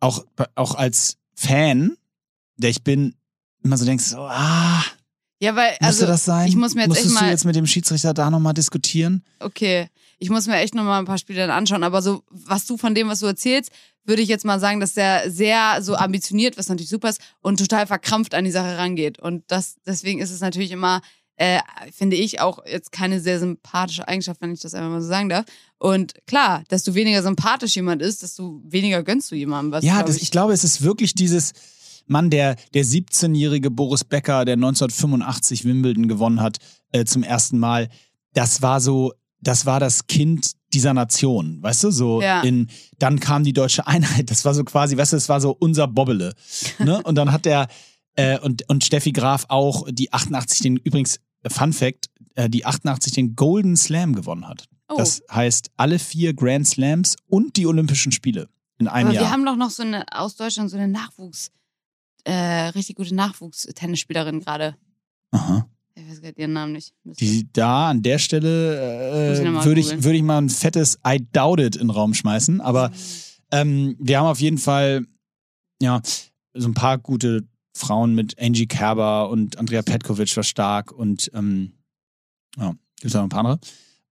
auch, 0.00 0.24
auch 0.54 0.74
als 0.74 1.16
Fan, 1.34 1.96
der 2.56 2.70
ich 2.70 2.82
bin, 2.82 3.14
immer 3.62 3.76
so 3.76 3.84
denkst, 3.84 4.04
so, 4.04 4.18
ah, 4.18 4.82
ja, 5.38 5.54
weil, 5.54 5.76
also, 5.80 6.06
das 6.06 6.24
sein? 6.24 6.48
Ich 6.48 6.56
muss 6.56 6.74
mir 6.74 6.82
jetzt 6.82 6.88
Musstest 6.88 7.08
echt 7.08 7.14
mal, 7.14 7.26
du 7.26 7.30
jetzt 7.30 7.44
mit 7.44 7.56
dem 7.56 7.66
Schiedsrichter 7.66 8.14
da 8.14 8.30
nochmal 8.30 8.54
diskutieren? 8.54 9.22
Okay. 9.40 9.88
Ich 10.18 10.30
muss 10.30 10.46
mir 10.46 10.56
echt 10.56 10.74
nochmal 10.74 10.98
ein 10.98 11.04
paar 11.04 11.18
Spiele 11.18 11.40
dann 11.40 11.50
anschauen. 11.50 11.82
Aber 11.82 12.02
so, 12.02 12.22
was 12.30 12.66
du 12.66 12.76
von 12.76 12.94
dem, 12.94 13.08
was 13.08 13.20
du 13.20 13.26
erzählst, 13.26 13.70
würde 14.04 14.22
ich 14.22 14.28
jetzt 14.28 14.44
mal 14.44 14.60
sagen, 14.60 14.80
dass 14.80 14.94
der 14.94 15.30
sehr 15.30 15.82
so 15.82 15.96
ambitioniert, 15.96 16.56
was 16.56 16.68
natürlich 16.68 16.88
super 16.88 17.08
ist, 17.08 17.20
und 17.40 17.58
total 17.58 17.86
verkrampft 17.86 18.34
an 18.34 18.44
die 18.44 18.50
Sache 18.50 18.78
rangeht. 18.78 19.18
Und 19.18 19.44
das, 19.48 19.76
deswegen 19.84 20.20
ist 20.20 20.30
es 20.30 20.40
natürlich 20.40 20.70
immer, 20.70 21.00
äh, 21.36 21.60
finde 21.92 22.16
ich, 22.16 22.40
auch 22.40 22.64
jetzt 22.64 22.92
keine 22.92 23.20
sehr 23.20 23.38
sympathische 23.38 24.06
Eigenschaft, 24.06 24.40
wenn 24.40 24.52
ich 24.52 24.60
das 24.60 24.74
einfach 24.74 24.90
mal 24.90 25.02
so 25.02 25.08
sagen 25.08 25.28
darf. 25.28 25.44
Und 25.78 26.14
klar, 26.26 26.62
desto 26.70 26.94
weniger 26.94 27.22
sympathisch 27.22 27.76
jemand 27.76 28.00
ist, 28.00 28.22
desto 28.22 28.62
weniger 28.64 29.02
gönnst 29.02 29.30
du 29.30 29.34
jemandem 29.34 29.72
was. 29.72 29.84
Ja, 29.84 30.02
das, 30.02 30.16
ich 30.16 30.30
glaube, 30.30 30.52
es 30.52 30.64
ist 30.64 30.82
wirklich 30.82 31.14
dieses, 31.14 31.52
Mann, 32.06 32.30
der, 32.30 32.56
der 32.72 32.84
17-jährige 32.84 33.70
Boris 33.70 34.04
Becker, 34.04 34.44
der 34.44 34.54
1985 34.54 35.64
Wimbledon 35.64 36.08
gewonnen 36.08 36.40
hat, 36.40 36.58
äh, 36.92 37.04
zum 37.04 37.22
ersten 37.22 37.58
Mal, 37.58 37.88
das 38.32 38.62
war 38.62 38.80
so, 38.80 39.12
das 39.46 39.66
war 39.66 39.80
das 39.80 40.06
Kind 40.06 40.52
dieser 40.72 40.92
Nation, 40.92 41.62
weißt 41.62 41.84
du, 41.84 41.90
so 41.90 42.20
ja. 42.20 42.42
in, 42.42 42.68
dann 42.98 43.20
kam 43.20 43.44
die 43.44 43.52
deutsche 43.52 43.86
Einheit, 43.86 44.30
das 44.30 44.44
war 44.44 44.54
so 44.54 44.64
quasi, 44.64 44.96
weißt 44.96 45.12
du, 45.12 45.16
das 45.16 45.28
war 45.28 45.40
so 45.40 45.56
unser 45.58 45.86
Bobbele, 45.86 46.34
ne? 46.78 47.02
Und 47.04 47.14
dann 47.14 47.30
hat 47.30 47.44
der, 47.44 47.68
äh, 48.16 48.38
und, 48.40 48.68
und 48.68 48.84
Steffi 48.84 49.12
Graf 49.12 49.44
auch 49.48 49.86
die 49.90 50.12
88, 50.12 50.60
den, 50.60 50.76
übrigens, 50.76 51.20
Fun 51.46 51.72
Fact, 51.72 52.10
äh, 52.34 52.48
die 52.48 52.64
88 52.64 53.12
den 53.12 53.36
Golden 53.36 53.76
Slam 53.76 54.14
gewonnen 54.14 54.48
hat. 54.48 54.64
Oh. 54.88 54.96
Das 54.96 55.22
heißt, 55.30 55.70
alle 55.76 55.98
vier 55.98 56.34
Grand 56.34 56.66
Slams 56.66 57.16
und 57.26 57.56
die 57.56 57.66
Olympischen 57.66 58.12
Spiele 58.12 58.48
in 58.78 58.88
einem 58.88 59.08
Aber 59.08 59.14
Jahr. 59.14 59.24
Wir 59.24 59.30
haben 59.30 59.44
doch 59.44 59.56
noch 59.56 59.70
so 59.70 59.82
eine, 59.82 60.04
aus 60.12 60.36
Deutschland 60.36 60.70
so 60.70 60.76
eine 60.76 60.92
Nachwuchs- 60.92 61.50
äh, 62.24 62.68
richtig 62.70 62.96
gute 62.96 63.14
Nachwuchstennisspielerin 63.14 64.40
gerade. 64.40 64.76
Aha. 65.30 65.68
Ich 66.06 66.12
weiß 66.12 66.20
gerade 66.22 66.40
ihren 66.40 66.52
Namen 66.52 66.72
nicht. 66.72 66.94
Die 67.04 67.48
da 67.52 67.90
an 67.90 68.02
der 68.02 68.18
Stelle 68.18 69.40
äh, 69.40 69.64
würde 69.64 69.80
ich, 69.80 70.04
würd 70.04 70.14
ich 70.14 70.22
mal 70.22 70.38
ein 70.38 70.48
fettes 70.50 70.98
I 71.06 71.18
doubt 71.32 71.58
it 71.60 71.74
in 71.74 71.88
den 71.88 71.90
Raum 71.90 72.14
schmeißen. 72.14 72.60
Aber 72.60 72.90
Mhm. 72.90 72.94
ähm, 73.50 73.96
wir 73.98 74.18
haben 74.20 74.26
auf 74.26 74.40
jeden 74.40 74.58
Fall 74.58 75.04
ja 75.82 76.00
so 76.54 76.68
ein 76.68 76.74
paar 76.74 76.98
gute 76.98 77.42
Frauen 77.76 78.14
mit 78.14 78.38
Angie 78.40 78.66
Kerber 78.66 79.28
und 79.30 79.58
Andrea 79.58 79.82
Petkovic 79.82 80.34
war 80.36 80.44
stark 80.44 80.92
und 80.92 81.30
ähm, 81.34 81.72
ja, 82.56 82.70
gibt 82.70 83.06
es 83.06 83.14
noch 83.14 83.22
ein 83.22 83.28
paar 83.28 83.40
andere. 83.40 83.58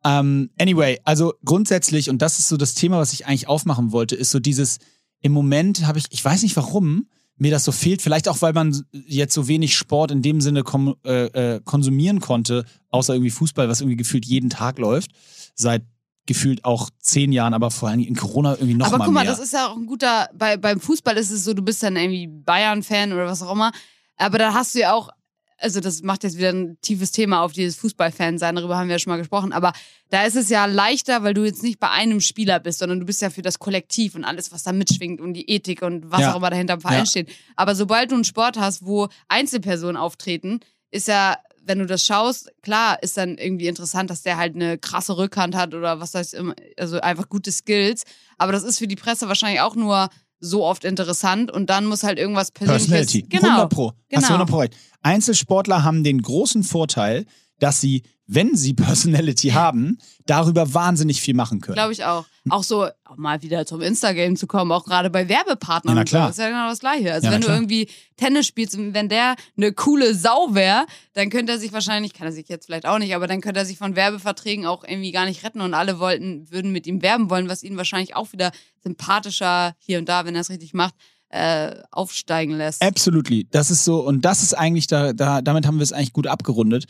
Ähm, 0.03 0.49
anyway, 0.59 0.99
also 1.03 1.33
grundsätzlich, 1.45 2.09
und 2.09 2.21
das 2.21 2.37
ist 2.39 2.47
so 2.49 2.57
das 2.57 2.75
Thema, 2.75 2.99
was 2.99 3.13
ich 3.13 3.25
eigentlich 3.25 3.47
aufmachen 3.47 3.91
wollte, 3.91 4.15
ist 4.15 4.31
so 4.31 4.39
dieses, 4.39 4.77
im 5.21 5.31
Moment 5.31 5.87
habe 5.87 5.97
ich, 5.97 6.05
ich 6.11 6.23
weiß 6.23 6.43
nicht 6.43 6.55
warum, 6.57 7.07
mir 7.37 7.51
das 7.51 7.65
so 7.65 7.71
fehlt, 7.71 8.01
vielleicht 8.01 8.27
auch, 8.29 8.41
weil 8.41 8.53
man 8.53 8.85
jetzt 8.91 9.33
so 9.33 9.47
wenig 9.47 9.75
Sport 9.75 10.11
in 10.11 10.21
dem 10.21 10.41
Sinne 10.41 10.63
kom 10.63 10.95
äh, 11.05 11.55
äh, 11.55 11.61
konsumieren 11.63 12.21
konnte, 12.21 12.65
außer 12.91 13.13
irgendwie 13.13 13.31
Fußball, 13.31 13.67
was 13.67 13.81
irgendwie 13.81 13.97
gefühlt 13.97 14.25
jeden 14.25 14.49
Tag 14.49 14.79
läuft, 14.79 15.11
seit 15.53 15.83
gefühlt 16.25 16.65
auch 16.65 16.89
zehn 16.99 17.31
Jahren, 17.31 17.53
aber 17.53 17.71
vor 17.71 17.89
allem 17.89 17.99
in 17.99 18.15
Corona 18.15 18.53
irgendwie 18.53 18.73
noch 18.73 18.87
Aber 18.87 18.97
mal 18.97 19.05
guck 19.05 19.13
mal, 19.13 19.23
mehr. 19.23 19.31
das 19.31 19.39
ist 19.39 19.53
ja 19.53 19.67
auch 19.67 19.75
ein 19.75 19.85
guter, 19.85 20.29
bei, 20.33 20.57
beim 20.57 20.79
Fußball 20.79 21.17
ist 21.17 21.31
es 21.31 21.43
so, 21.43 21.53
du 21.53 21.61
bist 21.61 21.83
dann 21.83 21.95
irgendwie 21.97 22.27
Bayern-Fan 22.27 23.13
oder 23.13 23.25
was 23.25 23.43
auch 23.43 23.51
immer, 23.51 23.71
aber 24.17 24.37
da 24.37 24.53
hast 24.53 24.73
du 24.73 24.79
ja 24.79 24.93
auch, 24.93 25.09
also 25.57 25.79
das 25.79 26.01
macht 26.01 26.23
jetzt 26.23 26.37
wieder 26.37 26.49
ein 26.49 26.77
tiefes 26.81 27.11
Thema 27.11 27.41
auf 27.41 27.53
dieses 27.53 27.75
Fußballfan 27.77 28.37
sein, 28.37 28.55
darüber 28.55 28.77
haben 28.77 28.87
wir 28.87 28.95
ja 28.95 28.99
schon 28.99 29.11
mal 29.11 29.17
gesprochen, 29.17 29.53
aber 29.53 29.71
da 30.09 30.23
ist 30.25 30.35
es 30.35 30.49
ja 30.49 30.65
leichter, 30.65 31.23
weil 31.23 31.33
du 31.33 31.43
jetzt 31.45 31.63
nicht 31.63 31.79
bei 31.79 31.89
einem 31.89 32.21
Spieler 32.21 32.59
bist, 32.59 32.79
sondern 32.79 32.99
du 32.99 33.05
bist 33.05 33.21
ja 33.21 33.29
für 33.29 33.41
das 33.41 33.59
Kollektiv 33.59 34.15
und 34.15 34.23
alles, 34.25 34.51
was 34.51 34.63
da 34.63 34.71
mitschwingt 34.73 35.21
und 35.21 35.33
die 35.33 35.49
Ethik 35.49 35.81
und 35.81 36.11
was 36.11 36.21
Ja. 36.21 36.33
auch 36.33 36.37
immer 36.37 36.49
dahinter 36.49 36.75
im 36.75 36.81
Verein 36.81 36.99
Ja. 36.99 37.05
steht. 37.05 37.29
Aber 37.55 37.75
sobald 37.75 38.11
du 38.11 38.15
einen 38.15 38.23
Sport 38.25 38.57
hast, 38.57 38.85
wo 38.85 39.07
Einzelpersonen 39.27 39.97
auftreten, 39.97 40.59
ist 40.91 41.07
ja, 41.07 41.37
wenn 41.63 41.79
du 41.79 41.85
das 41.87 42.05
schaust, 42.05 42.51
klar 42.61 43.01
ist 43.01 43.17
dann 43.17 43.37
irgendwie 43.37 43.67
interessant, 43.67 44.09
dass 44.09 44.21
der 44.21 44.37
halt 44.37 44.55
eine 44.55 44.77
krasse 44.77 45.17
Rückhand 45.17 45.55
hat 45.55 45.73
oder 45.73 45.99
was 45.99 46.13
heißt 46.13 46.33
immer, 46.35 46.53
also 46.77 47.01
einfach 47.01 47.27
gute 47.27 47.51
Skills. 47.51 48.03
Aber 48.37 48.51
das 48.51 48.63
ist 48.63 48.77
für 48.77 48.87
die 48.87 48.95
Presse 48.95 49.27
wahrscheinlich 49.27 49.61
auch 49.61 49.75
nur 49.75 50.09
so 50.45 50.63
oft 50.63 50.85
interessant 50.85 51.51
und 51.51 51.69
dann 51.69 51.85
muss 51.85 52.03
halt 52.03 52.17
irgendwas 52.19 52.51
Persönliches. 52.51 52.87
Personality. 52.89 53.21
Genau. 53.29 53.47
100 53.49 53.69
Pro. 53.69 53.87
Hast 53.87 53.95
du 53.97 54.15
Genau. 54.15 54.27
100 54.27 54.49
Pro 54.49 54.57
recht. 54.59 54.73
Einzelsportler 55.01 55.83
haben 55.83 56.03
den 56.03 56.21
großen 56.21 56.63
Vorteil, 56.63 57.25
dass 57.59 57.81
sie, 57.81 58.03
wenn 58.27 58.55
sie 58.55 58.73
Personality 58.73 59.49
haben, 59.49 59.97
darüber 60.25 60.73
wahnsinnig 60.73 61.21
viel 61.21 61.35
machen 61.35 61.61
können. 61.61 61.75
Glaube 61.75 61.93
ich 61.93 62.03
auch. 62.03 62.25
Auch 62.49 62.63
so, 62.63 62.85
auch 63.03 63.17
mal 63.17 63.41
wieder 63.41 63.65
zum 63.65 63.81
Instagame 63.81 64.35
zu 64.35 64.47
kommen, 64.47 64.71
auch 64.71 64.85
gerade 64.85 65.09
bei 65.09 65.29
Werbepartnern. 65.29 65.95
Ja, 65.95 66.01
na 66.01 66.05
klar. 66.05 66.27
So, 66.27 66.31
ist 66.31 66.37
ja 66.39 66.49
genau 66.49 66.69
das 66.69 66.79
Gleiche. 66.79 67.13
Also 67.13 67.27
Ja, 67.27 67.33
wenn 67.33 67.41
du 67.41 67.47
klar. 67.47 67.57
irgendwie 67.57 67.87
Tennis 68.17 68.47
spielst 68.47 68.75
und 68.75 68.93
wenn 68.93 69.09
der 69.09 69.35
eine 69.57 69.71
coole 69.73 70.15
Sau 70.15 70.53
wäre, 70.53 70.85
dann 71.13 71.29
könnte 71.29 71.53
er 71.53 71.59
sich 71.59 71.73
wahrscheinlich, 71.73 72.13
kann 72.13 72.27
er 72.27 72.33
sich 72.33 72.47
jetzt 72.47 72.65
vielleicht 72.65 72.85
auch 72.85 72.99
nicht, 72.99 73.15
aber 73.15 73.27
dann 73.27 73.41
könnte 73.41 73.59
er 73.59 73.65
sich 73.65 73.77
von 73.77 73.95
Werbeverträgen 73.95 74.65
auch 74.65 74.83
irgendwie 74.83 75.11
gar 75.11 75.25
nicht 75.25 75.43
retten 75.43 75.61
und 75.61 75.73
alle 75.73 75.99
wollten, 75.99 76.49
würden 76.51 76.71
mit 76.71 76.87
ihm 76.87 77.01
werben 77.01 77.29
wollen, 77.29 77.49
was 77.49 77.63
ihn 77.63 77.77
wahrscheinlich 77.77 78.15
auch 78.15 78.31
wieder 78.31 78.51
sympathischer 78.83 79.75
hier 79.79 79.99
und 79.99 80.09
da, 80.09 80.25
wenn 80.25 80.35
er 80.35 80.41
es 80.41 80.49
richtig 80.49 80.73
macht, 80.73 80.95
äh, 81.29 81.75
aufsteigen 81.91 82.53
lässt. 82.57 82.81
Absolutely. 82.81 83.47
Das 83.51 83.69
ist 83.69 83.83
so, 83.83 83.99
und 83.99 84.23
das 84.23 84.41
ist 84.43 84.53
eigentlich, 84.53 84.87
da, 84.87 85.13
da, 85.13 85.41
damit 85.41 85.67
haben 85.67 85.77
wir 85.77 85.83
es 85.83 85.93
eigentlich 85.93 86.13
gut 86.13 86.27
abgerundet. 86.27 86.85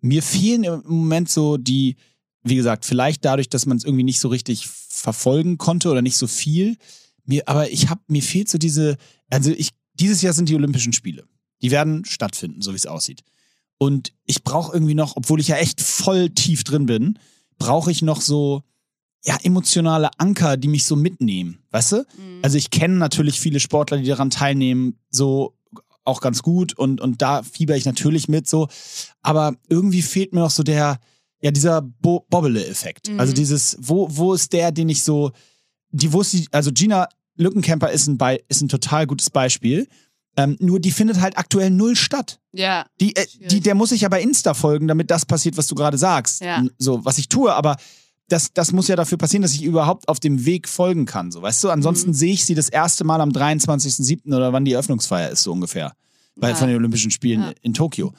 Mir 0.00 0.22
fehlen 0.22 0.64
im 0.64 0.82
Moment 0.86 1.28
so 1.28 1.56
die, 1.56 1.96
wie 2.48 2.56
gesagt, 2.56 2.84
vielleicht 2.84 3.24
dadurch, 3.24 3.48
dass 3.48 3.66
man 3.66 3.76
es 3.76 3.84
irgendwie 3.84 4.04
nicht 4.04 4.20
so 4.20 4.28
richtig 4.28 4.66
verfolgen 4.68 5.58
konnte 5.58 5.90
oder 5.90 6.02
nicht 6.02 6.16
so 6.16 6.26
viel. 6.26 6.76
Mir, 7.24 7.48
aber 7.48 7.70
ich 7.70 7.88
habe, 7.88 8.00
mir 8.08 8.22
fehlt 8.22 8.48
so 8.48 8.58
diese, 8.58 8.96
also 9.30 9.50
ich, 9.50 9.70
dieses 9.94 10.22
Jahr 10.22 10.32
sind 10.32 10.48
die 10.48 10.54
Olympischen 10.54 10.92
Spiele. 10.92 11.24
Die 11.62 11.70
werden 11.70 12.04
stattfinden, 12.04 12.62
so 12.62 12.72
wie 12.72 12.76
es 12.76 12.86
aussieht. 12.86 13.22
Und 13.78 14.12
ich 14.24 14.42
brauche 14.42 14.72
irgendwie 14.72 14.94
noch, 14.94 15.16
obwohl 15.16 15.40
ich 15.40 15.48
ja 15.48 15.56
echt 15.56 15.80
voll 15.80 16.30
tief 16.30 16.64
drin 16.64 16.86
bin, 16.86 17.18
brauche 17.58 17.90
ich 17.90 18.02
noch 18.02 18.20
so, 18.20 18.62
ja, 19.24 19.36
emotionale 19.42 20.10
Anker, 20.18 20.56
die 20.56 20.68
mich 20.68 20.84
so 20.84 20.96
mitnehmen, 20.96 21.58
weißt 21.70 21.92
du? 21.92 21.96
Mhm. 21.96 22.40
Also 22.42 22.56
ich 22.56 22.70
kenne 22.70 22.94
natürlich 22.94 23.40
viele 23.40 23.60
Sportler, 23.60 23.98
die 23.98 24.08
daran 24.08 24.30
teilnehmen, 24.30 24.98
so 25.10 25.56
auch 26.04 26.20
ganz 26.20 26.42
gut 26.42 26.76
und, 26.76 27.00
und 27.00 27.20
da 27.20 27.42
fieber 27.42 27.76
ich 27.76 27.84
natürlich 27.84 28.28
mit 28.28 28.48
so. 28.48 28.68
Aber 29.22 29.54
irgendwie 29.68 30.02
fehlt 30.02 30.32
mir 30.32 30.40
noch 30.40 30.50
so 30.50 30.62
der, 30.62 30.98
ja, 31.40 31.50
dieser 31.50 31.82
Bo 31.82 32.26
Bobbele-Effekt. 32.30 33.08
Mhm. 33.10 33.20
Also 33.20 33.32
dieses, 33.32 33.76
wo, 33.80 34.08
wo 34.10 34.34
ist 34.34 34.52
der, 34.52 34.72
den 34.72 34.88
ich 34.88 35.02
so, 35.04 35.30
die, 35.90 36.12
wo 36.12 36.20
ist 36.20 36.32
die, 36.32 36.46
also 36.52 36.70
Gina 36.72 37.08
Lückenkämper 37.36 37.90
ist 37.90 38.06
ein, 38.08 38.18
Be 38.18 38.40
ist 38.48 38.60
ein 38.62 38.68
total 38.68 39.06
gutes 39.06 39.30
Beispiel. 39.30 39.86
Ähm, 40.36 40.56
nur 40.60 40.78
die 40.80 40.90
findet 40.92 41.20
halt 41.20 41.36
aktuell 41.38 41.70
null 41.70 41.96
statt. 41.96 42.38
ja, 42.52 42.86
Die, 43.00 43.14
äh, 43.16 43.26
die, 43.50 43.60
der 43.60 43.74
muss 43.74 43.90
ich 43.92 44.02
ja 44.02 44.08
bei 44.08 44.22
Insta 44.22 44.54
folgen, 44.54 44.86
damit 44.88 45.10
das 45.10 45.26
passiert, 45.26 45.56
was 45.56 45.66
du 45.66 45.74
gerade 45.74 45.98
sagst. 45.98 46.40
Ja. 46.42 46.64
So, 46.78 47.04
was 47.04 47.18
ich 47.18 47.28
tue, 47.28 47.52
aber 47.52 47.76
das, 48.28 48.52
das 48.52 48.72
muss 48.72 48.88
ja 48.88 48.94
dafür 48.96 49.18
passieren, 49.18 49.42
dass 49.42 49.54
ich 49.54 49.62
überhaupt 49.62 50.08
auf 50.08 50.20
dem 50.20 50.44
Weg 50.44 50.68
folgen 50.68 51.06
kann. 51.06 51.32
So, 51.32 51.42
weißt 51.42 51.64
du? 51.64 51.70
Ansonsten 51.70 52.10
Mhm. 52.10 52.14
sehe 52.14 52.32
ich 52.34 52.44
sie 52.44 52.54
das 52.54 52.68
erste 52.68 53.02
Mal 53.04 53.20
am 53.20 53.30
23.07. 53.30 54.34
oder 54.34 54.52
wann 54.52 54.64
die 54.64 54.72
Eröffnungsfeier 54.74 55.30
ist, 55.30 55.42
so 55.42 55.52
ungefähr. 55.52 55.92
Bei, 56.36 56.50
Ja. 56.50 56.54
Von 56.54 56.68
den 56.68 56.76
Olympischen 56.76 57.10
Spielen 57.10 57.40
Ja. 57.42 57.52
in 57.62 57.74
Tokio. 57.74 58.12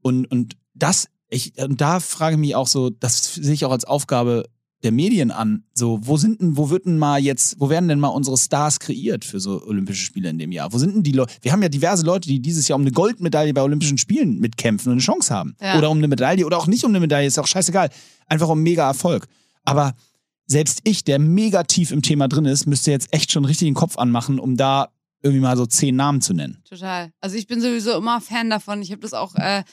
Und, 0.00 0.26
und 0.30 0.56
das, 0.74 1.08
ich, 1.30 1.52
und 1.62 1.80
da 1.80 2.00
frage 2.00 2.34
ich 2.34 2.40
mich 2.40 2.54
auch 2.54 2.66
so, 2.66 2.90
das 2.90 3.34
sehe 3.34 3.54
ich 3.54 3.64
auch 3.64 3.72
als 3.72 3.84
Aufgabe 3.84 4.48
der 4.82 4.92
Medien 4.92 5.30
an. 5.30 5.64
So, 5.74 5.98
wo 6.02 6.16
sind 6.16 6.40
denn, 6.40 6.56
wo 6.56 6.70
wird 6.70 6.86
denn 6.86 6.98
mal 6.98 7.20
jetzt, 7.20 7.58
wo 7.58 7.68
werden 7.68 7.88
denn 7.88 7.98
mal 7.98 8.08
unsere 8.08 8.36
Stars 8.36 8.78
kreiert 8.78 9.24
für 9.24 9.40
so 9.40 9.62
Olympische 9.64 10.04
Spiele 10.04 10.30
in 10.30 10.38
dem 10.38 10.52
Jahr? 10.52 10.72
Wo 10.72 10.78
sind 10.78 10.94
denn 10.94 11.02
die 11.02 11.12
Leute? 11.12 11.34
Wir 11.42 11.52
haben 11.52 11.62
ja 11.62 11.68
diverse 11.68 12.06
Leute, 12.06 12.28
die 12.28 12.40
dieses 12.40 12.68
Jahr 12.68 12.76
um 12.76 12.82
eine 12.82 12.92
Goldmedaille 12.92 13.52
bei 13.52 13.62
Olympischen 13.62 13.98
Spielen 13.98 14.38
mitkämpfen 14.38 14.90
und 14.90 14.98
eine 14.98 15.02
Chance 15.02 15.34
haben. 15.34 15.56
Ja. 15.60 15.76
Oder 15.78 15.90
um 15.90 15.98
eine 15.98 16.08
Medaille 16.08 16.46
oder 16.46 16.58
auch 16.58 16.68
nicht 16.68 16.84
um 16.84 16.92
eine 16.92 17.00
Medaille, 17.00 17.26
ist 17.26 17.38
auch 17.38 17.46
scheißegal. 17.46 17.90
Einfach 18.26 18.48
um 18.48 18.62
mega 18.62 18.86
Erfolg. 18.86 19.26
Aber 19.64 19.94
selbst 20.46 20.80
ich, 20.84 21.04
der 21.04 21.18
mega 21.18 21.64
tief 21.64 21.90
im 21.90 22.02
Thema 22.02 22.28
drin 22.28 22.46
ist, 22.46 22.66
müsste 22.66 22.90
jetzt 22.92 23.12
echt 23.12 23.32
schon 23.32 23.44
richtig 23.44 23.66
den 23.66 23.74
Kopf 23.74 23.98
anmachen, 23.98 24.38
um 24.38 24.56
da 24.56 24.88
irgendwie 25.22 25.42
mal 25.42 25.56
so 25.56 25.66
zehn 25.66 25.96
Namen 25.96 26.20
zu 26.20 26.32
nennen. 26.34 26.62
Total. 26.68 27.10
Also 27.20 27.36
ich 27.36 27.48
bin 27.48 27.60
sowieso 27.60 27.96
immer 27.96 28.20
Fan 28.20 28.48
davon. 28.48 28.80
Ich 28.80 28.92
habe 28.92 29.00
das 29.00 29.12
auch 29.12 29.34
äh, 29.34 29.64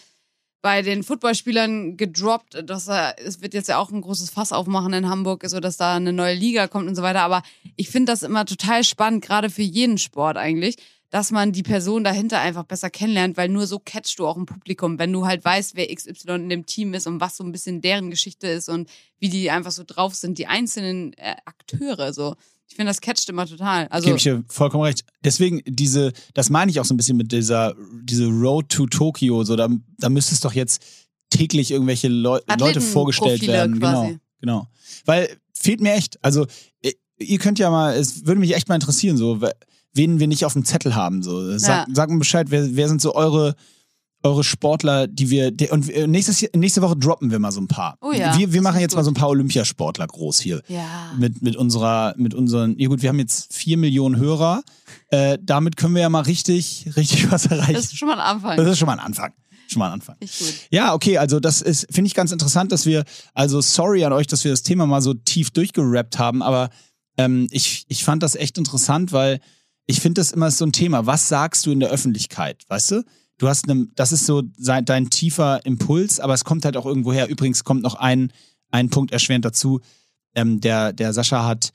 bei 0.65 0.81
den 0.81 1.03
Footballspielern 1.03 1.95
gedroppt. 1.95 2.67
Dass, 2.67 2.87
äh, 2.87 3.13
es 3.23 3.39
wird 3.39 3.53
jetzt 3.53 3.69
ja 3.69 3.77
auch 3.77 3.91
ein 3.91 4.01
großes 4.01 4.31
Fass 4.31 4.51
aufmachen 4.51 4.93
in 4.93 5.07
Hamburg, 5.07 5.43
so 5.45 5.59
dass 5.59 5.77
da 5.77 5.95
eine 5.95 6.11
neue 6.11 6.33
Liga 6.33 6.67
kommt 6.67 6.87
und 6.87 6.95
so 6.95 7.03
weiter. 7.03 7.21
Aber 7.21 7.43
ich 7.75 7.89
finde 7.89 8.11
das 8.11 8.23
immer 8.23 8.47
total 8.47 8.83
spannend, 8.83 9.23
gerade 9.23 9.51
für 9.51 9.61
jeden 9.61 9.99
Sport 9.99 10.37
eigentlich, 10.37 10.77
dass 11.11 11.29
man 11.29 11.51
die 11.51 11.61
Person 11.61 12.03
dahinter 12.03 12.39
einfach 12.39 12.63
besser 12.63 12.89
kennenlernt, 12.89 13.37
weil 13.37 13.47
nur 13.47 13.67
so 13.67 13.77
catchst 13.77 14.17
du 14.17 14.25
auch 14.25 14.37
ein 14.37 14.47
Publikum, 14.47 14.97
wenn 14.97 15.13
du 15.13 15.27
halt 15.27 15.45
weißt, 15.45 15.75
wer 15.75 15.93
XY 15.93 16.31
in 16.31 16.49
dem 16.49 16.65
Team 16.65 16.95
ist 16.95 17.05
und 17.05 17.21
was 17.21 17.37
so 17.37 17.43
ein 17.43 17.51
bisschen 17.51 17.81
deren 17.81 18.09
Geschichte 18.09 18.47
ist 18.47 18.67
und 18.67 18.89
wie 19.19 19.29
die 19.29 19.51
einfach 19.51 19.69
so 19.69 19.83
drauf 19.85 20.15
sind, 20.15 20.39
die 20.39 20.47
einzelnen 20.47 21.13
äh, 21.13 21.35
Akteure 21.45 22.11
so. 22.11 22.37
Ich 22.67 22.75
finde, 22.75 22.89
das 22.89 22.99
catcht 23.01 23.29
immer 23.29 23.45
total. 23.45 23.87
Also 23.87 24.05
Gebe 24.05 24.17
ich 24.17 24.23
dir 24.23 24.43
vollkommen 24.47 24.83
recht. 24.83 25.05
Deswegen, 25.23 25.61
diese, 25.65 26.11
das 26.33 26.49
meine 26.49 26.71
ich 26.71 26.79
auch 26.79 26.85
so 26.85 26.93
ein 26.93 26.97
bisschen 26.97 27.15
mit 27.17 27.31
dieser 27.31 27.73
diese 28.03 28.25
Road 28.27 28.69
to 28.69 28.85
Tokyo. 28.87 29.43
So, 29.43 29.55
da, 29.55 29.69
da 29.97 30.09
müsste 30.09 30.33
es 30.33 30.41
doch 30.41 30.53
jetzt 30.53 30.81
täglich 31.29 31.71
irgendwelche 31.71 32.07
Leu 32.07 32.39
Leute 32.59 32.81
vorgestellt 32.81 33.41
Athletenprofile 33.41 33.53
werden. 33.53 33.79
quasi. 33.79 34.07
Genau, 34.41 34.59
genau. 34.59 34.67
Weil 35.05 35.29
fehlt 35.53 35.79
mir 35.81 35.93
echt. 35.93 36.23
Also, 36.23 36.47
ihr- 36.81 37.37
könnt 37.39 37.59
ja 37.59 37.69
mal, 37.69 37.95
es 37.95 38.25
würde 38.25 38.39
mich 38.41 38.53
echt 38.55 38.67
mal 38.67 38.75
interessieren, 38.75 39.15
so, 39.17 39.41
we- 39.41 39.55
wen 39.93 40.19
wir 40.19 40.27
nicht 40.27 40.43
auf 40.43 40.53
dem 40.53 40.65
Zettel 40.65 40.95
haben. 40.95 41.23
So. 41.23 41.57
Sag, 41.57 41.87
Ja. 41.87 41.93
sag 41.95 42.09
mir 42.09 42.19
Bescheid, 42.19 42.47
wer, 42.49 42.75
wer 42.75 42.89
sind 42.89 43.01
so 43.01 43.15
eure, 43.15 43.55
eure 44.25 44.43
Sportler, 44.43 45.07
die 45.07 45.29
wir. 45.29 45.51
Die, 45.51 45.69
und 45.69 45.87
nächstes, 46.07 46.45
nächste 46.53 46.81
Woche 46.81 46.97
droppen 46.97 47.31
wir 47.31 47.39
mal 47.39 47.51
so 47.51 47.61
ein 47.61 47.67
paar. 47.67 47.97
Oh 48.01 48.11
ja, 48.11 48.37
wir 48.37 48.51
wir 48.51 48.61
machen 48.61 48.81
jetzt 48.81 48.91
gut. 48.91 48.97
mal 48.97 49.03
so 49.03 49.11
ein 49.11 49.13
paar 49.13 49.29
Olympiasportler 49.29 50.07
groß 50.07 50.39
hier 50.39 50.61
ja. 50.67 51.13
mit, 51.17 51.41
mit 51.41 51.55
unserer, 51.55 52.15
mit 52.17 52.33
unseren, 52.33 52.77
ja 52.79 52.87
gut, 52.87 53.01
wir 53.01 53.09
haben 53.09 53.19
jetzt 53.19 53.53
vier 53.53 53.77
Millionen 53.77 54.17
Hörer. 54.17 54.63
Äh, 55.09 55.37
damit 55.41 55.77
können 55.77 55.93
wir 55.93 56.01
ja 56.01 56.09
mal 56.09 56.21
richtig, 56.21 56.89
richtig 56.95 57.31
was 57.31 57.45
erreichen. 57.45 57.73
Das 57.73 57.85
ist 57.85 57.97
schon 57.97 58.07
mal 58.07 58.15
ein 58.15 58.35
Anfang. 58.35 58.57
Das 58.57 58.67
ist 58.67 58.79
schon 58.79 58.87
mal 58.87 58.93
ein 58.93 58.99
Anfang. 58.99 59.31
Schon 59.67 59.79
mal 59.79 59.87
ein 59.87 59.93
Anfang. 59.93 60.15
Echt 60.19 60.39
gut. 60.39 60.53
Ja, 60.71 60.93
okay, 60.93 61.17
also 61.17 61.39
das 61.39 61.61
ist, 61.61 61.87
finde 61.91 62.07
ich 62.07 62.15
ganz 62.15 62.31
interessant, 62.31 62.71
dass 62.71 62.85
wir, 62.85 63.03
also 63.33 63.61
sorry 63.61 64.03
an 64.05 64.13
euch, 64.13 64.27
dass 64.27 64.43
wir 64.43 64.51
das 64.51 64.63
Thema 64.63 64.85
mal 64.85 65.01
so 65.01 65.13
tief 65.13 65.51
durchgerappt 65.51 66.17
haben, 66.19 66.41
aber 66.41 66.69
ähm, 67.17 67.47
ich, 67.51 67.85
ich 67.87 68.03
fand 68.03 68.23
das 68.23 68.35
echt 68.35 68.57
interessant, 68.57 69.11
weil 69.11 69.39
ich 69.87 70.01
finde 70.01 70.19
das 70.21 70.31
immer 70.31 70.49
so 70.49 70.65
ein 70.65 70.71
Thema. 70.71 71.05
Was 71.05 71.27
sagst 71.27 71.65
du 71.65 71.71
in 71.71 71.79
der 71.79 71.89
Öffentlichkeit, 71.89 72.63
weißt 72.67 72.91
du? 72.91 73.03
Du 73.37 73.47
hast 73.47 73.69
eine, 73.69 73.87
das 73.95 74.11
ist 74.11 74.25
so 74.25 74.43
sein, 74.57 74.85
dein 74.85 75.09
tiefer 75.09 75.65
Impuls, 75.65 76.19
aber 76.19 76.33
es 76.33 76.45
kommt 76.45 76.65
halt 76.65 76.77
auch 76.77 76.85
irgendwo 76.85 77.11
her. 77.11 77.27
Übrigens 77.27 77.63
kommt 77.63 77.81
noch 77.81 77.95
ein, 77.95 78.31
ein 78.71 78.89
Punkt 78.89 79.11
erschwerend 79.11 79.45
dazu. 79.45 79.81
Ähm, 80.35 80.61
der, 80.61 80.93
der 80.93 81.13
Sascha 81.13 81.45
hat 81.45 81.71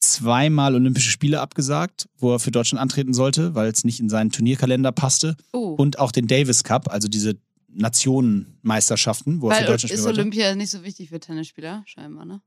zweimal 0.00 0.74
Olympische 0.74 1.10
Spiele 1.10 1.40
abgesagt, 1.40 2.08
wo 2.16 2.32
er 2.32 2.38
für 2.38 2.50
Deutschland 2.50 2.80
antreten 2.80 3.14
sollte, 3.14 3.54
weil 3.54 3.70
es 3.70 3.84
nicht 3.84 4.00
in 4.00 4.08
seinen 4.08 4.30
Turnierkalender 4.30 4.92
passte. 4.92 5.36
Oh. 5.52 5.74
Und 5.76 5.98
auch 5.98 6.12
den 6.12 6.26
Davis 6.26 6.62
Cup, 6.62 6.90
also 6.90 7.08
diese 7.08 7.38
Nationenmeisterschaften, 7.68 9.40
wo 9.40 9.50
er 9.50 9.56
für 9.56 9.60
Weil 9.60 9.66
Deutschland 9.66 9.92
ist 9.92 10.00
spielen 10.00 10.04
wollte. 10.04 10.20
Olympia 10.20 10.54
nicht 10.54 10.70
so 10.70 10.84
wichtig 10.84 11.10
für 11.10 11.20
Tennisspieler, 11.20 11.82
scheinbar, 11.86 12.24
ne? 12.24 12.40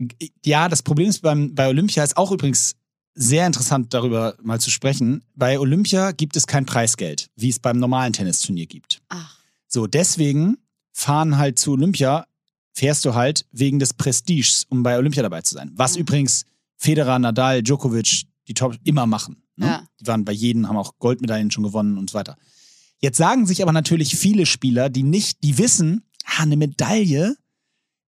Ja, 0.46 0.68
das 0.68 0.82
Problem 0.84 1.10
ist 1.10 1.22
beim, 1.22 1.54
bei 1.54 1.68
Olympia 1.68 2.04
ist 2.04 2.18
auch 2.18 2.32
übrigens 2.32 2.76
sehr 3.14 3.46
interessant 3.46 3.94
darüber 3.94 4.36
mal 4.42 4.60
zu 4.60 4.72
sprechen. 4.72 5.24
Bei 5.36 5.60
Olympia 5.60 6.12
gibt 6.12 6.36
es 6.36 6.48
kein 6.48 6.66
Preisgeld, 6.66 7.30
wie 7.36 7.50
es 7.50 7.60
beim 7.60 7.78
normalen 7.78 8.14
Tennisturnier 8.14 8.66
gibt. 8.68 9.02
Ach. 9.10 9.38
So, 9.68 9.88
deswegen 9.88 10.58
fahren 10.94 11.38
halt 11.38 11.60
zu 11.60 11.72
Olympia, 11.74 12.26
fährst 12.74 13.04
du 13.06 13.14
halt 13.14 13.46
wegen 13.52 13.80
des 13.80 13.94
Prestiges, 13.94 14.66
um 14.70 14.84
bei 14.84 14.98
Olympia 14.98 15.24
dabei 15.24 15.42
zu 15.42 15.56
sein. 15.56 15.72
Was 15.76 15.96
Mhm. 15.96 16.02
übrigens 16.02 16.46
Federer, 16.78 17.20
Nadal, 17.20 17.62
Djokovic, 17.64 18.24
die 18.48 18.54
Top 18.54 18.76
immer 18.86 19.06
machen. 19.06 19.44
Ne? 19.56 19.66
Ja. 19.68 19.88
Die 20.00 20.08
waren 20.08 20.26
bei 20.26 20.32
jedem, 20.32 20.68
haben 20.68 20.78
auch 20.78 20.98
Goldmedaillen 21.00 21.52
schon 21.52 21.64
gewonnen 21.64 21.98
und 21.98 22.10
so 22.10 22.16
weiter. 22.18 22.38
Jetzt 23.00 23.18
sagen 23.18 23.46
sich 23.46 23.62
aber 23.62 23.72
natürlich 23.72 24.16
viele 24.16 24.46
Spieler, 24.46 24.90
die 24.90 25.04
nicht, 25.04 25.44
die 25.44 25.58
wissen, 25.58 26.04
ah, 26.26 26.44
eine 26.44 26.56
Medaille 26.58 27.36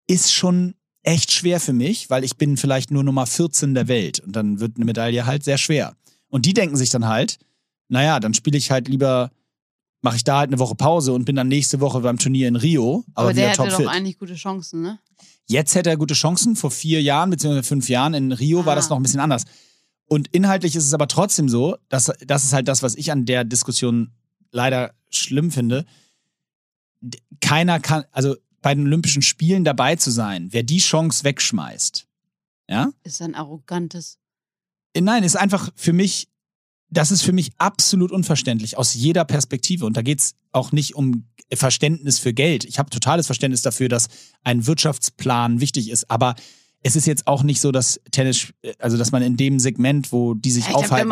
ist 0.08 0.34
schon 0.34 0.76
echt 1.04 1.32
schwer 1.32 1.60
für 1.60 1.74
mich, 1.74 2.10
weil 2.10 2.24
ich 2.24 2.38
bin 2.38 2.58
vielleicht 2.58 2.92
nur 2.92 3.04
Nummer 3.04 3.26
14 3.26 3.74
der 3.74 3.88
Welt 3.88 4.20
und 4.22 4.36
dann 4.36 4.60
wird 4.60 4.78
eine 4.78 4.86
Medaille 4.86 5.26
halt 5.26 5.44
sehr 5.44 5.58
schwer. 5.58 5.96
Und 6.30 6.46
die 6.46 6.54
denken 6.54 6.76
sich 6.78 6.90
dann 6.90 7.08
halt, 7.08 7.38
naja, 7.90 8.20
dann 8.20 8.34
spiele 8.34 8.58
ich 8.58 8.72
halt 8.72 8.88
lieber, 8.88 9.30
mache 10.02 10.16
ich 10.16 10.24
da 10.24 10.40
halt 10.40 10.50
eine 10.50 10.60
Woche 10.60 10.76
Pause 10.76 11.14
und 11.14 11.26
bin 11.26 11.36
dann 11.36 11.48
nächste 11.50 11.80
Woche 11.80 12.00
beim 12.02 12.18
Turnier 12.18 12.48
in 12.48 12.56
Rio, 12.56 13.04
aber, 13.14 13.26
Aber 13.28 13.34
der 13.34 13.50
hätte 13.50 13.68
doch 13.68 13.86
eigentlich 13.88 14.18
gute 14.18 14.36
Chancen, 14.36 14.82
ne? 14.82 15.00
Jetzt 15.46 15.76
hätte 15.76 15.90
er 15.90 15.98
gute 15.98 16.14
Chancen. 16.14 16.56
Vor 16.56 16.72
vier 16.72 17.02
Jahren, 17.02 17.30
beziehungsweise 17.30 17.68
fünf 17.68 17.90
Jahren 17.90 18.14
in 18.14 18.32
Rio 18.32 18.66
war 18.66 18.74
Ah. 18.74 18.76
das 18.76 18.90
noch 18.90 18.98
ein 18.98 19.04
bisschen 19.04 19.20
anders. 19.20 19.44
Und 20.06 20.30
inhaltlich 20.30 20.76
ist 20.76 20.86
es 20.86 20.94
aber 20.94 21.08
trotzdem 21.10 21.50
so, 21.50 21.76
dass 21.90 22.12
das 22.26 22.46
ist 22.46 22.54
halt 22.54 22.68
das, 22.70 22.82
was 22.82 22.96
ich 22.96 23.12
an 23.12 23.26
der 23.26 23.44
Diskussion 23.44 24.12
leider 24.52 24.94
schlimm 25.10 25.52
finde. 25.52 25.86
Keiner 27.42 27.80
kann, 27.80 28.06
also 28.12 28.36
bei 28.64 28.74
den 28.74 28.86
Olympischen 28.88 29.22
Spielen 29.22 29.64
dabei 29.64 29.96
zu 29.98 30.10
sein, 30.10 30.48
wer 30.52 30.64
die 30.64 30.80
Chance 30.80 31.24
wegschmeißt, 31.24 32.08
ja, 32.70 32.90
Ist 33.04 33.22
ein 33.22 33.36
arrogantes. 33.36 34.18
Äh, 34.94 35.02
Nein, 35.02 35.24
ist 35.24 35.36
einfach 35.36 35.70
für 35.76 35.94
mich, 35.94 36.30
das 36.90 37.12
ist 37.12 37.22
für 37.22 37.34
mich 37.34 37.52
absolut 37.58 38.12
unverständlich 38.12 38.78
aus 38.78 38.94
jeder 38.94 39.26
Perspektive. 39.26 39.86
Und 39.86 39.98
da 39.98 40.02
geht's 40.02 40.36
auch 40.54 40.72
nicht 40.72 40.96
um 40.96 41.28
Verständnis 41.54 42.20
für 42.20 42.34
Geld. 42.34 42.64
Ich 42.64 42.80
habe 42.80 42.90
totales 42.90 43.26
Verständnis 43.26 43.62
dafür, 43.62 43.90
dass 43.90 44.08
ein 44.44 44.66
Wirtschaftsplan 44.66 45.60
wichtig 45.60 45.90
ist. 45.90 46.10
Aber 46.10 46.36
es 46.84 46.96
ist 46.96 47.06
jetzt 47.06 47.28
auch 47.28 47.44
nicht 47.44 47.60
so, 47.60 47.72
dass 47.72 48.00
Tennis, 48.12 48.54
also 48.80 48.98
dass 48.98 49.12
man 49.12 49.24
in 49.24 49.36
dem 49.36 49.60
Segment, 49.60 50.12
wo 50.12 50.34
die 50.36 50.52
sich 50.52 50.68
ich 50.70 50.74
aufhalten, 50.74 51.10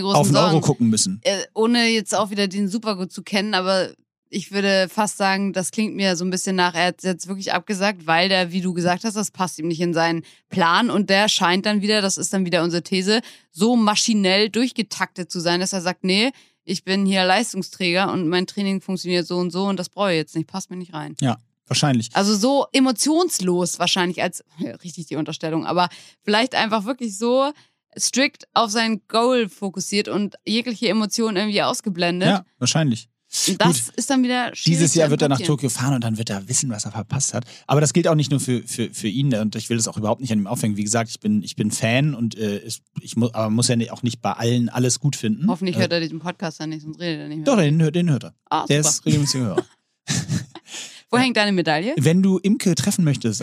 großen 0.00 0.20
auf 0.20 0.26
den 0.26 0.36
Euro 0.36 0.50
Sorgen. 0.50 0.60
gucken 0.62 0.88
müssen. 0.88 1.20
Äh, 1.22 1.42
ohne 1.54 1.86
jetzt 1.86 2.14
auch 2.14 2.30
wieder 2.30 2.48
den 2.48 2.68
Supergut 2.68 3.12
zu 3.12 3.22
kennen, 3.22 3.54
aber 3.54 3.92
ich 4.32 4.50
würde 4.50 4.88
fast 4.88 5.18
sagen, 5.18 5.52
das 5.52 5.70
klingt 5.70 5.94
mir 5.94 6.16
so 6.16 6.24
ein 6.24 6.30
bisschen 6.30 6.56
nach, 6.56 6.74
er 6.74 6.86
hat 6.86 7.02
jetzt 7.02 7.28
wirklich 7.28 7.52
abgesagt, 7.52 8.06
weil 8.06 8.30
der, 8.30 8.50
wie 8.50 8.62
du 8.62 8.72
gesagt 8.72 9.04
hast, 9.04 9.14
das 9.14 9.30
passt 9.30 9.58
ihm 9.58 9.68
nicht 9.68 9.80
in 9.80 9.92
seinen 9.92 10.22
Plan 10.48 10.90
und 10.90 11.10
der 11.10 11.28
scheint 11.28 11.66
dann 11.66 11.82
wieder, 11.82 12.00
das 12.00 12.16
ist 12.16 12.32
dann 12.32 12.46
wieder 12.46 12.62
unsere 12.62 12.82
These, 12.82 13.20
so 13.50 13.76
maschinell 13.76 14.48
durchgetaktet 14.48 15.30
zu 15.30 15.38
sein, 15.38 15.60
dass 15.60 15.74
er 15.74 15.82
sagt, 15.82 16.02
nee, 16.02 16.32
ich 16.64 16.82
bin 16.82 17.04
hier 17.04 17.24
Leistungsträger 17.24 18.10
und 18.10 18.26
mein 18.28 18.46
Training 18.46 18.80
funktioniert 18.80 19.26
so 19.26 19.36
und 19.36 19.50
so 19.50 19.66
und 19.66 19.78
das 19.78 19.90
brauche 19.90 20.12
ich 20.12 20.16
jetzt 20.16 20.34
nicht, 20.34 20.48
passt 20.48 20.70
mir 20.70 20.76
nicht 20.76 20.94
rein. 20.94 21.14
Ja, 21.20 21.36
wahrscheinlich. 21.66 22.08
Also 22.14 22.34
so 22.34 22.66
emotionslos 22.72 23.78
wahrscheinlich 23.78 24.22
als 24.22 24.42
ja, 24.58 24.74
richtig 24.84 25.06
die 25.06 25.16
Unterstellung, 25.16 25.66
aber 25.66 25.90
vielleicht 26.22 26.54
einfach 26.54 26.86
wirklich 26.86 27.18
so 27.18 27.52
strikt 27.98 28.48
auf 28.54 28.70
sein 28.70 29.02
Goal 29.08 29.50
fokussiert 29.50 30.08
und 30.08 30.36
jegliche 30.46 30.88
Emotionen 30.88 31.36
irgendwie 31.36 31.62
ausgeblendet. 31.62 32.28
Ja, 32.28 32.46
wahrscheinlich. 32.58 33.10
Und 33.48 33.60
das 33.62 33.88
ist 33.96 34.10
dann 34.10 34.22
wieder 34.22 34.48
schwierig 34.54 34.64
Dieses 34.64 34.94
Jahr 34.94 35.08
wird 35.10 35.22
er 35.22 35.28
nach. 35.30 35.40
Tokio 35.40 35.70
fahren 35.70 35.94
und 35.94 36.04
dann 36.04 36.18
wird 36.18 36.28
er 36.28 36.46
wissen, 36.48 36.68
was 36.68 36.84
er 36.84 36.92
verpasst 36.92 37.32
hat. 37.32 37.44
Aber 37.66 37.80
das 37.80 37.94
gilt 37.94 38.06
auch 38.06 38.14
nicht 38.14 38.30
nur 38.30 38.40
für, 38.40 38.62
für, 38.62 38.90
für 38.92 39.08
ihn 39.08 39.34
und 39.34 39.56
ich 39.56 39.70
will 39.70 39.78
das 39.78 39.88
auch 39.88 39.96
überhaupt 39.96 40.20
nicht 40.20 40.30
an 40.32 40.38
ihm 40.38 40.46
aufhängen. 40.46 40.76
Wie 40.76 40.84
gesagt, 40.84 41.08
ich 41.08 41.18
bin, 41.18 41.42
ich 41.42 41.56
bin 41.56 41.70
Fan 41.70 42.14
und 42.14 42.36
äh, 42.36 42.60
ich 43.00 43.16
muss, 43.16 43.32
aber 43.34 43.48
muss 43.48 43.68
ja 43.68 43.76
auch 43.90 44.02
nicht 44.02 44.20
bei 44.20 44.32
allen 44.32 44.68
alles 44.68 45.00
gut 45.00 45.16
finden. 45.16 45.48
Hoffentlich 45.48 45.76
äh, 45.76 45.80
hört 45.80 45.92
er 45.92 46.00
diesen 46.00 46.18
Podcast 46.18 46.60
dann 46.60 46.68
nicht, 46.68 46.82
sonst 46.82 47.00
redet 47.00 47.20
er 47.22 47.28
nicht 47.28 47.38
mehr. 47.38 47.44
Doch, 47.46 47.56
den, 47.56 47.80
hört- 47.80 47.94
den 47.94 48.10
hört 48.10 48.24
er. 48.24 48.34
Ah, 48.50 48.66
Der 48.66 48.80
ist 48.80 49.04
regelmäßiger 49.06 49.44
Hörer. 49.44 49.64
Wo 51.10 51.18
hängt 51.18 51.36
deine 51.36 51.52
Medaille? 51.52 51.94
Wenn 51.98 52.22
du 52.22 52.38
Imke 52.38 52.74
treffen 52.74 53.04
möchtest, 53.04 53.42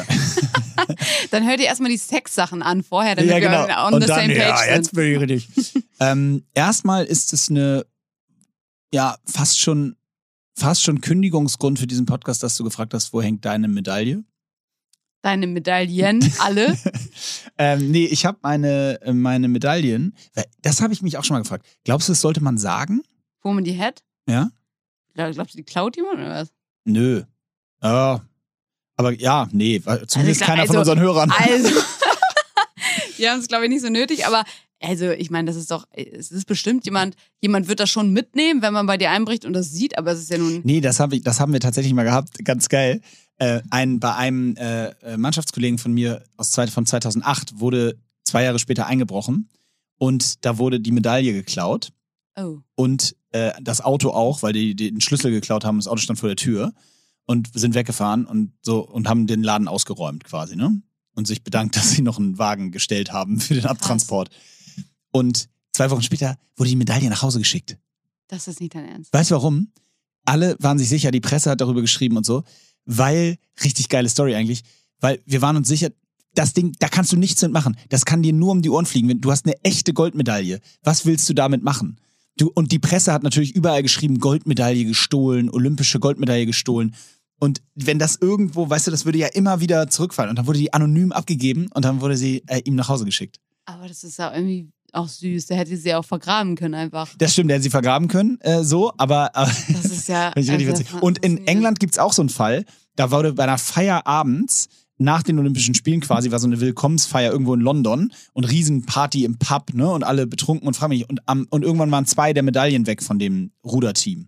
Dann 1.31 1.45
hör 1.47 1.57
dir 1.57 1.65
erstmal 1.65 1.91
die 1.91 1.97
Sexsachen 1.97 2.61
an 2.63 2.83
vorher, 2.83 3.15
damit 3.15 3.29
ja, 3.31 3.39
genau. 3.39 3.67
wir 3.67 3.77
on 3.87 3.93
Und 3.93 4.01
the 4.01 4.07
dann, 4.07 4.19
same 4.21 4.33
page 4.35 4.47
ja, 4.49 4.57
sind. 4.57 4.75
jetzt 4.75 4.93
bin 4.93 5.11
ich 5.13 5.19
richtig. 5.19 5.83
ähm, 5.99 6.43
erstmal 6.53 7.05
ist 7.05 7.31
es 7.33 7.49
eine, 7.49 7.85
ja, 8.93 9.17
fast 9.25 9.59
schon, 9.59 9.95
fast 10.55 10.83
schon 10.83 11.01
Kündigungsgrund 11.01 11.79
für 11.79 11.87
diesen 11.87 12.05
Podcast, 12.05 12.43
dass 12.43 12.55
du 12.55 12.63
gefragt 12.63 12.93
hast, 12.93 13.13
wo 13.13 13.21
hängt 13.21 13.45
deine 13.45 13.67
Medaille? 13.67 14.23
Deine 15.21 15.47
Medaillen, 15.47 16.21
alle. 16.39 16.77
Ähm, 17.57 17.91
nee, 17.91 18.05
ich 18.05 18.25
habe 18.25 18.37
meine, 18.41 19.01
äh, 19.01 19.11
meine 19.13 19.47
Medaillen, 19.49 20.15
das 20.61 20.81
habe 20.81 20.93
ich 20.93 21.01
mich 21.01 21.17
auch 21.17 21.23
schon 21.25 21.35
mal 21.35 21.41
gefragt. 21.43 21.65
Glaubst 21.83 22.07
du, 22.07 22.13
das 22.13 22.21
sollte 22.21 22.41
man 22.41 22.57
sagen? 22.57 23.01
Wo 23.41 23.51
man 23.51 23.63
die 23.65 23.77
hat? 23.77 24.01
Ja? 24.27 24.49
Glaub- 25.13 25.33
Glaubst 25.33 25.53
du, 25.53 25.57
die 25.57 25.63
klaut 25.65 25.97
jemand 25.97 26.19
oder 26.19 26.29
was? 26.29 26.53
Nö. 26.85 27.23
Ja. 27.83 28.21
Aber 28.95 29.11
ja, 29.13 29.47
nee, 29.51 29.81
zumindest 30.07 30.39
glaub, 30.41 30.49
keiner 30.49 30.67
von 30.67 30.77
also- 30.77 30.91
unseren 30.91 30.99
Hörern. 30.99 31.31
Also, 31.31 31.69
die 33.17 33.29
haben 33.29 33.39
es, 33.39 33.47
glaube 33.47 33.65
ich, 33.65 33.69
nicht 33.71 33.81
so 33.81 33.89
nötig, 33.89 34.25
aber 34.25 34.43
also, 34.81 35.11
ich 35.11 35.29
meine, 35.29 35.47
das 35.47 35.55
ist 35.55 35.71
doch, 35.71 35.87
es 35.91 36.31
ist 36.31 36.45
bestimmt 36.45 36.85
jemand, 36.85 37.15
jemand 37.41 37.67
wird 37.67 37.79
das 37.79 37.89
schon 37.89 38.11
mitnehmen, 38.11 38.61
wenn 38.61 38.73
man 38.73 38.85
bei 38.85 38.97
dir 38.97 39.11
einbricht 39.11 39.45
und 39.45 39.53
das 39.53 39.71
sieht, 39.71 39.97
aber 39.97 40.11
es 40.11 40.19
ist 40.19 40.29
ja 40.29 40.37
nun. 40.37 40.61
Nee, 40.63 40.81
das, 40.81 40.99
hab 40.99 41.11
ich, 41.13 41.21
das 41.21 41.39
haben 41.39 41.53
wir 41.53 41.59
tatsächlich 41.59 41.93
mal 41.93 42.03
gehabt. 42.03 42.43
Ganz 42.45 42.69
geil. 42.69 43.01
Äh, 43.37 43.61
ein, 43.69 43.99
bei 43.99 44.15
einem 44.15 44.55
äh, 44.55 44.89
äh, 45.01 45.17
Mannschaftskollegen 45.17 45.77
von 45.77 45.93
mir 45.93 46.23
aus 46.37 46.51
zwei, 46.51 46.67
von 46.67 46.85
2008 46.85 47.59
wurde 47.59 47.97
zwei 48.23 48.43
Jahre 48.43 48.59
später 48.59 48.85
eingebrochen 48.85 49.49
und 49.97 50.45
da 50.45 50.57
wurde 50.57 50.79
die 50.79 50.91
Medaille 50.91 51.33
geklaut 51.33 51.91
Oh. 52.37 52.59
und 52.75 53.15
äh, 53.31 53.51
das 53.61 53.81
Auto 53.81 54.11
auch, 54.11 54.43
weil 54.43 54.53
die, 54.53 54.73
die 54.75 54.91
den 54.91 55.01
Schlüssel 55.01 55.31
geklaut 55.31 55.65
haben. 55.65 55.77
Das 55.77 55.87
Auto 55.87 55.99
stand 55.99 56.19
vor 56.19 56.29
der 56.29 56.37
Tür 56.37 56.73
und 57.25 57.49
sind 57.53 57.75
weggefahren 57.75 58.25
und 58.25 58.53
so 58.61 58.79
und 58.87 59.09
haben 59.09 59.27
den 59.27 59.43
Laden 59.43 59.67
ausgeräumt 59.67 60.23
quasi, 60.23 60.55
ne? 60.55 60.81
Und 61.15 61.27
sich 61.27 61.43
bedankt, 61.43 61.75
dass 61.75 61.91
sie 61.91 62.01
noch 62.01 62.17
einen 62.17 62.37
Wagen 62.37 62.71
gestellt 62.71 63.11
haben 63.11 63.39
für 63.39 63.55
den 63.55 63.65
Abtransport. 63.65 64.29
Und 65.11 65.49
zwei 65.73 65.89
Wochen 65.91 66.01
später 66.01 66.37
wurde 66.55 66.69
die 66.69 66.75
Medaille 66.75 67.09
nach 67.09 67.21
Hause 67.21 67.39
geschickt. 67.39 67.77
Das 68.27 68.47
ist 68.47 68.59
nicht 68.59 68.75
dein 68.75 68.85
Ernst. 68.85 69.13
Weißt 69.13 69.31
du 69.31 69.35
warum? 69.35 69.71
Alle 70.25 70.55
waren 70.59 70.77
sich 70.77 70.89
sicher, 70.89 71.11
die 71.11 71.21
Presse 71.21 71.49
hat 71.49 71.61
darüber 71.61 71.81
geschrieben 71.81 72.17
und 72.17 72.25
so, 72.25 72.43
weil, 72.85 73.37
richtig 73.63 73.89
geile 73.89 74.09
Story 74.09 74.35
eigentlich, 74.35 74.63
weil 74.99 75.21
wir 75.25 75.41
waren 75.41 75.55
uns 75.55 75.67
sicher, 75.67 75.89
das 76.35 76.53
Ding, 76.53 76.73
da 76.79 76.87
kannst 76.87 77.11
du 77.11 77.17
nichts 77.17 77.41
mitmachen. 77.41 77.75
Das 77.89 78.05
kann 78.05 78.21
dir 78.21 78.33
nur 78.33 78.51
um 78.51 78.61
die 78.61 78.69
Ohren 78.69 78.85
fliegen. 78.85 79.19
Du 79.21 79.31
hast 79.31 79.45
eine 79.45 79.55
echte 79.63 79.93
Goldmedaille. 79.93 80.59
Was 80.83 81.05
willst 81.05 81.27
du 81.27 81.33
damit 81.33 81.63
machen? 81.63 81.99
Du, 82.37 82.51
und 82.53 82.71
die 82.71 82.79
Presse 82.79 83.11
hat 83.11 83.23
natürlich 83.23 83.55
überall 83.55 83.83
geschrieben, 83.83 84.19
Goldmedaille 84.19 84.85
gestohlen, 84.85 85.49
olympische 85.49 85.99
Goldmedaille 85.99 86.45
gestohlen. 86.45 86.95
Und 87.39 87.61
wenn 87.75 87.99
das 87.99 88.17
irgendwo, 88.17 88.69
weißt 88.69 88.87
du, 88.87 88.91
das 88.91 89.05
würde 89.05 89.17
ja 89.17 89.27
immer 89.27 89.59
wieder 89.59 89.89
zurückfallen. 89.89 90.29
Und 90.29 90.35
dann 90.37 90.47
wurde 90.47 90.59
die 90.59 90.73
anonym 90.73 91.11
abgegeben 91.11 91.67
und 91.73 91.83
dann 91.83 92.01
wurde 92.01 92.15
sie 92.15 92.43
äh, 92.47 92.61
ihm 92.63 92.75
nach 92.75 92.89
Hause 92.89 93.05
geschickt. 93.05 93.39
Aber 93.65 93.87
das 93.87 94.03
ist 94.03 94.17
ja 94.19 94.33
irgendwie 94.33 94.69
auch 94.93 95.07
süß. 95.07 95.47
Der 95.47 95.57
hätte 95.57 95.75
sie 95.77 95.93
auch 95.93 96.05
vergraben 96.05 96.55
können 96.55 96.75
einfach. 96.75 97.09
Das 97.17 97.33
stimmt, 97.33 97.49
der 97.49 97.55
hätte 97.55 97.63
sie 97.63 97.69
vergraben 97.69 98.07
können, 98.07 98.39
äh, 98.41 98.63
so, 98.63 98.93
aber, 98.97 99.35
aber 99.35 99.51
Das 99.69 99.85
ist 99.85 100.07
ja. 100.07 100.31
Also, 100.31 100.53
witzig. 100.53 100.87
Und 101.01 101.19
in. 101.19 101.47
England 101.47 101.79
gibt's 101.79 101.97
auch 101.97 102.13
so 102.13 102.21
einen 102.21 102.29
Fall, 102.29 102.65
da 102.95 103.11
wurde 103.11 103.33
bei 103.33 103.43
einer 103.43 103.57
Feier 103.57 104.05
abends, 104.05 104.67
nach 104.99 105.23
den 105.23 105.39
Olympischen 105.39 105.73
Spielen 105.73 106.01
quasi, 106.01 106.29
war 106.29 106.39
so 106.39 106.47
eine 106.47 106.59
Willkommensfeier 106.59 107.31
irgendwo 107.31 107.53
in 107.53 107.61
London 107.61 108.11
und 108.33 108.43
Riesenparty 108.43 109.23
im 109.23 109.37
Pub, 109.39 109.73
ne? 109.73 109.89
Und 109.89 110.03
alle 110.03 110.27
betrunken 110.27 110.67
und 110.67 110.75
frag 110.75 110.89
mich. 110.89 111.09
Und, 111.09 111.21
am, 111.25 111.47
und 111.49 111.63
irgendwann 111.63 111.89
waren 111.89 112.05
zwei 112.05 112.33
der 112.33 112.43
Medaillen 112.43 112.85
weg 112.85 113.01
von 113.01 113.17
dem 113.17 113.51
Ruderteam. 113.63 114.27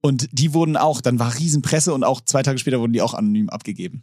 Und 0.00 0.28
die 0.32 0.54
wurden 0.54 0.78
auch, 0.78 1.02
dann 1.02 1.18
war 1.18 1.38
Riesenpresse 1.38 1.92
und 1.92 2.04
auch 2.04 2.22
zwei 2.22 2.42
Tage 2.42 2.58
später 2.58 2.80
wurden 2.80 2.94
die 2.94 3.02
auch 3.02 3.12
anonym 3.12 3.50
abgegeben. 3.50 4.02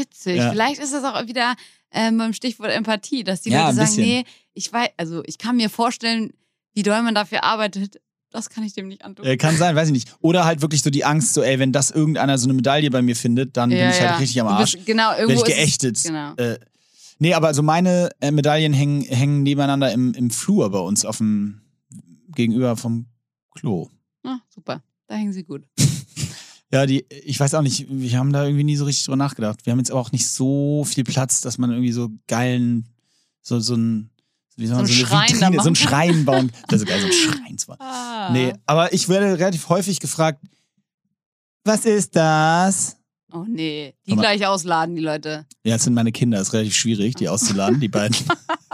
Witzig. 0.00 0.36
Ja. 0.36 0.50
Vielleicht 0.50 0.80
ist 0.80 0.92
das 0.92 1.04
auch 1.04 1.26
wieder 1.26 1.54
ähm, 1.92 2.18
beim 2.18 2.32
Stichwort 2.32 2.70
Empathie, 2.70 3.24
dass 3.24 3.42
die 3.42 3.50
Ja, 3.50 3.64
Leute 3.70 3.76
sagen, 3.86 3.92
nee, 3.96 4.24
ich 4.54 4.72
weiß, 4.72 4.88
also 4.96 5.22
ich 5.26 5.38
kann 5.38 5.56
mir 5.56 5.70
vorstellen, 5.70 6.32
wie 6.74 6.82
doll 6.82 7.02
man 7.02 7.14
dafür 7.14 7.44
arbeitet. 7.44 8.00
Das 8.30 8.50
kann 8.50 8.64
ich 8.64 8.74
dem 8.74 8.88
nicht 8.88 9.04
antun. 9.04 9.24
Äh, 9.24 9.36
kann 9.36 9.56
sein, 9.56 9.74
weiß 9.76 9.88
ich 9.88 9.92
nicht. 9.92 10.14
Oder 10.20 10.44
halt 10.44 10.60
wirklich 10.60 10.82
so 10.82 10.90
die 10.90 11.04
Angst, 11.04 11.32
so, 11.32 11.42
ey, 11.42 11.58
wenn 11.58 11.72
das 11.72 11.90
irgendeiner 11.90 12.36
so 12.36 12.46
eine 12.46 12.54
Medaille 12.54 12.90
bei 12.90 13.00
mir 13.00 13.16
findet, 13.16 13.56
dann 13.56 13.70
bin 13.70 13.78
ich 13.88 14.00
halt 14.00 14.20
richtig 14.20 14.40
am 14.40 14.48
Arsch. 14.48 14.72
Bist, 14.72 14.84
genau, 14.86 15.12
irgendwo 15.16 15.42
ich 15.44 15.48
ist 15.48 15.48
es- 15.48 15.54
geächtet. 15.56 16.02
Genau. 16.04 16.34
Äh, 16.34 16.58
nee, 17.18 17.32
aber 17.32 17.46
also 17.46 17.62
meine 17.62 18.10
äh, 18.20 18.30
Medaillen 18.30 18.74
hängen, 18.74 19.02
hängen 19.02 19.42
nebeneinander 19.42 19.90
im, 19.92 20.12
im 20.12 20.30
Flur 20.30 20.70
bei 20.70 20.80
uns 20.80 21.04
auf 21.06 21.18
dem 21.18 21.62
gegenüber 22.28 22.76
vom 22.76 23.06
Klo. 23.54 23.88
Ah, 24.24 24.38
super. 24.54 24.82
Da 25.06 25.14
hängen 25.14 25.32
sie 25.32 25.44
gut. 25.44 25.62
Ja, 26.72 26.84
die, 26.86 27.06
ich 27.24 27.38
weiß 27.38 27.54
auch 27.54 27.62
nicht, 27.62 27.86
wir 27.88 28.18
haben 28.18 28.32
da 28.32 28.44
irgendwie 28.44 28.64
nie 28.64 28.76
so 28.76 28.84
richtig 28.84 29.04
drüber 29.04 29.16
nachgedacht. 29.16 29.64
Wir 29.64 29.70
haben 29.72 29.78
jetzt 29.78 29.90
aber 29.90 30.00
auch 30.00 30.12
nicht 30.12 30.28
so 30.28 30.84
viel 30.84 31.04
Platz, 31.04 31.40
dass 31.40 31.58
man 31.58 31.70
irgendwie 31.70 31.92
so 31.92 32.10
geilen, 32.26 32.88
so, 33.40 33.60
so 33.60 33.74
ein, 33.76 34.10
wie 34.56 34.66
soll 34.66 34.76
man 34.76 34.86
So 34.86 34.92
so, 34.92 35.04
einen 35.04 35.12
eine 35.12 35.28
Schrein 35.28 35.36
Vitrine, 35.36 35.62
so 35.62 35.70
machen 35.70 35.76
Schrein 35.76 36.24
bauen. 36.24 36.52
Das 36.68 36.80
ist 36.80 36.88
geil, 36.88 37.00
so 37.00 37.06
ein 37.06 37.12
Schrein 37.12 37.58
zwar. 37.58 37.80
Ah. 37.80 38.30
Nee, 38.32 38.52
aber 38.66 38.92
ich 38.92 39.08
werde 39.08 39.38
relativ 39.38 39.68
häufig 39.68 40.00
gefragt, 40.00 40.42
was 41.64 41.84
ist 41.84 42.16
das? 42.16 42.96
Oh 43.32 43.44
nee. 43.48 43.94
Die 44.06 44.12
Aber- 44.12 44.22
gleich 44.22 44.44
ausladen, 44.46 44.96
die 44.96 45.02
Leute. 45.02 45.46
Ja, 45.64 45.74
das 45.74 45.84
sind 45.84 45.94
meine 45.94 46.10
Kinder, 46.12 46.38
das 46.38 46.48
ist 46.48 46.54
relativ 46.54 46.74
schwierig, 46.74 47.14
die 47.14 47.28
auszuladen, 47.28 47.78
die 47.80 47.88
beiden. 47.88 48.16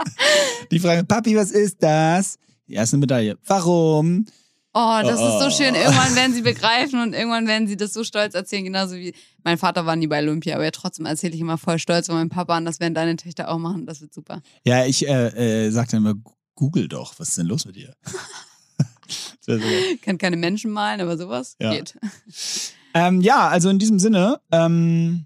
die 0.71 0.79
fragen, 0.79 1.05
Papi, 1.05 1.35
was 1.35 1.51
ist 1.51 1.77
das? 1.81 2.37
Ja, 2.65 2.81
ist 2.83 2.93
eine 2.93 3.01
Medaille. 3.01 3.37
Warum? 3.45 4.25
Oh, 4.73 4.99
das 5.03 5.19
Oh. 5.19 5.27
ist 5.27 5.39
so 5.43 5.49
schön. 5.63 5.75
Irgendwann 5.75 6.15
werden 6.15 6.33
sie 6.33 6.41
begreifen 6.41 7.01
und 7.01 7.13
irgendwann 7.13 7.45
werden 7.47 7.67
sie 7.67 7.77
das 7.77 7.93
so 7.93 8.03
stolz 8.03 8.33
erzählen, 8.33 8.63
genauso 8.63 8.95
wie 8.95 9.13
mein 9.43 9.57
Vater 9.57 9.85
war 9.85 9.95
nie 9.95 10.07
bei 10.07 10.19
Olympia, 10.19 10.55
aber 10.55 10.71
trotzdem 10.71 11.05
erzähle 11.05 11.35
ich 11.35 11.41
immer 11.41 11.57
voll 11.59 11.77
stolz 11.79 12.07
von 12.07 12.15
meinem 12.15 12.29
Papa 12.29 12.57
und 12.57 12.65
das 12.65 12.79
werden 12.79 12.93
deine 12.95 13.15
Töchter 13.15 13.49
auch 13.49 13.59
machen. 13.59 13.85
Das 13.85 14.01
wird 14.01 14.13
super. 14.13 14.41
Ja, 14.65 14.85
ich 14.85 15.07
äh, 15.07 15.65
äh, 15.67 15.69
sag 15.71 15.89
dann 15.89 15.99
immer, 16.05 16.15
google 16.55 16.87
doch, 16.87 17.13
was 17.19 17.29
ist 17.29 17.37
denn 17.37 17.47
los 17.47 17.65
mit 17.65 17.75
dir? 17.75 17.93
Kann 20.01 20.17
keine 20.17 20.37
Menschen 20.37 20.71
malen, 20.71 21.01
aber 21.01 21.17
sowas 21.17 21.55
Ja. 21.61 21.73
geht. 21.73 21.97
ähm, 22.93 23.21
ja, 23.21 23.47
also 23.49 23.69
in 23.69 23.77
diesem 23.79 23.99
Sinne, 23.99 24.39
ähm, 24.51 25.25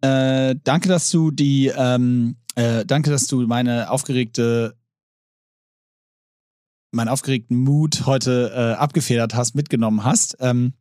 äh, 0.00 0.54
danke, 0.62 0.88
dass 0.88 1.10
du 1.10 1.30
die, 1.30 1.66
ähm, 1.76 2.36
äh, 2.54 2.84
danke, 2.86 3.10
dass 3.10 3.26
du 3.26 3.40
meine 3.46 3.90
aufgeregte, 3.90 4.76
meinen 6.92 7.08
aufgeregten 7.08 7.58
Mut 7.58 8.06
heute 8.06 8.52
äh, 8.54 8.78
abgefedert 8.78 9.34
hast, 9.34 9.54
mitgenommen 9.54 10.04
hast. 10.04 10.36
Ähm, 10.40 10.74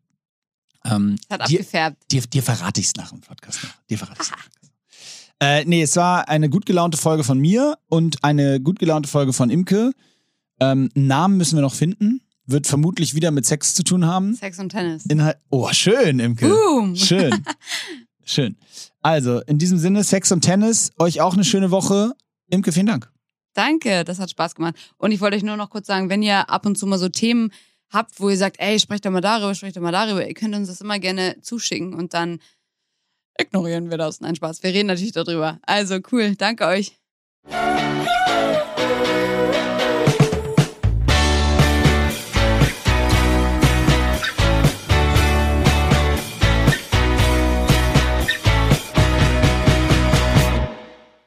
ähm, 0.86 1.18
Hat 1.30 1.50
dir, 1.50 1.60
abgefärbt. 1.60 2.12
dir, 2.12 2.22
dir 2.22 2.44
verrate 2.44 2.80
ich 2.82 2.88
es 2.88 2.96
nach 2.96 3.10
dem 3.10 3.22
Podcast 3.22 3.64
noch. 3.64 3.72
Dir 3.90 3.98
verrate 3.98 4.22
ich 4.22 4.28
es. 4.28 4.70
Äh, 5.40 5.66
nee, 5.66 5.82
es 5.82 5.96
war 5.96 6.30
eine 6.30 6.50
gut 6.50 6.66
gelaunte 6.68 6.98
Folge 6.98 7.24
von 7.24 7.40
mir 7.40 7.78
und 7.88 8.24
eine 8.24 8.60
gut 8.60 8.78
gelaunte 8.78 9.10
Folge 9.10 9.34
von 9.34 9.50
Imke. 9.50 9.92
Ähm, 10.60 10.90
Namen 10.94 11.38
müssen 11.38 11.56
wir 11.58 11.62
noch 11.62 11.74
finden. 11.74 12.22
Wird 12.46 12.68
vermutlich 12.68 13.16
wieder 13.16 13.32
mit 13.32 13.46
Sex 13.46 13.74
zu 13.74 13.84
tun 13.84 14.06
haben. 14.06 14.36
Sex 14.36 14.60
und 14.60 14.70
Tennis. 14.70 15.06
Inhalt. 15.08 15.38
Oh, 15.50 15.70
schön, 15.72 16.20
Imke. 16.20 16.50
Boom. 16.50 16.96
Schön. 16.96 17.44
Schön. 18.24 18.56
Also, 19.02 19.42
in 19.42 19.58
diesem 19.58 19.80
Sinne, 19.80 20.04
Sex 20.04 20.32
und 20.32 20.42
Tennis. 20.42 20.92
Euch 21.00 21.22
auch 21.22 21.34
eine 21.34 21.44
schöne 21.44 21.72
Woche. 21.72 22.14
Imke, 22.50 22.72
vielen 22.72 22.86
Dank. 22.86 23.12
Danke, 23.54 24.04
das 24.04 24.20
hat 24.20 24.30
Spaß 24.30 24.56
gemacht. 24.56 24.76
Und 24.98 25.12
ich 25.12 25.22
wollte 25.22 25.38
euch 25.38 25.44
nur 25.44 25.58
noch 25.58 25.70
kurz 25.70 25.88
sagen, 25.88 26.10
wenn 26.10 26.24
ihr 26.24 26.50
ab 26.50 26.66
und 26.66 26.78
zu 26.78 26.88
mal 26.88 26.98
so 26.98 27.10
Themen 27.10 27.52
habt, 27.90 28.20
wo 28.20 28.30
ihr 28.30 28.38
sagt, 28.38 28.60
ey, 28.60 28.80
sprecht 28.80 29.06
doch 29.06 29.12
mal 29.12 29.22
darüber, 29.22 29.54
sprecht 29.54 29.76
doch 29.76 29.82
mal 29.82 29.92
darüber, 29.92 30.26
ihr 30.26 30.34
könnt 30.34 30.56
uns 30.56 30.68
das 30.68 30.82
immer 30.82 31.00
gerne 31.00 31.36
zuschicken 31.42 31.94
und 31.94 32.14
dann 32.14 32.40
ignorieren 33.38 33.90
wir 33.90 33.98
das. 33.98 34.22
Nein, 34.22 34.36
Spaß. 34.36 34.64
Wir 34.64 34.74
reden 34.74 34.88
natürlich 34.88 35.14
darüber. 35.14 35.60
Also 35.64 36.00
cool, 36.12 36.36
danke 36.36 36.66
euch. 36.66 36.98